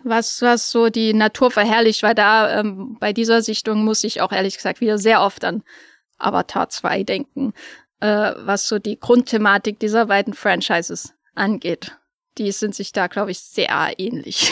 was, 0.04 0.42
was 0.42 0.72
so 0.72 0.90
die 0.90 1.14
Natur 1.14 1.52
verherrlicht, 1.52 2.02
weil 2.02 2.16
da 2.16 2.60
ähm, 2.60 2.98
bei 3.00 3.14
dieser 3.14 3.44
Sichtung 3.44 3.86
muss 3.86 4.04
ich 4.04 4.20
auch 4.22 4.32
ehrlich 4.32 4.56
gesagt 4.56 4.82
wieder 4.82 4.98
sehr 4.98 5.22
oft 5.22 5.46
an 5.46 5.62
Avatar 6.18 6.70
2 6.70 7.04
denken 7.04 7.54
äh, 8.00 8.34
was 8.38 8.68
so 8.68 8.80
die 8.80 9.00
Grundthematik 9.00 9.80
dieser 9.80 10.08
beiden 10.08 10.34
Franchises 10.34 11.14
angeht. 11.36 11.98
Die 12.38 12.52
sind 12.52 12.76
sich 12.76 12.92
da, 12.92 13.08
glaube 13.08 13.32
ich, 13.32 13.40
sehr 13.40 13.94
ähnlich. 13.98 14.52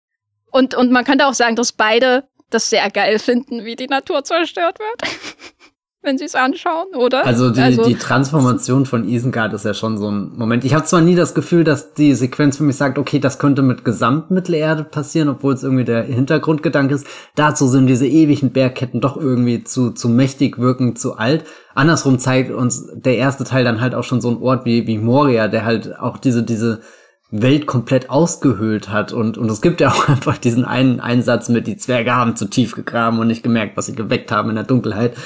und, 0.50 0.74
und 0.74 0.90
man 0.90 1.04
könnte 1.04 1.26
auch 1.26 1.34
sagen, 1.34 1.56
dass 1.56 1.72
beide 1.72 2.28
das 2.50 2.70
sehr 2.70 2.88
geil 2.90 3.18
finden, 3.18 3.64
wie 3.64 3.76
die 3.76 3.88
Natur 3.88 4.24
zerstört 4.24 4.78
wird. 4.78 5.02
wenn 6.06 6.16
sie 6.16 6.24
es 6.24 6.34
anschauen, 6.34 6.86
oder? 6.94 7.26
Also 7.26 7.50
die, 7.50 7.60
also 7.60 7.84
die 7.84 7.96
Transformation 7.96 8.86
von 8.86 9.06
Isengard 9.06 9.52
ist 9.52 9.64
ja 9.64 9.74
schon 9.74 9.98
so 9.98 10.10
ein 10.10 10.32
Moment. 10.36 10.64
Ich 10.64 10.72
habe 10.72 10.84
zwar 10.84 11.02
nie 11.02 11.16
das 11.16 11.34
Gefühl, 11.34 11.64
dass 11.64 11.92
die 11.92 12.14
Sequenz 12.14 12.56
für 12.56 12.62
mich 12.62 12.76
sagt, 12.76 12.96
okay, 12.96 13.18
das 13.18 13.38
könnte 13.38 13.60
mit 13.60 13.84
Gesamtmittelerde 13.84 14.84
passieren, 14.84 15.28
obwohl 15.28 15.52
es 15.52 15.64
irgendwie 15.64 15.84
der 15.84 16.04
Hintergrundgedanke 16.04 16.94
ist. 16.94 17.06
Dazu 17.34 17.66
sind 17.66 17.88
diese 17.88 18.06
ewigen 18.06 18.52
Bergketten 18.52 19.00
doch 19.00 19.16
irgendwie 19.16 19.64
zu, 19.64 19.90
zu 19.90 20.08
mächtig 20.08 20.58
wirken, 20.58 20.96
zu 20.96 21.18
alt. 21.18 21.44
Andersrum 21.74 22.18
zeigt 22.18 22.50
uns 22.52 22.88
der 22.94 23.16
erste 23.18 23.44
Teil 23.44 23.64
dann 23.64 23.80
halt 23.80 23.94
auch 23.94 24.04
schon 24.04 24.22
so 24.22 24.30
ein 24.30 24.38
Ort 24.38 24.64
wie, 24.64 24.86
wie 24.86 24.96
Moria, 24.96 25.48
der 25.48 25.66
halt 25.66 25.98
auch 25.98 26.16
diese, 26.16 26.42
diese 26.42 26.80
Welt 27.30 27.66
komplett 27.66 28.08
ausgehöhlt 28.08 28.88
hat 28.88 29.12
und 29.12 29.36
und 29.36 29.50
es 29.50 29.60
gibt 29.60 29.80
ja 29.80 29.88
auch 29.88 30.08
einfach 30.08 30.38
diesen 30.38 30.64
einen 30.64 31.00
Einsatz 31.00 31.48
mit 31.48 31.66
die 31.66 31.76
Zwerge 31.76 32.14
haben 32.14 32.36
zu 32.36 32.46
tief 32.46 32.76
gegraben 32.76 33.18
und 33.18 33.26
nicht 33.26 33.42
gemerkt, 33.42 33.76
was 33.76 33.86
sie 33.86 33.96
geweckt 33.96 34.30
haben 34.30 34.48
in 34.48 34.54
der 34.54 34.64
Dunkelheit 34.64 35.16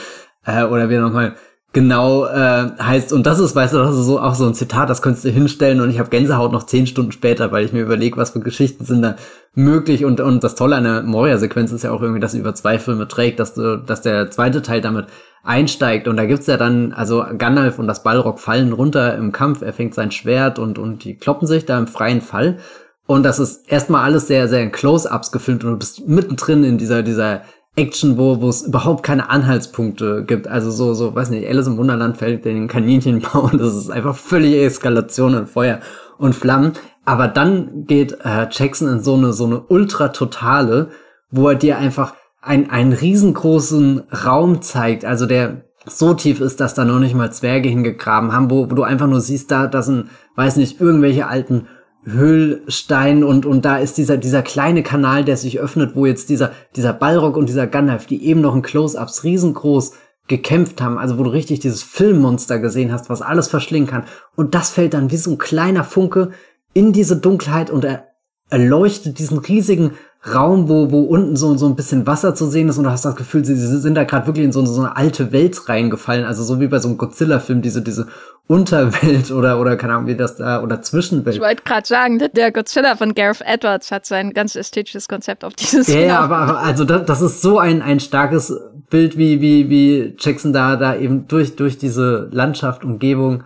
äh, 0.50 0.64
oder 0.64 0.88
wie 0.88 0.94
er 0.94 1.02
nochmal 1.02 1.34
genau 1.72 2.26
äh, 2.26 2.70
heißt. 2.80 3.12
Und 3.12 3.26
das 3.26 3.38
ist, 3.38 3.54
weißt 3.54 3.74
du, 3.74 3.78
das 3.78 3.96
ist 3.96 4.06
so 4.06 4.20
auch 4.20 4.34
so 4.34 4.46
ein 4.46 4.54
Zitat, 4.54 4.90
das 4.90 5.02
könntest 5.02 5.24
du 5.24 5.30
hinstellen 5.30 5.80
und 5.80 5.90
ich 5.90 5.98
habe 5.98 6.10
Gänsehaut 6.10 6.52
noch 6.52 6.64
zehn 6.64 6.86
Stunden 6.86 7.12
später, 7.12 7.52
weil 7.52 7.64
ich 7.64 7.72
mir 7.72 7.82
überlege, 7.82 8.16
was 8.16 8.30
für 8.30 8.40
Geschichten 8.40 8.84
sind 8.84 9.02
da 9.02 9.16
möglich. 9.54 10.04
Und, 10.04 10.20
und 10.20 10.42
das 10.42 10.54
Tolle 10.56 10.76
an 10.76 10.84
der 10.84 11.02
Moria-Sequenz 11.02 11.70
ist 11.72 11.84
ja 11.84 11.92
auch 11.92 12.02
irgendwie, 12.02 12.20
dass 12.20 12.32
sie 12.32 12.40
über 12.40 12.54
zwei 12.54 12.78
Filme 12.78 13.06
trägt, 13.06 13.38
dass 13.38 13.54
du, 13.54 13.76
dass 13.78 14.02
der 14.02 14.30
zweite 14.30 14.62
Teil 14.62 14.80
damit 14.80 15.06
einsteigt. 15.42 16.08
Und 16.08 16.16
da 16.16 16.26
gibt's 16.26 16.46
ja 16.46 16.56
dann, 16.56 16.92
also 16.92 17.24
Gandalf 17.38 17.78
und 17.78 17.86
das 17.86 18.02
Ballrock 18.02 18.40
fallen 18.40 18.72
runter 18.72 19.16
im 19.16 19.32
Kampf, 19.32 19.62
er 19.62 19.72
fängt 19.72 19.94
sein 19.94 20.10
Schwert 20.10 20.58
und, 20.58 20.78
und 20.78 21.04
die 21.04 21.16
kloppen 21.16 21.46
sich 21.46 21.66
da 21.66 21.78
im 21.78 21.86
freien 21.86 22.20
Fall. 22.20 22.58
Und 23.06 23.24
das 23.24 23.38
ist 23.38 23.70
erstmal 23.70 24.04
alles 24.04 24.28
sehr, 24.28 24.48
sehr 24.48 24.62
in 24.62 24.70
Close-Ups 24.70 25.32
gefilmt 25.32 25.64
und 25.64 25.72
du 25.72 25.78
bist 25.78 26.06
mittendrin 26.06 26.62
in 26.62 26.78
dieser, 26.78 27.02
dieser 27.02 27.42
Action, 27.80 28.18
wo 28.18 28.40
wo 28.40 28.48
es 28.48 28.62
überhaupt 28.62 29.02
keine 29.02 29.30
Anhaltspunkte 29.30 30.24
gibt. 30.26 30.46
Also 30.46 30.70
so, 30.70 30.94
so, 30.94 31.14
weiß 31.14 31.30
nicht, 31.30 31.48
Alice 31.48 31.66
im 31.66 31.76
Wunderland 31.76 32.18
fällt 32.18 32.44
den 32.44 32.68
Kaninchenbau 32.68 33.40
und 33.52 33.60
das 33.60 33.74
ist 33.74 33.90
einfach 33.90 34.16
völlige 34.16 34.62
Eskalation 34.62 35.34
und 35.34 35.48
Feuer 35.48 35.80
und 36.18 36.34
Flammen. 36.34 36.72
Aber 37.04 37.28
dann 37.28 37.86
geht 37.86 38.18
äh, 38.24 38.46
Jackson 38.50 38.88
in 38.88 39.00
so 39.00 39.14
eine, 39.14 39.32
so 39.32 39.46
eine 39.46 39.60
ultra-totale, 39.60 40.90
wo 41.30 41.48
er 41.48 41.54
dir 41.54 41.78
einfach 41.78 42.14
ein, 42.42 42.70
einen 42.70 42.92
riesengroßen 42.92 44.04
Raum 44.24 44.62
zeigt, 44.62 45.04
also 45.04 45.26
der 45.26 45.62
so 45.86 46.14
tief 46.14 46.40
ist, 46.40 46.60
dass 46.60 46.74
da 46.74 46.84
noch 46.84 46.98
nicht 46.98 47.14
mal 47.14 47.32
Zwerge 47.32 47.68
hingegraben 47.68 48.32
haben, 48.32 48.50
wo, 48.50 48.70
wo 48.70 48.74
du 48.74 48.82
einfach 48.82 49.06
nur 49.06 49.20
siehst, 49.20 49.50
da, 49.50 49.66
da 49.66 49.82
sind, 49.82 50.10
weiß 50.36 50.56
nicht, 50.56 50.80
irgendwelche 50.80 51.26
alten 51.26 51.66
Höhlstein 52.04 53.22
und, 53.24 53.44
und 53.44 53.64
da 53.64 53.78
ist 53.78 53.98
dieser, 53.98 54.16
dieser 54.16 54.42
kleine 54.42 54.82
Kanal, 54.82 55.24
der 55.24 55.36
sich 55.36 55.60
öffnet, 55.60 55.94
wo 55.94 56.06
jetzt 56.06 56.30
dieser, 56.30 56.52
dieser 56.76 56.92
Ballrock 56.92 57.36
und 57.36 57.48
dieser 57.48 57.66
Gandalf, 57.66 58.06
die 58.06 58.24
eben 58.24 58.40
noch 58.40 58.54
in 58.54 58.62
Close-Ups 58.62 59.24
riesengroß 59.24 59.92
gekämpft 60.26 60.80
haben, 60.80 60.96
also 60.96 61.18
wo 61.18 61.24
du 61.24 61.30
richtig 61.30 61.60
dieses 61.60 61.82
Filmmonster 61.82 62.58
gesehen 62.58 62.92
hast, 62.92 63.10
was 63.10 63.20
alles 63.20 63.48
verschlingen 63.48 63.88
kann. 63.88 64.04
Und 64.36 64.54
das 64.54 64.70
fällt 64.70 64.94
dann 64.94 65.10
wie 65.10 65.16
so 65.16 65.32
ein 65.32 65.38
kleiner 65.38 65.84
Funke 65.84 66.30
in 66.72 66.92
diese 66.92 67.16
Dunkelheit 67.16 67.68
und 67.68 67.84
er 67.84 68.06
erleuchtet 68.48 69.18
diesen 69.18 69.38
riesigen 69.38 69.92
Raum, 70.22 70.68
wo, 70.68 70.90
wo 70.90 71.00
unten 71.00 71.34
so, 71.34 71.56
so 71.56 71.64
ein 71.66 71.76
bisschen 71.76 72.06
Wasser 72.06 72.34
zu 72.34 72.46
sehen 72.46 72.68
ist 72.68 72.76
und 72.76 72.84
du 72.84 72.90
hast 72.90 73.06
das 73.06 73.16
Gefühl, 73.16 73.42
sie, 73.42 73.56
sie 73.56 73.78
sind 73.78 73.94
da 73.94 74.04
gerade 74.04 74.26
wirklich 74.26 74.44
in 74.44 74.52
so, 74.52 74.64
so 74.66 74.82
eine 74.82 74.94
alte 74.94 75.32
Welt 75.32 75.66
reingefallen, 75.66 76.26
also 76.26 76.42
so 76.42 76.60
wie 76.60 76.66
bei 76.66 76.78
so 76.78 76.88
einem 76.88 76.98
Godzilla-Film, 76.98 77.62
diese, 77.62 77.80
diese 77.80 78.06
Unterwelt 78.46 79.30
oder, 79.32 79.58
oder 79.58 79.76
keine 79.76 79.94
Ahnung, 79.94 80.08
wie 80.08 80.16
das 80.16 80.36
da, 80.36 80.62
oder 80.62 80.82
Zwischenwelt. 80.82 81.36
Ich 81.36 81.42
wollte 81.42 81.62
gerade 81.62 81.86
sagen, 81.86 82.18
der 82.18 82.52
Godzilla 82.52 82.96
von 82.96 83.14
Gareth 83.14 83.40
Edwards 83.46 83.90
hat 83.90 84.04
sein 84.04 84.34
ganz 84.34 84.56
ästhetisches 84.56 85.08
Konzept 85.08 85.42
auf 85.42 85.54
dieses 85.54 85.88
Ja, 85.88 86.00
ja 86.00 86.20
aber, 86.20 86.58
also 86.58 86.84
das, 86.84 87.06
das 87.06 87.22
ist 87.22 87.40
so 87.40 87.58
ein, 87.58 87.80
ein 87.80 87.98
starkes 87.98 88.52
Bild, 88.90 89.16
wie, 89.16 89.40
wie, 89.40 89.70
wie 89.70 90.16
Jackson 90.18 90.52
da, 90.52 90.76
da 90.76 90.96
eben 90.96 91.28
durch, 91.28 91.56
durch 91.56 91.78
diese 91.78 92.28
Landschaft, 92.30 92.84
Umgebung, 92.84 93.44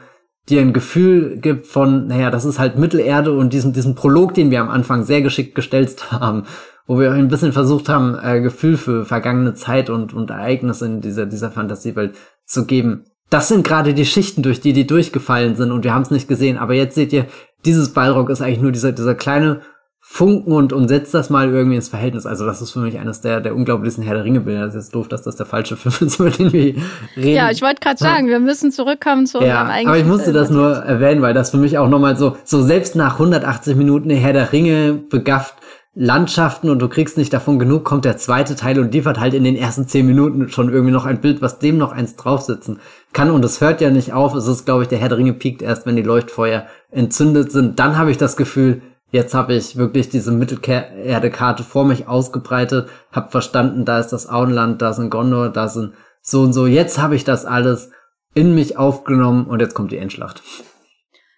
dir 0.49 0.61
ein 0.61 0.73
Gefühl 0.73 1.39
gibt 1.39 1.67
von, 1.67 2.07
naja, 2.07 2.31
das 2.31 2.45
ist 2.45 2.59
halt 2.59 2.79
Mittelerde 2.79 3.33
und 3.33 3.53
diesen, 3.53 3.73
diesen 3.73 3.95
Prolog, 3.95 4.35
den 4.35 4.51
wir 4.51 4.61
am 4.61 4.69
Anfang 4.69 5.05
sehr 5.05 5.23
geschickt 5.23 5.55
gestellt 5.55 6.11
haben, 6.13 6.45
wo 6.87 6.99
wir 6.99 7.13
ein 7.13 7.29
bisschen 7.29 7.53
versucht 7.53 7.89
haben, 7.89 8.17
äh, 8.23 8.41
Gefühl 8.41 8.77
für 8.77 9.05
vergangene 9.05 9.55
Zeit 9.55 9.89
und, 9.89 10.13
und 10.13 10.31
Ereignisse 10.31 10.87
in 10.87 11.01
dieser, 11.01 11.27
dieser 11.27 11.51
Fantasiewelt 11.51 12.15
zu 12.45 12.67
geben. 12.67 13.07
Das 13.31 13.49
sind 13.49 13.67
gerade 13.67 13.95
die 13.95 14.05
Schichten, 14.05 14.43
durch 14.43 14.61
die 14.61 14.75
die 14.75 14.87
durchgefallen 14.87 15.57
sind 15.57 15.73
und 15.73 15.83
wir 15.83 15.95
haben 15.95 16.03
es 16.03 16.11
nicht 16.11 16.29
gesehen. 16.29 16.59
Aber 16.59 16.75
jetzt 16.75 16.95
seht 16.95 17.13
ihr, 17.13 17.27
dieses 17.65 17.95
Ballrock 17.95 18.29
ist 18.29 18.43
eigentlich 18.43 18.61
nur 18.61 18.73
dieser, 18.73 18.93
dieser 18.93 19.15
kleine 19.15 19.63
Funken 20.07 20.53
und, 20.53 20.75
und 20.75 20.89
setzt 20.89 21.15
das 21.15 21.31
mal 21.31 21.49
irgendwie 21.49 21.77
ins 21.77 21.89
Verhältnis. 21.89 22.27
Also 22.27 22.45
das 22.45 22.61
ist 22.61 22.73
für 22.73 22.79
mich 22.81 22.99
eines 22.99 23.23
der, 23.23 23.41
der 23.41 23.57
unglaublichsten 23.57 24.05
Herr 24.05 24.15
der 24.15 24.25
Ringe-Bilder. 24.25 24.67
Das 24.67 24.75
ist 24.75 24.83
jetzt 24.85 24.95
doof, 24.95 25.09
dass 25.09 25.23
das 25.23 25.37
der 25.37 25.47
falsche 25.47 25.77
Film 25.79 25.95
ist, 26.07 26.21
über 26.21 26.29
den 26.31 26.53
wir 26.53 26.75
reden. 27.17 27.35
Ja, 27.35 27.51
ich 27.51 27.63
wollte 27.63 27.81
gerade 27.81 27.99
sagen, 27.99 28.29
wir 28.29 28.39
müssen 28.39 28.71
zurückkommen 28.71 29.27
zu 29.27 29.39
ja, 29.39 29.63
unserem 29.63 29.67
eigentlichen 29.69 29.89
Aber 29.89 29.99
ich 29.99 30.05
musste 30.05 30.25
Film. 30.25 30.37
das 30.37 30.51
nur 30.51 30.75
erwähnen, 30.75 31.23
weil 31.23 31.33
das 31.33 31.51
für 31.51 31.57
mich 31.57 31.79
auch 31.79 31.89
nochmal 31.89 32.19
so, 32.19 32.37
so 32.45 32.61
selbst 32.63 32.97
nach 32.97 33.15
180 33.15 33.77
Minuten 33.77 34.11
Herr 34.11 34.35
der 34.35 34.53
Ringe 34.53 34.93
begafft 34.93 35.55
Landschaften 35.97 36.71
und 36.71 36.81
du 36.81 36.89
kriegst 36.89 37.17
nicht 37.17 37.33
davon 37.33 37.59
genug, 37.59 37.85
kommt 37.85 38.05
der 38.05 38.19
zweite 38.19 38.57
Teil 38.57 38.79
und 38.81 38.93
liefert 38.93 39.19
halt 39.19 39.33
in 39.33 39.45
den 39.45 39.57
ersten 39.57 39.89
zehn 39.89 40.05
Minuten 40.05 40.49
schon 40.49 40.69
irgendwie 40.71 40.93
noch 40.93 41.07
ein 41.07 41.21
Bild, 41.21 41.41
was 41.41 41.61
dem 41.61 41.79
noch 41.79 41.93
eins 41.93 42.17
draufsetzen 42.17 42.81
kann. 43.13 43.31
Und 43.31 43.45
es 43.45 43.61
hört 43.61 43.81
ja 43.81 43.91
nicht 43.91 44.13
auf. 44.13 44.35
Es 44.35 44.49
ist, 44.49 44.65
glaube 44.65 44.83
ich, 44.83 44.89
der 44.89 44.99
Herr 44.99 45.09
der 45.09 45.19
Ringe 45.19 45.33
piekt 45.33 45.63
erst, 45.63 45.87
wenn 45.87 45.97
die 45.97 46.03
Leuchtfeuer 46.03 46.67
entzündet 46.91 47.53
sind. 47.53 47.79
Dann 47.79 47.97
habe 47.97 48.11
ich 48.11 48.19
das 48.19 48.37
Gefühl, 48.37 48.83
Jetzt 49.15 49.33
habe 49.33 49.55
ich 49.55 49.77
wirklich 49.77 50.09
diese 50.09 50.33
Mittelerde-Karte 50.33 51.63
vor 51.63 51.85
mich 51.85 52.09
ausgebreitet, 52.09 52.89
habe 53.13 53.31
verstanden, 53.31 53.85
da 53.85 54.01
ist 54.01 54.09
das 54.09 54.29
Auenland, 54.29 54.83
da 54.83 54.93
sind 54.93 55.11
Gondor, 55.11 55.51
da 55.51 55.69
sind 55.69 55.95
so 56.21 56.41
und 56.41 56.53
so. 56.53 56.67
Jetzt 56.67 56.99
habe 56.99 57.15
ich 57.15 57.23
das 57.23 57.45
alles 57.45 57.93
in 58.35 58.57
mich 58.57 58.77
aufgenommen 58.77 59.47
und 59.47 59.61
jetzt 59.61 59.75
kommt 59.75 59.93
die 59.93 59.99
Endschlacht. 59.99 60.43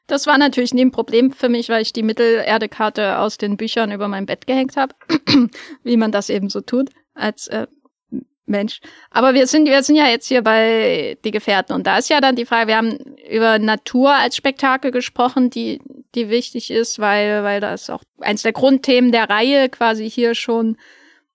Das 0.07 0.27
war 0.27 0.39
natürlich 0.39 0.73
nie 0.73 0.87
ein 0.87 0.91
Problem 0.91 1.33
für 1.33 1.51
mich, 1.51 1.69
weil 1.69 1.83
ich 1.83 1.93
die 1.93 2.03
Mittelerde-Karte 2.03 3.19
aus 3.19 3.37
den 3.37 3.59
Büchern 3.59 3.93
über 3.93 4.09
mein 4.09 4.25
Bett 4.25 4.47
gehängt 4.47 4.79
habe, 4.79 4.95
wie 5.85 5.99
man 5.99 6.13
das 6.13 6.31
eben 6.31 6.49
so 6.49 6.63
tut 6.63 6.89
als 7.13 7.47
äh, 7.49 7.67
Mensch. 8.47 8.81
Aber 9.11 9.35
wir 9.35 9.47
sind, 9.47 9.67
wir 9.67 9.83
sind 9.83 9.97
ja 9.97 10.07
jetzt 10.07 10.29
hier 10.29 10.41
bei 10.41 11.19
die 11.25 11.31
Gefährten 11.31 11.75
und 11.75 11.87
da 11.87 11.99
ist 11.99 12.09
ja 12.09 12.23
dann 12.23 12.37
die 12.37 12.47
Frage, 12.47 12.69
wir 12.69 12.77
haben 12.79 12.97
über 13.31 13.59
Natur 13.59 14.15
als 14.15 14.35
Spektakel 14.37 14.93
gesprochen, 14.93 15.51
die, 15.51 15.83
die 16.15 16.29
wichtig 16.29 16.71
ist, 16.71 16.99
weil, 16.99 17.43
weil 17.43 17.61
das 17.61 17.91
auch 17.91 18.03
eins 18.21 18.43
der 18.43 18.53
Grundthemen 18.53 19.13
der 19.13 19.29
Reihe 19.29 19.69
quasi 19.69 20.09
hier 20.09 20.35
schon 20.35 20.77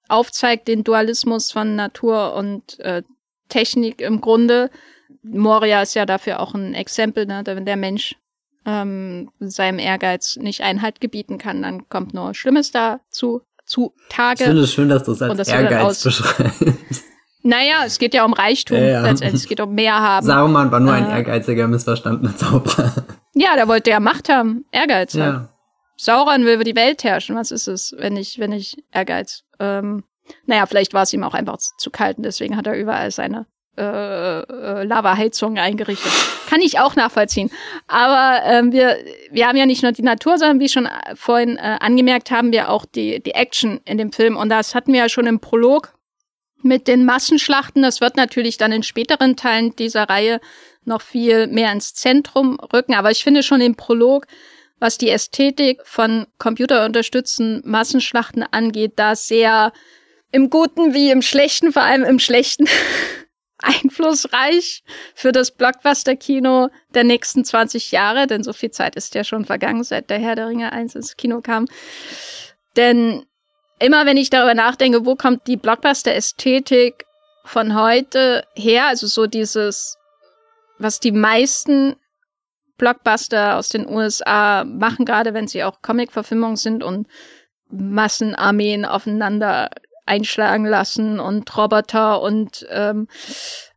aufzeigt, 0.08 0.68
den 0.68 0.84
Dualismus 0.84 1.52
von 1.52 1.76
Natur 1.76 2.34
und 2.36 2.80
äh, 2.80 3.04
Technik 3.50 4.02
im 4.02 4.22
Grunde. 4.22 4.70
Moria 5.24 5.82
ist 5.82 5.94
ja 5.94 6.06
dafür 6.06 6.40
auch 6.40 6.54
ein 6.54 6.74
Exempel, 6.74 7.26
ne? 7.26 7.44
wenn 7.46 7.66
der 7.66 7.78
Mensch 7.78 8.16
ähm, 8.66 9.32
seinem 9.40 9.80
Ehrgeiz 9.80 10.38
nicht 10.38 10.62
Einhalt 10.62 11.02
gebieten 11.02 11.38
kann, 11.38 11.62
dann 11.62 11.90
kommt 11.90 12.14
nur 12.14 12.34
Schlimmes 12.34 12.72
dazu 12.72 13.42
zu 13.66 13.94
Tage. 14.10 14.44
Ich 14.44 14.48
finde 14.48 14.64
es 14.64 14.74
schön, 14.74 14.90
dass 14.90 15.04
du 15.04 15.12
es 15.12 15.22
als 15.22 15.48
Ehrgeiz 15.48 16.04
beschreibst. 16.04 17.06
Naja, 17.44 17.84
es 17.86 17.98
geht 17.98 18.14
ja 18.14 18.24
um 18.24 18.34
Reichtum 18.34 18.78
ja, 18.78 18.84
ja. 18.84 19.02
letztendlich. 19.02 19.44
Es 19.44 19.48
geht 19.48 19.60
um 19.60 19.74
mehr 19.74 20.00
haben. 20.00 20.26
Saruman 20.26 20.72
war 20.72 20.80
nur 20.80 20.94
äh, 20.94 20.98
ein 20.98 21.10
ehrgeiziger, 21.10 21.68
missverstandener 21.68 22.36
Zauberer. 22.36 22.94
Ja, 23.34 23.56
der 23.56 23.68
wollte 23.68 23.90
ja 23.90 24.00
Macht 24.00 24.30
haben. 24.30 24.66
Ehrgeiz. 24.72 25.14
Ja. 25.14 25.50
Sauron 25.98 26.46
will 26.46 26.56
über 26.56 26.64
die 26.64 26.76
Welt 26.76 27.04
herrschen. 27.04 27.36
Was 27.36 27.52
ist 27.52 27.68
es, 27.68 27.96
wenn 27.98 28.18
ich, 28.18 28.40
wenn 28.40 28.52
ich 28.52 28.78
Ehrgeiz? 28.92 29.44
Ähm, 29.60 30.04
naja, 30.46 30.66
vielleicht 30.66 30.94
war 30.94 31.04
es 31.04 31.14
ihm 31.14 31.24
auch 31.24 31.34
einfach 31.34 31.58
zu 31.58 31.92
kalt 31.92 32.18
und 32.18 32.24
deswegen 32.24 32.58
hat 32.58 32.68
er 32.68 32.78
überall 32.78 33.12
seine 33.12 33.46
äh, 33.78 34.42
äh, 34.42 34.84
Lava-Heizungen 34.84 35.58
eingerichtet. 35.58 36.12
Kann 36.50 36.62
ich 36.62 36.80
auch 36.80 36.96
nachvollziehen. 36.96 37.50
Aber 37.88 38.44
ähm, 38.46 38.72
wir, 38.72 38.98
wir 39.32 39.48
haben 39.48 39.58
ja 39.58 39.66
nicht 39.66 39.84
nur 39.84 39.94
die 39.94 40.02
Natur, 40.02 40.38
sondern 40.38 40.60
wie 40.60 40.70
schon 40.70 40.90
vorhin 41.16 41.58
äh, 41.58 41.78
angemerkt, 41.80 42.32
haben 42.32 42.52
wir 42.52 42.70
auch 42.70 42.86
die, 42.86 43.24
die 43.24 43.32
Action 43.32 43.80
in 43.86 43.98
dem 43.98 44.12
Film. 44.12 44.36
Und 44.36 44.50
das 44.50 44.76
hatten 44.76 44.92
wir 44.92 45.00
ja 45.00 45.10
schon 45.10 45.26
im 45.26 45.40
Prolog 45.40 45.94
mit 46.64 46.88
den 46.88 47.06
Massenschlachten. 47.06 47.82
Das 47.82 48.02
wird 48.02 48.16
natürlich 48.16 48.58
dann 48.58 48.72
in 48.72 48.84
späteren 48.84 49.36
Teilen 49.36 49.76
dieser 49.76 50.04
Reihe 50.04 50.40
noch 50.86 51.02
viel 51.02 51.48
mehr 51.48 51.72
ins 51.72 51.94
Zentrum 51.94 52.60
rücken. 52.60 52.94
Aber 52.94 53.12
ich 53.12 53.24
finde 53.24 53.44
schon 53.44 53.62
im 53.62 53.76
Prolog, 53.76 54.26
was 54.80 54.98
die 54.98 55.10
Ästhetik 55.10 55.82
von 55.86 56.26
computerunterstützten 56.40 57.62
Massenschlachten 57.66 58.44
angeht, 58.44 58.94
da 58.96 59.16
sehr 59.16 59.72
im 60.32 60.50
Guten 60.50 60.94
wie 60.94 61.12
im 61.12 61.22
Schlechten, 61.22 61.72
vor 61.72 61.84
allem 61.84 62.04
im 62.04 62.20
Schlechten 62.20 62.68
einflussreich 63.60 64.84
für 65.14 65.32
das 65.32 65.52
Blockbuster-Kino 65.52 66.70
der 66.96 67.04
nächsten 67.04 67.46
20 67.46 67.92
Jahre, 67.92 68.26
denn 68.26 68.44
so 68.44 68.54
viel 68.54 68.72
Zeit 68.72 68.96
ist 68.96 69.14
ja 69.14 69.24
schon 69.24 69.46
vergangen, 69.46 69.84
seit 69.84 70.10
der 70.10 70.20
Herr 70.20 70.36
der 70.36 70.48
Ringe 70.48 70.72
1 70.72 70.96
ins 70.96 71.16
Kino 71.16 71.42
kam. 71.42 71.68
Denn 72.76 73.26
immer 73.82 74.06
wenn 74.06 74.18
ich 74.18 74.30
darüber 74.30 74.54
nachdenke, 74.54 75.06
wo 75.06 75.16
kommt 75.16 75.48
die 75.48 75.58
Blockbuster-Ästhetik 75.58 77.06
von 77.46 77.76
heute 77.76 78.46
her, 78.56 78.88
also 78.88 79.08
so 79.08 79.28
dieses, 79.28 79.98
was 80.78 81.00
die 81.00 81.12
meisten 81.12 81.96
Blockbuster 82.78 83.58
aus 83.58 83.70
den 83.70 83.88
USA 83.88 84.64
machen, 84.64 85.06
gerade 85.06 85.34
wenn 85.34 85.48
sie 85.48 85.64
auch 85.64 85.82
Comic-Verfilmungen 85.82 86.56
sind 86.56 86.84
und 86.84 87.08
Massenarmeen 87.70 88.86
aufeinander 88.86 89.70
einschlagen 90.06 90.66
lassen 90.66 91.20
und 91.20 91.56
Roboter 91.58 92.22
und 92.22 92.66
ähm, 92.70 93.08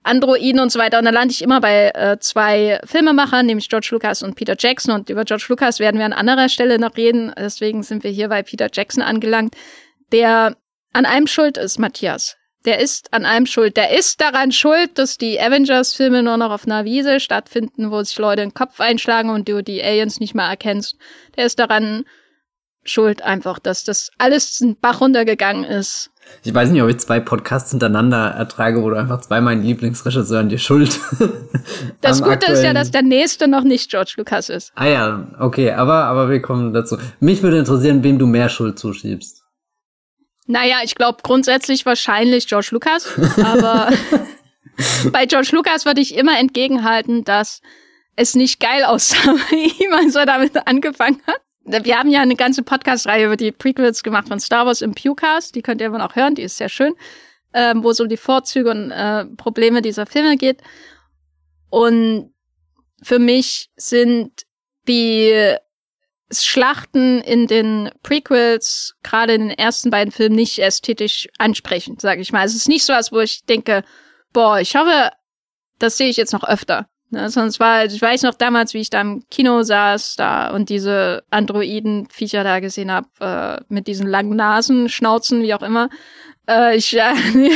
Androiden 0.02 0.60
und 0.60 0.72
so 0.72 0.78
weiter. 0.78 0.98
Und 0.98 1.04
dann 1.04 1.14
lande 1.14 1.32
ich 1.32 1.42
immer 1.42 1.60
bei 1.60 1.90
äh, 1.94 2.18
zwei 2.18 2.80
Filmemachern, 2.84 3.46
nämlich 3.46 3.68
George 3.68 3.88
Lucas 3.92 4.22
und 4.22 4.34
Peter 4.34 4.56
Jackson. 4.58 4.94
Und 4.94 5.10
über 5.10 5.24
George 5.24 5.46
Lucas 5.48 5.78
werden 5.80 5.98
wir 5.98 6.06
an 6.06 6.12
anderer 6.12 6.48
Stelle 6.48 6.78
noch 6.78 6.96
reden. 6.96 7.32
Deswegen 7.38 7.82
sind 7.82 8.04
wir 8.04 8.10
hier 8.10 8.28
bei 8.28 8.42
Peter 8.42 8.68
Jackson 8.72 9.02
angelangt, 9.02 9.54
der 10.12 10.56
an 10.92 11.06
einem 11.06 11.26
schuld 11.26 11.56
ist, 11.56 11.78
Matthias. 11.78 12.36
Der 12.64 12.80
ist 12.80 13.12
an 13.12 13.26
einem 13.26 13.46
schuld. 13.46 13.76
Der 13.76 13.96
ist 13.96 14.20
daran 14.20 14.50
schuld, 14.50 14.98
dass 14.98 15.18
die 15.18 15.38
Avengers-Filme 15.38 16.22
nur 16.22 16.38
noch 16.38 16.50
auf 16.50 16.66
einer 16.66 16.84
Wiese 16.84 17.20
stattfinden, 17.20 17.90
wo 17.90 18.02
sich 18.02 18.16
Leute 18.16 18.40
den 18.40 18.54
Kopf 18.54 18.80
einschlagen 18.80 19.28
und 19.28 19.48
du 19.48 19.62
die 19.62 19.82
Aliens 19.82 20.18
nicht 20.18 20.34
mehr 20.34 20.46
erkennst. 20.46 20.96
Der 21.36 21.44
ist 21.44 21.58
daran 21.58 22.04
schuld 22.84 23.22
einfach, 23.22 23.58
dass 23.58 23.84
das 23.84 24.10
alles 24.18 24.58
den 24.58 24.76
Bach 24.78 25.00
runtergegangen 25.00 25.64
ist. 25.64 26.10
Ich 26.42 26.54
weiß 26.54 26.70
nicht, 26.70 26.82
ob 26.82 26.88
ich 26.88 26.98
zwei 26.98 27.20
Podcasts 27.20 27.70
hintereinander 27.70 28.28
ertrage, 28.30 28.82
wo 28.82 28.88
du 28.88 28.96
einfach 28.96 29.20
zwei 29.20 29.42
meinen 29.42 29.62
Lieblingsregisseuren 29.62 30.48
dir 30.48 30.58
schuld. 30.58 30.98
Das 32.00 32.22
Gute 32.22 32.52
ist 32.52 32.62
ja, 32.62 32.74
dass 32.74 32.90
der 32.90 33.02
nächste 33.02 33.48
noch 33.48 33.64
nicht 33.64 33.90
George 33.90 34.14
Lucas 34.18 34.50
ist. 34.50 34.72
Ah 34.74 34.86
ja, 34.86 35.28
okay, 35.38 35.72
aber, 35.72 36.04
aber 36.04 36.28
wir 36.28 36.42
kommen 36.42 36.74
dazu. 36.74 36.98
Mich 37.18 37.42
würde 37.42 37.58
interessieren, 37.58 38.04
wem 38.04 38.18
du 38.18 38.26
mehr 38.26 38.50
Schuld 38.50 38.78
zuschiebst. 38.78 39.43
Naja, 40.46 40.78
ich 40.84 40.94
glaube 40.94 41.18
grundsätzlich 41.22 41.86
wahrscheinlich 41.86 42.46
George 42.46 42.68
Lucas, 42.72 43.08
aber 43.42 43.90
bei 45.12 45.26
George 45.26 45.50
Lucas 45.52 45.86
würde 45.86 46.02
ich 46.02 46.14
immer 46.14 46.38
entgegenhalten, 46.38 47.24
dass 47.24 47.62
es 48.16 48.34
nicht 48.34 48.60
geil 48.60 48.84
aussah 48.84 49.34
wie 49.50 49.84
ihm, 49.84 49.92
als 49.92 50.14
er 50.14 50.26
damit 50.26 50.66
angefangen 50.66 51.20
hat. 51.26 51.40
Wir 51.84 51.98
haben 51.98 52.10
ja 52.10 52.20
eine 52.20 52.36
ganze 52.36 52.62
Podcast-Reihe 52.62 53.24
über 53.24 53.36
die 53.36 53.50
Prequels 53.50 54.02
gemacht 54.02 54.28
von 54.28 54.38
Star 54.38 54.66
Wars 54.66 54.82
im 54.82 54.94
Pewcast. 54.94 55.54
Die 55.54 55.62
könnt 55.62 55.80
ihr 55.80 55.86
immer 55.86 55.98
noch 55.98 56.14
hören, 56.14 56.34
die 56.34 56.42
ist 56.42 56.58
sehr 56.58 56.68
schön, 56.68 56.94
ähm, 57.54 57.82
wo 57.82 57.90
es 57.90 58.00
um 58.00 58.08
die 58.10 58.18
Vorzüge 58.18 58.70
und 58.70 58.90
äh, 58.90 59.24
Probleme 59.24 59.80
dieser 59.80 60.04
Filme 60.04 60.36
geht. 60.36 60.60
Und 61.70 62.34
für 63.02 63.18
mich 63.18 63.70
sind 63.76 64.42
die 64.86 65.56
Schlachten 66.42 67.20
in 67.20 67.46
den 67.46 67.90
Prequels, 68.02 68.94
gerade 69.02 69.34
in 69.34 69.48
den 69.48 69.58
ersten 69.58 69.90
beiden 69.90 70.10
Filmen, 70.10 70.36
nicht 70.36 70.58
ästhetisch 70.58 71.28
ansprechend, 71.38 72.00
sage 72.00 72.22
ich 72.22 72.32
mal. 72.32 72.44
Es 72.46 72.54
ist 72.54 72.68
nicht 72.68 72.84
so, 72.84 72.94
als 72.94 73.12
wo 73.12 73.20
ich 73.20 73.44
denke, 73.44 73.84
boah, 74.32 74.58
ich 74.58 74.74
hoffe, 74.74 75.10
das 75.78 75.98
sehe 75.98 76.08
ich 76.08 76.16
jetzt 76.16 76.32
noch 76.32 76.44
öfter. 76.44 76.86
Ne, 77.10 77.30
sonst 77.30 77.60
war, 77.60 77.84
ich 77.84 78.00
weiß 78.00 78.22
noch 78.22 78.34
damals, 78.34 78.74
wie 78.74 78.80
ich 78.80 78.90
da 78.90 79.00
im 79.00 79.22
Kino 79.30 79.62
saß 79.62 80.16
da 80.16 80.50
und 80.50 80.68
diese 80.68 81.22
Androiden-Viecher 81.30 82.42
da 82.42 82.58
gesehen 82.60 82.90
habe, 82.90 83.08
äh, 83.20 83.64
mit 83.68 83.86
diesen 83.86 84.06
langen 84.08 84.34
Nasen, 84.34 84.88
Schnauzen, 84.88 85.42
wie 85.42 85.54
auch 85.54 85.62
immer. 85.62 85.90
Äh, 86.48 86.76
ich, 86.76 86.94
äh, 86.96 87.00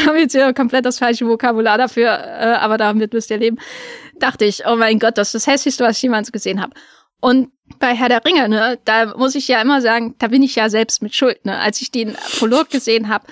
habe 0.06 0.20
jetzt 0.20 0.32
hier 0.32 0.52
komplett 0.54 0.84
das 0.84 0.98
falsche 0.98 1.26
Vokabular 1.26 1.78
dafür, 1.78 2.08
äh, 2.08 2.56
aber 2.60 2.78
damit 2.78 3.12
müsst 3.12 3.30
ihr 3.30 3.38
leben. 3.38 3.58
Dachte 4.20 4.44
ich, 4.44 4.66
oh 4.66 4.76
mein 4.76 4.98
Gott, 4.98 5.18
das 5.18 5.34
ist 5.34 5.46
das 5.46 5.52
Hässlichste, 5.52 5.84
was 5.84 5.96
ich 5.96 6.02
jemals 6.02 6.30
gesehen 6.30 6.60
habe. 6.60 6.74
Und 7.20 7.50
bei 7.78 7.94
Herr 7.94 8.08
der 8.08 8.24
Ringe, 8.24 8.48
ne, 8.48 8.78
da 8.84 9.16
muss 9.16 9.34
ich 9.34 9.48
ja 9.48 9.60
immer 9.60 9.80
sagen, 9.80 10.14
da 10.18 10.28
bin 10.28 10.42
ich 10.42 10.54
ja 10.54 10.68
selbst 10.70 11.02
mit 11.02 11.14
Schuld. 11.14 11.44
Ne? 11.44 11.58
Als 11.58 11.80
ich 11.80 11.90
den 11.90 12.14
Prolog 12.38 12.70
gesehen 12.70 13.08
habe, 13.08 13.26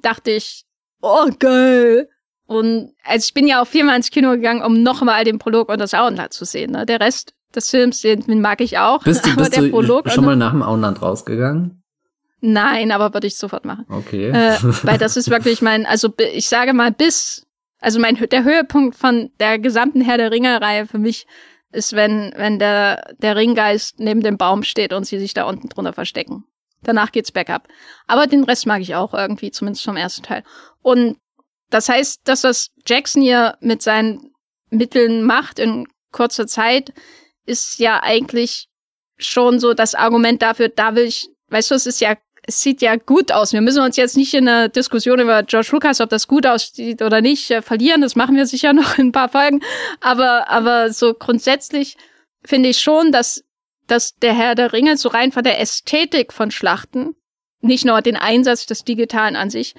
dachte 0.00 0.30
ich, 0.32 0.64
oh 1.00 1.28
geil, 1.38 2.08
und 2.52 2.92
also 3.04 3.24
ich 3.24 3.32
bin 3.32 3.46
ja 3.46 3.62
auch 3.62 3.66
viermal 3.66 3.96
ins 3.96 4.10
Kino 4.10 4.32
gegangen, 4.32 4.62
um 4.62 4.82
nochmal 4.82 5.24
den 5.24 5.38
Prolog 5.38 5.70
und 5.70 5.80
das 5.80 5.94
Auenland 5.94 6.34
zu 6.34 6.44
sehen. 6.44 6.72
Ne? 6.72 6.84
Der 6.84 7.00
Rest 7.00 7.34
des 7.54 7.70
Films, 7.70 8.02
den 8.02 8.40
mag 8.42 8.60
ich 8.60 8.78
auch. 8.78 9.02
Bist 9.04 9.24
du, 9.24 9.30
aber 9.32 9.42
bist 9.42 9.56
der 9.56 9.68
Prolog 9.68 10.10
schon 10.10 10.24
mal 10.24 10.36
nach 10.36 10.52
dem 10.52 10.62
Auenland 10.62 11.00
rausgegangen? 11.00 11.82
Nein, 12.40 12.90
aber 12.90 13.14
würde 13.14 13.28
ich 13.28 13.36
sofort 13.36 13.64
machen. 13.64 13.86
Okay. 13.88 14.30
Äh, 14.30 14.56
weil 14.82 14.98
das 14.98 15.16
ist 15.16 15.30
wirklich 15.30 15.62
mein, 15.62 15.86
also 15.86 16.12
ich 16.34 16.48
sage 16.48 16.74
mal 16.74 16.90
bis, 16.90 17.46
also 17.80 17.98
mein 18.00 18.16
der 18.16 18.44
Höhepunkt 18.44 18.96
von 18.96 19.30
der 19.38 19.58
gesamten 19.58 20.00
Herr 20.00 20.18
der 20.18 20.30
Ringe-Reihe 20.30 20.86
für 20.86 20.98
mich 20.98 21.26
ist, 21.72 21.94
wenn 21.94 22.32
wenn 22.36 22.58
der 22.58 23.14
der 23.18 23.36
Ringgeist 23.36 23.98
neben 23.98 24.20
dem 24.22 24.38
Baum 24.38 24.62
steht 24.62 24.92
und 24.92 25.04
sie 25.04 25.18
sich 25.18 25.34
da 25.34 25.44
unten 25.44 25.68
drunter 25.68 25.92
verstecken. 25.92 26.44
Danach 26.82 27.12
geht's 27.12 27.32
bergab. 27.32 27.68
Aber 28.06 28.26
den 28.26 28.44
Rest 28.44 28.66
mag 28.66 28.80
ich 28.80 28.94
auch 28.94 29.14
irgendwie, 29.14 29.52
zumindest 29.52 29.84
vom 29.84 29.96
ersten 29.96 30.24
Teil. 30.24 30.42
Und 30.82 31.16
das 31.70 31.88
heißt, 31.88 32.22
dass 32.24 32.44
was 32.44 32.70
Jackson 32.86 33.22
hier 33.22 33.56
mit 33.60 33.82
seinen 33.82 34.32
Mitteln 34.70 35.22
macht 35.22 35.58
in 35.58 35.86
kurzer 36.10 36.46
Zeit, 36.46 36.92
ist 37.46 37.78
ja 37.78 38.02
eigentlich 38.02 38.68
schon 39.16 39.60
so 39.60 39.74
das 39.74 39.94
Argument 39.94 40.42
dafür, 40.42 40.68
da 40.68 40.94
will 40.96 41.04
ich 41.04 41.28
weißt 41.52 41.70
du, 41.70 41.74
es 41.74 41.86
ist 41.86 42.00
ja 42.00 42.16
es 42.44 42.60
sieht 42.60 42.82
ja 42.82 42.96
gut 42.96 43.30
aus. 43.30 43.52
Wir 43.52 43.60
müssen 43.60 43.82
uns 43.82 43.96
jetzt 43.96 44.16
nicht 44.16 44.34
in 44.34 44.48
einer 44.48 44.68
Diskussion 44.68 45.20
über 45.20 45.42
George 45.44 45.68
Lucas, 45.72 46.00
ob 46.00 46.10
das 46.10 46.26
gut 46.26 46.46
aussieht 46.46 47.00
oder 47.00 47.20
nicht, 47.20 47.50
äh, 47.50 47.62
verlieren. 47.62 48.00
Das 48.00 48.16
machen 48.16 48.36
wir 48.36 48.46
sicher 48.46 48.72
noch 48.72 48.98
in 48.98 49.08
ein 49.08 49.12
paar 49.12 49.28
Folgen. 49.28 49.62
Aber, 50.00 50.48
aber 50.50 50.92
so 50.92 51.14
grundsätzlich 51.14 51.96
finde 52.44 52.70
ich 52.70 52.80
schon, 52.80 53.12
dass, 53.12 53.44
dass 53.86 54.16
der 54.16 54.34
Herr 54.34 54.54
der 54.54 54.72
Ringe 54.72 54.96
so 54.96 55.08
rein 55.08 55.30
von 55.30 55.44
der 55.44 55.60
Ästhetik 55.60 56.32
von 56.32 56.50
Schlachten, 56.50 57.14
nicht 57.60 57.84
nur 57.84 58.02
den 58.02 58.16
Einsatz 58.16 58.66
des 58.66 58.82
Digitalen 58.82 59.36
an 59.36 59.50
sich, 59.50 59.74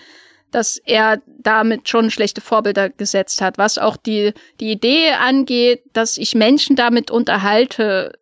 dass 0.51 0.77
er 0.77 1.21
damit 1.25 1.89
schon 1.89 2.11
schlechte 2.11 2.39
Vorbilder 2.39 2.89
gesetzt 2.89 3.41
hat, 3.41 3.57
was 3.57 3.77
auch 3.77 3.97
die, 3.97 4.33
die 4.59 4.71
Idee 4.71 5.11
angeht, 5.11 5.81
dass 5.91 6.17
ich 6.17 6.35
Menschen 6.35 6.75
damit 6.75 7.11
unterhalte, 7.11 8.13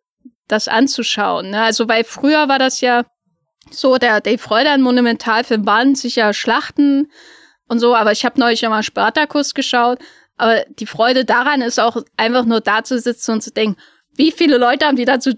das 0.48 0.66
anzuschauen. 0.66 1.50
Ne? 1.50 1.62
Also, 1.62 1.88
weil 1.88 2.02
früher 2.02 2.48
war 2.48 2.58
das 2.58 2.80
ja 2.80 3.04
so, 3.70 3.96
der 3.98 4.20
Dave 4.20 4.38
Freude 4.38 4.70
an 4.70 4.82
Monumentalfilm 4.82 5.64
waren 5.66 5.94
sicher 5.94 6.34
Schlachten 6.34 7.10
und 7.68 7.78
so, 7.78 7.94
aber 7.94 8.12
ich 8.12 8.24
habe 8.24 8.40
neulich 8.40 8.62
nochmal 8.62 8.82
Spartakus 8.82 9.54
geschaut. 9.54 9.98
Aber 10.36 10.64
die 10.78 10.86
Freude 10.86 11.24
daran 11.24 11.62
ist 11.62 11.78
auch 11.78 12.02
einfach 12.16 12.44
nur 12.44 12.60
da 12.60 12.84
zu 12.84 12.98
sitzen 12.98 13.32
und 13.32 13.42
zu 13.42 13.52
denken, 13.52 13.76
wie 14.14 14.30
viele 14.30 14.58
Leute 14.58 14.86
haben 14.86 14.96
die 14.96 15.04
dazu 15.04 15.30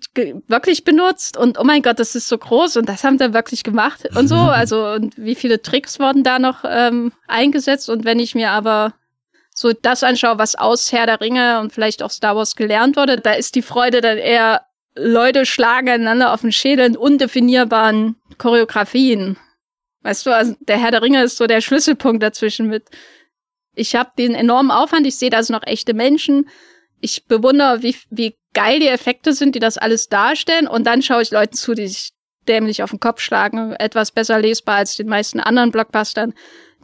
wirklich 0.48 0.84
benutzt 0.84 1.36
und 1.36 1.58
oh 1.58 1.64
mein 1.64 1.82
Gott, 1.82 2.00
das 2.00 2.16
ist 2.16 2.28
so 2.28 2.38
groß 2.38 2.76
und 2.78 2.88
das 2.88 3.04
haben 3.04 3.18
sie 3.18 3.32
wirklich 3.32 3.62
gemacht 3.62 4.08
und 4.16 4.28
so. 4.28 4.34
Also 4.54 4.86
und 4.86 5.16
wie 5.16 5.34
viele 5.34 5.62
Tricks 5.62 6.00
wurden 6.00 6.24
da 6.24 6.38
noch 6.38 6.64
ähm, 6.66 7.12
eingesetzt 7.28 7.88
und 7.88 8.04
wenn 8.04 8.18
ich 8.18 8.34
mir 8.34 8.50
aber 8.50 8.94
so 9.54 9.72
das 9.72 10.02
anschaue, 10.02 10.38
was 10.38 10.56
aus 10.56 10.90
Herr 10.90 11.06
der 11.06 11.20
Ringe 11.20 11.60
und 11.60 11.72
vielleicht 11.72 12.02
auch 12.02 12.10
Star 12.10 12.34
Wars 12.34 12.56
gelernt 12.56 12.96
wurde, 12.96 13.20
da 13.20 13.32
ist 13.32 13.54
die 13.54 13.62
Freude 13.62 14.00
dann 14.00 14.18
eher 14.18 14.62
Leute 14.96 15.44
schlagen 15.44 15.88
einander 15.88 16.32
auf 16.32 16.42
den 16.42 16.52
Schädel 16.52 16.86
in 16.86 16.96
undefinierbaren 16.96 18.16
Choreografien. 18.38 19.36
Weißt 20.02 20.26
du, 20.26 20.34
also 20.34 20.54
der 20.60 20.78
Herr 20.78 20.90
der 20.90 21.02
Ringe 21.02 21.22
ist 21.22 21.36
so 21.36 21.46
der 21.46 21.60
Schlüsselpunkt 21.60 22.22
dazwischen 22.22 22.68
mit. 22.68 22.84
Ich 23.74 23.96
habe 23.96 24.10
den 24.16 24.34
enormen 24.34 24.70
Aufwand, 24.70 25.06
ich 25.06 25.16
sehe 25.16 25.30
da 25.30 25.38
also 25.38 25.52
noch 25.52 25.66
echte 25.66 25.94
Menschen. 25.94 26.48
Ich 27.00 27.26
bewundere, 27.26 27.82
wie, 27.82 27.96
wie 28.10 28.36
geil 28.54 28.80
die 28.80 28.88
Effekte 28.88 29.32
sind, 29.32 29.54
die 29.54 29.60
das 29.60 29.78
alles 29.78 30.08
darstellen. 30.08 30.68
Und 30.68 30.84
dann 30.84 31.02
schaue 31.02 31.22
ich 31.22 31.30
Leuten 31.30 31.54
zu, 31.54 31.74
die 31.74 31.88
sich 31.88 32.10
dämlich 32.46 32.82
auf 32.82 32.90
den 32.90 33.00
Kopf 33.00 33.20
schlagen. 33.20 33.72
Etwas 33.72 34.12
besser 34.12 34.38
lesbar 34.38 34.76
als 34.76 34.94
den 34.96 35.08
meisten 35.08 35.40
anderen 35.40 35.72
Blockbustern. 35.72 36.34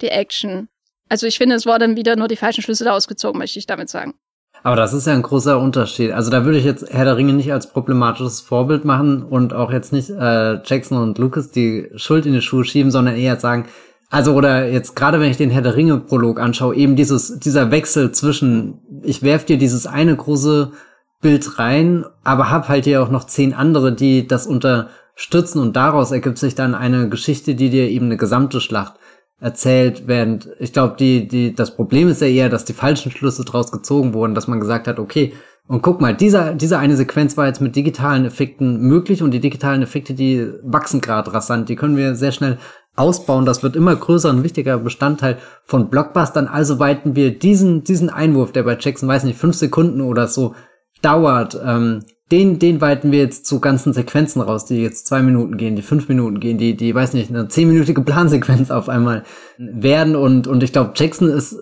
Die 0.00 0.08
Action. 0.08 0.68
Also 1.08 1.26
ich 1.26 1.38
finde, 1.38 1.56
es 1.56 1.66
wurden 1.66 1.96
wieder 1.96 2.16
nur 2.16 2.28
die 2.28 2.36
falschen 2.36 2.62
Schlüsse 2.62 2.90
ausgezogen, 2.92 3.38
möchte 3.38 3.58
ich 3.58 3.66
damit 3.66 3.88
sagen. 3.88 4.14
Aber 4.62 4.76
das 4.76 4.92
ist 4.92 5.06
ja 5.06 5.14
ein 5.14 5.22
großer 5.22 5.58
Unterschied. 5.58 6.12
Also 6.12 6.30
da 6.30 6.44
würde 6.44 6.58
ich 6.58 6.64
jetzt 6.64 6.92
Herr 6.92 7.04
der 7.04 7.16
Ringe 7.16 7.32
nicht 7.32 7.52
als 7.52 7.68
problematisches 7.68 8.40
Vorbild 8.40 8.84
machen 8.84 9.22
und 9.22 9.54
auch 9.54 9.72
jetzt 9.72 9.92
nicht 9.92 10.10
äh, 10.10 10.60
Jackson 10.64 10.98
und 10.98 11.18
Lucas 11.18 11.50
die 11.50 11.88
Schuld 11.96 12.26
in 12.26 12.34
die 12.34 12.42
Schuhe 12.42 12.64
schieben, 12.64 12.90
sondern 12.90 13.16
eher 13.16 13.38
sagen, 13.40 13.66
also 14.10 14.34
oder 14.34 14.68
jetzt 14.68 14.96
gerade 14.96 15.20
wenn 15.20 15.30
ich 15.30 15.36
den 15.36 15.50
Herr 15.50 15.62
der 15.62 15.76
Ringe 15.76 15.98
Prolog 15.98 16.40
anschaue, 16.40 16.74
eben 16.74 16.96
dieses 16.96 17.38
dieser 17.38 17.70
Wechsel 17.70 18.12
zwischen 18.12 18.80
ich 19.02 19.22
werf 19.22 19.44
dir 19.44 19.56
dieses 19.56 19.86
eine 19.86 20.14
große 20.16 20.72
Bild 21.20 21.58
rein, 21.58 22.04
aber 22.24 22.50
hab 22.50 22.68
halt 22.68 22.84
hier 22.84 23.02
auch 23.02 23.10
noch 23.10 23.24
zehn 23.24 23.54
andere, 23.54 23.92
die 23.94 24.26
das 24.26 24.46
unterstützen 24.46 25.60
und 25.60 25.76
daraus 25.76 26.10
ergibt 26.10 26.38
sich 26.38 26.54
dann 26.54 26.74
eine 26.74 27.08
Geschichte, 27.08 27.54
die 27.54 27.70
dir 27.70 27.88
eben 27.88 28.06
eine 28.06 28.16
gesamte 28.16 28.60
Schlacht 28.60 28.94
erzählt, 29.40 30.04
während 30.06 30.48
ich 30.58 30.72
glaube, 30.72 30.96
die, 30.98 31.26
die, 31.26 31.54
das 31.54 31.74
Problem 31.74 32.08
ist 32.08 32.20
ja 32.20 32.26
eher, 32.26 32.48
dass 32.48 32.64
die 32.64 32.72
falschen 32.72 33.10
Schlüsse 33.10 33.44
draus 33.44 33.72
gezogen 33.72 34.14
wurden, 34.14 34.34
dass 34.34 34.48
man 34.48 34.60
gesagt 34.60 34.86
hat, 34.86 34.98
okay, 34.98 35.32
und 35.66 35.82
guck 35.82 36.00
mal, 36.00 36.14
dieser, 36.14 36.54
diese 36.54 36.78
eine 36.78 36.96
Sequenz 36.96 37.36
war 37.36 37.46
jetzt 37.46 37.60
mit 37.60 37.76
digitalen 37.76 38.24
Effekten 38.24 38.80
möglich 38.80 39.22
und 39.22 39.30
die 39.30 39.38
digitalen 39.38 39.82
Effekte, 39.82 40.14
die 40.14 40.48
wachsen 40.62 41.00
gerade 41.00 41.32
rasant, 41.32 41.68
die 41.68 41.76
können 41.76 41.96
wir 41.96 42.16
sehr 42.16 42.32
schnell 42.32 42.58
ausbauen. 42.96 43.46
Das 43.46 43.62
wird 43.62 43.76
immer 43.76 43.94
größer 43.94 44.30
und 44.30 44.42
wichtiger 44.42 44.78
Bestandteil 44.78 45.38
von 45.64 45.88
Blockbustern. 45.88 46.48
Also 46.48 46.80
weiten 46.80 47.14
wir 47.14 47.38
diesen, 47.38 47.84
diesen 47.84 48.10
Einwurf, 48.10 48.50
der 48.50 48.64
bei 48.64 48.76
Jackson, 48.78 49.08
weiß 49.08 49.22
nicht, 49.22 49.38
fünf 49.38 49.54
Sekunden 49.54 50.00
oder 50.00 50.26
so 50.26 50.56
dauert, 51.02 51.58
ähm, 51.64 52.00
den, 52.31 52.59
den 52.59 52.81
weiten 52.81 53.11
wir 53.11 53.19
jetzt 53.19 53.47
zu 53.47 53.61
ganzen 53.61 53.93
Sequenzen 53.93 54.40
raus, 54.40 54.65
die 54.65 54.77
jetzt 54.77 55.07
zwei 55.07 55.23
Minuten 55.23 55.57
gehen, 55.57 55.74
die 55.74 55.82
fünf 55.82 56.09
Minuten 56.09 56.39
gehen, 56.39 56.59
die, 56.59 56.77
die, 56.77 56.94
weiß 56.94 57.12
nicht, 57.15 57.31
eine 57.31 57.48
zehnminütige 57.48 58.02
Plansequenz 58.02 58.70
auf 58.70 58.89
einmal 58.89 59.24
werden. 59.59 60.15
Und, 60.15 60.47
und 60.47 60.62
ich 60.62 60.73
glaube, 60.73 60.93
Jackson 60.94 61.28
ist 61.28 61.57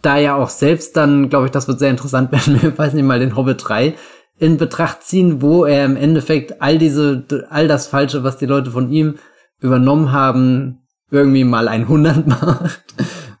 da 0.00 0.18
ja 0.18 0.36
auch 0.36 0.48
selbst 0.48 0.96
dann, 0.96 1.28
glaube 1.28 1.46
ich, 1.46 1.52
das 1.52 1.68
wird 1.68 1.78
sehr 1.78 1.90
interessant, 1.90 2.30
wenn 2.46 2.62
wir, 2.62 2.76
weiß 2.76 2.94
nicht 2.94 3.04
mal, 3.04 3.18
den 3.18 3.36
Hobbit 3.36 3.62
3 3.66 3.94
in 4.38 4.56
Betracht 4.56 5.02
ziehen, 5.02 5.42
wo 5.42 5.64
er 5.64 5.84
im 5.84 5.96
Endeffekt 5.96 6.60
all 6.60 6.78
diese, 6.78 7.24
all 7.50 7.68
das 7.68 7.86
Falsche, 7.86 8.24
was 8.24 8.38
die 8.38 8.46
Leute 8.46 8.70
von 8.70 8.90
ihm 8.90 9.16
übernommen 9.60 10.12
haben, 10.12 10.80
irgendwie 11.10 11.44
mal 11.44 11.68
ein 11.68 11.88
Hundert 11.88 12.26
macht. 12.26 12.82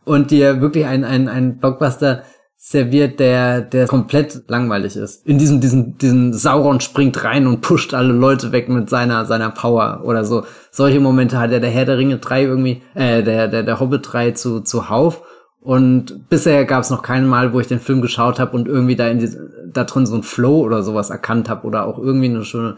Und 0.04 0.30
dir 0.30 0.60
wirklich 0.60 0.84
ein, 0.84 1.02
ein, 1.02 1.28
ein 1.28 1.56
Blockbuster 1.56 2.24
serviert, 2.66 3.20
der, 3.20 3.60
der 3.60 3.86
komplett 3.86 4.44
langweilig 4.48 4.96
ist. 4.96 5.26
In 5.26 5.36
diesem, 5.36 5.60
diesem, 5.60 5.98
diesen 5.98 6.32
Sauron 6.32 6.80
springt 6.80 7.22
rein 7.22 7.46
und 7.46 7.60
pusht 7.60 7.92
alle 7.92 8.14
Leute 8.14 8.52
weg 8.52 8.70
mit 8.70 8.88
seiner, 8.88 9.26
seiner 9.26 9.50
Power 9.50 10.00
oder 10.04 10.24
so. 10.24 10.46
Solche 10.70 10.98
Momente 10.98 11.38
hat 11.38 11.52
ja 11.52 11.58
der 11.58 11.68
Herr 11.68 11.84
der 11.84 11.98
Ringe 11.98 12.16
3 12.16 12.44
irgendwie, 12.44 12.80
äh, 12.94 13.22
der, 13.22 13.48
der, 13.48 13.64
der 13.64 13.80
Hobbit 13.80 14.10
3 14.10 14.30
zu, 14.30 14.60
zu 14.60 14.88
Hauf. 14.88 15.20
Und 15.60 16.30
bisher 16.30 16.64
gab 16.64 16.80
es 16.80 16.90
noch 16.90 17.02
kein 17.02 17.28
Mal, 17.28 17.52
wo 17.52 17.60
ich 17.60 17.66
den 17.66 17.80
Film 17.80 18.00
geschaut 18.00 18.40
habe 18.40 18.56
und 18.56 18.66
irgendwie 18.66 18.96
da 18.96 19.08
in 19.08 19.18
die, 19.18 19.28
da 19.70 19.84
drin 19.84 20.06
so 20.06 20.14
ein 20.14 20.22
Flow 20.22 20.62
oder 20.62 20.82
sowas 20.82 21.10
erkannt 21.10 21.50
habe 21.50 21.66
oder 21.66 21.84
auch 21.84 21.98
irgendwie 21.98 22.30
eine 22.30 22.46
schöne, 22.46 22.76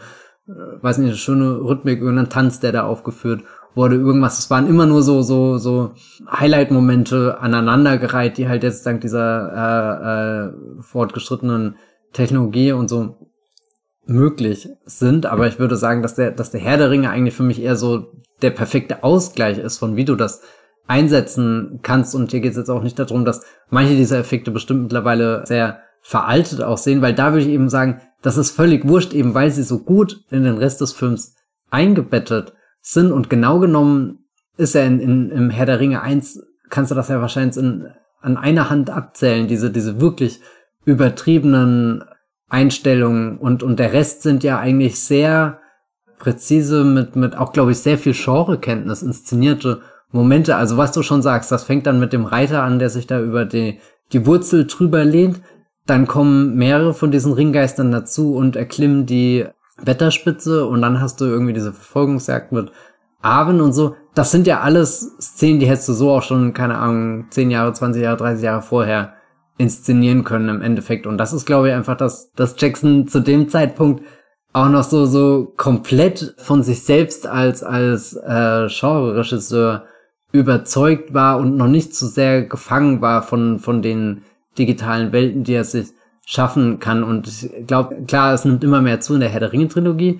äh, 0.49 0.83
weiß 0.83 0.97
nicht, 0.97 1.07
eine 1.07 1.17
schöne 1.17 1.61
Rhythmik, 1.61 2.01
irgendein 2.01 2.29
Tanz, 2.29 2.59
der 2.59 2.73
da 2.73 2.83
aufgeführt 2.83 3.43
wurde 3.77 3.95
irgendwas. 3.95 4.39
Es 4.39 4.49
waren 4.49 4.67
immer 4.67 4.85
nur 4.85 5.03
so 5.03 5.21
so 5.21 5.57
so 5.57 5.91
Highlight-Momente 6.29 7.39
aneinandergereiht, 7.39 8.37
die 8.37 8.49
halt 8.49 8.63
jetzt 8.63 8.85
dank 8.85 9.01
dieser 9.01 9.53
äh, 9.53 10.79
äh, 10.79 10.81
fortgeschrittenen 10.81 11.77
Technologie 12.11 12.73
und 12.73 12.89
so 12.89 13.29
möglich 14.05 14.69
sind. 14.85 15.25
Aber 15.25 15.47
ich 15.47 15.59
würde 15.59 15.77
sagen, 15.77 16.01
dass 16.01 16.15
der 16.15 16.31
dass 16.31 16.51
der 16.51 16.59
Herr 16.59 16.77
der 16.77 16.89
Ringe 16.89 17.09
eigentlich 17.09 17.35
für 17.35 17.43
mich 17.43 17.61
eher 17.61 17.77
so 17.77 18.11
der 18.41 18.51
perfekte 18.51 19.03
Ausgleich 19.03 19.57
ist 19.57 19.77
von 19.77 19.95
wie 19.95 20.05
du 20.05 20.15
das 20.15 20.41
einsetzen 20.87 21.79
kannst. 21.83 22.15
Und 22.15 22.31
hier 22.31 22.41
geht 22.41 22.51
es 22.51 22.57
jetzt 22.57 22.69
auch 22.69 22.83
nicht 22.83 22.99
darum, 22.99 23.23
dass 23.23 23.45
manche 23.69 23.95
dieser 23.95 24.19
Effekte 24.19 24.51
bestimmt 24.51 24.83
mittlerweile 24.83 25.45
sehr 25.45 25.79
veraltet 26.01 26.61
aussehen, 26.61 27.01
weil 27.01 27.13
da 27.13 27.33
würde 27.33 27.45
ich 27.45 27.51
eben 27.51 27.69
sagen, 27.69 28.01
das 28.21 28.37
ist 28.37 28.51
völlig 28.51 28.87
wurscht, 28.87 29.13
eben 29.13 29.33
weil 29.33 29.51
sie 29.51 29.63
so 29.63 29.79
gut 29.79 30.21
in 30.31 30.43
den 30.43 30.57
Rest 30.57 30.81
des 30.81 30.93
Films 30.93 31.35
eingebettet 31.69 32.53
sind. 32.81 33.11
Und 33.11 33.29
genau 33.29 33.59
genommen 33.59 34.25
ist 34.57 34.75
er 34.75 34.85
in, 34.85 34.99
in, 34.99 35.31
im 35.31 35.49
Herr 35.49 35.65
der 35.65 35.79
Ringe 35.79 36.01
1, 36.01 36.41
kannst 36.69 36.91
du 36.91 36.95
das 36.95 37.09
ja 37.09 37.21
wahrscheinlich 37.21 37.57
in, 37.57 37.87
an 38.21 38.37
einer 38.37 38.69
Hand 38.69 38.89
abzählen, 38.89 39.47
diese, 39.47 39.71
diese 39.71 40.01
wirklich 40.01 40.41
übertriebenen 40.85 42.03
Einstellungen 42.49 43.37
und, 43.37 43.61
und 43.61 43.77
der 43.77 43.93
Rest 43.93 44.23
sind 44.23 44.43
ja 44.43 44.57
eigentlich 44.57 44.99
sehr 44.99 45.59
präzise 46.17 46.83
mit, 46.83 47.15
mit 47.15 47.37
auch, 47.37 47.53
glaube 47.53 47.71
ich, 47.71 47.79
sehr 47.79 47.97
viel 47.97 48.13
Genrekenntnis 48.13 49.03
inszenierte 49.03 49.81
Momente. 50.11 50.55
Also 50.55 50.77
was 50.77 50.91
du 50.91 51.03
schon 51.03 51.21
sagst, 51.21 51.51
das 51.51 51.63
fängt 51.63 51.85
dann 51.85 51.99
mit 51.99 52.13
dem 52.13 52.25
Reiter 52.25 52.63
an, 52.63 52.79
der 52.79 52.89
sich 52.89 53.05
da 53.05 53.21
über 53.21 53.45
die, 53.45 53.79
die 54.13 54.25
Wurzel 54.25 54.65
drüber 54.65 55.03
lehnt. 55.03 55.41
Dann 55.85 56.07
kommen 56.07 56.55
mehrere 56.55 56.93
von 56.93 57.11
diesen 57.11 57.33
Ringgeistern 57.33 57.91
dazu 57.91 58.35
und 58.35 58.55
erklimmen 58.55 59.05
die 59.05 59.45
Wetterspitze 59.81 60.65
und 60.65 60.81
dann 60.81 61.01
hast 61.01 61.21
du 61.21 61.25
irgendwie 61.25 61.53
diese 61.53 61.73
Verfolgungsjagd 61.73 62.51
mit 62.51 62.71
Arwen 63.21 63.61
und 63.61 63.73
so. 63.73 63.95
Das 64.15 64.31
sind 64.31 64.47
ja 64.47 64.61
alles 64.61 65.15
Szenen, 65.19 65.59
die 65.59 65.67
hättest 65.67 65.89
du 65.89 65.93
so 65.93 66.11
auch 66.11 66.23
schon, 66.23 66.53
keine 66.53 66.77
Ahnung, 66.77 67.25
10 67.29 67.51
Jahre, 67.51 67.73
20 67.73 68.01
Jahre, 68.01 68.17
30 68.17 68.43
Jahre 68.43 68.61
vorher 68.61 69.13
inszenieren 69.57 70.23
können 70.23 70.49
im 70.49 70.61
Endeffekt. 70.61 71.07
Und 71.07 71.17
das 71.17 71.33
ist, 71.33 71.45
glaube 71.45 71.69
ich, 71.69 71.73
einfach, 71.73 71.97
dass, 71.97 72.31
dass 72.33 72.55
Jackson 72.57 73.07
zu 73.07 73.19
dem 73.19 73.49
Zeitpunkt 73.49 74.03
auch 74.53 74.69
noch 74.69 74.83
so, 74.83 75.05
so 75.05 75.53
komplett 75.57 76.35
von 76.37 76.63
sich 76.63 76.83
selbst 76.83 77.27
als, 77.27 77.63
als 77.63 78.13
äh, 78.15 78.67
Genre-Regisseur 78.67 79.85
überzeugt 80.31 81.13
war 81.13 81.39
und 81.39 81.57
noch 81.57 81.67
nicht 81.67 81.95
so 81.95 82.07
sehr 82.07 82.43
gefangen 82.43 83.01
war 83.01 83.23
von, 83.23 83.59
von 83.59 83.81
den 83.81 84.23
digitalen 84.57 85.11
Welten, 85.11 85.43
die 85.43 85.53
er 85.53 85.63
sich 85.63 85.89
schaffen 86.29 86.79
kann. 86.79 87.03
Und 87.05 87.25
ich 87.25 87.65
glaube, 87.65 88.03
klar, 88.05 88.33
es 88.33 88.43
nimmt 88.43 88.61
immer 88.61 88.81
mehr 88.81 88.99
zu 88.99 89.13
in 89.13 89.21
der 89.21 89.29
Herr 89.29 89.39
der 89.39 89.53
Ringe-Trilogie, 89.53 90.19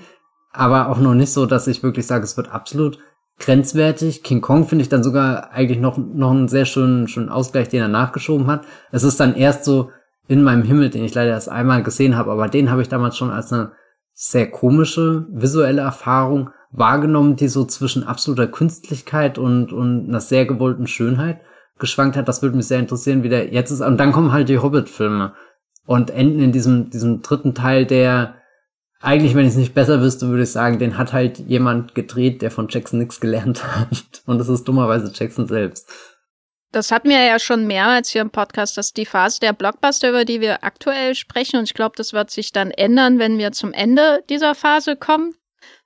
aber 0.54 0.88
auch 0.88 1.00
noch 1.00 1.14
nicht 1.14 1.34
so, 1.34 1.46
dass 1.46 1.68
ich 1.68 1.84
wirklich 1.84 2.08
sage, 2.08 2.24
es 2.24 2.38
wird 2.38 2.50
absolut 2.50 2.98
grenzwertig. 3.40 4.24
King 4.24 4.40
Kong 4.40 4.66
finde 4.66 4.84
ich 4.84 4.90
dann 4.90 5.04
sogar 5.04 5.52
eigentlich 5.52 5.80
noch, 5.80 5.98
noch 5.98 6.32
einen 6.32 6.48
sehr 6.48 6.64
schönen, 6.64 7.10
schönen 7.10 7.28
Ausgleich, 7.28 7.68
den 7.68 7.82
er 7.82 7.90
nachgeschoben 7.90 8.48
hat. 8.48 8.66
Es 8.90 9.04
ist 9.04 9.20
dann 9.20 9.36
erst 9.36 9.66
so 9.66 9.92
in 10.30 10.44
meinem 10.44 10.64
Himmel, 10.64 10.90
den 10.90 11.04
ich 11.04 11.14
leider 11.14 11.32
erst 11.32 11.50
einmal 11.50 11.84
gesehen 11.84 12.16
habe, 12.16 12.32
aber 12.32 12.48
den 12.48 12.72
habe 12.72 12.82
ich 12.82 12.88
damals 12.88 13.18
schon 13.18 13.30
als 13.30 13.52
eine 13.52 13.74
sehr 14.14 14.50
komische 14.50 15.28
visuelle 15.30 15.82
Erfahrung 15.82 16.52
wahrgenommen, 16.72 17.36
die 17.36 17.50
so 17.50 17.66
zwischen 17.66 18.06
absoluter 18.06 18.48
Künstlichkeit 18.48 19.38
und, 19.38 19.74
und 19.74 20.08
einer 20.08 20.22
sehr 20.22 20.46
gewollten 20.46 20.88
Schönheit 20.88 21.42
geschwankt 21.80 22.16
hat. 22.16 22.30
Das 22.30 22.42
würde 22.42 22.56
mich 22.56 22.68
sehr 22.68 22.80
interessieren, 22.80 23.24
wie 23.24 23.30
der 23.30 23.54
jetzt 23.54 23.72
ist. 23.72 23.82
Und 23.82 23.98
dann 23.98 24.14
kommen 24.14 24.32
halt 24.32 24.48
die 24.48 24.60
Hobbit-Filme 24.60 25.34
und 25.88 26.12
enden 26.12 26.44
in 26.44 26.52
diesem, 26.52 26.92
diesem 26.92 27.24
dritten 27.24 27.56
Teil, 27.56 27.88
der 27.88 28.36
eigentlich, 29.00 29.36
wenn 29.36 29.46
ich 29.46 29.52
es 29.52 29.58
nicht 29.58 29.74
besser 29.74 30.02
wüsste, 30.02 30.28
würde 30.28 30.44
ich 30.44 30.52
sagen, 30.52 30.80
den 30.80 30.98
hat 30.98 31.14
halt 31.14 31.40
jemand 31.40 31.96
gedreht, 31.96 32.42
der 32.42 32.52
von 32.52 32.68
Jackson 32.70 33.00
nichts 33.00 33.20
gelernt 33.20 33.64
hat. 33.76 34.22
Und 34.26 34.38
das 34.38 34.50
ist 34.50 34.66
dummerweise 34.66 35.12
Jackson 35.14 35.48
selbst. 35.48 35.90
Das 36.74 36.92
hatten 36.92 37.10
wir 37.10 37.24
ja 37.24 37.40
schon 37.40 37.66
mehrmals 37.66 38.10
hier 38.10 38.22
im 38.22 38.30
Podcast, 38.30 38.78
dass 38.78 38.92
die 38.92 39.06
Phase 39.06 39.40
der 39.40 39.54
Blockbuster, 39.54 40.10
über 40.10 40.26
die 40.26 40.42
wir 40.42 40.66
aktuell 40.66 41.16
sprechen, 41.16 41.58
und 41.58 41.64
ich 41.64 41.74
glaube, 41.74 41.96
das 41.96 42.12
wird 42.12 42.30
sich 42.30 42.52
dann 42.52 42.72
ändern, 42.72 43.18
wenn 43.20 43.38
wir 43.38 43.54
zum 43.54 43.72
Ende 43.72 44.24
dieser 44.30 44.54
Phase 44.54 44.98
kommen, 44.98 45.34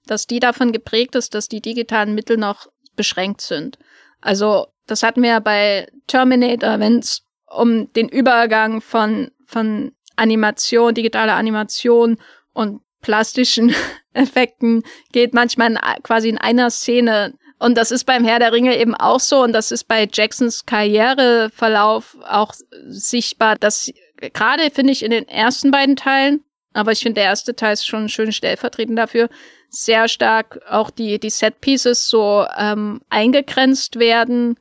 dass 0.07 0.25
die 0.25 0.39
davon 0.39 0.71
geprägt 0.71 1.15
ist, 1.15 1.35
dass 1.35 1.47
die 1.47 1.61
digitalen 1.61 2.15
Mittel 2.15 2.37
noch 2.37 2.67
beschränkt 2.95 3.41
sind. 3.41 3.77
Also, 4.19 4.67
das 4.87 5.03
hatten 5.03 5.21
wir 5.21 5.29
ja 5.29 5.39
bei 5.39 5.87
Terminator, 6.07 6.79
wenn 6.79 6.97
es 6.97 7.21
um 7.45 7.91
den 7.93 8.09
Übergang 8.09 8.81
von, 8.81 9.29
von 9.51 9.91
Animation, 10.15 10.93
digitaler 10.93 11.35
Animation 11.35 12.17
und 12.53 12.81
plastischen 13.01 13.73
Effekten 14.13 14.83
geht, 15.11 15.33
manchmal 15.33 15.71
in, 15.71 15.79
quasi 16.03 16.29
in 16.29 16.37
einer 16.37 16.69
Szene. 16.69 17.33
Und 17.59 17.77
das 17.77 17.91
ist 17.91 18.05
beim 18.05 18.25
Herr 18.25 18.39
der 18.39 18.53
Ringe 18.53 18.77
eben 18.77 18.95
auch 18.95 19.19
so. 19.19 19.43
Und 19.43 19.53
das 19.53 19.71
ist 19.71 19.85
bei 19.87 20.07
Jacksons 20.11 20.65
Karriereverlauf 20.65 22.17
auch 22.27 22.53
sichtbar, 22.87 23.55
dass 23.55 23.91
gerade 24.17 24.69
finde 24.71 24.93
ich 24.93 25.03
in 25.03 25.11
den 25.11 25.27
ersten 25.27 25.71
beiden 25.71 25.95
Teilen, 25.95 26.43
aber 26.73 26.91
ich 26.91 26.99
finde 26.99 27.21
der 27.21 27.25
erste 27.25 27.55
Teil 27.55 27.73
ist 27.73 27.85
schon 27.85 28.09
schön 28.09 28.31
stellvertretend 28.31 28.97
dafür, 28.97 29.29
sehr 29.69 30.07
stark 30.07 30.59
auch 30.69 30.89
die, 30.89 31.19
die 31.19 31.29
Set 31.29 31.61
Pieces 31.61 32.07
so 32.07 32.45
ähm, 32.57 33.01
eingegrenzt 33.09 33.99
werden 33.99 34.57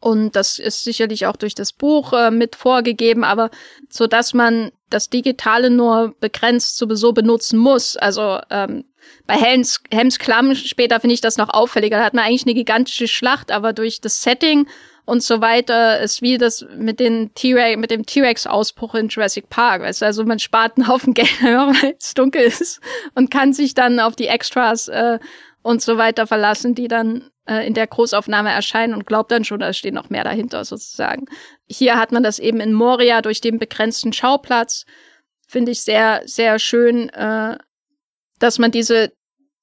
und 0.00 0.36
das 0.36 0.58
ist 0.58 0.84
sicherlich 0.84 1.26
auch 1.26 1.36
durch 1.36 1.54
das 1.54 1.72
Buch 1.72 2.12
äh, 2.12 2.30
mit 2.30 2.54
vorgegeben, 2.54 3.24
aber 3.24 3.50
so 3.88 4.06
dass 4.06 4.34
man 4.34 4.70
das 4.90 5.10
Digitale 5.10 5.70
nur 5.70 6.14
begrenzt 6.20 6.76
sowieso 6.76 7.12
benutzen 7.12 7.58
muss. 7.58 7.96
Also 7.96 8.38
ähm, 8.50 8.84
bei 9.26 9.34
Helms, 9.34 9.82
Helms 9.90 10.18
Klamm 10.18 10.54
später 10.54 11.00
finde 11.00 11.14
ich 11.14 11.20
das 11.20 11.38
noch 11.38 11.48
auffälliger. 11.48 11.98
Da 11.98 12.04
hat 12.04 12.14
man 12.14 12.24
eigentlich 12.24 12.44
eine 12.44 12.54
gigantische 12.54 13.08
Schlacht, 13.08 13.50
aber 13.50 13.72
durch 13.72 14.00
das 14.00 14.22
Setting 14.22 14.68
und 15.04 15.22
so 15.22 15.40
weiter 15.40 16.00
ist 16.00 16.20
wie 16.20 16.36
das 16.36 16.66
mit 16.76 17.00
den 17.00 17.32
T-Rex, 17.34 17.78
mit 17.78 17.90
dem 17.90 18.04
T-Rex-Ausbruch 18.04 18.94
in 18.94 19.08
Jurassic 19.08 19.48
Park. 19.48 19.82
Weißt? 19.82 20.02
Also 20.02 20.24
man 20.24 20.38
spart 20.38 20.76
einen 20.76 20.88
Haufen 20.88 21.14
Geld, 21.14 21.42
weil 21.42 21.96
es 21.98 22.14
dunkel 22.14 22.42
ist 22.42 22.80
und 23.14 23.30
kann 23.30 23.52
sich 23.52 23.74
dann 23.74 23.98
auf 23.98 24.14
die 24.14 24.26
Extras 24.26 24.88
äh, 24.88 25.18
und 25.62 25.82
so 25.82 25.96
weiter 25.96 26.26
verlassen, 26.26 26.74
die 26.74 26.88
dann 26.88 27.30
in 27.46 27.74
der 27.74 27.86
Großaufnahme 27.86 28.50
erscheinen 28.50 28.94
und 28.94 29.06
glaubt 29.06 29.30
dann 29.30 29.44
schon, 29.44 29.60
da 29.60 29.72
steht 29.72 29.94
noch 29.94 30.10
mehr 30.10 30.24
dahinter 30.24 30.64
sozusagen. 30.64 31.26
Hier 31.68 31.98
hat 31.98 32.12
man 32.12 32.22
das 32.22 32.38
eben 32.38 32.60
in 32.60 32.72
Moria 32.72 33.22
durch 33.22 33.40
den 33.40 33.58
begrenzten 33.58 34.12
Schauplatz. 34.12 34.84
Finde 35.46 35.72
ich 35.72 35.82
sehr, 35.82 36.22
sehr 36.24 36.58
schön, 36.58 37.08
äh, 37.10 37.56
dass 38.38 38.58
man 38.58 38.70
diese 38.70 39.12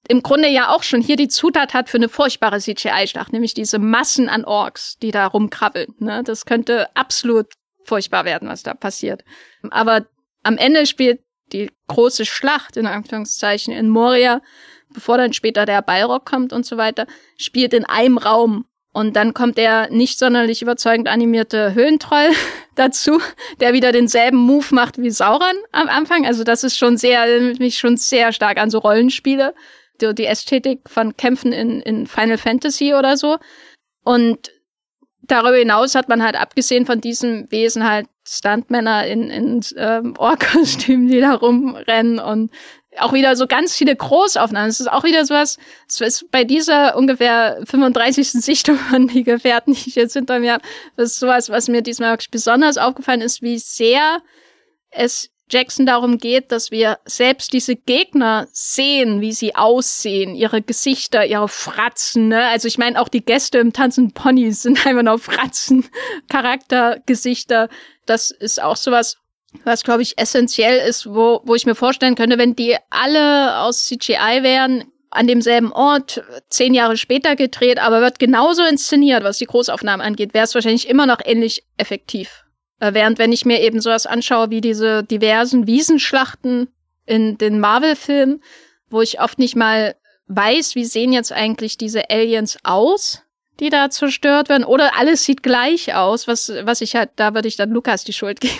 im 0.07 0.21
Grunde 0.21 0.49
ja 0.49 0.69
auch 0.69 0.83
schon 0.83 1.01
hier 1.01 1.15
die 1.15 1.29
Zutat 1.29 1.73
hat 1.73 1.89
für 1.89 1.97
eine 1.97 2.09
furchtbare 2.09 2.59
CGI-Schlacht, 2.59 3.31
nämlich 3.31 3.53
diese 3.53 3.79
Massen 3.79 4.27
an 4.27 4.43
Orks, 4.43 4.97
die 5.01 5.11
da 5.11 5.27
rumkrabbeln. 5.27 5.93
Ne? 5.99 6.23
Das 6.25 6.45
könnte 6.45 6.93
absolut 6.95 7.47
furchtbar 7.85 8.25
werden, 8.25 8.49
was 8.49 8.63
da 8.63 8.73
passiert. 8.73 9.23
Aber 9.71 10.05
am 10.43 10.57
Ende 10.57 10.85
spielt 10.85 11.21
die 11.53 11.71
große 11.87 12.25
Schlacht, 12.25 12.77
in 12.77 12.85
Anführungszeichen, 12.85 13.73
in 13.73 13.89
Moria 13.89 14.41
bevor 14.93 15.17
dann 15.17 15.33
später 15.33 15.65
der 15.65 15.81
Balrog 15.81 16.25
kommt 16.25 16.53
und 16.53 16.65
so 16.65 16.77
weiter, 16.77 17.07
spielt 17.37 17.73
in 17.73 17.85
einem 17.85 18.17
Raum. 18.17 18.65
Und 18.93 19.15
dann 19.15 19.33
kommt 19.33 19.57
der 19.57 19.89
nicht 19.89 20.19
sonderlich 20.19 20.61
überzeugend 20.61 21.07
animierte 21.07 21.73
Höhentroll 21.73 22.29
dazu, 22.75 23.19
der 23.59 23.73
wieder 23.73 23.91
denselben 23.91 24.37
Move 24.37 24.67
macht 24.71 24.99
wie 24.99 25.09
Sauron 25.09 25.55
am 25.71 25.89
Anfang. 25.89 26.27
Also 26.27 26.43
das 26.43 26.63
ist 26.63 26.77
schon 26.77 26.97
sehr, 26.97 27.25
mich 27.57 27.79
schon 27.79 27.97
sehr 27.97 28.31
stark 28.31 28.57
an 28.57 28.69
so 28.69 28.77
Rollenspiele. 28.77 29.55
Die, 30.01 30.13
die 30.13 30.25
Ästhetik 30.25 30.81
von 30.87 31.17
Kämpfen 31.17 31.51
in, 31.53 31.81
in 31.81 32.07
Final 32.07 32.37
Fantasy 32.37 32.93
oder 32.93 33.17
so. 33.17 33.37
Und 34.03 34.51
darüber 35.23 35.55
hinaus 35.57 35.95
hat 35.95 36.09
man 36.09 36.23
halt 36.23 36.35
abgesehen 36.35 36.85
von 36.85 37.01
diesem 37.01 37.49
Wesen 37.51 37.87
halt 37.87 38.07
Stuntmänner 38.27 39.05
in, 39.07 39.29
in 39.29 39.61
ähm, 39.77 40.13
Ohrkostümen, 40.17 41.07
die 41.07 41.19
da 41.19 41.33
rumrennen 41.33 42.19
und 42.19 42.51
auch 42.99 43.13
wieder 43.13 43.35
so 43.35 43.47
ganz 43.47 43.75
viele 43.75 43.95
Großaufnahmen. 43.95 44.69
Es 44.69 44.79
ist 44.79 44.91
auch 44.91 45.03
wieder 45.03 45.25
sowas, 45.25 45.57
es 45.87 46.01
ist 46.01 46.31
bei 46.31 46.43
dieser 46.43 46.95
ungefähr 46.95 47.61
35. 47.65 48.31
Sichtung 48.31 48.77
von 48.89 49.07
die 49.07 49.23
Gefährten, 49.23 49.73
die 49.73 49.89
ich 49.89 49.95
jetzt 49.95 50.13
hinter 50.13 50.39
mir 50.39 50.53
habe, 50.53 50.63
das 50.95 51.11
ist 51.11 51.19
sowas, 51.19 51.49
was 51.49 51.67
mir 51.67 51.81
diesmal 51.81 52.11
wirklich 52.11 52.31
besonders 52.31 52.77
aufgefallen 52.77 53.21
ist, 53.21 53.41
wie 53.41 53.59
sehr 53.59 54.21
es 54.89 55.29
Jackson 55.49 55.85
darum 55.85 56.17
geht, 56.17 56.51
dass 56.51 56.71
wir 56.71 56.99
selbst 57.05 57.53
diese 57.53 57.75
Gegner 57.75 58.47
sehen, 58.51 59.21
wie 59.21 59.33
sie 59.33 59.55
aussehen, 59.55 60.35
ihre 60.35 60.61
Gesichter, 60.61 61.25
ihre 61.25 61.47
Fratzen. 61.47 62.29
Ne? 62.29 62.47
Also 62.47 62.67
ich 62.67 62.77
meine, 62.77 62.99
auch 62.99 63.09
die 63.09 63.23
Gäste 63.23 63.59
im 63.59 63.73
Tanzen 63.73 64.13
Ponys 64.13 64.63
sind 64.63 64.85
einfach 64.87 65.03
noch 65.03 65.19
Fratzen, 65.19 65.85
Charaktergesichter. 66.29 67.69
Das 68.05 68.31
ist 68.31 68.61
auch 68.61 68.77
sowas, 68.77 69.17
was 69.63 69.83
glaube 69.83 70.01
ich 70.01 70.17
essentiell 70.17 70.87
ist, 70.87 71.05
wo, 71.07 71.41
wo 71.43 71.55
ich 71.55 71.65
mir 71.65 71.75
vorstellen 71.75 72.15
könnte, 72.15 72.37
wenn 72.37 72.55
die 72.55 72.75
alle 72.89 73.59
aus 73.59 73.85
CGI 73.85 74.39
wären, 74.41 74.85
an 75.13 75.27
demselben 75.27 75.71
Ort, 75.71 76.23
zehn 76.49 76.73
Jahre 76.73 76.97
später 76.97 77.35
gedreht, 77.35 77.79
aber 77.79 78.01
wird 78.01 78.19
genauso 78.19 78.63
inszeniert, 78.63 79.23
was 79.23 79.37
die 79.37 79.45
Großaufnahmen 79.45 80.05
angeht, 80.05 80.33
wäre 80.33 80.45
es 80.45 80.55
wahrscheinlich 80.55 80.89
immer 80.89 81.05
noch 81.05 81.19
ähnlich 81.23 81.63
effektiv. 81.77 82.43
Äh, 82.79 82.93
während 82.93 83.19
wenn 83.19 83.31
ich 83.31 83.45
mir 83.45 83.61
eben 83.61 83.79
sowas 83.79 84.05
anschaue 84.05 84.49
wie 84.49 84.61
diese 84.61 85.03
diversen 85.03 85.67
Wiesenschlachten 85.67 86.67
in 87.05 87.37
den 87.37 87.59
Marvel-Filmen, 87.59 88.41
wo 88.89 89.01
ich 89.01 89.21
oft 89.21 89.39
nicht 89.39 89.55
mal 89.55 89.95
weiß, 90.27 90.75
wie 90.75 90.85
sehen 90.85 91.13
jetzt 91.13 91.31
eigentlich 91.31 91.77
diese 91.77 92.09
Aliens 92.09 92.57
aus, 92.63 93.22
die 93.59 93.69
da 93.69 93.89
zerstört 93.89 94.49
werden, 94.49 94.63
oder 94.63 94.97
alles 94.97 95.23
sieht 95.23 95.43
gleich 95.43 95.95
aus, 95.95 96.27
was, 96.27 96.51
was 96.63 96.81
ich 96.81 96.95
halt, 96.95 97.11
da 97.15 97.33
würde 97.33 97.47
ich 97.47 97.55
dann 97.55 97.69
Lukas 97.69 98.03
die 98.03 98.13
Schuld 98.13 98.41
geben. 98.41 98.53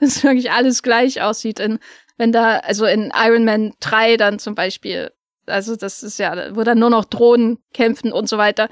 dass 0.00 0.22
wirklich 0.22 0.50
alles 0.50 0.82
gleich 0.82 1.22
aussieht. 1.22 1.60
In, 1.60 1.78
wenn 2.16 2.32
da, 2.32 2.58
also 2.58 2.86
in 2.86 3.12
Iron 3.14 3.44
Man 3.44 3.72
3 3.80 4.16
dann 4.16 4.38
zum 4.38 4.54
Beispiel, 4.54 5.12
also 5.46 5.76
das 5.76 6.02
ist 6.02 6.18
ja, 6.18 6.54
wo 6.54 6.62
dann 6.64 6.78
nur 6.78 6.90
noch 6.90 7.04
Drohnen 7.04 7.58
kämpfen 7.72 8.12
und 8.12 8.28
so 8.28 8.38
weiter. 8.38 8.68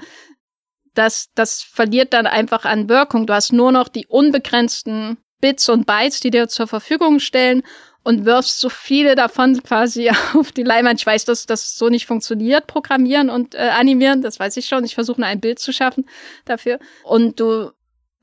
Das, 0.93 1.29
das 1.35 1.61
verliert 1.61 2.13
dann 2.13 2.27
einfach 2.27 2.65
an 2.65 2.89
Wirkung. 2.89 3.25
Du 3.25 3.33
hast 3.33 3.53
nur 3.53 3.71
noch 3.71 3.87
die 3.87 4.07
unbegrenzten 4.07 5.17
Bits 5.39 5.69
und 5.69 5.85
Bytes, 5.85 6.19
die 6.19 6.31
dir 6.31 6.47
zur 6.47 6.67
Verfügung 6.67 7.19
stellen 7.19 7.63
und 8.09 8.25
wirfst 8.25 8.59
so 8.59 8.69
viele 8.69 9.13
davon 9.13 9.61
quasi 9.61 10.09
auf 10.33 10.51
die 10.51 10.63
Leinwand. 10.63 10.99
Ich 10.99 11.05
weiß, 11.05 11.25
dass 11.25 11.45
das 11.45 11.75
so 11.75 11.89
nicht 11.89 12.07
funktioniert, 12.07 12.65
programmieren 12.65 13.29
und 13.29 13.53
äh, 13.53 13.69
animieren, 13.69 14.23
das 14.23 14.39
weiß 14.39 14.57
ich 14.57 14.65
schon. 14.65 14.83
Ich 14.83 14.95
versuche 14.95 15.21
nur 15.21 15.27
ein 15.27 15.39
Bild 15.39 15.59
zu 15.59 15.71
schaffen 15.71 16.09
dafür. 16.45 16.79
Und 17.03 17.39
du 17.39 17.69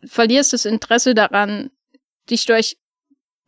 verlierst 0.05 0.53
das 0.53 0.65
Interesse 0.65 1.15
daran, 1.15 1.71
dich 2.29 2.47
durch 2.47 2.79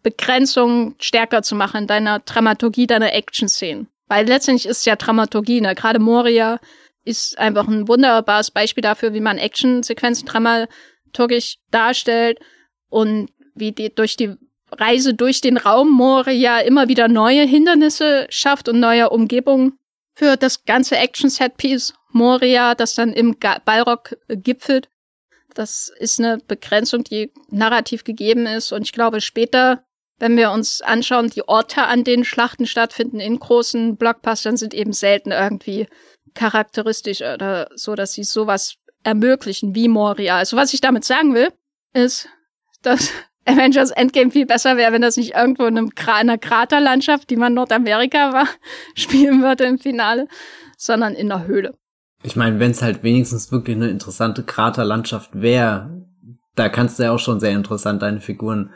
Begrenzung 0.05 0.95
stärker 1.01 1.43
zu 1.43 1.57
machen, 1.57 1.89
deiner 1.89 2.21
Dramaturgie, 2.21 2.87
deiner 2.87 3.13
Action-Szenen. 3.15 3.89
Weil 4.07 4.29
letztendlich 4.29 4.67
ist 4.67 4.79
es 4.79 4.85
ja 4.85 4.95
Dramaturgie, 4.95 5.61
ne? 5.61 5.75
Gerade 5.75 5.99
Moria 5.99 6.61
ist 7.03 7.37
einfach 7.37 7.67
ein 7.67 7.89
wunderbares 7.89 8.53
Beispiel 8.53 8.83
dafür, 8.83 9.13
wie 9.13 9.21
man 9.21 9.39
Action-Sequenzen 9.39 10.29
dramaturgisch 10.29 11.57
darstellt 11.73 12.39
und 12.91 13.29
wie 13.57 13.73
die 13.73 13.93
durch 13.93 14.15
die 14.17 14.37
Reise 14.73 15.15
durch 15.15 15.41
den 15.41 15.57
Raum 15.57 15.91
Moria 15.91 16.61
immer 16.61 16.89
wieder 16.89 17.09
neue 17.09 17.45
Hindernisse 17.45 18.27
schafft 18.31 18.69
und 18.69 18.81
neue 18.81 19.11
Umgebungen 19.11 19.79
für 20.15 20.37
das 20.37 20.65
ganze 20.65 20.97
Action-Set-Piece 20.97 21.95
Moria, 22.13 22.75
das 22.75 22.95
dann 22.95 23.13
im 23.13 23.37
Balrog 23.65 24.17
gipfelt. 24.29 24.89
Das 25.55 25.93
ist 25.99 26.19
eine 26.19 26.39
Begrenzung, 26.39 27.05
die 27.05 27.33
narrativ 27.51 28.05
gegeben 28.05 28.47
ist. 28.47 28.73
Und 28.73 28.83
ich 28.83 28.93
glaube, 28.93 29.21
später, 29.21 29.85
wenn 30.19 30.37
wir 30.37 30.51
uns 30.51 30.81
anschauen, 30.81 31.31
die 31.31 31.47
Orte, 31.47 31.85
an 31.85 32.05
denen 32.05 32.25
Schlachten 32.25 32.67
stattfinden 32.67 33.21
in 33.21 33.39
großen 33.39 33.97
Blockbustern, 33.97 34.57
sind 34.57 34.75
eben 34.75 34.93
selten 34.93 35.31
irgendwie 35.31 35.87
charakteristisch 36.35 37.23
oder 37.23 37.69
so, 37.75 37.95
dass 37.95 38.13
sie 38.13 38.25
sowas 38.25 38.77
ermöglichen 39.05 39.75
wie 39.75 39.89
Moria. 39.89 40.37
Also 40.37 40.57
was 40.57 40.75
ich 40.75 40.81
damit 40.81 41.05
sagen 41.05 41.35
will, 41.35 41.53
ist, 41.93 42.29
dass 42.83 43.11
Avengers 43.49 43.91
Endgame 43.91 44.31
viel 44.31 44.47
besser 44.47 44.77
wäre, 44.77 44.93
wenn 44.93 45.03
das 45.03 45.17
nicht 45.17 45.35
irgendwo 45.35 45.65
in, 45.65 45.79
einem, 45.79 45.91
in 45.97 46.09
einer 46.09 46.39
Kraterlandschaft, 46.39 47.31
die 47.31 47.37
man 47.37 47.55
Nordamerika 47.55 48.33
war, 48.33 48.49
spielen 48.95 49.43
würde 49.43 49.65
im 49.65 49.79
Finale, 49.79 50.29
sondern 50.77 51.15
in 51.15 51.33
einer 51.33 51.47
Höhle. 51.47 51.75
Ich 52.23 52.37
meine, 52.37 52.59
wenn 52.61 52.73
es 52.73 52.83
halt 52.83 53.03
wenigstens 53.03 53.53
wirklich 53.53 53.77
eine 53.77 53.89
interessante 53.89 54.43
Kraterlandschaft 54.43 55.41
wäre, 55.41 56.05
da 56.57 56.69
kannst 56.69 56.99
du 56.99 57.05
ja 57.05 57.13
auch 57.13 57.19
schon 57.19 57.41
sehr 57.41 57.53
interessant 57.53 58.03
deine 58.03 58.21
Figuren 58.21 58.71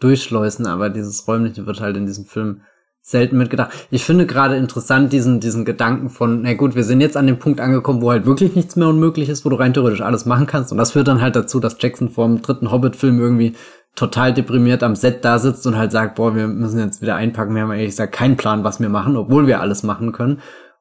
durchschleusen, 0.00 0.66
aber 0.66 0.90
dieses 0.90 1.26
Räumliche 1.26 1.66
wird 1.66 1.80
halt 1.80 1.96
in 1.96 2.06
diesem 2.06 2.24
Film 2.24 2.62
selten 3.00 3.38
mitgedacht. 3.38 3.72
Ich 3.90 4.04
finde 4.04 4.26
gerade 4.26 4.56
interessant 4.56 5.12
diesen, 5.12 5.40
diesen 5.40 5.64
Gedanken 5.64 6.10
von, 6.10 6.42
na 6.42 6.52
gut, 6.54 6.74
wir 6.74 6.84
sind 6.84 7.00
jetzt 7.00 7.16
an 7.16 7.26
dem 7.26 7.38
Punkt 7.38 7.60
angekommen, 7.60 8.02
wo 8.02 8.10
halt 8.10 8.26
wirklich 8.26 8.54
nichts 8.54 8.76
mehr 8.76 8.88
unmöglich 8.88 9.28
ist, 9.30 9.44
wo 9.44 9.48
du 9.48 9.56
rein 9.56 9.72
theoretisch 9.72 10.02
alles 10.02 10.26
machen 10.26 10.46
kannst. 10.46 10.72
Und 10.72 10.78
das 10.78 10.92
führt 10.92 11.08
dann 11.08 11.22
halt 11.22 11.34
dazu, 11.34 11.58
dass 11.58 11.76
Jackson 11.80 12.10
vor 12.10 12.28
dritten 12.28 12.70
Hobbit-Film 12.70 13.18
irgendwie 13.18 13.54
total 13.98 14.32
deprimiert 14.32 14.82
am 14.82 14.94
Set 14.94 15.24
da 15.24 15.38
sitzt 15.38 15.66
und 15.66 15.76
halt 15.76 15.92
sagt, 15.92 16.14
boah, 16.14 16.34
wir 16.34 16.46
müssen 16.46 16.78
jetzt 16.78 17.02
wieder 17.02 17.16
einpacken, 17.16 17.54
wir 17.54 17.62
haben 17.62 17.72
ehrlich 17.72 17.90
gesagt 17.90 18.14
keinen 18.14 18.36
Plan, 18.36 18.64
was 18.64 18.80
wir 18.80 18.88
machen, 18.88 19.16
obwohl 19.16 19.46
wir 19.46 19.60
alles 19.60 19.82
machen 19.82 20.12
können. 20.12 20.40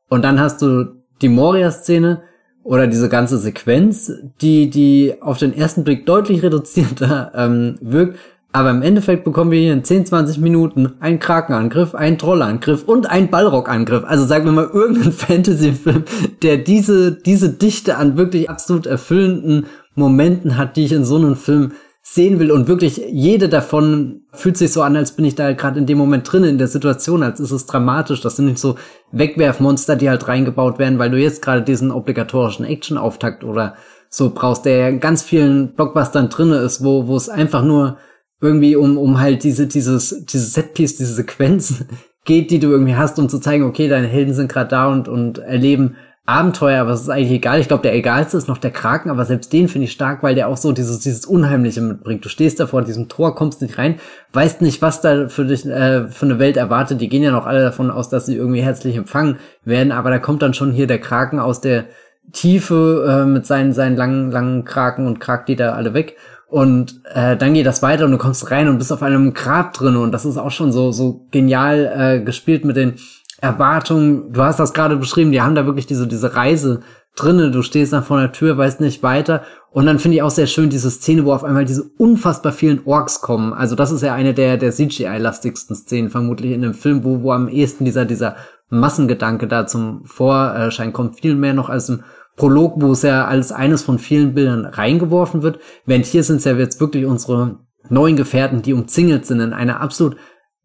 Und 0.10 0.24
dann 0.24 0.40
hast 0.40 0.62
du 0.62 0.86
die 1.22 1.30
Moria-Szene 1.30 2.22
oder 2.64 2.88
diese 2.88 3.10
ganze 3.10 3.38
Sequenz, 3.38 4.12
die, 4.42 4.70
die 4.70 5.16
auf 5.22 5.38
den 5.38 5.54
ersten 5.56 5.84
Blick 5.84 6.06
deutlich 6.06 6.44
reduzierter 6.44 7.32
ähm, 7.36 7.78
wirkt, 7.82 8.18
aber 8.54 8.72
im 8.72 8.82
Endeffekt 8.82 9.24
bekommen 9.24 9.52
wir 9.52 9.60
hier 9.60 9.74
in 9.74 9.84
10, 9.84 10.06
20 10.06 10.40
Minuten 10.40 10.94
einen 11.00 11.20
Krakenangriff, 11.20 11.94
einen 11.94 12.18
Trollangriff 12.18 12.84
und 12.84 13.10
einen 13.10 13.30
Ballrockangriff. 13.30 14.04
Also 14.06 14.26
sagen 14.26 14.46
wir 14.46 14.52
mal 14.52 14.70
irgendeinen 14.74 15.12
Fantasy-Film, 15.12 16.06
der 16.42 16.58
diese, 16.58 17.12
diese 17.12 17.50
Dichte 17.50 17.98
an 17.98 18.18
wirklich 18.18 18.50
absolut 18.50 18.86
erfüllenden 18.86 19.68
Momenten 19.96 20.58
hat, 20.58 20.76
die 20.76 20.86
ich 20.86 20.94
in 20.94 21.06
so 21.06 21.18
einem 21.18 21.36
Film 21.36 21.74
sehen 22.10 22.40
will 22.40 22.52
und 22.52 22.70
wirklich 22.70 23.02
jede 23.12 23.50
davon 23.50 24.22
fühlt 24.32 24.56
sich 24.56 24.72
so 24.72 24.82
an, 24.82 24.96
als 24.96 25.12
bin 25.12 25.26
ich 25.26 25.36
da 25.36 25.52
gerade 25.52 25.78
in 25.78 25.86
dem 25.86 25.98
Moment 25.98 26.32
drin 26.32 26.46
in 26.46 26.58
der 26.58 26.70
Situation, 26.70 27.22
als 27.22 27.42
ist 27.42 27.52
es 27.52 27.66
dramatisch. 27.66 28.22
Das 28.22 28.38
sind 28.38 28.46
nicht 28.46 28.60
so 28.60 28.78
Wegwerfmonster, 29.12 29.98
die 29.98 30.10
halt 30.10 30.26
reingebaut 30.30 30.80
werden, 30.80 31.00
weil 31.00 31.12
du 31.12 31.20
jetzt 31.20 31.42
gerade 31.42 31.64
diesen 31.64 31.92
obligatorischen 31.92 32.66
Action-Auftakt 32.66 33.44
oder 33.44 33.76
so 34.10 34.30
brauchst, 34.34 34.64
der 34.64 34.78
ja 34.78 34.88
in 34.88 35.02
ganz 35.02 35.22
vielen 35.22 35.74
Blockbustern 35.74 36.30
drinne 36.30 36.60
ist, 36.60 36.82
wo, 36.82 37.08
wo 37.08 37.18
es 37.18 37.28
einfach 37.28 37.62
nur 37.62 37.98
irgendwie 38.40 38.78
um, 38.78 38.98
um 38.98 39.20
halt 39.20 39.44
diese, 39.44 39.68
dieses, 39.68 40.26
dieses 40.28 40.54
Setpiece, 40.54 40.96
diese 40.96 41.14
Sequenz 41.14 41.84
geht, 42.24 42.52
die 42.52 42.60
du 42.60 42.70
irgendwie 42.70 42.96
hast, 42.96 43.20
um 43.20 43.28
zu 43.28 43.40
zeigen, 43.40 43.66
okay, 43.66 43.90
deine 43.90 44.08
Helden 44.08 44.34
sind 44.34 44.50
gerade 44.50 44.70
da 44.70 44.88
und, 44.88 45.10
und 45.10 45.40
erleben 45.40 45.98
Abenteuer, 46.28 46.82
aber 46.82 46.92
es 46.92 47.04
ist 47.04 47.10
eigentlich 47.10 47.32
egal. 47.32 47.62
Ich 47.62 47.70
glaube, 47.70 47.84
der 47.84 47.96
egalste 47.96 48.36
ist 48.36 48.50
noch 48.50 48.58
der 48.58 48.72
Kraken, 48.72 49.10
aber 49.10 49.24
selbst 49.24 49.54
den 49.54 49.70
finde 49.70 49.86
ich 49.86 49.94
stark, 49.94 50.24
weil 50.24 50.36
der 50.36 50.50
auch 50.50 50.58
so 50.58 50.74
dieses, 50.74 51.00
dieses 51.00 51.26
Unheimliche 51.26 51.80
mitbringt. 51.80 52.26
Du 52.26 52.28
stehst 52.28 52.60
da 52.60 52.68
vor 52.68 52.82
diesem 52.82 53.08
Tor, 53.08 53.34
kommst 53.34 53.62
nicht 53.62 53.78
rein, 53.78 53.96
weißt 54.34 54.62
nicht, 54.62 54.82
was 54.82 55.00
da 55.00 55.30
für 55.30 55.46
dich, 55.46 55.66
äh, 55.66 56.10
für 56.10 56.26
eine 56.26 56.38
Welt 56.38 56.58
erwartet. 56.58 57.00
Die 57.00 57.08
gehen 57.08 57.24
ja 57.24 57.32
noch 57.32 57.46
alle 57.46 57.62
davon 57.62 57.90
aus, 57.90 58.10
dass 58.10 58.26
sie 58.26 58.36
irgendwie 58.36 58.62
herzlich 58.62 58.98
empfangen 58.98 59.38
werden, 59.64 59.94
aber 59.94 60.10
da 60.10 60.20
kommt 60.20 60.42
dann 60.42 60.54
schon 60.54 60.74
hier 60.74 60.86
der 60.86 61.00
Kraken 61.00 61.40
aus 61.40 61.62
der 61.62 61.86
Tiefe 62.34 63.24
äh, 63.24 63.26
mit 63.26 63.46
seinen, 63.46 63.72
seinen 63.72 63.96
langen, 63.96 64.30
langen 64.30 64.66
Kraken 64.66 65.08
und 65.08 65.22
krakt 65.22 65.48
die 65.48 65.56
da 65.56 65.76
alle 65.76 65.94
weg. 65.94 66.18
Und 66.50 67.02
äh, 67.14 67.38
dann 67.38 67.54
geht 67.54 67.66
das 67.66 67.82
weiter 67.82 68.04
und 68.04 68.12
du 68.12 68.18
kommst 68.18 68.52
rein 68.52 68.68
und 68.68 68.80
bist 68.80 68.92
auf 68.92 69.02
einem 69.04 69.34
Grab 69.34 69.74
drin 69.74 69.96
und 69.96 70.14
das 70.14 70.26
ist 70.26 70.38
auch 70.38 70.52
schon 70.52 70.72
so 70.72 70.92
so 70.92 71.26
genial 71.32 72.20
äh, 72.20 72.24
gespielt 72.24 72.64
mit 72.64 72.78
den 72.78 72.96
Erwartungen, 73.40 74.34
du 74.34 74.42
hast 74.42 74.60
das 74.60 74.74
gerade 74.74 74.98
beschrieben, 74.98 75.32
die 75.32 75.42
haben 75.42 75.56
da 75.56 75.66
wirklich 75.66 75.86
diese, 75.86 76.08
diese 76.08 76.36
Reise 76.36 76.82
drinne, 77.16 77.52
du 77.52 77.62
stehst 77.62 77.94
dann 77.94 78.04
vor 78.04 78.20
der 78.20 78.32
Tür, 78.32 78.58
weißt 78.58 78.80
nicht 78.80 79.04
weiter. 79.04 79.44
Und 79.72 79.86
dann 79.86 80.00
finde 80.00 80.18
ich 80.18 80.24
auch 80.24 80.32
sehr 80.32 80.48
schön 80.48 80.70
diese 80.70 80.90
Szene, 80.90 81.26
wo 81.26 81.34
auf 81.34 81.44
einmal 81.44 81.66
diese 81.66 81.84
unfassbar 81.98 82.52
vielen 82.52 82.82
Orks 82.86 83.22
kommen. 83.22 83.54
Also 83.54 83.76
das 83.76 83.92
ist 83.92 84.02
ja 84.02 84.14
eine 84.14 84.34
der, 84.34 84.58
der 84.58 84.72
CGI-lastigsten 84.72 85.76
Szenen 85.76 86.10
vermutlich 86.10 86.52
in 86.52 86.62
dem 86.62 86.74
Film, 86.74 87.04
wo, 87.04 87.22
wo 87.22 87.32
am 87.32 87.48
ehesten 87.48 87.86
dieser, 87.86 88.06
dieser 88.06 88.38
Massengedanke 88.70 89.48
da 89.48 89.68
zum 89.68 90.06
Vorschein 90.06 90.94
kommt. 90.94 91.20
Viel 91.20 91.36
mehr 91.36 91.54
noch 91.54 91.70
als 91.70 91.90
im 91.90 92.04
Prolog, 92.36 92.76
wo 92.78 92.92
es 92.92 93.02
ja 93.02 93.26
als 93.26 93.52
eines 93.52 93.84
von 93.84 94.00
vielen 94.00 94.34
Bildern 94.34 94.66
reingeworfen 94.66 95.42
wird. 95.42 95.60
Während 95.86 96.06
hier 96.06 96.24
sind 96.24 96.38
es 96.38 96.44
ja 96.46 96.54
jetzt 96.54 96.80
wirklich 96.80 97.06
unsere 97.06 97.60
neuen 97.90 98.16
Gefährten, 98.16 98.62
die 98.62 98.74
umzingelt 98.74 99.26
sind 99.26 99.40
in 99.40 99.54
einer 99.54 99.82
absolut 99.82 100.18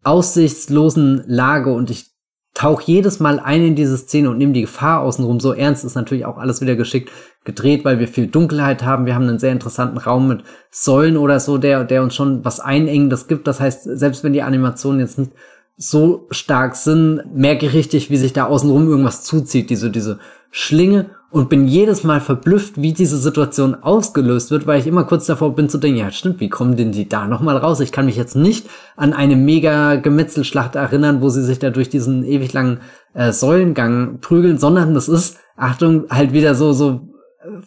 aussichtslosen 0.05 1.23
Lage. 1.27 1.73
Und 1.73 1.91
ich 1.91 2.12
tauch 2.55 2.81
jedes 2.83 3.19
Mal 3.19 3.41
ein 3.41 3.65
in 3.65 3.75
diese 3.75 3.97
Szene 3.97 4.31
und 4.31 4.39
nehme 4.39 4.53
die 4.53 4.61
Gefahr 4.63 5.01
außenrum 5.01 5.41
so 5.41 5.53
ernst, 5.53 5.85
ist 5.85 5.95
natürlich 5.95 6.27
auch 6.27 6.39
alles 6.39 6.61
wieder 6.61 6.77
geschickt 6.77 7.11
gedreht, 7.45 7.85
weil 7.85 7.99
wir 7.99 8.09
viel 8.09 8.27
Dunkelheit 8.27 8.85
haben. 8.85 9.07
Wir 9.07 9.15
haben 9.15 9.29
einen 9.29 9.39
sehr 9.39 9.53
interessanten 9.53 9.99
Raum 9.99 10.29
mit 10.29 10.45
Säulen 10.71 11.17
oder 11.17 11.41
so, 11.41 11.59
der, 11.59 11.85
der 11.85 12.03
uns 12.03 12.15
schon 12.15 12.45
was 12.45 12.61
Einengendes 12.61 13.27
gibt. 13.27 13.47
Das 13.47 13.61
heißt, 13.61 13.85
selbst 13.85 14.23
wenn 14.23 14.33
die 14.33 14.43
Animationen 14.43 15.01
jetzt 15.01 15.19
nicht 15.19 15.33
so 15.77 16.27
stark 16.31 16.77
sind, 16.77 17.35
merke 17.35 17.67
ich 17.67 17.73
richtig, 17.73 18.11
wie 18.11 18.17
sich 18.17 18.33
da 18.33 18.45
außenrum 18.45 18.89
irgendwas 18.89 19.25
zuzieht, 19.25 19.71
diese, 19.71 19.91
diese 19.91 20.19
Schlinge 20.53 21.07
und 21.31 21.49
bin 21.49 21.67
jedes 21.67 22.05
Mal 22.05 22.21
verblüfft, 22.21 22.81
wie 22.81 22.93
diese 22.93 23.17
Situation 23.17 23.75
ausgelöst 23.75 24.51
wird, 24.51 24.67
weil 24.67 24.79
ich 24.79 24.87
immer 24.87 25.05
kurz 25.05 25.25
davor 25.25 25.55
bin 25.57 25.71
zu 25.71 25.79
denken, 25.79 25.99
ja 25.99 26.11
stimmt, 26.11 26.41
wie 26.41 26.51
kommen 26.51 26.77
denn 26.77 26.93
die 26.93 27.09
da 27.09 27.27
nochmal 27.27 27.57
raus? 27.57 27.81
Ich 27.81 27.91
kann 27.91 28.05
mich 28.05 28.17
jetzt 28.17 28.37
nicht 28.37 28.69
an 28.95 29.15
eine 29.15 29.35
mega 29.35 29.97
Gemetzelschlacht 29.97 30.77
erinnern, 30.77 31.23
wo 31.23 31.31
sie 31.31 31.43
sich 31.43 31.59
da 31.59 31.71
durch 31.71 31.89
diesen 31.89 32.23
ewig 32.23 32.53
langen 32.53 32.81
äh, 33.15 33.33
Säulengang 33.33 34.19
prügeln, 34.21 34.59
sondern 34.59 34.93
das 34.93 35.09
ist, 35.09 35.39
Achtung, 35.57 36.05
halt 36.11 36.35
wieder 36.35 36.55
so, 36.55 36.75
so, 36.75 37.09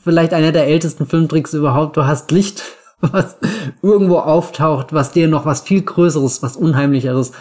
vielleicht 0.04 0.36
einer 0.36 0.52
der 0.52 0.68
ältesten 0.68 1.08
Filmtricks 1.08 1.56
überhaupt, 1.56 1.98
du 1.98 2.06
hast 2.06 2.30
Licht, 2.30 2.62
was 3.02 3.38
irgendwo 3.82 4.20
auftaucht, 4.20 4.94
was 4.94 5.12
dir 5.12 5.28
noch 5.28 5.48
was 5.48 5.62
viel 5.62 5.82
Größeres, 5.82 6.44
was 6.44 6.56
Unheimlicheres 6.56 7.32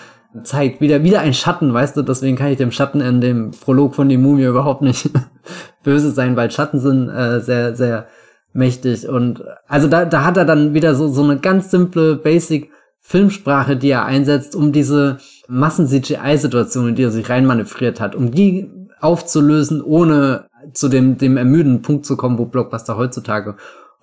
zeigt. 0.42 0.80
Wieder, 0.80 1.02
wieder 1.02 1.20
ein 1.20 1.34
Schatten, 1.34 1.72
weißt 1.72 1.96
du, 1.96 2.02
deswegen 2.02 2.36
kann 2.36 2.48
ich 2.48 2.58
dem 2.58 2.72
Schatten 2.72 3.00
in 3.00 3.20
dem 3.20 3.50
Prolog 3.52 3.94
von 3.94 4.08
die 4.08 4.16
Mumie 4.16 4.44
überhaupt 4.44 4.82
nicht 4.82 5.10
böse 5.82 6.10
sein, 6.10 6.36
weil 6.36 6.50
Schatten 6.50 6.80
sind 6.80 7.08
äh, 7.08 7.40
sehr, 7.40 7.76
sehr 7.76 8.08
mächtig. 8.52 9.08
Und 9.08 9.44
also 9.68 9.88
da, 9.88 10.04
da 10.04 10.24
hat 10.24 10.36
er 10.36 10.44
dann 10.44 10.74
wieder 10.74 10.94
so, 10.94 11.08
so 11.08 11.22
eine 11.22 11.38
ganz 11.38 11.70
simple 11.70 12.16
Basic 12.16 12.70
Filmsprache, 13.00 13.76
die 13.76 13.90
er 13.90 14.06
einsetzt, 14.06 14.56
um 14.56 14.72
diese 14.72 15.18
Massen-CGI-Situationen, 15.48 16.90
in 16.90 16.94
die 16.94 17.02
er 17.02 17.10
sich 17.10 17.28
reinmanövriert 17.28 18.00
hat, 18.00 18.14
um 18.14 18.30
die 18.30 18.70
aufzulösen, 18.98 19.82
ohne 19.82 20.46
zu 20.72 20.88
dem, 20.88 21.18
dem 21.18 21.36
ermüdenden 21.36 21.82
Punkt 21.82 22.06
zu 22.06 22.16
kommen, 22.16 22.38
wo 22.38 22.46
Blockbuster 22.46 22.96
heutzutage 22.96 23.56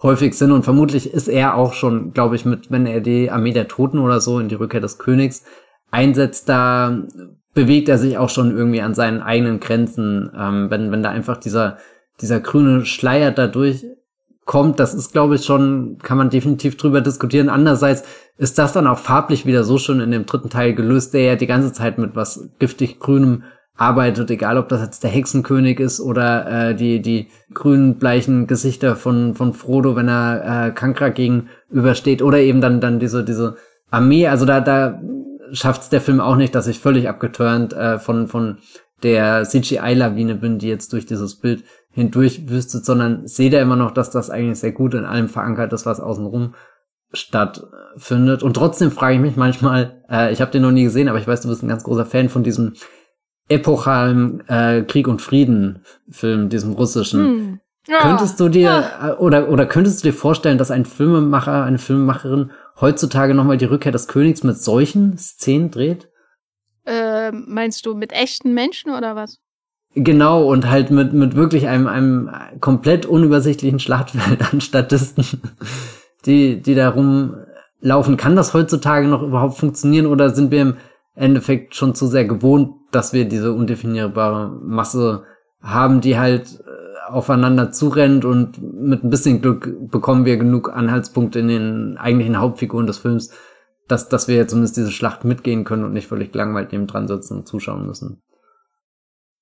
häufig 0.04 0.38
sind. 0.38 0.52
Und 0.52 0.64
vermutlich 0.64 1.12
ist 1.12 1.28
er 1.28 1.56
auch 1.56 1.74
schon, 1.74 2.14
glaube 2.14 2.36
ich, 2.36 2.46
mit, 2.46 2.70
wenn 2.70 2.86
er 2.86 3.02
die 3.02 3.32
Armee 3.32 3.54
der 3.54 3.68
Toten 3.68 3.98
oder 3.98 4.22
so 4.22 4.40
in 4.40 4.50
die 4.50 4.56
Rückkehr 4.56 4.82
des 4.82 5.00
Königs 5.00 5.44
einsetzt, 5.92 6.50
da 6.50 7.04
bewegt 7.54 7.90
er 7.90 7.98
sich 7.98 8.18
auch 8.18 8.30
schon 8.30 8.56
irgendwie 8.56 8.82
an 8.82 8.94
seinen 8.94 9.22
eigenen 9.22 9.60
Grenzen, 9.60 10.32
ähm, 10.38 10.70
wenn, 10.70 10.92
wenn 10.92 11.04
da 11.04 11.10
einfach 11.10 11.38
dieser, 11.38 11.78
dieser 12.22 12.40
grüne 12.40 12.86
Schleier 12.86 13.32
dadurch 13.32 13.86
kommt, 14.46 14.80
das 14.80 14.94
ist, 14.94 15.12
glaube 15.12 15.36
ich, 15.36 15.46
schon, 15.46 15.98
kann 16.02 16.18
man 16.18 16.30
definitiv 16.30 16.78
drüber 16.78 17.02
diskutieren. 17.02 17.50
Andererseits 17.50 18.04
ist 18.38 18.58
das 18.58 18.74
dann 18.74 18.88
auch 18.88 18.98
farblich 18.98 19.46
wieder 19.46 19.64
so 19.64 19.78
schön 19.78 20.00
in 20.00 20.12
dem 20.12 20.26
dritten 20.26 20.50
Teil 20.50 20.74
gelöst, 20.74 21.14
der 21.14 21.22
ja 21.24 21.36
die 21.36 21.48
ganze 21.48 21.74
Zeit 21.74 21.98
mit 21.98 22.16
was 22.16 22.50
giftig 22.60 23.00
Grünem 23.00 23.44
arbeitet, 23.76 24.30
egal 24.30 24.58
ob 24.58 24.70
das 24.70 24.82
jetzt 24.82 25.04
der 25.04 25.10
Hexenkönig 25.10 25.80
ist 25.80 26.00
oder 26.00 26.70
äh, 26.70 26.76
die, 26.76 27.02
die 27.02 27.28
grünen, 27.54 27.98
bleichen 27.98 28.46
Gesichter 28.48 28.96
von, 28.96 29.34
von 29.34 29.54
Frodo, 29.54 29.96
wenn 29.96 30.08
er 30.08 30.68
äh, 30.68 30.72
Kankra 30.72 31.10
gegenübersteht 31.10 32.22
oder 32.22 32.40
eben 32.40 32.62
dann, 32.62 32.80
dann 32.80 33.00
diese, 33.00 33.24
diese 33.24 33.56
Armee. 33.90 34.28
Also 34.28 34.46
da, 34.46 34.60
da 34.60 35.02
schafft 35.52 35.84
es 35.84 35.90
der 35.90 36.02
Film 36.02 36.20
auch 36.20 36.36
nicht, 36.36 36.56
dass 36.56 36.68
ich 36.68 36.80
völlig 36.80 37.10
abgeturnt 37.10 37.74
äh, 37.74 38.00
von, 38.00 38.28
von 38.28 38.58
der 39.04 39.44
CGI-Lawine 39.44 40.36
bin, 40.36 40.60
die 40.60 40.68
jetzt 40.68 40.94
durch 40.94 41.06
dieses 41.06 41.40
Bild 41.40 41.64
hindurch 41.92 42.50
wüstet, 42.50 42.86
sondern 42.86 43.28
sehe 43.28 43.50
da 43.50 43.62
immer 43.62 43.76
noch, 43.76 43.92
dass 43.92 44.12
das 44.12 44.30
eigentlich 44.30 44.60
sehr 44.60 44.72
gut 44.72 44.94
in 44.94 45.06
allem 45.06 45.28
verankert 45.28 45.74
ist, 45.74 45.86
was 45.86 46.00
außenrum 46.00 46.54
stattfindet. 47.14 48.44
Und 48.44 48.54
trotzdem 48.54 48.92
frage 48.92 49.16
ich 49.16 49.22
mich 49.22 49.36
manchmal, 49.36 50.04
äh, 50.10 50.32
ich 50.32 50.42
habe 50.42 50.52
den 50.52 50.62
noch 50.62 50.72
nie 50.72 50.84
gesehen, 50.84 51.10
aber 51.10 51.20
ich 51.20 51.28
weiß, 51.28 51.42
du 51.42 51.50
bist 51.50 51.64
ein 51.64 51.68
ganz 51.68 51.84
großer 51.84 52.06
Fan 52.06 52.30
von 52.30 52.44
diesem 52.44 52.74
epochalen 53.50 54.48
äh, 54.48 54.84
Krieg 54.84 55.08
und 55.08 55.22
Frieden 55.22 55.84
Film, 56.10 56.50
diesem 56.50 56.74
russischen. 56.74 57.20
Hm. 57.20 57.60
Ja. 57.88 58.00
Könntest 58.02 58.40
du 58.40 58.48
dir 58.48 58.62
ja. 58.62 59.10
Äh, 59.10 59.14
oder 59.14 59.50
oder 59.50 59.66
könntest 59.66 60.04
du 60.04 60.10
dir 60.10 60.14
vorstellen, 60.14 60.58
dass 60.58 60.72
ein 60.72 60.86
Filmemacher, 60.86 61.64
eine 61.64 61.80
Filmemacherin 61.80 62.52
heutzutage 62.82 63.34
nochmal 63.34 63.58
die 63.58 63.66
Rückkehr 63.66 63.92
des 63.92 64.08
Königs 64.08 64.44
mit 64.44 64.58
solchen 64.58 65.18
Szenen 65.18 65.72
dreht? 65.72 66.10
Äh, 66.86 67.32
meinst 67.32 67.86
du 67.86 67.94
mit 67.94 68.12
echten 68.12 68.54
Menschen 68.54 68.92
oder 68.92 69.16
was? 69.16 69.40
Genau, 69.94 70.46
und 70.46 70.70
halt 70.70 70.90
mit, 70.90 71.14
mit 71.14 71.36
wirklich 71.36 71.68
einem, 71.68 71.88
einem 71.88 72.32
komplett 72.60 73.06
unübersichtlichen 73.06 73.80
Schlachtfeld 73.80 74.54
an 74.54 74.62
Statisten, 74.62 75.26
die, 76.26 76.62
die 76.62 76.76
da 76.76 76.90
rumlaufen. 76.90 78.18
Kann 78.18 78.36
das 78.36 78.54
heutzutage 78.54 79.08
noch 79.08 79.22
überhaupt 79.22 79.58
funktionieren 79.58 80.06
oder 80.06 80.30
sind 80.30 80.50
wir 80.50 80.62
im 80.62 80.78
Endeffekt 81.14 81.76
schon 81.76 81.94
zu 81.94 82.08
sehr 82.08 82.26
gewohnt, 82.26 82.74
dass 82.92 83.12
wir 83.12 83.26
diese 83.26 83.52
undefinierbare 83.52 84.50
Masse 84.64 85.26
haben, 85.62 86.00
die 86.02 86.18
halt 86.18 86.64
aufeinander 87.12 87.72
zurennt 87.72 88.26
und 88.26 88.62
mit 88.62 89.04
ein 89.04 89.10
bisschen 89.10 89.42
Glück 89.42 89.92
bekommen 89.92 90.26
wir 90.26 90.38
genug 90.38 90.72
Anhaltspunkte 90.74 91.40
in 91.40 91.48
den 91.48 91.98
eigentlichen 91.98 92.40
Hauptfiguren 92.40 92.88
des 92.88 92.98
Films, 92.98 93.32
dass, 93.88 94.10
dass 94.10 94.28
wir 94.28 94.48
zumindest 94.48 94.78
diese 94.78 94.92
Schlacht 94.92 95.26
mitgehen 95.26 95.64
können 95.64 95.84
und 95.84 95.94
nicht 95.94 96.08
völlig 96.08 96.34
langweilig 96.34 96.72
neben 96.72 96.88
dran 96.88 97.08
sitzen 97.08 97.40
und 97.40 97.48
zuschauen 97.48 97.86
müssen. 97.86 98.22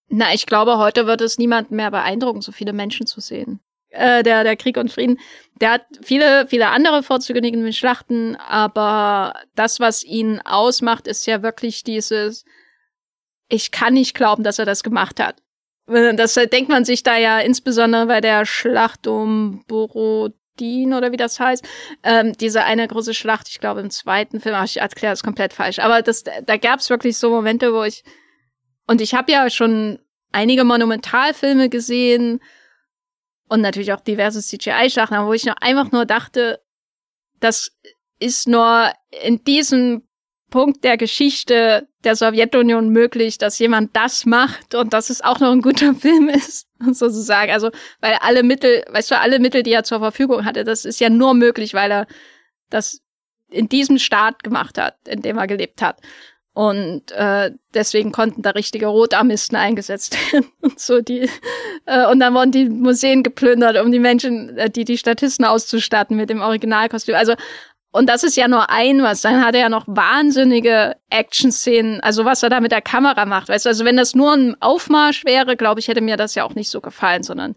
Na, 0.08 0.34
ich 0.34 0.48
glaube, 0.48 0.78
heute 0.78 1.06
wird 1.06 1.22
es 1.22 1.38
niemand 1.38 1.72
mehr 1.72 1.91
beeindrucken, 1.91 2.41
so 2.41 2.52
viele 2.52 2.74
Menschen 2.74 3.06
zu 3.06 3.22
sehen. 3.22 3.60
Äh, 3.90 4.24
der, 4.24 4.44
der 4.44 4.56
Krieg 4.56 4.78
und 4.78 4.91
Frieden, 4.91 5.20
der 5.62 5.72
hat 5.74 5.86
viele, 6.02 6.48
viele 6.48 6.70
andere 6.70 7.02
Vorzüge 7.04 7.41
neben 7.41 7.64
den 7.64 7.74
Schlachten, 7.74 8.36
aber 8.36 9.34
das, 9.56 9.80
was 9.80 10.04
ihn 10.04 10.41
ausmacht, 10.46 11.08
ist 11.08 11.26
ja 11.26 11.41
wirklich 11.41 11.84
dieses, 11.84 12.46
ich 13.50 13.72
kann 13.72 13.96
nicht 13.96 14.16
glauben, 14.16 14.44
dass 14.44 14.60
er 14.60 14.66
das 14.66 14.84
gemacht 14.84 15.20
hat. 15.20 15.41
Das 16.16 16.36
denkt 16.36 16.70
man 16.70 16.86
sich 16.86 17.03
da 17.03 17.18
ja 17.18 17.40
insbesondere 17.40 18.06
bei 18.06 18.22
der 18.22 18.45
Schlacht 18.45 19.07
um 19.07 19.64
Borodino 19.68 20.36
Dean 20.60 20.94
oder 20.94 21.11
wie 21.11 21.18
das 21.18 21.40
heißt, 21.40 21.68
ähm, 22.03 22.34
diese 22.34 22.64
eine 22.64 22.88
große 22.88 23.14
Schlacht, 23.14 23.48
ich 23.49 23.60
glaube 23.60 23.82
im 23.82 23.90
zweiten 23.90 24.40
Film, 24.40 24.56
ach, 24.56 24.66
ich 24.66 24.78
erkläre 24.78 25.14
das 25.14 25.24
komplett 25.24 25.53
falsch, 25.53 25.80
aber 25.80 26.02
das, 26.02 26.24
da 26.24 26.57
gab 26.57 26.80
es 26.80 26.90
wirklich 26.90 27.18
so 27.18 27.30
Momente, 27.30 27.74
wo 27.74 27.84
ich, 27.84 28.03
und 28.88 29.02
ich 29.02 29.14
habe 29.14 29.32
ja 29.32 29.49
schon 29.49 29.99
einige 30.32 30.64
Monumentalfilme 30.64 31.70
gesehen 31.70 32.40
und 33.48 33.61
natürlich 33.61 33.94
auch 33.94 34.02
diverse 34.02 34.41
CGI-Schlachten, 34.41 35.26
wo 35.26 35.34
ich 35.34 35.45
noch 35.45 35.57
einfach 35.60 35.91
nur 35.91 36.06
dachte, 36.06 36.61
das 37.40 37.72
ist 38.20 38.48
nur 38.48 38.91
in 39.24 39.44
diesem 39.44 40.07
Punkt 40.50 40.84
der 40.84 40.98
Geschichte 40.98 41.88
der 42.04 42.16
Sowjetunion 42.16 42.90
möglich, 42.90 43.38
dass 43.38 43.60
jemand 43.60 43.96
das 43.96 44.26
macht 44.26 44.76
und 44.76 44.94
dass 44.94 45.10
es 45.10 45.22
auch 45.22 45.40
noch 45.40 45.52
ein 45.52 45.62
guter 45.62 45.94
Film 46.00 46.30
ist, 46.30 46.68
sozusagen. 46.92 47.52
Also, 47.52 47.70
weil 48.02 48.18
alle 48.22 48.44
Mittel, 48.44 48.84
weißt 48.90 49.12
du, 49.12 49.20
alle 49.20 49.40
Mittel, 49.40 49.64
die 49.64 49.74
er 49.74 49.84
zur 49.84 50.00
Verfügung 50.00 50.46
hatte, 50.46 50.64
das 50.64 50.86
ist 50.86 51.00
ja 51.00 51.10
nur 51.10 51.34
möglich, 51.34 51.74
weil 51.74 51.92
er 51.92 52.08
das 52.70 53.02
in 53.50 53.68
diesem 53.68 53.98
Staat 53.98 54.44
gemacht 54.44 54.78
hat, 54.78 54.96
in 55.08 55.22
dem 55.22 55.38
er 55.38 55.48
gelebt 55.48 55.82
hat. 55.82 55.98
Und 56.54 57.12
äh, 57.12 57.52
deswegen 57.74 58.12
konnten 58.12 58.42
da 58.42 58.50
richtige 58.50 58.88
Rotarmisten 58.88 59.56
eingesetzt 59.56 60.18
werden 60.34 60.52
und 60.62 60.80
so 60.80 61.00
die 61.00 61.30
äh, 61.86 62.06
und 62.08 62.20
dann 62.20 62.34
wurden 62.34 62.52
die 62.52 62.68
Museen 62.68 63.24
geplündert, 63.24 63.80
um 63.80 63.92
die 63.92 64.00
Menschen, 64.00 64.58
äh, 64.58 64.70
die 64.70 64.84
die 64.84 64.98
Statisten 64.98 65.46
auszustatten 65.46 66.18
mit 66.18 66.30
dem 66.30 66.42
Originalkostüm. 66.42 67.16
Also 67.16 67.36
und 67.91 68.07
das 68.07 68.24
ist 68.24 68.38
ja 68.38 68.48
nur 68.48 68.70
ein 68.70 69.02
was. 69.02 69.22
Dann 69.22 69.44
hat 69.44 69.56
er 69.56 69.61
ja 69.61 69.70
noch 69.70 69.86
wahnsinnige 69.88 70.95
Action-Szenen, 71.10 72.02
also 72.02 72.24
was 72.24 72.44
er 72.44 72.49
da 72.49 72.60
mit 72.60 72.72
der 72.72 72.82
Kamera 72.82 73.26
macht. 73.26 73.49
Weißt 73.49 73.66
du, 73.66 73.70
also 73.70 73.84
wenn 73.84 73.98
das 73.98 74.14
nur 74.14 74.34
ein 74.34 74.56
Aufmarsch 74.61 75.26
wäre, 75.26 75.57
glaube 75.57 75.80
ich, 75.80 75.88
hätte 75.88 76.02
mir 76.02 76.16
das 76.16 76.36
ja 76.36 76.44
auch 76.44 76.53
nicht 76.53 76.70
so 76.70 76.82
gefallen, 76.82 77.24
sondern 77.24 77.56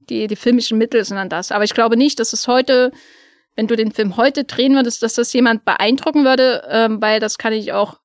die, 0.00 0.26
die 0.26 0.36
filmischen 0.36 0.78
Mittel 0.78 1.04
sind 1.04 1.16
dann 1.16 1.28
das. 1.28 1.52
Aber 1.52 1.62
ich 1.62 1.74
glaube 1.74 1.96
nicht, 1.96 2.18
dass 2.18 2.32
es 2.32 2.48
heute, 2.48 2.90
wenn 3.54 3.68
du 3.68 3.76
den 3.76 3.92
Film 3.92 4.16
heute 4.16 4.44
drehen 4.44 4.74
würdest, 4.74 5.02
dass 5.02 5.14
das 5.14 5.32
jemand 5.32 5.64
beeindrucken 5.64 6.24
würde, 6.24 6.66
ähm, 6.68 7.00
weil 7.00 7.20
das 7.20 7.38
kann 7.38 7.52
ich 7.52 7.72
auch 7.72 8.00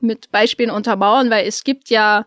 mit 0.00 0.32
Beispielen 0.32 0.70
untermauern, 0.70 1.30
weil 1.30 1.46
es 1.46 1.62
gibt 1.62 1.88
ja 1.88 2.26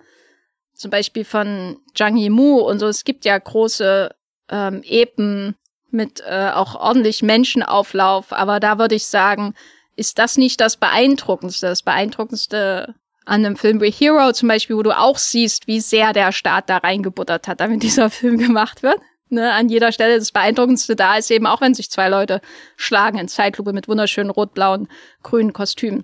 zum 0.74 0.90
Beispiel 0.90 1.26
von 1.26 1.78
Zhang 1.96 2.16
Yimou 2.16 2.62
und 2.62 2.80
so, 2.80 2.88
es 2.88 3.04
gibt 3.04 3.26
ja 3.26 3.38
große 3.38 4.10
ähm, 4.50 4.82
Epen, 4.84 5.56
mit 5.94 6.22
äh, 6.26 6.52
auch 6.54 6.76
ordentlich 6.76 7.22
Menschenauflauf. 7.22 8.34
Aber 8.34 8.60
da 8.60 8.78
würde 8.78 8.96
ich 8.96 9.06
sagen, 9.06 9.54
ist 9.96 10.20
das 10.20 10.38
nicht 10.38 10.62
das 10.62 10.78
Beeindruckendste? 10.78 11.68
Das 11.68 11.84
Beeindruckendste 11.84 12.96
an 13.26 13.46
einem 13.46 13.56
Film 13.56 13.82
wie 13.82 13.92
Hero 13.92 14.32
zum 14.34 14.50
Beispiel, 14.50 14.76
wo 14.76 14.84
du 14.84 14.98
auch 14.98 15.18
siehst, 15.18 15.68
wie 15.68 15.80
sehr 15.80 16.14
der 16.14 16.32
Staat 16.32 16.70
da 16.70 16.78
reingebuttert 16.78 17.48
hat, 17.48 17.60
damit 17.60 17.84
dieser 17.84 18.10
Film 18.10 18.38
gemacht 18.38 18.84
wird. 18.84 19.00
Ne, 19.30 19.54
an 19.54 19.70
jeder 19.70 19.94
Stelle 19.94 20.20
das 20.20 20.34
Beeindruckendste 20.34 20.98
da 20.98 21.16
ist 21.16 21.32
eben, 21.32 21.48
auch 21.48 21.62
wenn 21.62 21.74
sich 21.74 21.90
zwei 21.90 22.10
Leute 22.10 22.42
schlagen 22.76 23.18
in 23.18 23.30
Zeitlupe 23.30 23.72
mit 23.72 23.88
wunderschönen 23.88 24.30
rot-blauen, 24.30 24.90
grünen 25.24 25.54
Kostümen. 25.54 26.04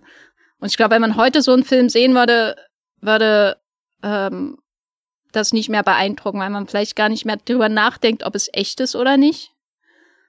Und 0.59 0.69
ich 0.69 0.77
glaube, 0.77 0.95
wenn 0.95 1.01
man 1.01 1.17
heute 1.17 1.41
so 1.41 1.51
einen 1.51 1.65
Film 1.65 1.89
sehen 1.89 2.15
würde, 2.15 2.55
würde 3.01 3.57
ähm, 4.01 4.57
das 5.33 5.51
nicht 5.51 5.67
mehr 5.67 5.83
beeindrucken, 5.83 6.39
weil 6.39 6.49
man 6.49 6.67
vielleicht 6.67 6.95
gar 6.95 7.09
nicht 7.09 7.25
mehr 7.25 7.35
drüber 7.35 7.67
nachdenkt, 7.67 8.23
ob 8.23 8.33
es 8.33 8.49
echt 8.53 8.79
ist 8.79 8.95
oder 8.95 9.17
nicht. 9.17 9.51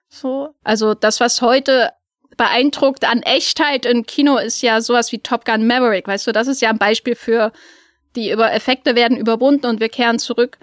So, 0.09 0.55
also 0.65 0.95
das, 0.95 1.21
was 1.21 1.43
heute 1.43 1.93
beeindruckt 2.37 3.05
an 3.05 3.23
Echtheit 3.23 3.85
im 3.85 4.07
Kino, 4.07 4.39
ist 4.39 4.63
ja 4.63 4.81
sowas 4.81 5.13
wie 5.13 5.19
Top 5.19 5.45
Gun 5.45 5.67
Maverick. 5.67 6.07
Weißt 6.07 6.27
du, 6.27 6.33
das 6.33 6.47
ist 6.47 6.63
ja 6.63 6.71
ein 6.71 6.79
Beispiel 6.79 7.15
für 7.15 7.53
die 8.17 8.31
über 8.31 8.53
Effekte 8.53 8.95
werden 8.95 9.17
überwunden 9.17 9.67
und 9.67 9.81
wir 9.81 9.89
kehren 9.89 10.19
zurück 10.19 10.59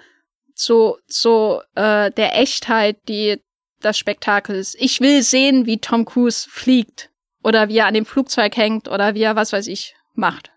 zu, 0.56 0.98
zu 1.08 1.62
äh, 1.76 2.12
der 2.12 2.40
Echtheit, 2.40 2.98
die 3.08 3.42
das 3.82 3.98
Spektakel 3.98 4.56
ist. 4.56 4.76
Ich 4.80 5.00
will 5.00 5.22
sehen, 5.22 5.66
wie 5.66 5.78
Tom 5.78 6.06
Cruise 6.06 6.48
fliegt 6.50 7.12
oder 7.44 7.70
wie 7.70 7.78
er 7.78 7.86
an 7.86 7.94
dem 7.94 8.06
Flugzeug 8.06 8.56
hängt 8.58 8.88
oder 8.88 9.14
wie 9.14 9.22
er 9.22 9.36
was 9.36 9.54
weiß 9.54 9.68
ich 9.68 9.96
macht. 10.14 10.52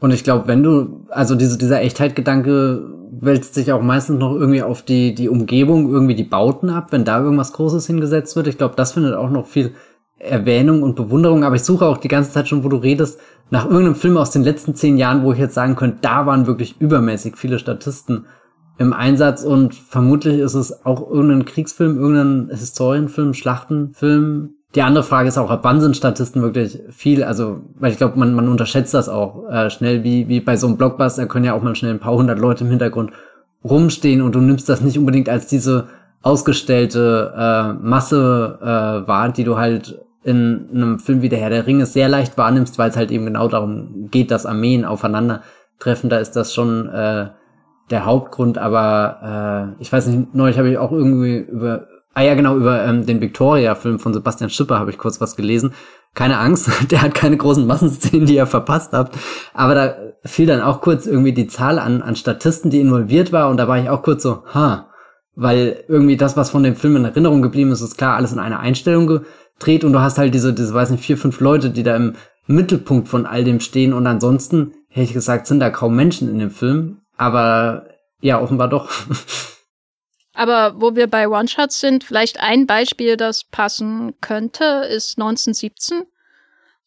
Und 0.00 0.12
ich 0.12 0.24
glaube, 0.24 0.48
wenn 0.48 0.62
du, 0.62 1.06
also 1.10 1.34
diese, 1.34 1.58
dieser 1.58 1.80
Echtheit-Gedanke 1.80 2.90
wälzt 3.20 3.54
sich 3.54 3.72
auch 3.72 3.82
meistens 3.82 4.18
noch 4.18 4.34
irgendwie 4.34 4.62
auf 4.62 4.82
die, 4.82 5.14
die 5.14 5.28
Umgebung, 5.28 5.90
irgendwie 5.90 6.14
die 6.14 6.24
Bauten 6.24 6.68
ab, 6.68 6.88
wenn 6.90 7.04
da 7.04 7.22
irgendwas 7.22 7.52
Großes 7.52 7.86
hingesetzt 7.86 8.36
wird. 8.36 8.48
Ich 8.48 8.58
glaube, 8.58 8.74
das 8.76 8.92
findet 8.92 9.14
auch 9.14 9.30
noch 9.30 9.46
viel 9.46 9.72
Erwähnung 10.18 10.82
und 10.82 10.96
Bewunderung. 10.96 11.44
Aber 11.44 11.56
ich 11.56 11.62
suche 11.62 11.86
auch 11.86 11.98
die 11.98 12.08
ganze 12.08 12.32
Zeit 12.32 12.48
schon, 12.48 12.64
wo 12.64 12.68
du 12.68 12.76
redest, 12.76 13.20
nach 13.50 13.64
irgendeinem 13.64 13.94
Film 13.94 14.16
aus 14.16 14.30
den 14.30 14.42
letzten 14.42 14.74
zehn 14.74 14.96
Jahren, 14.96 15.22
wo 15.22 15.32
ich 15.32 15.38
jetzt 15.38 15.54
sagen 15.54 15.76
könnte, 15.76 15.98
da 16.00 16.26
waren 16.26 16.46
wirklich 16.46 16.80
übermäßig 16.80 17.36
viele 17.36 17.58
Statisten 17.58 18.26
im 18.78 18.92
Einsatz 18.92 19.44
und 19.44 19.74
vermutlich 19.74 20.40
ist 20.40 20.54
es 20.54 20.84
auch 20.84 21.08
irgendein 21.08 21.44
Kriegsfilm, 21.44 21.96
irgendein 21.96 22.56
Historienfilm, 22.56 23.34
Schlachtenfilm, 23.34 24.54
die 24.74 24.82
andere 24.82 25.04
Frage 25.04 25.28
ist 25.28 25.38
auch, 25.38 25.50
ab 25.50 25.60
wann 25.62 25.80
sind 25.80 25.96
Statisten 25.96 26.42
wirklich 26.42 26.80
viel? 26.90 27.22
Also, 27.22 27.60
weil 27.78 27.92
ich 27.92 27.98
glaube, 27.98 28.18
man, 28.18 28.34
man 28.34 28.48
unterschätzt 28.48 28.92
das 28.94 29.08
auch 29.08 29.48
äh, 29.48 29.70
schnell, 29.70 30.02
wie, 30.02 30.28
wie 30.28 30.40
bei 30.40 30.56
so 30.56 30.66
einem 30.66 30.76
Blockbuster 30.76 31.26
können 31.26 31.44
ja 31.44 31.54
auch 31.54 31.62
mal 31.62 31.76
schnell 31.76 31.92
ein 31.92 32.00
paar 32.00 32.14
hundert 32.14 32.38
Leute 32.38 32.64
im 32.64 32.70
Hintergrund 32.70 33.12
rumstehen 33.62 34.20
und 34.20 34.34
du 34.34 34.40
nimmst 34.40 34.68
das 34.68 34.80
nicht 34.80 34.98
unbedingt 34.98 35.28
als 35.28 35.46
diese 35.46 35.86
ausgestellte 36.22 37.32
äh, 37.36 37.72
Masse 37.74 38.58
äh, 38.60 39.08
wahr, 39.08 39.30
die 39.30 39.44
du 39.44 39.56
halt 39.56 40.00
in 40.24 40.68
einem 40.72 40.98
Film 40.98 41.22
wie 41.22 41.28
Der 41.28 41.38
Herr 41.38 41.50
der 41.50 41.66
Ringe 41.66 41.86
sehr 41.86 42.08
leicht 42.08 42.36
wahrnimmst, 42.38 42.78
weil 42.78 42.90
es 42.90 42.96
halt 42.96 43.10
eben 43.10 43.26
genau 43.26 43.46
darum 43.46 44.08
geht, 44.10 44.30
dass 44.30 44.46
Armeen 44.46 44.84
aufeinandertreffen. 44.84 46.08
Da 46.08 46.16
ist 46.16 46.32
das 46.32 46.54
schon 46.54 46.88
äh, 46.88 47.28
der 47.90 48.06
Hauptgrund, 48.06 48.56
aber 48.56 49.74
äh, 49.78 49.82
ich 49.82 49.92
weiß 49.92 50.06
nicht, 50.06 50.34
neulich 50.34 50.58
habe 50.58 50.70
ich 50.70 50.78
auch 50.78 50.92
irgendwie 50.92 51.36
über 51.36 51.86
Ah 52.14 52.22
ja, 52.22 52.34
genau, 52.34 52.56
über 52.56 52.84
ähm, 52.84 53.06
den 53.06 53.20
Victoria-Film 53.20 53.98
von 53.98 54.14
Sebastian 54.14 54.48
Schipper 54.48 54.78
habe 54.78 54.90
ich 54.90 54.98
kurz 54.98 55.20
was 55.20 55.34
gelesen. 55.34 55.74
Keine 56.14 56.38
Angst, 56.38 56.70
der 56.90 57.02
hat 57.02 57.14
keine 57.14 57.36
großen 57.36 57.66
Massenszenen, 57.66 58.26
die 58.26 58.36
ihr 58.36 58.46
verpasst 58.46 58.92
habt. 58.92 59.18
Aber 59.52 59.74
da 59.74 59.96
fiel 60.24 60.46
dann 60.46 60.60
auch 60.60 60.80
kurz 60.80 61.06
irgendwie 61.06 61.32
die 61.32 61.48
Zahl 61.48 61.80
an, 61.80 62.02
an 62.02 62.14
Statisten, 62.14 62.70
die 62.70 62.80
involviert 62.80 63.32
war. 63.32 63.50
Und 63.50 63.56
da 63.56 63.66
war 63.66 63.78
ich 63.78 63.88
auch 63.90 64.02
kurz 64.02 64.22
so, 64.22 64.44
ha, 64.54 64.90
weil 65.34 65.84
irgendwie 65.88 66.16
das, 66.16 66.36
was 66.36 66.50
von 66.50 66.62
dem 66.62 66.76
Film 66.76 66.94
in 66.96 67.04
Erinnerung 67.04 67.42
geblieben 67.42 67.72
ist, 67.72 67.80
ist 67.80 67.98
klar 67.98 68.14
alles 68.14 68.32
in 68.32 68.38
einer 68.38 68.60
Einstellung 68.60 69.08
gedreht. 69.08 69.82
Und 69.82 69.92
du 69.92 70.00
hast 70.00 70.16
halt 70.16 70.32
diese, 70.34 70.52
diese, 70.52 70.72
weiß 70.72 70.90
nicht, 70.90 71.04
vier, 71.04 71.18
fünf 71.18 71.40
Leute, 71.40 71.70
die 71.70 71.82
da 71.82 71.96
im 71.96 72.14
Mittelpunkt 72.46 73.08
von 73.08 73.26
all 73.26 73.42
dem 73.42 73.58
stehen. 73.58 73.92
Und 73.92 74.06
ansonsten, 74.06 74.72
hätte 74.88 75.06
ich 75.06 75.14
gesagt, 75.14 75.48
sind 75.48 75.58
da 75.58 75.70
kaum 75.70 75.96
Menschen 75.96 76.30
in 76.30 76.38
dem 76.38 76.50
Film. 76.50 76.98
Aber 77.16 77.88
ja, 78.20 78.40
offenbar 78.40 78.68
doch. 78.68 78.88
Aber 80.34 80.80
wo 80.80 80.96
wir 80.96 81.06
bei 81.06 81.28
One-Shots 81.28 81.80
sind, 81.80 82.04
vielleicht 82.04 82.40
ein 82.40 82.66
Beispiel, 82.66 83.16
das 83.16 83.44
passen 83.44 84.14
könnte, 84.20 84.86
ist 84.90 85.16
1917. 85.18 86.02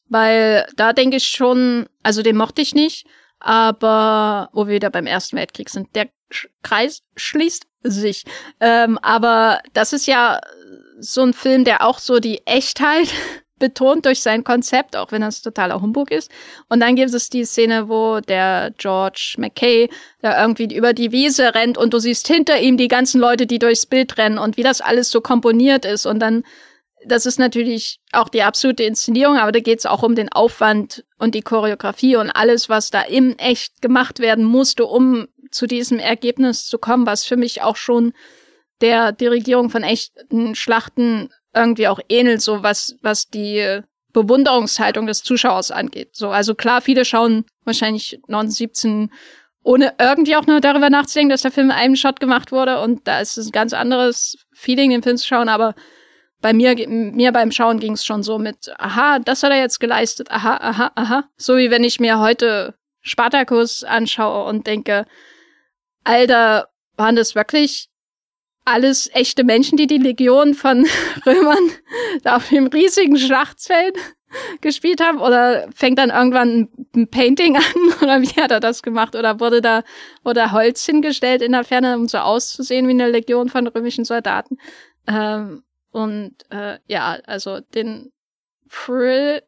Weil 0.10 0.68
da 0.76 0.94
denke 0.94 1.18
ich 1.18 1.28
schon, 1.28 1.88
also 2.04 2.22
den 2.22 2.38
mochte 2.38 2.62
ich 2.62 2.76
nicht, 2.76 3.08
aber 3.40 4.50
wo 4.54 4.68
wir 4.68 4.76
wieder 4.76 4.90
beim 4.90 5.06
Ersten 5.06 5.38
Weltkrieg 5.38 5.70
sind, 5.70 5.96
der 5.96 6.10
Kreis 6.62 7.04
schließt 7.16 7.68
sich. 7.84 8.24
Ähm, 8.60 8.98
aber 9.00 9.62
das 9.74 9.94
ist 9.94 10.08
ja 10.08 10.42
so 11.00 11.24
ein 11.24 11.34
Film, 11.34 11.64
der 11.64 11.86
auch 11.86 12.00
so 12.00 12.20
die 12.20 12.46
Echtheit 12.46 13.10
betont 13.60 14.06
durch 14.06 14.22
sein 14.22 14.44
Konzept, 14.44 14.96
auch 14.96 15.12
wenn 15.12 15.22
das 15.22 15.42
totaler 15.42 15.82
Humbug 15.82 16.12
ist. 16.12 16.32
Und 16.70 16.80
dann 16.80 16.96
gibt 16.96 17.14
es 17.14 17.30
die 17.30 17.46
Szene, 17.46 17.90
wo 17.90 18.20
der 18.20 18.72
George 18.78 19.36
McKay 19.38 19.90
da 20.22 20.42
irgendwie 20.42 20.74
über 20.76 20.94
die 20.94 21.12
Wiese 21.12 21.54
rennt 21.54 21.78
und 21.78 21.94
du 21.94 22.00
siehst 22.00 22.28
hinter 22.28 22.60
ihm 22.60 22.78
die 22.78 22.88
ganzen 22.88 23.20
Leute, 23.20 23.46
die 23.46 23.60
durchs 23.60 23.86
Bild 23.86 24.18
rennen 24.18 24.38
und 24.38 24.58
wie 24.58 24.64
das 24.64 24.82
alles 24.82 25.10
so 25.10 25.22
komponiert 25.22 25.86
ist. 25.86 26.06
Und 26.06 26.20
dann, 26.20 26.44
das 27.06 27.26
ist 27.26 27.40
natürlich 27.40 28.00
auch 28.12 28.30
die 28.30 28.44
absolute 28.44 28.84
Inszenierung, 28.84 29.38
aber 29.38 29.52
da 29.52 29.60
geht 29.60 29.80
es 29.80 29.86
auch 29.86 30.04
um 30.04 30.16
den 30.16 30.32
Aufwand 30.32 31.04
und 31.18 31.36
die 31.36 31.42
Choreografie 31.42 32.16
und 32.16 32.32
alles, 32.32 32.70
was 32.70 32.90
da 32.90 33.02
im 33.02 33.38
Echt 33.38 33.82
gemacht 33.82 34.20
werden 34.20 34.46
musste, 34.46 34.86
um 34.86 35.28
zu 35.52 35.66
diesem 35.68 36.00
Ergebnis 36.00 36.66
zu 36.66 36.78
kommen, 36.78 37.06
was 37.06 37.26
für 37.26 37.38
mich 37.38 37.62
auch 37.62 37.78
schon 37.78 38.14
der 38.82 39.12
Dirigierung 39.12 39.70
von 39.70 39.84
echten 39.84 40.56
Schlachten 40.56 41.30
irgendwie 41.58 41.88
auch 41.88 42.00
ähnelt, 42.10 42.42
so 42.42 42.64
was, 42.64 42.96
was 43.02 43.28
die 43.28 43.82
Bewunderungshaltung 44.14 45.08
des 45.08 45.24
Zuschauers 45.24 45.72
angeht. 45.72 46.16
So, 46.16 46.30
also 46.30 46.56
klar, 46.56 46.82
viele 46.82 47.06
schauen 47.06 47.46
wahrscheinlich 47.66 48.16
1917 48.28 49.12
ohne 49.64 49.94
irgendwie 50.00 50.38
auch 50.38 50.48
nur 50.48 50.62
darüber 50.62 50.90
nachzudenken, 50.90 51.30
dass 51.30 51.42
der 51.42 51.52
Film 51.52 51.68
in 51.68 51.76
einem 51.76 51.96
Shot 51.98 52.22
gemacht 52.22 52.54
wurde 52.54 52.80
und 52.80 53.06
da 53.06 53.20
ist 53.20 53.38
es 53.38 53.48
ein 53.48 53.52
ganz 53.52 53.74
anderes 53.74 54.38
Feeling, 54.54 54.92
den 54.92 55.04
Film 55.04 55.18
zu 55.18 55.28
schauen, 55.28 55.50
aber 55.50 55.76
bei 56.40 56.54
mir, 56.54 56.76
mir 56.88 57.32
beim 57.34 57.52
Schauen 57.52 57.80
ging 57.80 57.94
es 57.94 58.06
schon 58.06 58.24
so 58.24 58.40
mit, 58.40 58.72
aha, 58.78 59.20
das 59.20 59.44
hat 59.44 59.52
er 59.52 59.60
jetzt 59.60 59.80
geleistet, 59.80 60.32
aha, 60.32 60.56
aha, 60.58 60.92
aha. 60.96 61.24
So 61.36 61.58
wie 61.58 61.70
wenn 61.70 61.84
ich 61.84 62.00
mir 62.00 62.20
heute 62.20 62.76
Spartacus 63.02 63.84
anschaue 63.84 64.48
und 64.48 64.68
denke, 64.68 65.06
Alter, 66.04 66.70
waren 66.96 67.16
das 67.16 67.36
wirklich 67.36 67.90
alles 68.68 69.10
echte 69.14 69.44
Menschen, 69.44 69.78
die 69.78 69.88
die 69.88 69.98
Legion 69.98 70.54
von 70.54 70.86
Römern 71.26 71.72
auf 72.26 72.50
dem 72.50 72.68
riesigen 72.68 73.18
Schlachtfeld 73.18 73.98
gespielt 74.62 75.02
haben? 75.02 75.20
Oder 75.20 75.70
fängt 75.74 76.00
dann 76.00 76.10
irgendwann 76.10 76.68
ein 76.96 77.08
Painting 77.08 77.56
an? 77.56 77.64
Oder 78.02 78.22
wie 78.22 78.42
hat 78.42 78.52
er 78.52 78.60
das 78.60 78.84
gemacht? 78.84 79.16
Oder 79.16 79.40
wurde 79.40 79.62
da, 79.62 79.84
wurde 80.24 80.52
Holz 80.52 80.86
hingestellt 80.86 81.42
in 81.42 81.54
der 81.54 81.64
Ferne, 81.64 81.96
um 81.96 82.08
so 82.08 82.18
auszusehen 82.18 82.88
wie 82.88 82.92
eine 82.92 83.10
Legion 83.10 83.50
von 83.50 83.68
römischen 83.68 84.06
Soldaten? 84.06 84.58
Ähm, 85.08 85.64
Und 85.92 86.36
äh, 86.50 86.78
ja, 86.88 87.18
also 87.26 87.62
den 87.74 88.12
Thrill 88.70 89.42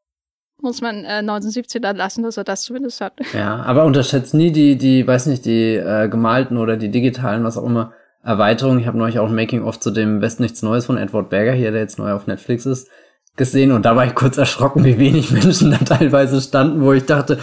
muss 0.61 0.81
man 0.81 1.03
äh, 1.05 1.19
1917 1.19 1.81
dann 1.81 1.97
lassen, 1.97 2.23
dass 2.23 2.37
er 2.37 2.43
das 2.43 2.63
zumindest 2.63 3.01
hat. 3.01 3.13
Ja, 3.33 3.57
aber 3.63 3.85
unterschätzt 3.85 4.33
nie 4.33 4.51
die, 4.51 4.77
die, 4.77 5.05
weiß 5.05 5.27
nicht, 5.27 5.45
die 5.45 5.75
äh, 5.75 6.07
gemalten 6.09 6.57
oder 6.57 6.77
die 6.77 6.89
digitalen, 6.89 7.43
was 7.43 7.57
auch 7.57 7.65
immer, 7.65 7.93
Erweiterungen. 8.23 8.79
Ich 8.79 8.87
habe 8.87 8.97
neulich 8.97 9.19
auch 9.19 9.29
ein 9.29 9.35
Making-of 9.35 9.79
zu 9.79 9.91
dem 9.91 10.21
West 10.21 10.39
nichts 10.39 10.61
Neues 10.61 10.85
von 10.85 10.97
Edward 10.97 11.29
Berger 11.29 11.53
hier, 11.53 11.71
der 11.71 11.81
jetzt 11.81 11.99
neu 11.99 12.11
auf 12.11 12.27
Netflix 12.27 12.65
ist, 12.65 12.89
gesehen 13.35 13.71
und 13.71 13.85
da 13.85 13.95
war 13.95 14.05
ich 14.05 14.15
kurz 14.15 14.37
erschrocken, 14.37 14.83
wie 14.83 14.97
wenig 14.97 15.31
Menschen 15.31 15.71
da 15.71 15.77
teilweise 15.77 16.41
standen, 16.41 16.81
wo 16.81 16.93
ich 16.93 17.05
dachte, 17.05 17.39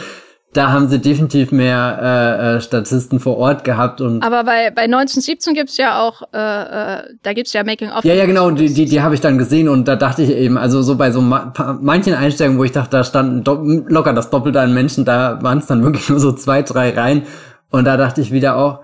da 0.57 0.73
haben 0.73 0.89
sie 0.89 0.98
definitiv 0.98 1.53
mehr 1.53 1.98
äh, 2.01 2.57
äh, 2.57 2.61
Statisten 2.61 3.20
vor 3.20 3.36
Ort 3.36 3.65
gehabt 3.65 4.01
und 4.01 4.23
aber 4.23 4.44
bei 4.44 4.70
bei 4.70 4.82
1917 4.82 5.55
gibt's 5.55 5.77
ja 5.77 6.01
auch 6.01 6.23
äh, 6.32 6.39
äh, 6.39 7.03
da 7.23 7.32
gibt's 7.35 7.53
ja 7.53 7.62
Making 7.62 7.90
of 7.90 8.05
ja 8.05 8.15
ja 8.15 8.27
genau 8.27 8.51
die 8.51 8.73
die, 8.73 8.86
die 8.86 9.01
habe 9.03 9.15
ich 9.15 9.20
dann 9.20 9.39
gesehen 9.39 9.69
und 9.69 9.86
da 9.86 9.97
dachte 9.97 10.23
ich 10.23 10.31
eben 10.31 10.57
also 10.57 10.82
so 10.82 10.97
bei 10.97 11.11
so 11.11 11.20
ma 11.20 11.53
manchen 11.81 12.15
Einstellungen 12.15 12.59
wo 12.59 12.65
ich 12.65 12.73
dachte 12.73 12.90
da 12.90 13.05
standen 13.05 13.44
locker 13.89 14.15
das 14.15 14.31
Doppelte 14.31 14.61
an 14.61 14.73
Menschen 14.73 15.05
da 15.05 15.39
waren 15.43 15.59
es 15.59 15.66
dann 15.66 15.82
wirklich 15.82 16.09
nur 16.09 16.20
so 16.20 16.32
zwei 16.32 16.62
drei 16.62 16.90
Reihen 16.90 17.24
und 17.70 17.85
da 17.85 17.97
dachte 17.97 18.20
ich 18.20 18.32
wieder 18.32 18.57
auch 18.57 18.81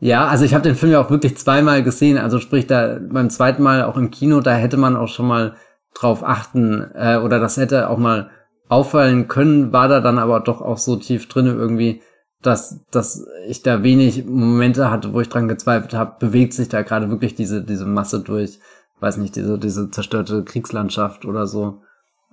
ja 0.00 0.26
also 0.26 0.44
ich 0.44 0.54
habe 0.54 0.64
den 0.64 0.74
Film 0.74 0.92
ja 0.92 1.00
auch 1.00 1.10
wirklich 1.10 1.38
zweimal 1.38 1.82
gesehen 1.82 2.18
also 2.18 2.40
sprich 2.40 2.66
da 2.66 2.98
beim 3.00 3.30
zweiten 3.30 3.62
Mal 3.62 3.84
auch 3.84 3.96
im 3.96 4.10
Kino 4.10 4.40
da 4.40 4.52
hätte 4.52 4.76
man 4.76 4.96
auch 4.96 5.08
schon 5.08 5.28
mal 5.28 5.54
drauf 5.94 6.24
achten 6.24 6.90
äh, 6.94 7.16
oder 7.16 7.38
das 7.38 7.56
hätte 7.56 7.88
auch 7.88 7.98
mal 7.98 8.30
auffallen 8.70 9.28
können, 9.28 9.72
war 9.72 9.88
da 9.88 10.00
dann 10.00 10.18
aber 10.18 10.40
doch 10.40 10.62
auch 10.62 10.78
so 10.78 10.96
tief 10.96 11.28
drin 11.28 11.46
irgendwie, 11.46 12.02
dass, 12.40 12.86
dass 12.90 13.26
ich 13.46 13.62
da 13.62 13.82
wenig 13.82 14.24
Momente 14.24 14.90
hatte, 14.90 15.12
wo 15.12 15.20
ich 15.20 15.28
dran 15.28 15.48
gezweifelt 15.48 15.92
habe, 15.92 16.16
bewegt 16.20 16.54
sich 16.54 16.68
da 16.68 16.82
gerade 16.82 17.10
wirklich 17.10 17.34
diese, 17.34 17.62
diese 17.62 17.84
Masse 17.84 18.20
durch, 18.20 18.60
weiß 19.00 19.16
nicht, 19.16 19.34
diese, 19.34 19.58
diese 19.58 19.90
zerstörte 19.90 20.44
Kriegslandschaft 20.44 21.24
oder 21.24 21.48
so. 21.48 21.82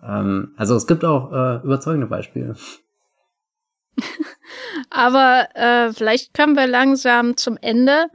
Ähm, 0.03 0.53
also 0.57 0.75
es 0.75 0.85
gibt 0.85 1.03
auch 1.03 1.31
äh, 1.31 1.55
überzeugende 1.63 2.07
Beispiele. 2.07 2.55
aber 4.89 5.47
äh, 5.55 5.93
vielleicht 5.93 6.33
kommen 6.33 6.55
wir 6.55 6.67
langsam 6.67 7.37
zum 7.37 7.57
Ende 7.61 8.07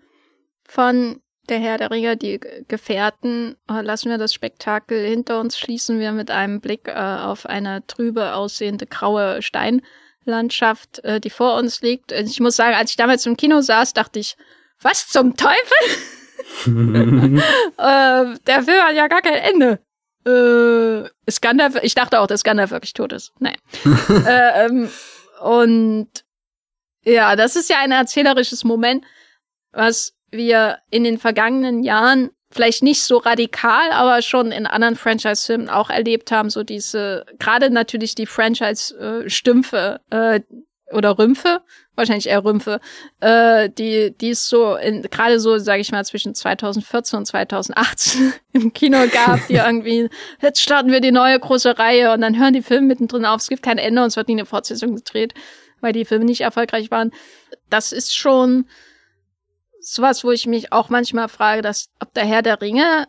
von 0.67 1.21
der 1.49 1.59
Herr 1.59 1.79
der 1.79 1.91
Ringe, 1.91 2.17
die 2.17 2.41
Gefährten, 2.69 3.57
äh, 3.69 3.83
lassen 3.83 4.11
wir 4.11 4.19
das 4.19 4.33
Spektakel 4.33 5.05
hinter 5.07 5.41
uns, 5.41 5.59
schließen 5.59 5.99
wir 5.99 6.13
mit 6.13 6.31
einem 6.31 6.61
Blick 6.61 6.89
äh, 6.89 6.93
auf 6.93 7.47
eine 7.47 7.87
trübe 7.87 8.35
aussehende 8.35 8.87
graue 8.87 9.43
Steinlandschaft, 9.43 11.05
äh, 11.05 11.21
die 11.21 11.31
vor 11.31 11.57
uns 11.57 11.83
liegt. 11.83 12.13
Ich 12.13 12.41
muss 12.41 12.57
sagen, 12.57 12.75
als 12.75 12.91
ich 12.91 12.97
damals 12.97 13.27
im 13.27 13.37
Kino 13.37 13.61
saß, 13.61 13.93
dachte 13.93 14.21
ich, 14.21 14.37
was 14.81 15.09
zum 15.09 15.37
Teufel? 15.37 15.57
äh, 17.77 18.39
der 18.47 18.63
Film 18.63 18.83
hat 18.83 18.95
ja 18.95 19.09
gar 19.09 19.23
kein 19.23 19.35
Ende. 19.35 19.81
Äh, 20.25 21.09
Gandalf, 21.41 21.77
ich 21.83 21.95
dachte 21.95 22.21
auch, 22.21 22.27
dass 22.27 22.45
Gandalf 22.45 22.71
wirklich 22.71 22.93
tot 22.93 23.13
ist. 23.13 23.33
Nein. 23.41 23.57
äh, 24.27 24.67
ähm, 24.67 24.89
und 25.41 26.09
ja, 27.05 27.37
das 27.37 27.57
ist 27.57 27.71
ja 27.71 27.79
ein 27.79 27.93
erzählerisches 27.93 28.65
Moment, 28.65 29.05
was 29.73 30.15
wir 30.31 30.79
in 30.91 31.05
den 31.05 31.19
vergangenen 31.19 31.83
Jahren 31.83 32.31
vielleicht 32.51 32.83
nicht 32.83 33.03
so 33.03 33.19
radikal, 33.19 33.91
aber 33.93 34.23
schon 34.23 34.53
in 34.53 34.67
anderen 34.67 34.97
Franchise-Filmen 34.97 35.71
auch 35.71 35.91
erlebt 35.91 36.31
haben, 36.31 36.51
so 36.51 36.63
diese, 36.63 37.25
gerade 37.39 37.71
natürlich 37.71 38.15
die 38.15 38.27
Franchise-Stümpfe 38.27 40.01
äh, 40.11 40.41
oder 40.93 41.19
Rümpfe, 41.19 41.63
wahrscheinlich 41.95 42.29
eher 42.29 42.45
Rümpfe, 42.45 42.81
äh, 43.21 43.71
die, 43.71 44.15
die 44.17 44.31
es 44.31 44.47
so 44.47 44.77
in, 44.77 45.03
gerade 45.03 45.41
so, 45.41 45.57
sage 45.59 45.81
ich 45.81 45.91
mal, 45.93 46.05
zwischen 46.05 46.35
2014 46.35 47.19
und 47.19 47.27
2018 47.27 48.35
im 48.53 48.73
Kino 48.73 48.99
gab, 49.11 49.47
die 49.47 49.55
irgendwie, 49.55 50.11
jetzt 50.41 50.61
starten 50.61 50.93
wir 50.93 51.01
die 51.01 51.13
neue 51.13 51.39
große 51.39 51.79
Reihe 51.79 52.13
und 52.13 52.21
dann 52.21 52.39
hören 52.39 52.53
die 52.53 52.63
Filme 52.63 52.89
mittendrin 52.89 53.25
auf, 53.25 53.41
es 53.41 53.49
gibt 53.49 53.63
kein 53.63 53.79
Ende 53.79 54.03
und 54.03 54.09
es 54.09 54.17
wird 54.17 54.29
nie 54.29 54.35
eine 54.35 54.47
Fortsetzung 54.47 54.95
gedreht, 54.97 55.33
weil 55.83 55.93
die 55.93 56.05
Filme 56.05 56.25
nicht 56.25 56.41
erfolgreich 56.41 56.91
waren. 56.91 57.11
Das 57.69 57.93
ist 57.93 58.17
schon 58.17 58.67
sowas, 59.81 60.25
wo 60.25 60.31
ich 60.31 60.47
mich 60.47 60.73
auch 60.73 60.89
manchmal 60.89 61.29
frage, 61.29 61.63
dass 61.63 61.91
ob 62.01 62.15
der 62.15 62.25
Herr 62.25 62.43
der 62.43 62.61
Ringe 62.61 63.09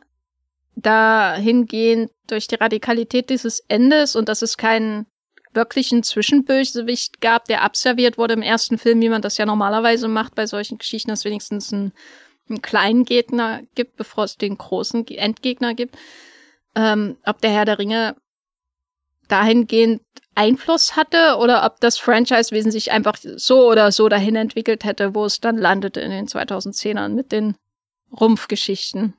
dahingehend 0.75 2.11
durch 2.27 2.47
die 2.47 2.55
Radikalität 2.55 3.29
dieses 3.29 3.59
Endes 3.67 4.15
und 4.15 4.27
dass 4.27 4.41
es 4.41 4.57
keinen 4.57 5.05
wirklichen 5.53 6.01
Zwischenbösewicht 6.01 7.21
gab, 7.21 7.45
der 7.45 7.61
abserviert 7.61 8.17
wurde 8.17 8.33
im 8.33 8.41
ersten 8.41 8.77
Film, 8.77 9.01
wie 9.01 9.09
man 9.09 9.21
das 9.21 9.37
ja 9.37 9.45
normalerweise 9.45 10.07
macht 10.07 10.33
bei 10.33 10.47
solchen 10.47 10.79
Geschichten, 10.79 11.09
dass 11.09 11.25
wenigstens 11.25 11.71
ein, 11.71 11.93
einen 12.49 12.61
kleinen 12.61 13.05
Gegner 13.05 13.61
gibt, 13.75 13.95
bevor 13.95 14.23
es 14.23 14.37
den 14.37 14.57
großen 14.57 15.07
Endgegner 15.07 15.75
gibt. 15.75 15.95
Ähm, 16.75 17.17
ob 17.23 17.39
der 17.41 17.51
Herr 17.51 17.65
der 17.65 17.77
Ringe 17.77 18.15
dahingehend 19.27 20.01
Einfluss 20.35 20.95
hatte 20.95 21.37
oder 21.39 21.65
ob 21.65 21.79
das 21.79 21.97
Franchise-Wesen 21.97 22.71
sich 22.71 22.91
einfach 22.91 23.17
so 23.17 23.69
oder 23.69 23.91
so 23.91 24.09
dahin 24.09 24.35
entwickelt 24.35 24.83
hätte, 24.83 25.15
wo 25.15 25.25
es 25.25 25.39
dann 25.39 25.57
landete 25.57 26.01
in 26.01 26.11
den 26.11 26.27
2010ern 26.27 27.09
mit 27.09 27.31
den 27.31 27.55
Rumpfgeschichten. 28.19 29.13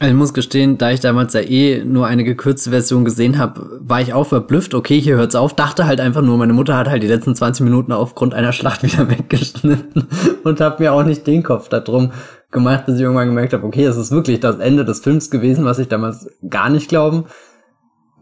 Also 0.00 0.12
ich 0.12 0.18
muss 0.18 0.32
gestehen, 0.32 0.78
da 0.78 0.92
ich 0.92 1.00
damals 1.00 1.32
ja 1.34 1.40
eh 1.40 1.82
nur 1.84 2.06
eine 2.06 2.22
gekürzte 2.22 2.70
Version 2.70 3.04
gesehen 3.04 3.36
habe, 3.36 3.80
war 3.80 4.00
ich 4.00 4.12
auch 4.12 4.28
verblüfft. 4.28 4.74
Okay, 4.74 5.00
hier 5.00 5.16
hört's 5.16 5.34
auf. 5.34 5.54
Dachte 5.54 5.86
halt 5.86 6.00
einfach 6.00 6.22
nur, 6.22 6.38
meine 6.38 6.52
Mutter 6.52 6.76
hat 6.76 6.88
halt 6.88 7.02
die 7.02 7.08
letzten 7.08 7.34
20 7.34 7.64
Minuten 7.64 7.90
aufgrund 7.90 8.32
einer 8.32 8.52
Schlacht 8.52 8.84
wieder 8.84 9.10
weggeschnitten 9.10 10.06
und 10.44 10.60
hat 10.60 10.78
mir 10.78 10.92
auch 10.92 11.02
nicht 11.02 11.26
den 11.26 11.42
Kopf 11.42 11.68
darum 11.68 12.12
gemacht, 12.52 12.86
bis 12.86 12.94
ich 12.94 13.02
irgendwann 13.02 13.28
gemerkt 13.28 13.52
habe, 13.52 13.66
okay, 13.66 13.84
es 13.84 13.96
ist 13.96 14.12
wirklich 14.12 14.38
das 14.38 14.58
Ende 14.58 14.84
des 14.84 15.00
Films 15.00 15.30
gewesen, 15.30 15.64
was 15.64 15.80
ich 15.80 15.88
damals 15.88 16.30
gar 16.48 16.70
nicht 16.70 16.88
glauben 16.88 17.24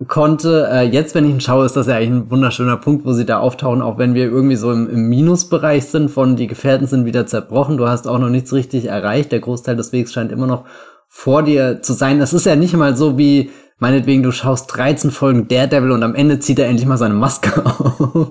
konnte. 0.06 0.68
Äh, 0.70 0.89
jetzt, 0.89 1.14
wenn 1.14 1.24
ich 1.24 1.31
ihn 1.31 1.40
schaue, 1.40 1.66
ist 1.66 1.77
das 1.77 1.86
ja 1.86 1.97
eigentlich 1.97 2.10
ein 2.10 2.31
wunderschöner 2.31 2.77
Punkt, 2.77 3.05
wo 3.05 3.12
sie 3.12 3.24
da 3.24 3.39
auftauchen, 3.39 3.82
auch 3.82 3.98
wenn 3.98 4.14
wir 4.14 4.24
irgendwie 4.24 4.56
so 4.56 4.73
im, 4.73 4.89
im 4.89 5.09
Minusbereich 5.09 5.86
sind 5.86 6.10
von 6.10 6.36
die 6.36 6.47
Gefährten 6.47 6.86
sind 6.86 7.06
wieder 7.06 7.27
zerbrochen. 7.27 7.77
Du 7.77 7.89
hast 7.89 8.06
auch 8.06 8.18
noch 8.18 8.28
nichts 8.28 8.52
richtig 8.52 8.86
erreicht. 8.86 9.32
Der 9.32 9.40
Großteil 9.40 9.77
des 9.77 9.93
Wegs 9.93 10.12
scheint 10.12 10.32
immer 10.32 10.47
noch 10.47 10.64
vor 11.09 11.43
dir 11.43 11.81
zu 11.82 11.94
sein. 11.94 12.18
Das 12.18 12.32
ist 12.32 12.47
ja 12.47 12.56
nicht 12.56 12.74
mal 12.74 12.97
so 12.97 13.16
wie, 13.16 13.51
meinetwegen, 13.78 14.23
du 14.23 14.32
schaust 14.32 14.77
13 14.77 15.10
Folgen 15.10 15.48
Daredevil 15.48 15.93
und 15.93 16.02
am 16.02 16.14
Ende 16.14 16.40
zieht 16.40 16.59
er 16.59 16.66
endlich 16.66 16.86
mal 16.86 16.98
seine 16.98 17.14
Maske 17.14 17.64
auf. 17.64 18.31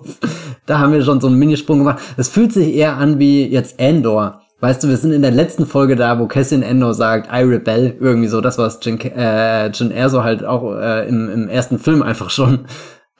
da 0.67 0.79
haben 0.79 0.93
wir 0.93 1.03
schon 1.03 1.21
so 1.21 1.27
einen 1.27 1.39
Minisprung 1.39 1.79
gemacht. 1.79 1.99
Es 2.17 2.29
fühlt 2.29 2.53
sich 2.53 2.75
eher 2.75 2.97
an 2.97 3.17
wie 3.17 3.47
jetzt 3.47 3.79
Andor 3.79 4.41
Weißt 4.65 4.83
du, 4.83 4.87
wir 4.87 4.97
sind 4.97 5.11
in 5.11 5.21
der 5.21 5.29
letzten 5.29 5.67
Folge 5.67 5.95
da, 5.95 6.17
wo 6.17 6.25
Cassian 6.25 6.63
Endo 6.63 6.91
sagt, 6.91 7.31
I 7.31 7.43
rebel, 7.43 7.95
irgendwie 7.99 8.27
so, 8.27 8.41
das 8.41 8.57
was 8.57 8.79
Jin, 8.81 8.99
äh, 8.99 9.67
Jin 9.67 9.91
Erso 9.91 10.23
halt 10.23 10.43
auch 10.43 10.75
äh, 10.75 11.07
im, 11.07 11.29
im 11.29 11.49
ersten 11.49 11.77
Film 11.77 12.01
einfach 12.01 12.31
schon 12.31 12.65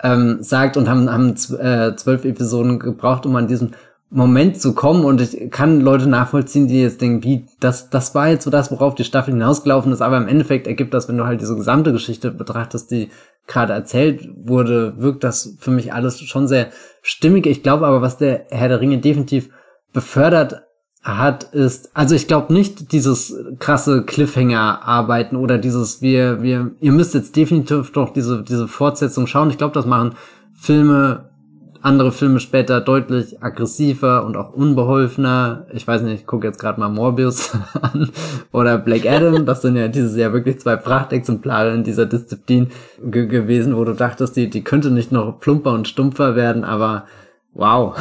ähm, 0.01 0.39
sagt 0.41 0.75
und 0.75 0.89
haben, 0.89 1.07
haben 1.07 1.35
äh, 1.59 1.95
zwölf 1.97 2.25
Episoden 2.25 2.79
gebraucht, 2.79 3.27
um 3.27 3.35
an 3.35 3.47
diesen 3.47 3.75
Moment 4.09 4.59
zu 4.59 4.73
kommen. 4.73 5.05
Und 5.05 5.21
ich 5.21 5.51
kann 5.51 5.81
Leute 5.81 6.09
nachvollziehen, 6.09 6.67
die 6.67 6.81
jetzt 6.81 6.99
denken, 7.01 7.23
wie, 7.23 7.45
das, 7.59 7.91
das 7.91 8.15
war 8.15 8.27
jetzt 8.27 8.45
so 8.45 8.49
das, 8.49 8.71
worauf 8.71 8.95
die 8.95 9.03
Staffel 9.03 9.35
hinausgelaufen 9.35 9.91
ist, 9.91 10.01
aber 10.01 10.17
im 10.17 10.27
Endeffekt 10.27 10.65
ergibt 10.65 10.95
das, 10.95 11.07
wenn 11.07 11.17
du 11.17 11.25
halt 11.25 11.41
diese 11.41 11.55
gesamte 11.55 11.91
Geschichte 11.91 12.31
betrachtest, 12.31 12.89
die 12.89 13.09
gerade 13.45 13.71
erzählt 13.71 14.27
wurde, 14.35 14.95
wirkt 14.97 15.23
das 15.23 15.55
für 15.59 15.69
mich 15.69 15.93
alles 15.93 16.19
schon 16.21 16.47
sehr 16.47 16.69
stimmig. 17.03 17.45
Ich 17.45 17.61
glaube 17.61 17.85
aber, 17.85 18.01
was 18.01 18.17
der 18.17 18.47
Herr 18.49 18.69
der 18.69 18.81
Ringe 18.81 18.97
definitiv 18.97 19.51
befördert 19.93 20.64
hat, 21.05 21.43
ist, 21.53 21.91
also 21.93 22.15
ich 22.15 22.27
glaube 22.27 22.51
nicht 22.51 22.91
dieses 22.91 23.35
krasse 23.59 24.03
Cliffhanger-Arbeiten 24.03 25.35
oder 25.35 25.59
dieses, 25.59 26.01
wir, 26.01 26.41
wir, 26.41 26.71
ihr 26.81 26.91
müsst 26.91 27.13
jetzt 27.13 27.35
definitiv 27.35 27.91
doch 27.91 28.11
diese, 28.11 28.41
diese 28.41 28.67
Fortsetzung 28.67 29.27
schauen. 29.27 29.51
Ich 29.51 29.59
glaube, 29.59 29.75
das 29.75 29.85
machen 29.85 30.15
Filme, 30.55 31.29
andere 31.83 32.11
Filme 32.11 32.39
später 32.39 32.81
deutlich 32.81 33.43
aggressiver 33.43 34.25
und 34.25 34.35
auch 34.35 34.53
unbeholfener. 34.53 35.67
Ich 35.73 35.87
weiß 35.87 36.01
nicht, 36.01 36.21
ich 36.21 36.25
gucke 36.25 36.47
jetzt 36.47 36.57
gerade 36.57 36.79
mal 36.79 36.89
Morbius 36.89 37.51
an 37.81 38.09
oder 38.51 38.79
Black 38.79 39.05
Adam. 39.05 39.45
Das 39.45 39.61
sind 39.61 39.75
ja 39.75 39.87
dieses 39.87 40.17
Jahr 40.17 40.33
wirklich 40.33 40.59
zwei 40.59 40.75
Prachtexemplare 40.75 41.71
in 41.75 41.83
dieser 41.83 42.07
Disziplin 42.07 42.71
ge 43.03 43.27
gewesen, 43.27 43.77
wo 43.77 43.83
du 43.83 43.93
dachtest, 43.93 44.35
die, 44.35 44.49
die 44.49 44.63
könnte 44.63 44.89
nicht 44.89 45.11
noch 45.11 45.39
plumper 45.39 45.73
und 45.73 45.87
stumpfer 45.87 46.35
werden, 46.35 46.63
aber 46.63 47.05
wow. 47.53 47.95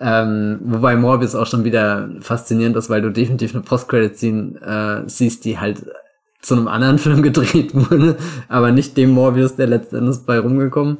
Ähm, 0.00 0.58
wobei 0.62 0.96
Morbius 0.96 1.34
auch 1.34 1.46
schon 1.46 1.64
wieder 1.64 2.08
faszinierend 2.20 2.76
ist, 2.76 2.90
weil 2.90 3.02
du 3.02 3.10
definitiv 3.10 3.54
eine 3.54 3.64
Post-Credit-Scene 3.64 5.04
äh, 5.06 5.08
siehst, 5.08 5.44
die 5.44 5.58
halt 5.58 5.86
zu 6.42 6.54
einem 6.54 6.68
anderen 6.68 6.98
Film 6.98 7.22
gedreht 7.22 7.74
wurde, 7.74 8.16
aber 8.48 8.72
nicht 8.72 8.96
dem 8.96 9.10
Morbius, 9.10 9.56
der 9.56 9.68
letztendlich 9.68 10.18
bei 10.26 10.38
rumgekommen 10.38 10.98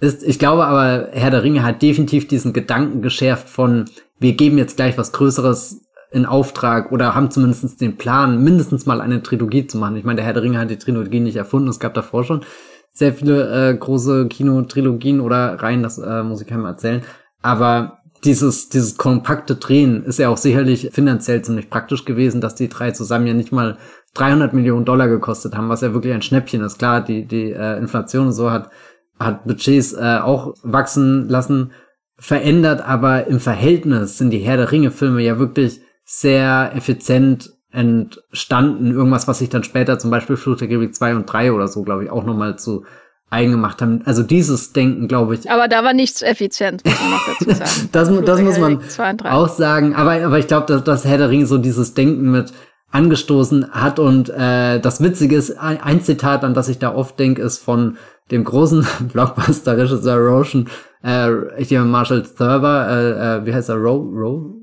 ist. 0.00 0.22
Ich 0.22 0.38
glaube 0.38 0.66
aber, 0.66 1.08
Herr 1.12 1.30
der 1.30 1.42
Ringe 1.42 1.62
hat 1.62 1.82
definitiv 1.82 2.28
diesen 2.28 2.52
Gedanken 2.52 3.02
geschärft 3.02 3.48
von, 3.48 3.86
wir 4.18 4.34
geben 4.34 4.58
jetzt 4.58 4.76
gleich 4.76 4.98
was 4.98 5.12
Größeres 5.12 5.80
in 6.10 6.26
Auftrag 6.26 6.92
oder 6.92 7.14
haben 7.14 7.30
zumindest 7.30 7.80
den 7.80 7.96
Plan, 7.96 8.44
mindestens 8.44 8.86
mal 8.86 9.00
eine 9.00 9.22
Trilogie 9.22 9.66
zu 9.66 9.78
machen. 9.78 9.96
Ich 9.96 10.04
meine, 10.04 10.16
der 10.16 10.24
Herr 10.24 10.34
der 10.34 10.42
Ringe 10.42 10.58
hat 10.58 10.70
die 10.70 10.78
Trilogie 10.78 11.20
nicht 11.20 11.36
erfunden, 11.36 11.68
es 11.68 11.80
gab 11.80 11.94
davor 11.94 12.24
schon 12.24 12.42
sehr 12.92 13.12
viele 13.12 13.70
äh, 13.70 13.76
große 13.76 14.28
Kinotrilogien 14.28 15.20
oder 15.20 15.60
Reihen, 15.60 15.82
das 15.82 15.98
äh, 15.98 16.22
muss 16.22 16.40
ich 16.40 16.46
keinem 16.46 16.64
erzählen. 16.64 17.02
Aber 17.42 17.98
dieses, 18.24 18.68
dieses 18.68 18.96
kompakte 18.96 19.56
Drehen 19.56 20.04
ist 20.04 20.18
ja 20.18 20.28
auch 20.28 20.36
sicherlich 20.36 20.90
finanziell 20.92 21.42
ziemlich 21.42 21.70
praktisch 21.70 22.04
gewesen, 22.04 22.40
dass 22.40 22.54
die 22.54 22.68
drei 22.68 22.90
zusammen 22.90 23.26
ja 23.26 23.34
nicht 23.34 23.52
mal 23.52 23.76
300 24.14 24.52
Millionen 24.52 24.84
Dollar 24.84 25.08
gekostet 25.08 25.56
haben, 25.56 25.68
was 25.68 25.80
ja 25.80 25.92
wirklich 25.92 26.14
ein 26.14 26.22
Schnäppchen 26.22 26.62
ist. 26.62 26.78
Klar, 26.78 27.02
die, 27.02 27.26
die 27.26 27.52
äh, 27.52 27.78
Inflation 27.78 28.26
und 28.26 28.32
so 28.32 28.50
hat, 28.50 28.70
hat 29.18 29.44
Budgets 29.44 29.92
äh, 29.92 30.18
auch 30.22 30.54
wachsen 30.62 31.28
lassen, 31.28 31.72
verändert, 32.16 32.80
aber 32.86 33.26
im 33.26 33.40
Verhältnis 33.40 34.18
sind 34.18 34.30
die 34.30 34.38
Herr 34.38 34.56
der 34.56 34.70
Ringe-Filme 34.70 35.20
ja 35.22 35.38
wirklich 35.38 35.80
sehr 36.04 36.72
effizient 36.74 37.52
entstanden. 37.70 38.92
Irgendwas, 38.92 39.26
was 39.26 39.40
sich 39.40 39.48
dann 39.48 39.64
später 39.64 39.98
zum 39.98 40.10
Beispiel 40.10 40.36
Fluch 40.36 40.56
der 40.56 40.68
Karibik 40.68 40.94
2 40.94 41.16
und 41.16 41.26
3 41.26 41.52
oder 41.52 41.66
so, 41.66 41.82
glaube 41.82 42.04
ich, 42.04 42.10
auch 42.10 42.24
nochmal 42.24 42.56
zu 42.56 42.84
eigen 43.34 43.52
gemacht 43.52 43.82
haben. 43.82 44.02
Also 44.04 44.22
dieses 44.22 44.72
Denken, 44.72 45.08
glaube 45.08 45.34
ich. 45.34 45.50
Aber 45.50 45.68
da 45.68 45.84
war 45.84 45.92
nichts 45.92 46.22
effizient, 46.22 46.84
muss 46.84 47.00
man 47.00 47.10
noch 47.10 47.26
dazu 47.26 47.50
sagen. 47.50 47.88
das, 47.92 48.24
das 48.24 48.40
muss 48.40 48.58
man 48.58 48.80
auch 49.30 49.48
sagen. 49.48 49.94
Aber, 49.94 50.12
aber 50.24 50.38
ich 50.38 50.46
glaube, 50.46 50.66
dass, 50.66 50.84
dass 50.84 51.04
Herr 51.04 51.18
der 51.18 51.30
Ringe 51.30 51.46
so 51.46 51.58
dieses 51.58 51.94
Denken 51.94 52.30
mit 52.30 52.52
angestoßen 52.94 53.72
hat. 53.72 53.98
Und 53.98 54.30
äh, 54.30 54.78
das 54.80 55.02
Witzige 55.02 55.36
ist, 55.36 55.58
ein, 55.58 55.80
ein 55.82 56.00
Zitat, 56.00 56.44
an 56.44 56.54
das 56.54 56.68
ich 56.68 56.78
da 56.78 56.94
oft 56.94 57.18
denke, 57.18 57.42
ist 57.42 57.58
von 57.58 57.96
dem 58.30 58.44
großen 58.44 58.86
Blockbuster-Regisseur 59.12 60.16
Roshan, 60.16 60.68
äh, 61.02 61.30
hier 61.58 61.82
Marshall 61.82 62.22
Thurber, 62.22 62.88
äh, 62.88 63.36
äh, 63.36 63.46
wie 63.46 63.52
heißt 63.52 63.68
er, 63.68 63.76
Ro, 63.76 63.96
Ro? 63.96 64.60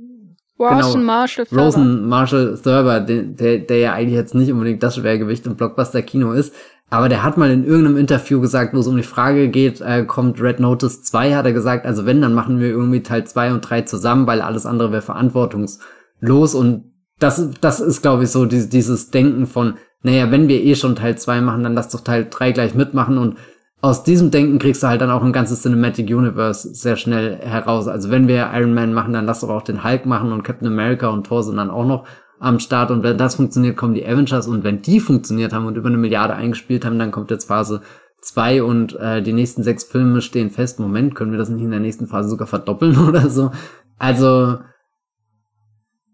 Rosen 0.60 0.93
genau, 0.93 1.06
Marshall 1.06 1.45
Thurber. 1.45 1.64
Rosen 1.64 2.07
Marshall 2.07 2.60
Thurber, 2.64 2.99
der, 2.99 3.23
der, 3.23 3.57
der 3.60 3.77
ja 3.77 3.93
eigentlich 3.93 4.15
jetzt 4.15 4.35
nicht 4.35 4.52
unbedingt 4.52 4.81
das 4.81 4.95
Schwergewicht 4.95 5.45
im 5.45 5.56
Blockbuster-Kino 5.56 6.34
ist, 6.34 6.53
aber 6.92 7.08
der 7.08 7.24
hat 7.24 7.38
mal 7.38 7.50
in 7.50 7.64
irgendeinem 7.64 7.96
Interview 7.96 8.42
gesagt, 8.42 8.74
wo 8.74 8.80
es 8.80 8.88
um 8.88 8.98
die 8.98 9.04
Frage 9.04 9.48
geht, 9.48 9.80
äh, 9.80 10.04
kommt 10.04 10.42
Red 10.42 10.60
Notice 10.60 11.02
2, 11.04 11.36
hat 11.36 11.46
er 11.46 11.54
gesagt, 11.54 11.86
also 11.86 12.06
wenn, 12.06 12.22
dann 12.22 12.34
machen 12.34 12.60
wir 12.60 12.68
irgendwie 12.68 13.02
Teil 13.02 13.24
2 13.24 13.54
und 13.54 13.62
3 13.62 13.84
zusammen, 13.84 14.28
weil 14.28 14.42
alles 14.42 14.66
andere 14.66 14.92
wäre 14.92 15.02
verantwortungslos. 15.02 16.54
Und 16.54 16.92
das, 17.18 17.50
das 17.62 17.80
ist, 17.80 18.02
glaube 18.02 18.26
ich, 18.26 18.30
so 18.30 18.46
die, 18.46 18.68
dieses 18.68 19.10
Denken 19.10 19.46
von, 19.46 19.76
naja, 20.04 20.32
wenn 20.32 20.50
wir 20.50 20.62
eh 20.62 20.76
schon 20.76 20.98
Teil 20.98 21.18
2 21.18 21.40
machen, 21.40 21.64
dann 21.64 21.76
lass 21.76 21.88
doch 21.88 22.02
Teil 22.02 22.28
3 22.30 22.52
gleich 22.52 22.76
mitmachen. 22.76 23.18
Und 23.18 23.38
aus 23.80 24.04
diesem 24.04 24.30
Denken 24.30 24.60
kriegst 24.60 24.84
du 24.84 24.88
halt 24.88 25.00
dann 25.00 25.12
auch 25.12 25.24
ein 25.24 25.32
ganzes 25.32 25.62
Cinematic 25.62 26.10
Universe 26.10 26.76
sehr 26.76 26.98
schnell 26.98 27.38
heraus. 27.38 27.88
Also 27.88 28.10
wenn 28.10 28.28
wir 28.28 28.52
Iron 28.54 28.74
Man 28.74 28.94
machen, 28.94 29.14
dann 29.14 29.26
lass 29.26 29.40
doch 29.40 29.50
auch 29.50 29.64
den 29.64 29.86
Hulk 29.86 30.06
machen 30.06 30.34
und 30.34 30.44
Captain 30.44 30.68
America 30.68 31.08
und 31.08 31.26
Thor 31.26 31.42
sind 31.42 31.56
dann 31.56 31.70
auch 31.70 31.86
noch 31.86 32.06
am 32.42 32.60
Start 32.60 32.90
und 32.90 33.04
wenn 33.04 33.18
das 33.18 33.36
funktioniert, 33.36 33.78
kommen 33.78 33.94
die 33.94 34.06
Avengers 34.06 34.48
und 34.48 34.64
wenn 34.64 34.82
die 34.82 35.00
funktioniert 35.00 35.54
haben 35.54 35.68
und 35.68 35.78
über 35.78 35.90
eine 35.90 35.98
Milliarde 35.98 36.34
eingespielt 36.34 36.84
haben, 36.84 36.98
dann 36.98 37.12
kommt 37.12 37.30
jetzt 37.30 37.46
Phase 37.46 37.82
2 38.22 38.64
und 38.64 38.96
äh, 39.00 39.22
die 39.22 39.34
nächsten 39.34 39.64
sechs 39.64 39.84
Filme 39.84 40.22
stehen 40.22 40.50
fest. 40.50 40.80
Moment, 40.80 41.14
können 41.14 41.32
wir 41.32 41.38
das 41.38 41.50
nicht 41.50 41.64
in 41.64 41.72
der 41.72 41.80
nächsten 41.80 42.08
Phase 42.08 42.30
sogar 42.30 42.48
verdoppeln 42.48 42.98
oder 43.08 43.30
so? 43.30 43.52
Also 44.00 44.60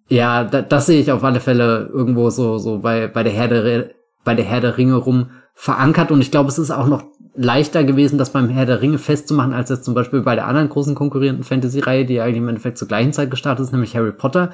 ja, 0.09 0.43
da, 0.43 0.61
das 0.61 0.85
sehe 0.85 0.99
ich 0.99 1.11
auf 1.11 1.23
alle 1.23 1.39
Fälle 1.39 1.89
irgendwo 1.93 2.29
so 2.29 2.57
so 2.57 2.79
bei 2.79 3.07
bei 3.07 3.23
der 3.23 3.33
Herr 3.33 3.47
der 3.47 3.91
bei 4.25 4.35
der 4.35 4.45
Herr 4.45 4.61
der 4.61 4.77
Ringe 4.77 4.95
rum 4.95 5.29
verankert 5.53 6.11
und 6.11 6.19
ich 6.19 6.29
glaube, 6.29 6.49
es 6.49 6.59
ist 6.59 6.71
auch 6.71 6.87
noch 6.87 7.05
leichter 7.35 7.83
gewesen, 7.83 8.17
das 8.17 8.31
beim 8.31 8.49
Herr 8.49 8.65
der 8.65 8.81
Ringe 8.81 8.97
festzumachen, 8.97 9.53
als 9.53 9.69
jetzt 9.69 9.85
zum 9.85 9.93
Beispiel 9.93 10.21
bei 10.21 10.35
der 10.35 10.47
anderen 10.47 10.69
großen 10.69 10.95
konkurrierenden 10.95 11.43
Fantasy-Reihe, 11.43 12.05
die 12.05 12.19
eigentlich 12.19 12.37
im 12.37 12.49
Endeffekt 12.49 12.77
zur 12.77 12.87
gleichen 12.87 13.13
Zeit 13.13 13.31
gestartet 13.31 13.65
ist, 13.65 13.71
nämlich 13.71 13.95
Harry 13.95 14.11
Potter. 14.11 14.51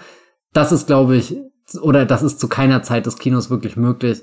Das 0.54 0.72
ist, 0.72 0.86
glaube 0.86 1.16
ich, 1.16 1.36
oder 1.81 2.06
das 2.06 2.23
ist 2.23 2.40
zu 2.40 2.48
keiner 2.48 2.84
Zeit 2.84 3.06
des 3.06 3.18
Kinos 3.18 3.49
wirklich 3.49 3.77
möglich, 3.77 4.22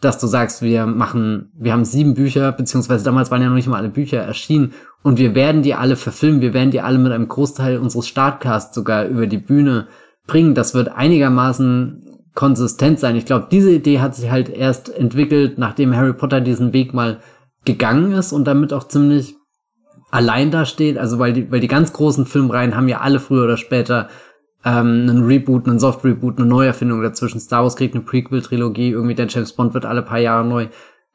dass 0.00 0.18
du 0.18 0.26
sagst, 0.26 0.62
wir 0.62 0.86
machen, 0.86 1.52
wir 1.54 1.72
haben 1.72 1.84
sieben 1.84 2.14
Bücher, 2.14 2.52
beziehungsweise 2.52 3.04
damals 3.04 3.30
waren 3.30 3.42
ja 3.42 3.48
noch 3.48 3.54
nicht 3.54 3.68
mal 3.68 3.76
alle 3.76 3.90
Bücher 3.90 4.18
erschienen 4.18 4.72
und 5.02 5.18
wir 5.18 5.34
werden 5.34 5.62
die 5.62 5.74
alle 5.74 5.96
verfilmen, 5.96 6.40
wir 6.40 6.54
werden 6.54 6.70
die 6.70 6.80
alle 6.80 6.98
mit 6.98 7.12
einem 7.12 7.28
Großteil 7.28 7.78
unseres 7.78 8.08
Startcasts 8.08 8.74
sogar 8.74 9.06
über 9.06 9.26
die 9.26 9.38
Bühne 9.38 9.88
bringen. 10.26 10.54
Das 10.54 10.74
wird 10.74 10.88
einigermaßen 10.88 12.10
konsistent 12.34 12.98
sein. 12.98 13.16
Ich 13.16 13.26
glaube, 13.26 13.48
diese 13.50 13.70
Idee 13.70 14.00
hat 14.00 14.14
sich 14.14 14.30
halt 14.30 14.48
erst 14.48 14.88
entwickelt, 14.88 15.58
nachdem 15.58 15.94
Harry 15.94 16.14
Potter 16.14 16.40
diesen 16.40 16.72
Weg 16.72 16.94
mal 16.94 17.20
gegangen 17.64 18.12
ist 18.12 18.32
und 18.32 18.44
damit 18.46 18.72
auch 18.72 18.88
ziemlich 18.88 19.36
allein 20.10 20.50
da 20.50 20.64
steht. 20.64 20.96
Also 20.96 21.18
weil 21.18 21.32
die, 21.32 21.50
weil 21.50 21.60
die 21.60 21.68
ganz 21.68 21.92
großen 21.92 22.26
Filmreihen 22.26 22.76
haben 22.76 22.88
ja 22.88 23.00
alle 23.00 23.20
früher 23.20 23.44
oder 23.44 23.56
später 23.56 24.08
ähm, 24.64 25.06
einen 25.08 25.24
Reboot, 25.24 25.66
einen 25.66 25.78
Soft-Reboot, 25.78 26.38
eine 26.38 26.46
Neuerfindung 26.46 27.02
dazwischen. 27.02 27.40
Star 27.40 27.62
Wars 27.62 27.76
kriegt 27.76 27.94
eine 27.94 28.04
Prequel-Trilogie, 28.04 28.90
irgendwie 28.90 29.14
der 29.14 29.28
James 29.28 29.52
Bond 29.52 29.74
wird 29.74 29.86
alle 29.86 30.02
paar 30.02 30.18
Jahre 30.18 30.46
neu 30.46 30.68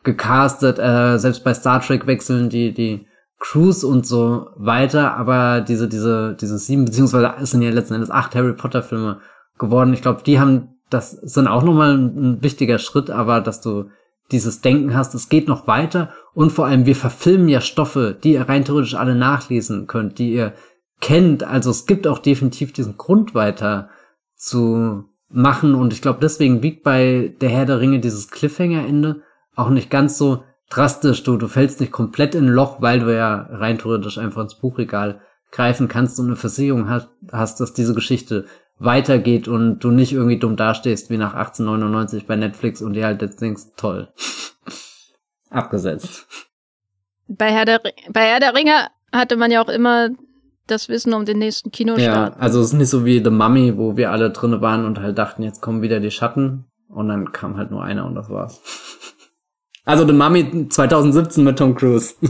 gecastet, 0.04 0.80
äh, 0.80 1.18
selbst 1.18 1.44
bei 1.44 1.54
Star 1.54 1.82
Trek 1.82 2.08
wechseln 2.08 2.50
die, 2.50 2.74
die 2.74 3.08
Crews 3.40 3.84
und 3.84 4.06
so 4.06 4.48
weiter, 4.56 5.16
aber 5.18 5.62
diese, 5.62 5.88
diese, 5.88 6.38
diese 6.40 6.58
sieben, 6.58 6.86
beziehungsweise 6.86 7.34
es 7.42 7.52
sind 7.52 7.62
ja 7.62 7.70
letzten 7.70 7.96
Endes 7.96 8.12
acht 8.12 8.36
Harry 8.36 8.54
Potter 8.54 8.82
Filme 8.82 9.20
geworden. 9.58 9.94
Ich 9.94 10.02
glaube, 10.02 10.22
die 10.26 10.40
haben, 10.40 10.70
das 10.90 11.12
sind 11.12 11.48
auch 11.48 11.64
nochmal 11.64 11.98
ein, 11.98 12.16
ein 12.16 12.44
wichtiger 12.44 12.78
Schritt, 12.78 13.10
aber 13.10 13.42
dass 13.42 13.62
du 13.62 13.90
dieses 14.32 14.62
Denken 14.62 14.96
hast, 14.96 15.14
es 15.14 15.30
geht 15.30 15.48
noch 15.48 15.68
weiter 15.68 16.10
und 16.34 16.52
vor 16.52 16.66
allem 16.66 16.86
wir 16.86 16.96
verfilmen 16.96 17.48
ja 17.48 17.62
Stoffe, 17.62 18.18
die 18.24 18.34
ihr 18.34 18.50
rein 18.50 18.66
theoretisch 18.66 18.96
alle 18.96 19.16
nachlesen 19.16 19.86
könnt, 19.86 20.18
die 20.18 20.34
ihr 20.34 20.54
kennt. 21.02 21.44
Also 21.44 21.70
es 21.70 21.86
gibt 21.86 22.08
auch 22.08 22.20
definitiv 22.20 22.74
diesen 22.74 22.98
Grund 22.98 23.36
weiter 23.36 23.90
zu 24.36 25.06
machen 25.30 25.76
und 25.76 25.94
ich 25.94 26.02
glaube, 26.02 26.20
deswegen 26.22 26.64
wiegt 26.64 26.84
bei 26.84 27.36
der 27.42 27.50
Herr 27.50 27.66
der 27.66 27.80
Ringe 27.80 28.00
dieses 28.00 28.30
Cliffhanger-Ende 28.30 29.22
auch 29.56 29.70
nicht 29.70 29.90
ganz 29.90 30.18
so 30.18 30.44
drastisch. 30.70 31.24
Du, 31.24 31.38
du 31.38 31.48
fällst 31.48 31.80
nicht 31.80 31.92
komplett 31.92 32.36
in 32.36 32.46
ein 32.46 32.54
Loch, 32.54 32.82
weil 32.82 33.00
du 33.00 33.16
ja 33.16 33.48
rein 33.52 33.78
theoretisch 33.78 34.18
einfach 34.18 34.44
ins 34.44 34.56
Buchregal 34.56 35.22
greifen 35.52 35.88
kannst 35.88 36.20
und 36.20 36.28
eine 36.28 36.36
Versicherung 36.36 36.90
hast, 36.90 37.10
hast, 37.32 37.60
dass 37.60 37.74
diese 37.74 37.94
Geschichte 37.94 38.46
weitergeht 38.78 39.48
und 39.48 39.80
du 39.80 39.92
nicht 39.92 40.12
irgendwie 40.12 40.38
dumm 40.38 40.58
dastehst 40.58 41.10
wie 41.10 41.18
nach 41.18 41.34
1899 41.34 42.28
bei 42.28 42.36
Netflix 42.36 42.82
und 42.82 42.94
dir 42.94 43.06
halt 43.06 43.22
jetzt 43.22 43.42
denkst, 43.42 43.64
toll. 43.78 44.12
Abgesetzt. 45.50 46.28
Bei 47.28 47.52
Herr, 47.52 47.66
der, 47.66 47.82
bei 48.10 48.22
Herr 48.22 48.40
der 48.40 48.54
Ringe 48.54 48.88
hatte 49.14 49.38
man 49.38 49.50
ja 49.50 49.64
auch 49.64 49.70
immer 49.70 50.10
das 50.68 50.90
Wissen 50.90 51.14
um 51.14 51.26
den 51.26 51.40
nächsten 51.40 51.72
Kinostart. 51.72 52.36
Ja, 52.36 52.40
also 52.40 52.60
es 52.60 52.68
ist 52.68 52.74
nicht 52.74 52.90
so 52.90 53.06
wie 53.06 53.24
The 53.24 53.30
Mummy, 53.30 53.78
wo 53.78 53.98
wir 53.98 54.12
alle 54.12 54.32
drinne 54.32 54.62
waren 54.62 54.86
und 54.86 55.00
halt 55.00 55.18
dachten, 55.18 55.44
jetzt 55.44 55.62
kommen 55.62 55.82
wieder 55.82 56.00
die 56.00 56.12
Schatten 56.12 56.66
und 56.90 57.08
dann 57.10 57.32
kam 57.32 57.58
halt 57.58 57.72
nur 57.72 57.84
einer 57.84 58.06
und 58.06 58.16
das 58.16 58.30
war's. 58.30 58.62
Also 59.88 60.08
The 60.08 60.14
Mummy 60.14 60.68
2017 60.68 61.44
mit 61.44 61.60
Tom 61.60 61.76
Cruise. 61.76 62.16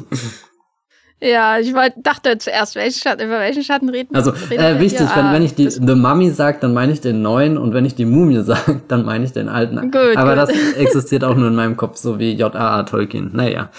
Ja, 1.22 1.58
ich 1.58 1.74
wollt, 1.74 1.94
dachte 2.04 2.38
zuerst, 2.38 2.76
welchen 2.76 3.00
Schatten, 3.00 3.26
über 3.26 3.40
welchen 3.40 3.64
Schatten 3.64 3.90
reden 3.90 4.14
Also 4.14 4.32
äh, 4.32 4.80
wichtig, 4.80 5.08
wenn, 5.16 5.26
ah, 5.26 5.34
wenn 5.34 5.44
ich 5.44 5.56
die 5.56 5.70
The 5.70 5.96
Mummy 5.96 6.30
sage, 6.32 6.58
dann 6.60 6.74
meine 6.74 6.92
ich 6.92 7.00
den 7.00 7.22
neuen 7.22 7.58
und 7.58 7.74
wenn 7.74 7.86
ich 7.86 7.96
die 7.96 8.06
Mumie 8.06 8.42
sage, 8.44 8.82
dann 8.90 9.06
meine 9.06 9.24
ich 9.24 9.32
den 9.32 9.48
alten. 9.48 9.92
Gut, 9.92 10.18
Aber 10.18 10.36
gut. 10.36 10.50
das 10.50 10.74
existiert 10.76 11.24
auch 11.24 11.36
nur 11.36 11.48
in 11.48 11.56
meinem 11.56 11.78
Kopf, 11.78 11.98
so 11.98 12.20
wie 12.20 12.34
J.A.A. 12.34 12.84
Tolkien. 12.84 13.32
Naja. 13.34 13.70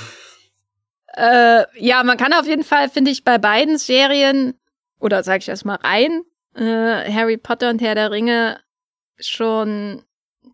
Äh, 1.17 1.65
ja, 1.79 2.03
man 2.05 2.19
kann 2.19 2.33
auf 2.35 2.47
jeden 2.47 2.65
Fall, 2.65 2.89
finde 2.89 3.11
ich, 3.11 3.25
bei 3.25 3.39
beiden 3.39 3.79
Serien, 3.79 4.55
oder 5.01 5.23
sage 5.23 5.39
ich 5.39 5.49
erstmal 5.49 5.77
rein, 5.77 6.23
äh, 6.55 7.11
Harry 7.13 7.39
Potter 7.39 7.71
und 7.71 7.81
Herr 7.81 7.95
der 7.95 8.11
Ringe 8.11 8.61
schon 9.19 10.05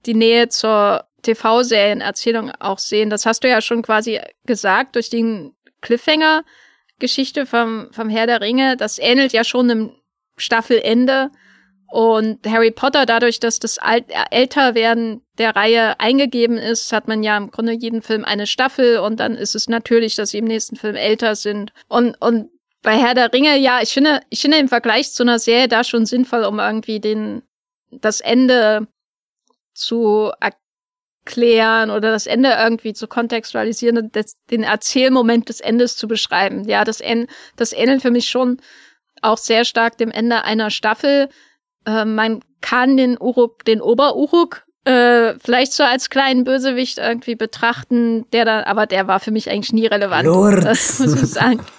die 0.06 0.14
Nähe 0.14 0.48
zur 0.48 1.05
TV-Serienerzählung 1.22 2.52
auch 2.60 2.78
sehen. 2.78 3.10
Das 3.10 3.26
hast 3.26 3.44
du 3.44 3.48
ja 3.48 3.60
schon 3.60 3.82
quasi 3.82 4.20
gesagt 4.44 4.94
durch 4.94 5.10
den 5.10 5.55
Cliffhanger-Geschichte 5.80 7.47
vom, 7.47 7.89
vom 7.93 8.09
Herr 8.09 8.26
der 8.26 8.40
Ringe. 8.40 8.76
Das 8.76 8.98
ähnelt 8.98 9.32
ja 9.32 9.44
schon 9.44 9.70
einem 9.70 9.93
Staffelende. 10.36 11.30
Und 11.93 12.47
Harry 12.47 12.70
Potter, 12.70 13.05
dadurch, 13.05 13.39
dass 13.39 13.59
das 13.59 13.77
Alt 13.77 14.06
Älterwerden 14.31 15.20
der 15.36 15.55
Reihe 15.55 16.01
eingegeben 16.01 16.56
ist, 16.56 16.90
hat 16.90 17.06
man 17.06 17.23
ja 17.23 17.36
im 17.36 17.51
Grunde 17.51 17.73
jeden 17.73 18.01
Film 18.01 18.24
eine 18.24 18.47
Staffel 18.47 18.97
und 18.97 19.20
dann 19.20 19.35
ist 19.35 19.55
es 19.55 19.69
natürlich, 19.69 20.14
dass 20.14 20.31
sie 20.31 20.39
im 20.39 20.47
nächsten 20.47 20.77
Film 20.77 20.97
älter 20.97 21.36
sind. 21.36 21.70
Und, 21.89 22.14
und 22.23 22.48
bei 22.81 22.97
Herr 22.97 23.12
der 23.12 23.31
Ringe, 23.31 23.59
ja, 23.59 23.82
ich 23.82 23.90
finde, 23.90 24.23
ich 24.31 24.40
finde 24.40 24.56
im 24.56 24.69
Vergleich 24.69 25.12
zu 25.12 25.23
einer 25.23 25.39
Serie 25.39 25.69
da 25.69 25.85
schon 25.85 26.06
sinnvoll, 26.06 26.44
um 26.44 26.60
irgendwie 26.60 26.98
den, 26.98 27.43
das 27.90 28.23
Ende 28.23 28.89
zu 29.74 30.32
erklären 30.40 31.90
oder 31.90 32.10
das 32.10 32.27
Ende 32.27 32.56
irgendwie 32.59 32.94
zu 32.94 33.06
kontextualisieren 33.06 33.98
und 33.98 34.16
das, 34.16 34.39
den 34.51 34.62
Erzählmoment 34.62 35.51
des 35.51 35.60
Endes 35.60 35.98
zu 35.98 36.09
beschreiben. 36.09 36.66
Ja, 36.66 36.85
das, 36.85 37.02
das 37.56 37.74
ähnelt 37.74 38.01
für 38.01 38.10
mich 38.10 38.31
schon 38.31 38.62
auch 39.20 39.36
sehr 39.36 39.66
stark 39.66 39.98
dem 39.98 40.10
Ende 40.10 40.44
einer 40.44 40.70
Staffel 40.70 41.28
äh, 41.86 42.04
man 42.04 42.40
kann 42.60 42.96
den 42.96 43.18
Uruk, 43.18 43.64
den 43.64 43.80
Ober-Uruk, 43.80 44.62
äh, 44.84 45.34
vielleicht 45.38 45.72
so 45.72 45.84
als 45.84 46.10
kleinen 46.10 46.44
Bösewicht 46.44 46.98
irgendwie 46.98 47.36
betrachten, 47.36 48.26
der 48.32 48.44
da, 48.44 48.64
aber 48.64 48.86
der 48.86 49.06
war 49.06 49.20
für 49.20 49.30
mich 49.30 49.50
eigentlich 49.50 49.72
nie 49.72 49.86
relevant. 49.86 50.24
Lord. 50.24 50.64
Das 50.64 50.98
muss 50.98 51.14
ich 51.22 51.30
sagen. 51.30 51.60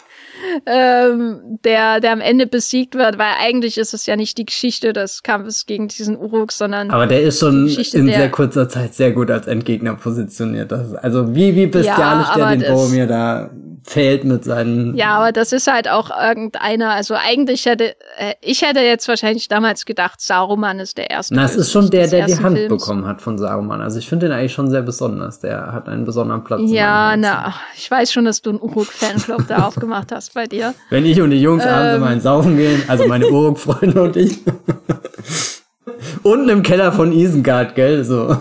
ähm, 0.66 1.60
der, 1.64 2.00
der 2.00 2.12
am 2.12 2.22
Ende 2.22 2.48
besiegt 2.48 2.96
wird, 2.96 3.18
weil 3.18 3.34
eigentlich 3.40 3.78
ist 3.78 3.94
es 3.94 4.06
ja 4.06 4.16
nicht 4.16 4.38
die 4.38 4.46
Geschichte 4.46 4.94
des 4.94 5.24
Kampfes 5.24 5.66
gegen 5.66 5.88
diesen 5.88 6.18
Uruk, 6.18 6.52
sondern. 6.52 6.92
Aber 6.92 7.08
der 7.08 7.22
ist 7.22 7.40
schon 7.40 7.68
in 7.68 8.08
sehr 8.08 8.32
kurzer 8.32 8.70
Zeit 8.70 8.94
sehr 8.94 9.12
gut 9.12 9.30
als 9.32 9.48
Endgegner 9.48 9.96
positioniert. 9.96 10.72
Also 10.72 11.36
wie, 11.36 11.56
wie 11.56 11.68
bestialisch 11.68 12.28
ja, 12.36 12.50
der 12.50 12.58
den 12.58 12.74
Boromir 12.74 13.08
da 13.08 13.50
fällt 13.84 14.24
mit 14.24 14.44
seinen. 14.44 14.96
Ja, 14.96 15.18
aber 15.18 15.32
das 15.32 15.52
ist 15.52 15.68
halt 15.68 15.90
auch 15.90 16.10
irgendeiner. 16.10 16.92
Also 16.92 17.16
eigentlich 17.16 17.66
hätte 17.66 17.96
äh, 18.18 18.34
ich 18.42 18.62
hätte 18.62 18.80
jetzt 18.80 19.08
wahrscheinlich 19.08 19.48
damals 19.48 19.86
gedacht, 19.86 20.22
Saruman 20.22 20.80
ist 20.80 20.98
der 20.98 21.10
erste. 21.10 21.36
Na, 21.36 21.46
es 21.46 21.56
ist 21.56 21.72
schon 21.72 21.90
der, 21.90 22.08
der 22.08 22.26
die 22.26 22.38
Hand 22.38 22.58
Films. 22.58 22.84
bekommen 22.84 23.06
hat 23.06 23.22
von 23.22 23.38
Saruman. 23.38 23.82
Also 23.82 24.00
ich 24.00 24.08
finde 24.08 24.28
den 24.28 24.36
eigentlich 24.36 24.54
schon 24.54 24.70
sehr 24.70 24.82
besonders. 24.82 25.40
Der 25.40 25.72
hat 25.74 25.88
einen 25.88 26.06
besonderen 26.06 26.44
Platz. 26.44 26.62
Ja, 26.66 27.16
na, 27.18 27.54
ich 27.76 27.90
weiß 27.90 28.12
schon, 28.12 28.26
dass 28.26 28.42
du 28.42 28.52
einen 28.52 28.60
Uruk-Fanclub 28.60 29.48
da 29.48 29.68
aufgemacht 29.68 30.12
hast 30.12 30.34
bei 30.34 30.46
dir. 30.46 30.74
Wenn 30.90 31.06
ich 31.06 31.22
und 31.22 31.32
die 31.32 31.42
Jungs 31.42 31.64
ähm. 31.64 31.72
abends 31.72 32.00
mal 32.00 32.22
Saufen 32.22 32.58
gehen, 32.58 32.84
also 32.88 33.08
meine 33.08 33.28
Uruk-Freunde 33.28 34.02
und 34.02 34.16
ich. 34.16 34.40
Unten 36.24 36.50
im 36.50 36.64
Keller 36.64 36.92
von 36.92 37.12
Isengard, 37.12 37.76
gell? 37.76 38.04
So. 38.04 38.38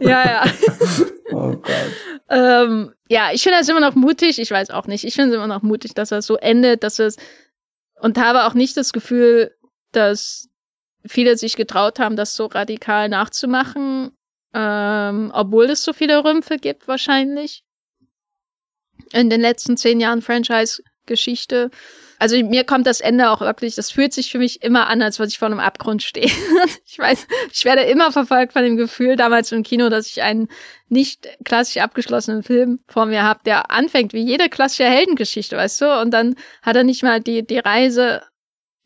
Ja, 0.00 0.24
ja. 0.24 0.44
oh 1.32 1.52
Gott. 1.56 1.92
Ähm, 2.28 2.92
ja, 3.08 3.30
ich 3.32 3.42
finde 3.42 3.58
das 3.58 3.68
immer 3.68 3.80
noch 3.80 3.94
mutig. 3.94 4.38
Ich 4.38 4.50
weiß 4.50 4.70
auch 4.70 4.86
nicht. 4.86 5.04
Ich 5.04 5.14
finde 5.14 5.30
es 5.30 5.36
immer 5.36 5.46
noch 5.46 5.62
mutig, 5.62 5.94
dass 5.94 6.10
das 6.10 6.26
so 6.26 6.36
endet, 6.36 6.82
dass 6.82 6.98
es 6.98 7.16
und 8.00 8.18
habe 8.18 8.44
auch 8.44 8.54
nicht 8.54 8.76
das 8.76 8.92
Gefühl, 8.92 9.54
dass 9.92 10.48
viele 11.06 11.36
sich 11.36 11.56
getraut 11.56 11.98
haben, 11.98 12.16
das 12.16 12.34
so 12.34 12.46
radikal 12.46 13.08
nachzumachen, 13.08 14.10
ähm, 14.52 15.30
obwohl 15.32 15.66
es 15.66 15.82
so 15.82 15.92
viele 15.92 16.24
Rümpfe 16.24 16.58
gibt 16.58 16.88
wahrscheinlich 16.88 17.62
in 19.12 19.30
den 19.30 19.40
letzten 19.40 19.76
zehn 19.76 20.00
Jahren 20.00 20.22
Franchise-Geschichte. 20.22 21.70
Also 22.18 22.36
mir 22.42 22.64
kommt 22.64 22.86
das 22.86 23.00
Ende 23.00 23.30
auch 23.30 23.40
wirklich, 23.40 23.74
das 23.74 23.90
fühlt 23.90 24.12
sich 24.12 24.30
für 24.30 24.38
mich 24.38 24.62
immer 24.62 24.86
an, 24.86 25.02
als 25.02 25.18
würde 25.18 25.28
ich 25.28 25.38
vor 25.38 25.46
einem 25.46 25.60
Abgrund 25.60 26.02
stehen. 26.02 26.30
ich 26.86 26.98
weiß, 26.98 27.26
ich 27.52 27.64
werde 27.64 27.82
immer 27.82 28.12
verfolgt 28.12 28.52
von 28.52 28.62
dem 28.62 28.76
Gefühl 28.76 29.16
damals 29.16 29.52
im 29.52 29.62
Kino, 29.62 29.88
dass 29.88 30.06
ich 30.06 30.22
einen 30.22 30.48
nicht 30.88 31.28
klassisch 31.44 31.82
abgeschlossenen 31.82 32.42
Film 32.42 32.80
vor 32.88 33.06
mir 33.06 33.22
habe, 33.22 33.40
der 33.44 33.70
anfängt 33.70 34.12
wie 34.12 34.22
jede 34.22 34.48
klassische 34.48 34.88
Heldengeschichte, 34.88 35.56
weißt 35.56 35.80
du? 35.80 36.00
Und 36.00 36.12
dann 36.12 36.36
hat 36.62 36.76
er 36.76 36.84
nicht 36.84 37.02
mal 37.02 37.20
die, 37.20 37.46
die 37.46 37.58
Reise 37.58 38.22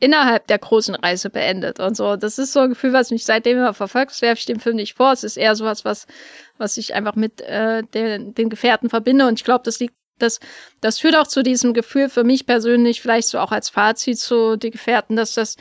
innerhalb 0.01 0.47
der 0.47 0.59
großen 0.59 0.95
Reise 0.95 1.29
beendet 1.29 1.79
und 1.79 1.97
so. 1.97 2.17
Das 2.17 2.39
ist 2.39 2.53
so 2.53 2.61
ein 2.61 2.71
Gefühl, 2.71 2.95
was 2.95 3.11
mich 3.11 3.25
seitdem 3.25 3.59
immer 3.59 3.75
verfolgt. 3.75 4.13
Das 4.13 4.23
werfe 4.23 4.41
ich 4.41 4.47
dem 4.47 4.59
Film 4.59 4.77
nicht 4.77 4.95
vor. 4.97 5.13
Es 5.13 5.25
ist 5.25 5.37
eher 5.37 5.55
sowas, 5.55 5.85
was, 5.85 6.07
was 6.57 6.79
ich 6.79 6.95
einfach 6.95 7.15
mit 7.15 7.43
äh, 7.43 7.83
den, 7.83 8.35
den 8.35 8.49
Gefährten 8.49 8.89
verbinde. 8.89 9.27
Und 9.27 9.39
ich 9.39 9.45
glaube, 9.45 9.63
das 9.65 9.79
liegt 9.79 9.95
das, 10.23 10.41
das 10.81 10.99
führt 10.99 11.17
auch 11.17 11.27
zu 11.27 11.43
diesem 11.43 11.75
Gefühl 11.75 12.09
für 12.09 12.25
mich 12.25 12.47
persönlich, 12.47 13.01
vielleicht 13.01 13.29
so 13.29 13.39
auch 13.39 13.53
als 13.53 13.69
Fazit 13.69 14.19
zu 14.19 14.57
die 14.57 14.71
Gefährten, 14.71 15.17
dass 15.17 15.35
das, 15.35 15.57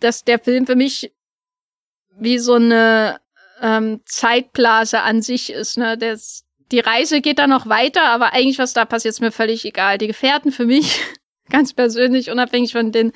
dass 0.00 0.24
der 0.24 0.38
Film 0.38 0.66
für 0.66 0.76
mich 0.76 1.12
wie 2.16 2.38
so 2.38 2.54
eine 2.54 3.20
ähm, 3.60 4.00
Zeitblase 4.04 5.00
an 5.00 5.22
sich 5.22 5.50
ist. 5.50 5.78
Ne? 5.78 5.96
Das, 5.96 6.44
die 6.70 6.80
Reise 6.80 7.20
geht 7.20 7.38
da 7.38 7.46
noch 7.46 7.68
weiter, 7.68 8.04
aber 8.04 8.32
eigentlich, 8.32 8.58
was 8.58 8.72
da 8.72 8.84
passiert, 8.84 9.14
ist 9.14 9.20
mir 9.20 9.32
völlig 9.32 9.64
egal. 9.64 9.98
Die 9.98 10.06
Gefährten 10.06 10.52
für 10.52 10.66
mich, 10.66 11.00
ganz 11.50 11.72
persönlich, 11.72 12.30
unabhängig 12.30 12.72
von 12.72 12.92
den 12.92 13.12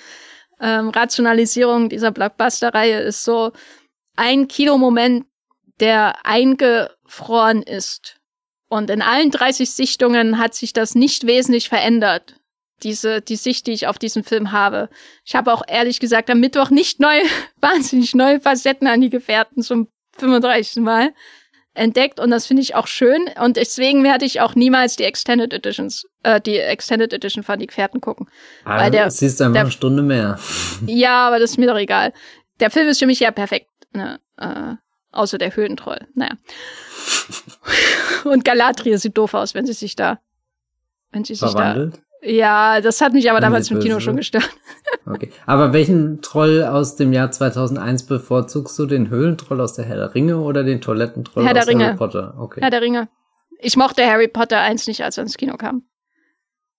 ähm, 0.61 0.89
Rationalisierungen 0.91 1.89
dieser 1.89 2.11
Blockbuster-Reihe, 2.11 3.01
ist 3.01 3.25
so 3.25 3.53
ein 4.17 4.49
Kinomoment, 4.49 5.27
der 5.81 6.25
eingefroren 6.25 7.63
ist 7.63 8.21
und 8.75 8.91
in 8.91 9.03
allen 9.03 9.31
30 9.31 9.71
Sichtungen 9.71 10.39
hat 10.39 10.55
sich 10.55 10.73
das 10.73 10.97
nicht 10.97 11.29
wesentlich 11.29 11.69
verändert. 11.69 12.41
Diese, 12.83 13.21
die 13.21 13.37
Sicht, 13.37 13.69
die 13.69 13.73
ich 13.73 13.87
auf 13.87 14.01
diesen 14.01 14.25
Film 14.25 14.51
habe. 14.51 14.89
Ich 15.25 15.37
habe 15.37 15.53
auch 15.53 15.63
ehrlich 15.69 16.01
gesagt 16.01 16.29
am 16.29 16.41
Mittwoch 16.41 16.71
nicht 16.71 16.99
neu, 16.99 17.21
wahnsinnig 17.61 18.17
neue 18.17 18.41
Facetten 18.41 18.89
an 18.89 19.01
die 19.01 19.11
Gefährten 19.11 19.63
zum 19.63 19.87
35. 20.19 20.83
Mal 20.83 21.13
entdeckt 21.75 22.19
und 22.19 22.31
das 22.31 22.47
finde 22.47 22.63
ich 22.63 22.75
auch 22.75 22.89
schön 22.89 23.29
und 23.41 23.57
deswegen 23.57 24.03
werde 24.03 24.25
ich 24.25 24.41
auch 24.41 24.57
niemals 24.57 24.97
die 24.97 25.05
Extended 25.05 25.53
Editions, 25.53 26.05
äh, 26.25 26.41
die 26.41 26.59
Extended 26.59 27.13
Edition 27.13 27.45
von 27.45 27.61
die 27.61 27.67
Gefährten 27.67 28.01
gucken. 28.01 28.29
Ah, 28.65 28.79
weil 28.79 28.91
der, 28.91 29.09
siehst 29.11 29.39
du 29.39 29.45
einfach 29.45 29.55
der, 29.55 29.63
eine 29.63 29.71
Stunde 29.71 30.03
mehr. 30.03 30.39
Ja, 30.87 31.29
aber 31.29 31.39
das 31.39 31.53
ist 31.53 31.59
mir 31.59 31.67
doch 31.67 31.79
egal. 31.79 32.13
Der 32.59 32.71
Film 32.71 32.89
ist 32.89 32.99
für 32.99 33.07
mich 33.07 33.21
ja 33.21 33.31
perfekt, 33.31 33.71
ne? 33.93 34.21
Äh, 34.37 34.75
außer 35.15 35.39
der 35.39 35.55
Höhlentroll. 35.55 36.07
Naja. 36.15 36.33
Und 38.25 38.45
Galadriel 38.45 38.99
sieht 38.99 39.17
doof 39.17 39.35
aus, 39.35 39.55
wenn 39.55 39.67
sie 39.67 39.73
sich 39.73 39.97
da, 39.97 40.21
wenn 41.13 41.25
sie 41.25 41.35
sich 41.35 41.51
Verwandelt? 41.51 41.95
da. 41.95 42.01
Ja, 42.27 42.81
das 42.81 43.03
hat 43.03 43.13
mich 43.13 43.31
aber 43.31 43.41
damals 43.41 43.71
im 43.71 43.81
Kino 43.81 44.01
schon 44.01 44.17
gestört. 44.17 44.49
Okay. 45.07 45.31
Aber 45.45 45.75
welchen 45.75 46.23
Troll 46.23 46.65
aus 46.65 46.97
dem 46.97 47.13
Jahr 47.13 47.31
2001 47.31 48.05
bevorzugst 48.05 48.79
du? 48.79 48.87
Den 48.87 49.11
Höhlentroll 49.11 49.61
aus 49.61 49.75
der 49.75 49.85
Herr 49.85 49.97
der 49.97 50.15
Ringe 50.15 50.39
oder 50.39 50.65
den 50.65 50.81
Toilettentroll 50.81 51.45
Herr 51.45 51.59
aus 51.59 51.67
Ringe. 51.69 51.89
Harry 51.89 51.97
Potter? 51.97 52.35
Okay. 52.39 52.61
Herr 52.63 52.71
der 52.71 52.81
Ringe. 52.81 53.09
Ich 53.59 53.77
mochte 53.77 54.07
Harry 54.07 54.29
Potter 54.29 54.61
1 54.61 54.87
nicht, 54.87 55.05
als 55.05 55.19
er 55.19 55.25
ins 55.25 55.37
Kino 55.37 55.59
kam. 55.59 55.83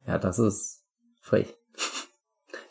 Ja, 0.08 0.18
das 0.18 0.40
ist 0.40 0.84
frech. 1.22 1.54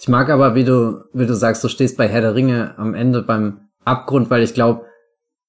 Ich 0.01 0.09
mag 0.09 0.29
aber, 0.29 0.57
wie 0.57 0.65
du, 0.65 1.05
wie 1.13 1.27
du 1.27 1.35
sagst, 1.35 1.63
du 1.63 1.69
stehst 1.69 1.97
bei 1.97 2.09
Herr 2.09 2.21
der 2.21 2.35
Ringe 2.35 2.75
am 2.77 2.95
Ende 2.95 3.23
beim 3.23 3.69
Abgrund, 3.85 4.31
weil 4.31 4.43
ich 4.43 4.55
glaube, 4.55 4.87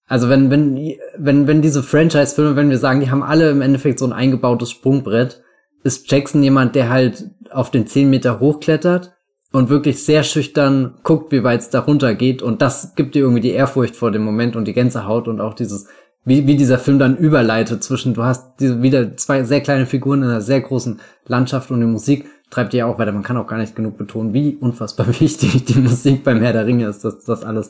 also 0.08 0.30
wenn, 0.30 0.52
wenn, 0.52 0.96
wenn, 1.18 1.48
wenn 1.48 1.62
diese 1.62 1.82
Franchise-Filme, 1.82 2.56
wenn 2.56 2.70
wir 2.70 2.78
sagen, 2.78 3.00
die 3.00 3.10
haben 3.10 3.24
alle 3.24 3.50
im 3.50 3.62
Endeffekt 3.62 4.00
so 4.00 4.06
ein 4.06 4.14
eingebautes 4.14 4.70
Sprungbrett, 4.70 5.42
ist 5.84 6.10
Jackson 6.12 6.44
jemand, 6.44 6.76
der 6.76 6.90
halt 6.90 7.26
auf 7.50 7.72
den 7.72 7.88
10 7.88 8.10
Meter 8.10 8.40
hochklettert 8.40 9.14
und 9.52 9.70
wirklich 9.70 10.04
sehr 10.04 10.24
schüchtern 10.24 10.96
guckt, 11.04 11.32
wie 11.32 11.44
weit 11.44 11.62
es 11.62 11.70
da 11.70 11.80
runter 11.80 12.14
geht. 12.14 12.42
Und 12.42 12.62
das 12.62 12.96
gibt 12.96 13.16
dir 13.16 13.20
irgendwie 13.20 13.42
die 13.42 13.52
Ehrfurcht 13.52 13.96
vor 13.96 14.12
dem 14.12 14.24
Moment 14.24 14.56
und 14.56 14.66
die 14.66 14.74
Gänsehaut 14.74 15.28
und 15.28 15.42
auch 15.42 15.54
dieses, 15.54 15.88
wie, 16.24 16.46
wie 16.48 16.56
dieser 16.56 16.80
Film 16.80 17.00
dann 17.00 17.18
überleitet 17.18 17.84
zwischen, 17.84 18.14
du 18.14 18.24
hast 18.24 18.60
diese 18.60 18.82
wieder 18.82 19.16
zwei 19.18 19.44
sehr 19.44 19.62
kleine 19.62 19.86
Figuren 19.86 20.24
in 20.24 20.30
einer 20.30 20.42
sehr 20.42 20.62
großen 20.62 21.00
Landschaft 21.28 21.72
und 21.72 21.80
die 21.80 21.86
Musik 21.86 22.26
treibt 22.50 22.74
dir 22.74 22.88
auch 22.88 23.00
weiter. 23.00 23.12
Man 23.12 23.24
kann 23.24 23.38
auch 23.38 23.48
gar 23.48 23.58
nicht 23.58 23.76
genug 23.76 23.98
betonen, 23.98 24.34
wie 24.34 24.56
unfassbar 24.56 25.08
wichtig 25.20 25.66
die 25.66 25.80
Musik 25.80 26.24
beim 26.24 26.42
Herr 26.42 26.54
der 26.54 26.66
Ringe 26.66 26.88
ist, 26.88 27.06
dass 27.06 27.24
das 27.24 27.44
alles 27.44 27.70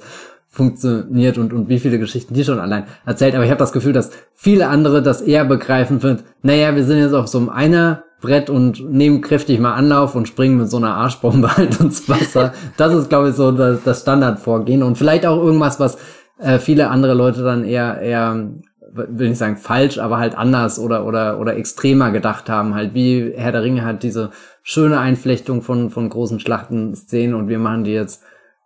funktioniert 0.56 1.38
und, 1.38 1.52
und 1.52 1.68
wie 1.68 1.80
viele 1.80 2.00
Geschichten 2.00 2.34
die 2.34 2.46
schon 2.46 2.60
allein 2.60 2.86
erzählt. 3.06 3.36
Aber 3.36 3.44
ich 3.44 3.50
habe 3.50 3.60
das 3.60 3.74
Gefühl, 3.74 3.92
dass 3.92 4.12
viele 4.34 4.68
andere 4.70 5.04
das 5.04 5.22
eher 5.22 5.44
begreifen 5.44 6.02
wird. 6.02 6.24
Naja, 6.44 6.74
wir 6.76 6.86
sind 6.86 7.00
jetzt 7.00 7.14
auf 7.14 7.28
so 7.28 7.40
einem 7.40 7.50
einer 7.50 8.04
Brett 8.22 8.50
und 8.50 8.90
nehmen 8.90 9.20
kräftig 9.20 9.60
mal 9.60 9.74
Anlauf 9.74 10.16
und 10.16 10.30
springen 10.30 10.58
mit 10.58 10.70
so 10.70 10.78
einer 10.78 10.96
Arschbombe 10.96 11.58
halt 11.58 11.80
ins 11.82 12.08
Wasser. 12.08 12.54
Das 12.78 12.94
ist, 12.94 13.10
glaube 13.10 13.30
ich, 13.30 13.36
so 13.36 13.52
das, 13.52 13.84
das 13.84 14.02
Standardvorgehen. 14.02 14.82
Und 14.82 14.98
vielleicht 14.98 15.26
auch 15.26 15.38
irgendwas, 15.38 15.80
was 15.82 15.98
äh, 16.40 16.58
viele 16.58 16.90
andere 16.90 17.16
Leute 17.16 17.44
dann 17.44 17.66
eher, 17.66 18.00
eher, 18.00 18.50
will 18.94 19.28
nicht 19.28 19.38
sagen 19.38 19.58
falsch, 19.58 19.98
aber 19.98 20.20
halt 20.20 20.38
anders 20.38 20.80
oder, 20.80 21.06
oder, 21.06 21.38
oder 21.42 21.58
extremer 21.58 22.12
gedacht 22.12 22.50
haben. 22.50 22.76
Halt 22.76 22.94
wie 22.94 23.34
Herr 23.36 23.52
der 23.52 23.64
Ringe 23.64 23.84
hat 23.84 24.04
diese 24.04 24.32
schöne 24.64 25.00
Einflechtung 25.00 25.62
von, 25.62 25.90
von 25.90 26.10
großen 26.10 26.40
Schlachtenszenen 26.40 27.36
und 27.36 27.50
wir 27.50 27.60
machen 27.60 27.84
die 27.84 27.92
jetzt 27.92 28.24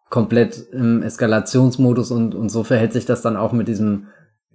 komplett 0.10 0.68
im 0.72 1.04
Eskalationsmodus 1.04 2.12
und, 2.12 2.36
und 2.36 2.50
so 2.50 2.64
verhält 2.64 2.94
sich 2.94 3.06
das 3.06 3.22
dann 3.22 3.38
auch 3.38 3.52
mit 3.52 3.68
diesem 3.68 4.08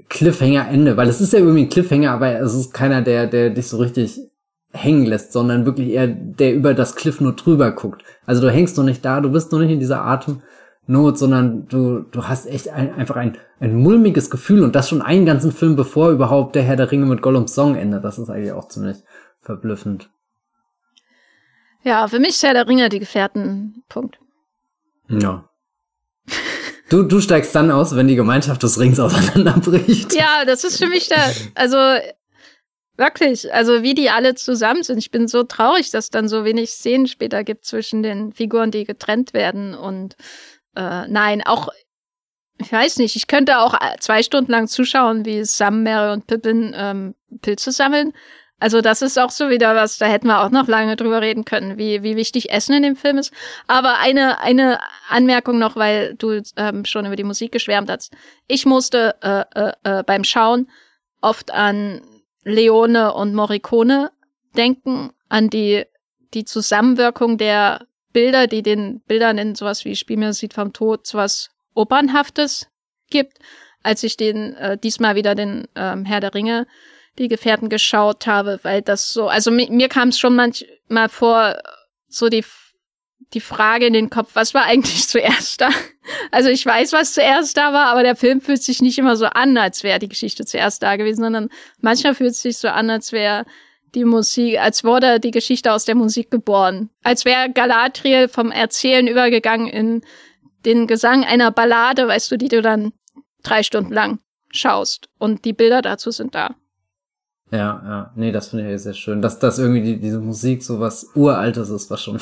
Cliffhanger-Ende, 0.08 0.96
weil 0.96 1.08
es 1.08 1.20
ist 1.20 1.32
ja 1.32 1.38
irgendwie 1.38 1.62
ein 1.62 1.68
Cliffhanger, 1.68 2.10
aber 2.10 2.40
es 2.40 2.54
ist 2.54 2.74
keiner, 2.74 3.02
der, 3.02 3.26
der 3.26 3.50
dich 3.50 3.68
so 3.68 3.78
richtig 3.78 4.20
hängen 4.72 5.06
lässt, 5.06 5.32
sondern 5.32 5.66
wirklich 5.66 5.90
eher, 5.90 6.08
der 6.08 6.54
über 6.54 6.74
das 6.74 6.96
Cliff 6.96 7.20
nur 7.20 7.34
drüber 7.34 7.70
guckt. 7.70 8.02
Also 8.26 8.42
du 8.42 8.50
hängst 8.50 8.76
noch 8.76 8.84
nicht 8.84 9.04
da, 9.04 9.20
du 9.20 9.30
bist 9.30 9.52
noch 9.52 9.60
nicht 9.60 9.70
in 9.70 9.78
dieser 9.78 10.02
Atemnot, 10.02 11.16
sondern 11.16 11.68
du, 11.68 12.00
du 12.00 12.24
hast 12.24 12.46
echt 12.46 12.68
ein, 12.70 12.92
einfach 12.92 13.16
ein, 13.16 13.36
ein 13.60 13.76
mulmiges 13.76 14.30
Gefühl 14.30 14.64
und 14.64 14.74
das 14.74 14.88
schon 14.88 15.00
einen 15.00 15.26
ganzen 15.26 15.52
Film, 15.52 15.76
bevor 15.76 16.10
überhaupt 16.10 16.56
der 16.56 16.64
Herr 16.64 16.76
der 16.76 16.90
Ringe 16.90 17.06
mit 17.06 17.22
Gollums 17.22 17.54
Song 17.54 17.76
endet. 17.76 18.04
Das 18.04 18.18
ist 18.18 18.30
eigentlich 18.30 18.52
auch 18.52 18.66
ziemlich 18.66 18.96
verblüffend. 19.40 20.10
Ja, 21.84 22.08
für 22.08 22.18
mich 22.18 22.42
Herr 22.42 22.54
der 22.54 22.66
Ringe 22.66 22.88
die 22.88 22.98
Gefährten. 22.98 23.84
Punkt. 23.88 24.18
Ja. 25.08 25.48
Du, 26.90 27.02
du 27.02 27.20
steigst 27.20 27.54
dann 27.54 27.70
aus, 27.70 27.96
wenn 27.96 28.08
die 28.08 28.14
Gemeinschaft 28.14 28.62
des 28.62 28.78
Rings 28.78 29.00
auseinanderbricht. 29.00 30.14
Ja, 30.14 30.44
das 30.44 30.64
ist 30.64 30.78
für 30.78 30.86
mich 30.86 31.08
der, 31.08 31.32
also 31.54 31.76
wirklich, 32.96 33.52
also 33.52 33.82
wie 33.82 33.94
die 33.94 34.10
alle 34.10 34.34
zusammen 34.34 34.82
sind. 34.82 34.98
Ich 34.98 35.10
bin 35.10 35.26
so 35.26 35.42
traurig, 35.42 35.90
dass 35.90 36.10
dann 36.10 36.28
so 36.28 36.44
wenig 36.44 36.70
Szenen 36.70 37.06
später 37.06 37.42
gibt 37.42 37.64
zwischen 37.64 38.02
den 38.02 38.32
Figuren, 38.32 38.70
die 38.70 38.84
getrennt 38.84 39.34
werden. 39.34 39.74
Und 39.74 40.16
äh, 40.76 41.08
nein, 41.08 41.42
auch, 41.44 41.68
ich 42.60 42.70
weiß 42.70 42.98
nicht, 42.98 43.16
ich 43.16 43.26
könnte 43.26 43.58
auch 43.58 43.74
zwei 43.98 44.22
Stunden 44.22 44.52
lang 44.52 44.68
zuschauen, 44.68 45.24
wie 45.24 45.44
Sam, 45.44 45.82
Mary 45.82 46.12
und 46.12 46.26
Pippin 46.26 46.74
ähm, 46.76 47.14
Pilze 47.42 47.72
sammeln. 47.72 48.12
Also 48.64 48.80
das 48.80 49.02
ist 49.02 49.18
auch 49.18 49.28
so 49.28 49.50
wieder 49.50 49.76
was, 49.76 49.98
da 49.98 50.06
hätten 50.06 50.26
wir 50.26 50.42
auch 50.42 50.48
noch 50.48 50.68
lange 50.68 50.96
drüber 50.96 51.20
reden 51.20 51.44
können, 51.44 51.76
wie, 51.76 52.02
wie 52.02 52.16
wichtig 52.16 52.50
Essen 52.50 52.72
in 52.72 52.82
dem 52.82 52.96
Film 52.96 53.18
ist. 53.18 53.30
Aber 53.66 53.98
eine, 53.98 54.40
eine 54.40 54.80
Anmerkung 55.10 55.58
noch, 55.58 55.76
weil 55.76 56.14
du 56.14 56.40
ähm, 56.56 56.86
schon 56.86 57.04
über 57.04 57.14
die 57.14 57.24
Musik 57.24 57.52
geschwärmt 57.52 57.90
hast. 57.90 58.16
Ich 58.48 58.64
musste 58.64 59.16
äh, 59.20 59.44
äh, 59.54 59.72
äh, 59.82 60.02
beim 60.02 60.24
Schauen 60.24 60.70
oft 61.20 61.52
an 61.52 62.00
Leone 62.42 63.12
und 63.12 63.34
Morricone 63.34 64.10
denken, 64.56 65.10
an 65.28 65.50
die, 65.50 65.84
die 66.32 66.46
Zusammenwirkung 66.46 67.36
der 67.36 67.86
Bilder, 68.14 68.46
die 68.46 68.62
den 68.62 69.02
Bildern 69.02 69.36
in 69.36 69.54
sowas 69.56 69.84
wie 69.84 69.94
Spielmusik 69.94 70.54
vom 70.54 70.72
Tod 70.72 71.06
sowas 71.06 71.50
Opernhaftes 71.74 72.68
gibt. 73.10 73.40
Als 73.82 74.02
ich 74.04 74.16
den 74.16 74.54
äh, 74.54 74.78
diesmal 74.78 75.16
wieder 75.16 75.34
den 75.34 75.68
ähm, 75.74 76.06
Herr 76.06 76.20
der 76.20 76.32
Ringe 76.32 76.66
die 77.18 77.28
Gefährten 77.28 77.68
geschaut 77.68 78.26
habe, 78.26 78.58
weil 78.62 78.82
das 78.82 79.12
so, 79.12 79.28
also 79.28 79.50
mir, 79.50 79.70
mir 79.70 79.88
kam 79.88 80.08
es 80.08 80.18
schon 80.18 80.34
manchmal 80.34 81.08
vor, 81.08 81.56
so 82.08 82.28
die, 82.28 82.44
die 83.32 83.40
Frage 83.40 83.86
in 83.86 83.92
den 83.92 84.10
Kopf, 84.10 84.30
was 84.34 84.54
war 84.54 84.64
eigentlich 84.64 85.08
zuerst 85.08 85.60
da? 85.60 85.70
Also 86.30 86.50
ich 86.50 86.64
weiß, 86.64 86.92
was 86.92 87.14
zuerst 87.14 87.56
da 87.56 87.72
war, 87.72 87.86
aber 87.86 88.02
der 88.02 88.16
Film 88.16 88.40
fühlt 88.40 88.62
sich 88.62 88.82
nicht 88.82 88.98
immer 88.98 89.16
so 89.16 89.26
an, 89.26 89.56
als 89.56 89.82
wäre 89.82 89.98
die 89.98 90.08
Geschichte 90.08 90.44
zuerst 90.44 90.82
da 90.82 90.96
gewesen, 90.96 91.22
sondern 91.22 91.48
manchmal 91.80 92.14
fühlt 92.14 92.32
es 92.32 92.42
sich 92.42 92.58
so 92.58 92.68
an, 92.68 92.90
als 92.90 93.12
wäre 93.12 93.44
die 93.94 94.04
Musik, 94.04 94.58
als 94.58 94.84
wurde 94.84 95.20
die 95.20 95.30
Geschichte 95.30 95.72
aus 95.72 95.84
der 95.84 95.94
Musik 95.94 96.30
geboren. 96.30 96.90
Als 97.02 97.24
wäre 97.24 97.50
Galadriel 97.50 98.28
vom 98.28 98.50
Erzählen 98.50 99.06
übergegangen 99.06 99.68
in 99.68 100.02
den 100.64 100.86
Gesang 100.86 101.24
einer 101.24 101.50
Ballade, 101.50 102.08
weißt 102.08 102.30
du, 102.32 102.36
die 102.36 102.48
du 102.48 102.60
dann 102.60 102.92
drei 103.42 103.62
Stunden 103.62 103.92
lang 103.92 104.18
schaust. 104.50 105.08
Und 105.18 105.44
die 105.44 105.52
Bilder 105.52 105.82
dazu 105.82 106.10
sind 106.10 106.34
da. 106.34 106.54
Ja, 107.54 107.80
ja, 107.86 108.12
nee, 108.16 108.32
das 108.32 108.48
finde 108.48 108.74
ich 108.74 108.82
sehr 108.82 108.94
schön, 108.94 109.22
dass 109.22 109.38
das 109.38 109.60
irgendwie 109.60 109.80
die, 109.80 110.00
diese 110.00 110.18
Musik 110.18 110.64
so 110.64 110.80
was 110.80 111.10
Uraltes 111.14 111.70
ist, 111.70 111.88
was 111.88 112.02
schon 112.02 112.20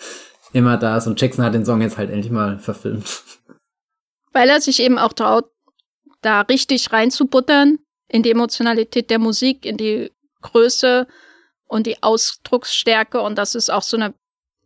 immer 0.52 0.76
da 0.76 0.96
ist. 0.96 1.06
Und 1.06 1.20
Jackson 1.20 1.44
hat 1.44 1.54
den 1.54 1.64
Song 1.64 1.80
jetzt 1.80 1.98
halt 1.98 2.10
endlich 2.10 2.32
mal 2.32 2.58
verfilmt. 2.58 3.22
Weil 4.32 4.48
er 4.48 4.60
sich 4.60 4.80
eben 4.80 4.98
auch 4.98 5.12
traut, 5.12 5.44
da 6.20 6.40
richtig 6.40 6.92
reinzubuttern 6.92 7.78
in 8.08 8.24
die 8.24 8.32
Emotionalität 8.32 9.08
der 9.10 9.20
Musik, 9.20 9.64
in 9.64 9.76
die 9.76 10.10
Größe 10.40 11.06
und 11.68 11.86
die 11.86 12.02
Ausdrucksstärke. 12.02 13.20
Und 13.20 13.38
das 13.38 13.54
ist 13.54 13.70
auch 13.70 13.82
so 13.82 13.96
eine 13.96 14.14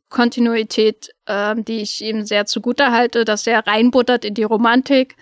Kontinuität, 0.08 1.10
äh, 1.26 1.54
die 1.58 1.82
ich 1.82 2.00
ihm 2.00 2.24
sehr 2.24 2.46
zugute 2.46 2.90
halte, 2.90 3.26
dass 3.26 3.46
er 3.46 3.66
reinbuttert 3.66 4.24
in 4.24 4.32
die 4.32 4.44
Romantik, 4.44 5.16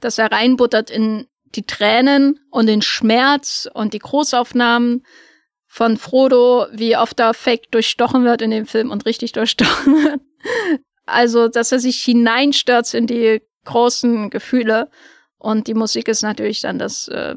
dass 0.00 0.18
er 0.18 0.32
reinbuttert 0.32 0.90
in 0.90 1.28
die 1.54 1.66
Tränen 1.66 2.40
und 2.50 2.66
den 2.66 2.82
Schmerz 2.82 3.68
und 3.72 3.94
die 3.94 3.98
Großaufnahmen 3.98 5.04
von 5.66 5.96
Frodo, 5.96 6.66
wie 6.72 6.96
oft 6.96 7.18
da 7.18 7.32
Fake 7.32 7.70
durchstochen 7.70 8.24
wird 8.24 8.42
in 8.42 8.50
dem 8.50 8.66
Film 8.66 8.90
und 8.90 9.06
richtig 9.06 9.32
durchstochen 9.32 10.04
wird. 10.04 10.20
Also, 11.06 11.48
dass 11.48 11.72
er 11.72 11.80
sich 11.80 12.02
hineinstürzt 12.02 12.94
in 12.94 13.06
die 13.06 13.42
großen 13.64 14.30
Gefühle. 14.30 14.90
Und 15.38 15.66
die 15.66 15.74
Musik 15.74 16.08
ist 16.08 16.22
natürlich 16.22 16.60
dann 16.60 16.78
das 16.78 17.08
äh, 17.08 17.36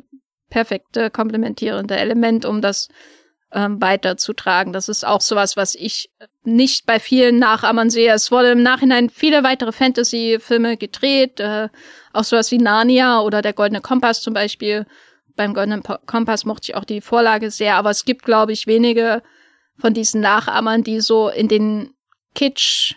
perfekte 0.49 1.09
komplementierende 1.09 1.95
Element, 1.95 2.45
um 2.45 2.61
das 2.61 2.89
ähm, 3.53 3.81
weiterzutragen. 3.81 4.73
Das 4.73 4.89
ist 4.89 5.05
auch 5.05 5.21
sowas, 5.21 5.55
was 5.55 5.75
ich 5.75 6.09
nicht 6.43 6.85
bei 6.85 6.99
vielen 6.99 7.39
Nachahmern 7.39 7.89
sehe. 7.89 8.13
Es 8.13 8.31
wurde 8.31 8.51
im 8.51 8.63
Nachhinein 8.63 9.09
viele 9.09 9.43
weitere 9.43 9.71
Fantasy-Filme 9.71 10.77
gedreht, 10.77 11.39
äh, 11.39 11.69
auch 12.13 12.23
sowas 12.23 12.51
wie 12.51 12.57
Narnia 12.57 13.21
oder 13.21 13.41
der 13.41 13.53
Goldene 13.53 13.81
Kompass 13.81 14.21
zum 14.21 14.33
Beispiel. 14.33 14.85
Beim 15.35 15.53
Goldenen 15.53 15.83
Kompass 16.05 16.45
mochte 16.45 16.71
ich 16.71 16.75
auch 16.75 16.85
die 16.85 17.01
Vorlage 17.01 17.49
sehr, 17.51 17.75
aber 17.75 17.89
es 17.89 18.05
gibt, 18.05 18.23
glaube 18.23 18.51
ich, 18.51 18.67
wenige 18.67 19.23
von 19.77 19.93
diesen 19.93 20.21
Nachahmern, 20.21 20.83
die 20.83 21.01
so 21.01 21.29
in 21.29 21.47
den 21.47 21.93
Kitsch 22.35 22.95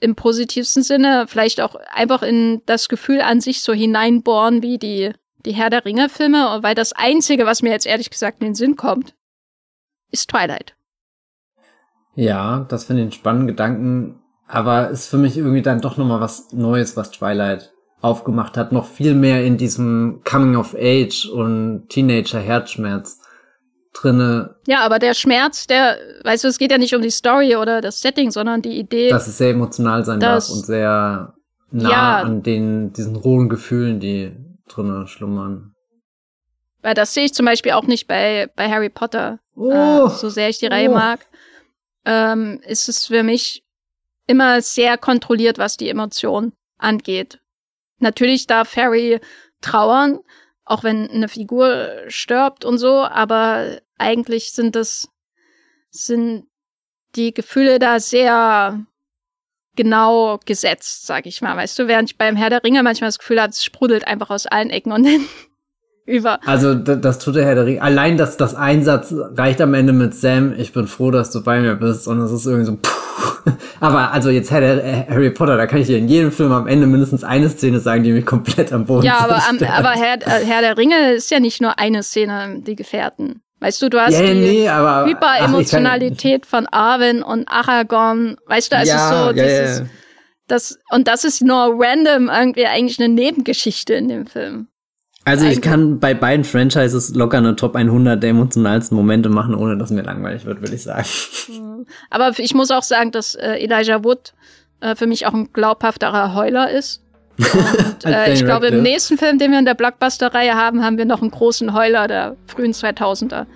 im 0.00 0.14
positivsten 0.14 0.82
Sinne, 0.82 1.26
vielleicht 1.28 1.60
auch 1.60 1.74
einfach 1.92 2.22
in 2.22 2.62
das 2.66 2.88
Gefühl 2.88 3.20
an 3.20 3.40
sich 3.40 3.62
so 3.62 3.72
hineinbohren 3.72 4.62
wie 4.62 4.78
die, 4.78 5.12
die 5.44 5.52
Herr 5.52 5.70
der 5.70 5.84
Ringe-Filme, 5.84 6.58
weil 6.62 6.74
das 6.74 6.92
Einzige, 6.92 7.46
was 7.46 7.62
mir 7.62 7.70
jetzt 7.70 7.86
ehrlich 7.86 8.10
gesagt 8.10 8.40
in 8.40 8.48
den 8.48 8.54
Sinn 8.54 8.76
kommt, 8.76 9.14
ist 10.10 10.30
Twilight. 10.30 10.74
Ja, 12.14 12.66
das 12.68 12.84
finde 12.84 13.02
ich 13.02 13.04
einen 13.04 13.12
spannenden 13.12 13.48
Gedanken, 13.48 14.22
aber 14.46 14.88
ist 14.88 15.08
für 15.08 15.18
mich 15.18 15.36
irgendwie 15.36 15.62
dann 15.62 15.80
doch 15.80 15.96
nochmal 15.96 16.20
was 16.20 16.52
Neues, 16.52 16.96
was 16.96 17.10
Twilight 17.10 17.72
aufgemacht 18.06 18.56
hat. 18.56 18.72
Noch 18.72 18.86
viel 18.86 19.14
mehr 19.14 19.44
in 19.44 19.56
diesem 19.56 20.22
Coming 20.24 20.56
of 20.56 20.74
Age 20.74 21.26
und 21.26 21.88
Teenager-Herzschmerz 21.88 23.20
drinne. 23.92 24.56
Ja, 24.66 24.80
aber 24.80 24.98
der 24.98 25.14
Schmerz, 25.14 25.66
der, 25.66 25.96
weißt 26.24 26.44
du, 26.44 26.48
es 26.48 26.58
geht 26.58 26.70
ja 26.70 26.78
nicht 26.78 26.94
um 26.94 27.02
die 27.02 27.10
Story 27.10 27.56
oder 27.56 27.80
das 27.80 28.00
Setting, 28.00 28.30
sondern 28.30 28.62
die 28.62 28.78
Idee. 28.78 29.10
Dass 29.10 29.26
es 29.26 29.38
sehr 29.38 29.50
emotional 29.50 30.04
sein 30.04 30.20
darf 30.20 30.48
und 30.48 30.66
sehr 30.66 31.34
nah 31.70 31.90
ja, 31.90 32.16
an 32.18 32.42
den, 32.42 32.92
diesen 32.92 33.16
rohen 33.16 33.48
Gefühlen, 33.48 34.00
die 34.00 34.36
drinne 34.68 35.06
schlummern. 35.06 35.74
Weil 36.82 36.94
das 36.94 37.14
sehe 37.14 37.24
ich 37.24 37.34
zum 37.34 37.46
Beispiel 37.46 37.72
auch 37.72 37.86
nicht 37.86 38.06
bei, 38.06 38.50
bei 38.54 38.70
Harry 38.70 38.90
Potter. 38.90 39.40
Oh. 39.54 40.06
Äh, 40.06 40.10
so 40.10 40.28
sehr 40.28 40.48
ich 40.48 40.58
die 40.58 40.66
Reihe 40.66 40.90
oh. 40.90 40.94
mag, 40.94 41.26
ähm, 42.04 42.60
ist 42.66 42.88
es 42.88 43.06
für 43.06 43.22
mich 43.22 43.64
immer 44.26 44.60
sehr 44.60 44.98
kontrolliert, 44.98 45.58
was 45.58 45.76
die 45.76 45.88
Emotion 45.88 46.52
angeht. 46.78 47.40
Natürlich 47.98 48.46
darf 48.46 48.76
Harry 48.76 49.20
trauern, 49.60 50.20
auch 50.64 50.82
wenn 50.84 51.10
eine 51.10 51.28
Figur 51.28 51.88
stirbt 52.08 52.64
und 52.64 52.78
so, 52.78 53.04
aber 53.04 53.80
eigentlich 53.98 54.52
sind 54.52 54.76
das, 54.76 55.08
sind 55.90 56.46
die 57.14 57.32
Gefühle 57.32 57.78
da 57.78 58.00
sehr 58.00 58.84
genau 59.76 60.38
gesetzt, 60.44 61.06
sag 61.06 61.26
ich 61.26 61.40
mal. 61.40 61.56
Weißt 61.56 61.78
du, 61.78 61.88
während 61.88 62.10
ich 62.10 62.18
beim 62.18 62.36
Herr 62.36 62.50
der 62.50 62.64
Ringe 62.64 62.82
manchmal 62.82 63.08
das 63.08 63.18
Gefühl 63.18 63.40
habe, 63.40 63.50
es 63.50 63.64
sprudelt 63.64 64.06
einfach 64.06 64.30
aus 64.30 64.46
allen 64.46 64.70
Ecken 64.70 64.92
und 64.92 65.04
Enden 65.06 65.28
über. 66.04 66.40
Also 66.46 66.74
das 66.74 67.18
tut 67.18 67.36
der 67.36 67.44
Herr 67.44 67.54
der 67.54 67.66
Ringe. 67.66 67.82
Allein 67.82 68.16
das, 68.16 68.36
das 68.36 68.54
Einsatz 68.54 69.14
reicht 69.14 69.60
am 69.60 69.74
Ende 69.74 69.92
mit 69.92 70.14
Sam, 70.14 70.54
ich 70.58 70.72
bin 70.72 70.86
froh, 70.86 71.10
dass 71.10 71.30
du 71.30 71.42
bei 71.42 71.60
mir 71.60 71.74
bist. 71.74 72.08
Und 72.08 72.20
es 72.20 72.32
ist 72.32 72.46
irgendwie 72.46 72.66
so, 72.66 72.76
puh. 72.76 73.05
Aber 73.80 74.12
also 74.12 74.30
jetzt 74.30 74.50
äh, 74.50 75.06
Harry 75.08 75.30
Potter, 75.30 75.56
da 75.56 75.66
kann 75.66 75.80
ich 75.80 75.86
dir 75.86 75.98
in 75.98 76.08
jedem 76.08 76.32
Film 76.32 76.52
am 76.52 76.66
Ende 76.66 76.86
mindestens 76.86 77.24
eine 77.24 77.48
Szene 77.48 77.80
sagen, 77.80 78.02
die 78.02 78.12
mich 78.12 78.26
komplett 78.26 78.72
am 78.72 78.86
Boden 78.86 79.04
Ja, 79.04 79.18
aber, 79.18 79.42
am, 79.48 79.58
aber 79.58 79.90
Herr, 79.90 80.16
äh, 80.22 80.44
Herr 80.44 80.60
der 80.60 80.76
Ringe 80.76 81.12
ist 81.12 81.30
ja 81.30 81.40
nicht 81.40 81.60
nur 81.60 81.78
eine 81.78 82.02
Szene, 82.02 82.60
die 82.60 82.76
Gefährten. 82.76 83.42
Weißt 83.60 83.80
du, 83.80 83.88
du 83.88 84.00
hast 84.00 84.12
ja, 84.12 84.22
die 84.22 84.34
nee, 84.34 84.68
aber, 84.68 85.08
Hyperemotionalität 85.08 86.44
von 86.44 86.66
Arwen 86.66 87.22
und 87.22 87.48
Aragorn. 87.48 88.36
Weißt 88.46 88.72
du, 88.72 88.76
es 88.76 88.88
ja, 88.88 88.96
ist 88.96 89.08
so 89.08 89.26
ja, 89.26 89.32
dieses, 89.32 89.78
ja. 89.78 89.86
das, 90.46 90.78
und 90.90 91.08
das 91.08 91.24
ist 91.24 91.42
nur 91.42 91.74
random 91.78 92.28
irgendwie 92.28 92.66
eigentlich 92.66 93.00
eine 93.00 93.08
Nebengeschichte 93.08 93.94
in 93.94 94.08
dem 94.08 94.26
Film. 94.26 94.68
Also 95.26 95.44
ich 95.46 95.60
kann 95.60 95.98
bei 95.98 96.14
beiden 96.14 96.44
Franchises 96.44 97.12
locker 97.16 97.38
eine 97.38 97.56
Top 97.56 97.74
100 97.74 98.22
der 98.22 98.30
emotionalsten 98.30 98.96
Momente 98.96 99.28
machen, 99.28 99.56
ohne 99.56 99.76
dass 99.76 99.90
mir 99.90 100.02
langweilig 100.02 100.44
wird, 100.44 100.60
würde 100.60 100.76
ich 100.76 100.84
sagen. 100.84 101.04
Mhm. 101.48 101.86
Aber 102.10 102.30
ich 102.38 102.54
muss 102.54 102.70
auch 102.70 102.84
sagen, 102.84 103.10
dass 103.10 103.34
äh, 103.34 103.54
Elijah 103.54 104.04
Wood 104.04 104.34
äh, 104.80 104.94
für 104.94 105.08
mich 105.08 105.26
auch 105.26 105.34
ein 105.34 105.52
glaubhafterer 105.52 106.34
Heuler 106.34 106.70
ist. 106.70 107.02
Und, 107.38 108.04
äh, 108.06 108.32
ich 108.32 108.44
glaube, 108.44 108.68
im 108.68 108.82
nächsten 108.82 109.18
Film, 109.18 109.38
den 109.40 109.50
wir 109.50 109.58
in 109.58 109.64
der 109.64 109.74
Blockbuster-Reihe 109.74 110.54
haben, 110.54 110.84
haben 110.84 110.96
wir 110.96 111.04
noch 111.04 111.20
einen 111.20 111.32
großen 111.32 111.74
Heuler 111.74 112.06
der 112.06 112.36
frühen 112.46 112.72
2000er, 112.72 113.46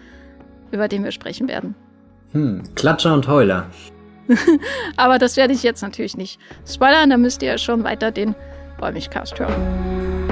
über 0.73 0.89
den 0.89 1.05
wir 1.05 1.13
sprechen 1.13 1.47
werden. 1.47 1.77
Hm, 2.33 2.65
Klatscher 2.75 3.15
und 3.15 3.29
Heuler. 3.29 3.67
Aber 4.97 5.19
das 5.19 5.37
werde 5.37 5.55
ich 5.55 5.63
jetzt 5.63 5.83
natürlich 5.83 6.17
nicht 6.17 6.41
spoilern, 6.67 7.11
da 7.11 7.17
müsst 7.17 7.43
ihr 7.43 7.57
schon 7.59 7.85
weiter 7.85 8.11
den 8.11 8.35
Bäumigcast 8.79 9.39
hören. 9.39 10.30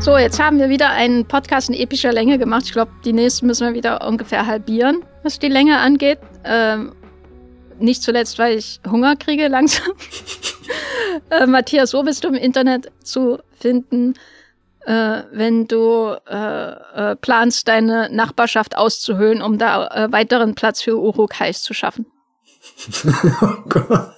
So, 0.00 0.16
jetzt 0.16 0.40
haben 0.40 0.58
wir 0.58 0.70
wieder 0.70 0.88
einen 0.88 1.26
Podcast 1.26 1.68
in 1.68 1.74
epischer 1.74 2.10
Länge 2.10 2.38
gemacht. 2.38 2.62
Ich 2.64 2.72
glaube, 2.72 2.90
die 3.04 3.12
nächsten 3.12 3.46
müssen 3.46 3.66
wir 3.66 3.74
wieder 3.74 4.06
ungefähr 4.08 4.46
halbieren, 4.46 5.04
was 5.22 5.38
die 5.38 5.48
Länge 5.48 5.78
angeht. 5.78 6.18
Ähm, 6.42 6.94
nicht 7.78 8.02
zuletzt, 8.02 8.38
weil 8.38 8.56
ich 8.56 8.80
Hunger 8.90 9.16
kriege 9.16 9.48
langsam. 9.48 9.92
äh, 11.30 11.46
Matthias, 11.46 11.92
wo 11.92 12.02
bist 12.02 12.24
du 12.24 12.28
im 12.28 12.34
Internet 12.34 12.90
zu 13.04 13.40
finden, 13.58 14.14
äh, 14.86 15.22
wenn 15.32 15.66
du 15.68 16.16
äh, 16.26 16.70
äh 17.12 17.16
planst, 17.16 17.68
deine 17.68 18.08
Nachbarschaft 18.10 18.78
auszuhöhlen, 18.78 19.42
um 19.42 19.58
da 19.58 19.86
äh, 19.88 20.10
weiteren 20.10 20.54
Platz 20.54 20.80
für 20.80 20.98
Uruk-Hais 20.98 21.62
zu 21.62 21.74
schaffen? 21.74 22.06
oh 23.42 23.68
Gott, 23.68 24.14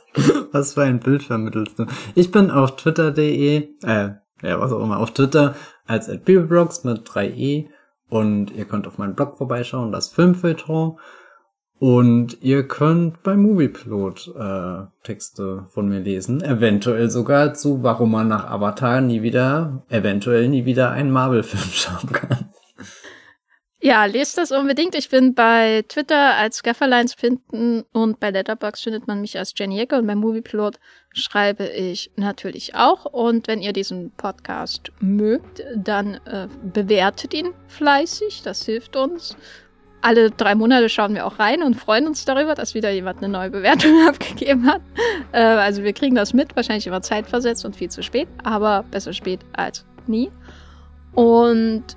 was 0.52 0.74
für 0.74 0.82
ein 0.82 1.00
Bild 1.00 1.24
vermittelst 1.24 1.76
du? 1.76 1.86
Ich 2.14 2.30
bin 2.30 2.52
auf 2.52 2.76
twitter.de, 2.76 3.68
äh, 3.82 4.10
ja, 4.43 4.60
was 4.60 4.73
auch 4.73 4.82
immer, 4.82 4.98
auf 4.98 5.12
Twitter 5.12 5.55
als 5.86 6.09
@bibelblogs 6.09 6.85
mit 6.85 7.06
3e 7.09 7.66
und 8.09 8.51
ihr 8.51 8.66
könnt 8.66 8.86
auf 8.86 8.98
meinen 8.98 9.14
Blog 9.14 9.39
vorbeischauen, 9.39 9.93
das 9.93 10.09
Filmfilter. 10.09 10.97
Und 11.78 12.40
ihr 12.43 12.69
könnt 12.69 13.24
bei 13.24 13.35
Moviepilot 13.35 14.32
äh, 14.39 14.85
Texte 15.02 15.66
von 15.70 15.89
mir 15.89 15.98
lesen, 15.98 16.40
eventuell 16.40 17.10
sogar 17.10 17.55
zu, 17.55 17.82
warum 17.82 18.12
man 18.12 18.28
nach 18.28 18.48
Avatar 18.48 19.01
nie 19.01 19.23
wieder, 19.23 19.85
eventuell 19.89 20.48
nie 20.48 20.64
wieder 20.64 20.93
einen 20.93 21.10
Marvel-Film 21.10 21.64
schauen 21.73 22.12
kann. 22.12 22.51
Ja, 23.84 24.04
lest 24.04 24.38
das 24.38 24.52
unbedingt. 24.52 24.94
Ich 24.94 25.09
bin 25.09 25.34
bei 25.34 25.84
Twitter 25.88 26.36
als 26.36 26.62
Gafferlines 26.62 27.14
finden 27.14 27.82
und 27.92 28.20
bei 28.20 28.30
Letterboxd 28.30 28.84
findet 28.84 29.09
man 29.09 29.20
mich 29.20 29.36
als 29.36 29.54
Jenny 29.56 29.80
Ecke 29.80 29.96
und 29.96 30.06
beim 30.06 30.18
Moviepilot 30.18 30.78
schreibe 31.12 31.66
ich 31.66 32.12
natürlich 32.14 32.76
auch. 32.76 33.06
Und 33.06 33.48
wenn 33.48 33.60
ihr 33.60 33.72
diesen 33.72 34.12
Podcast 34.12 34.92
mögt, 35.00 35.64
dann 35.74 36.14
äh, 36.26 36.46
bewertet 36.72 37.34
ihn 37.34 37.54
fleißig. 37.66 38.42
Das 38.44 38.64
hilft 38.64 38.94
uns. 38.94 39.36
alle 40.00 40.30
drei 40.30 40.54
Monate 40.54 40.88
schauen 40.88 41.16
wir 41.16 41.26
auch 41.26 41.40
rein 41.40 41.64
und 41.64 41.74
freuen 41.74 42.06
uns 42.06 42.24
darüber, 42.24 42.54
dass 42.54 42.74
wieder 42.74 42.90
jemand 42.90 43.18
eine 43.18 43.28
neue 43.30 43.50
Bewertung 43.50 43.90
abgegeben 44.09 44.64
hat. 44.64 44.82
Äh, 45.32 45.40
also 45.40 45.82
wir 45.82 45.92
kriegen 45.92 46.14
das 46.14 46.32
mit, 46.32 46.54
wahrscheinlich 46.54 46.86
immer 46.86 47.02
zeitversetzt 47.02 47.64
und 47.64 47.74
viel 47.74 47.90
zu 47.90 48.04
spät, 48.04 48.28
aber 48.44 48.84
besser 48.92 49.12
spät 49.12 49.40
als 49.54 49.84
nie. 50.06 50.30
Und 51.14 51.96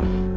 Bye. 0.00 0.29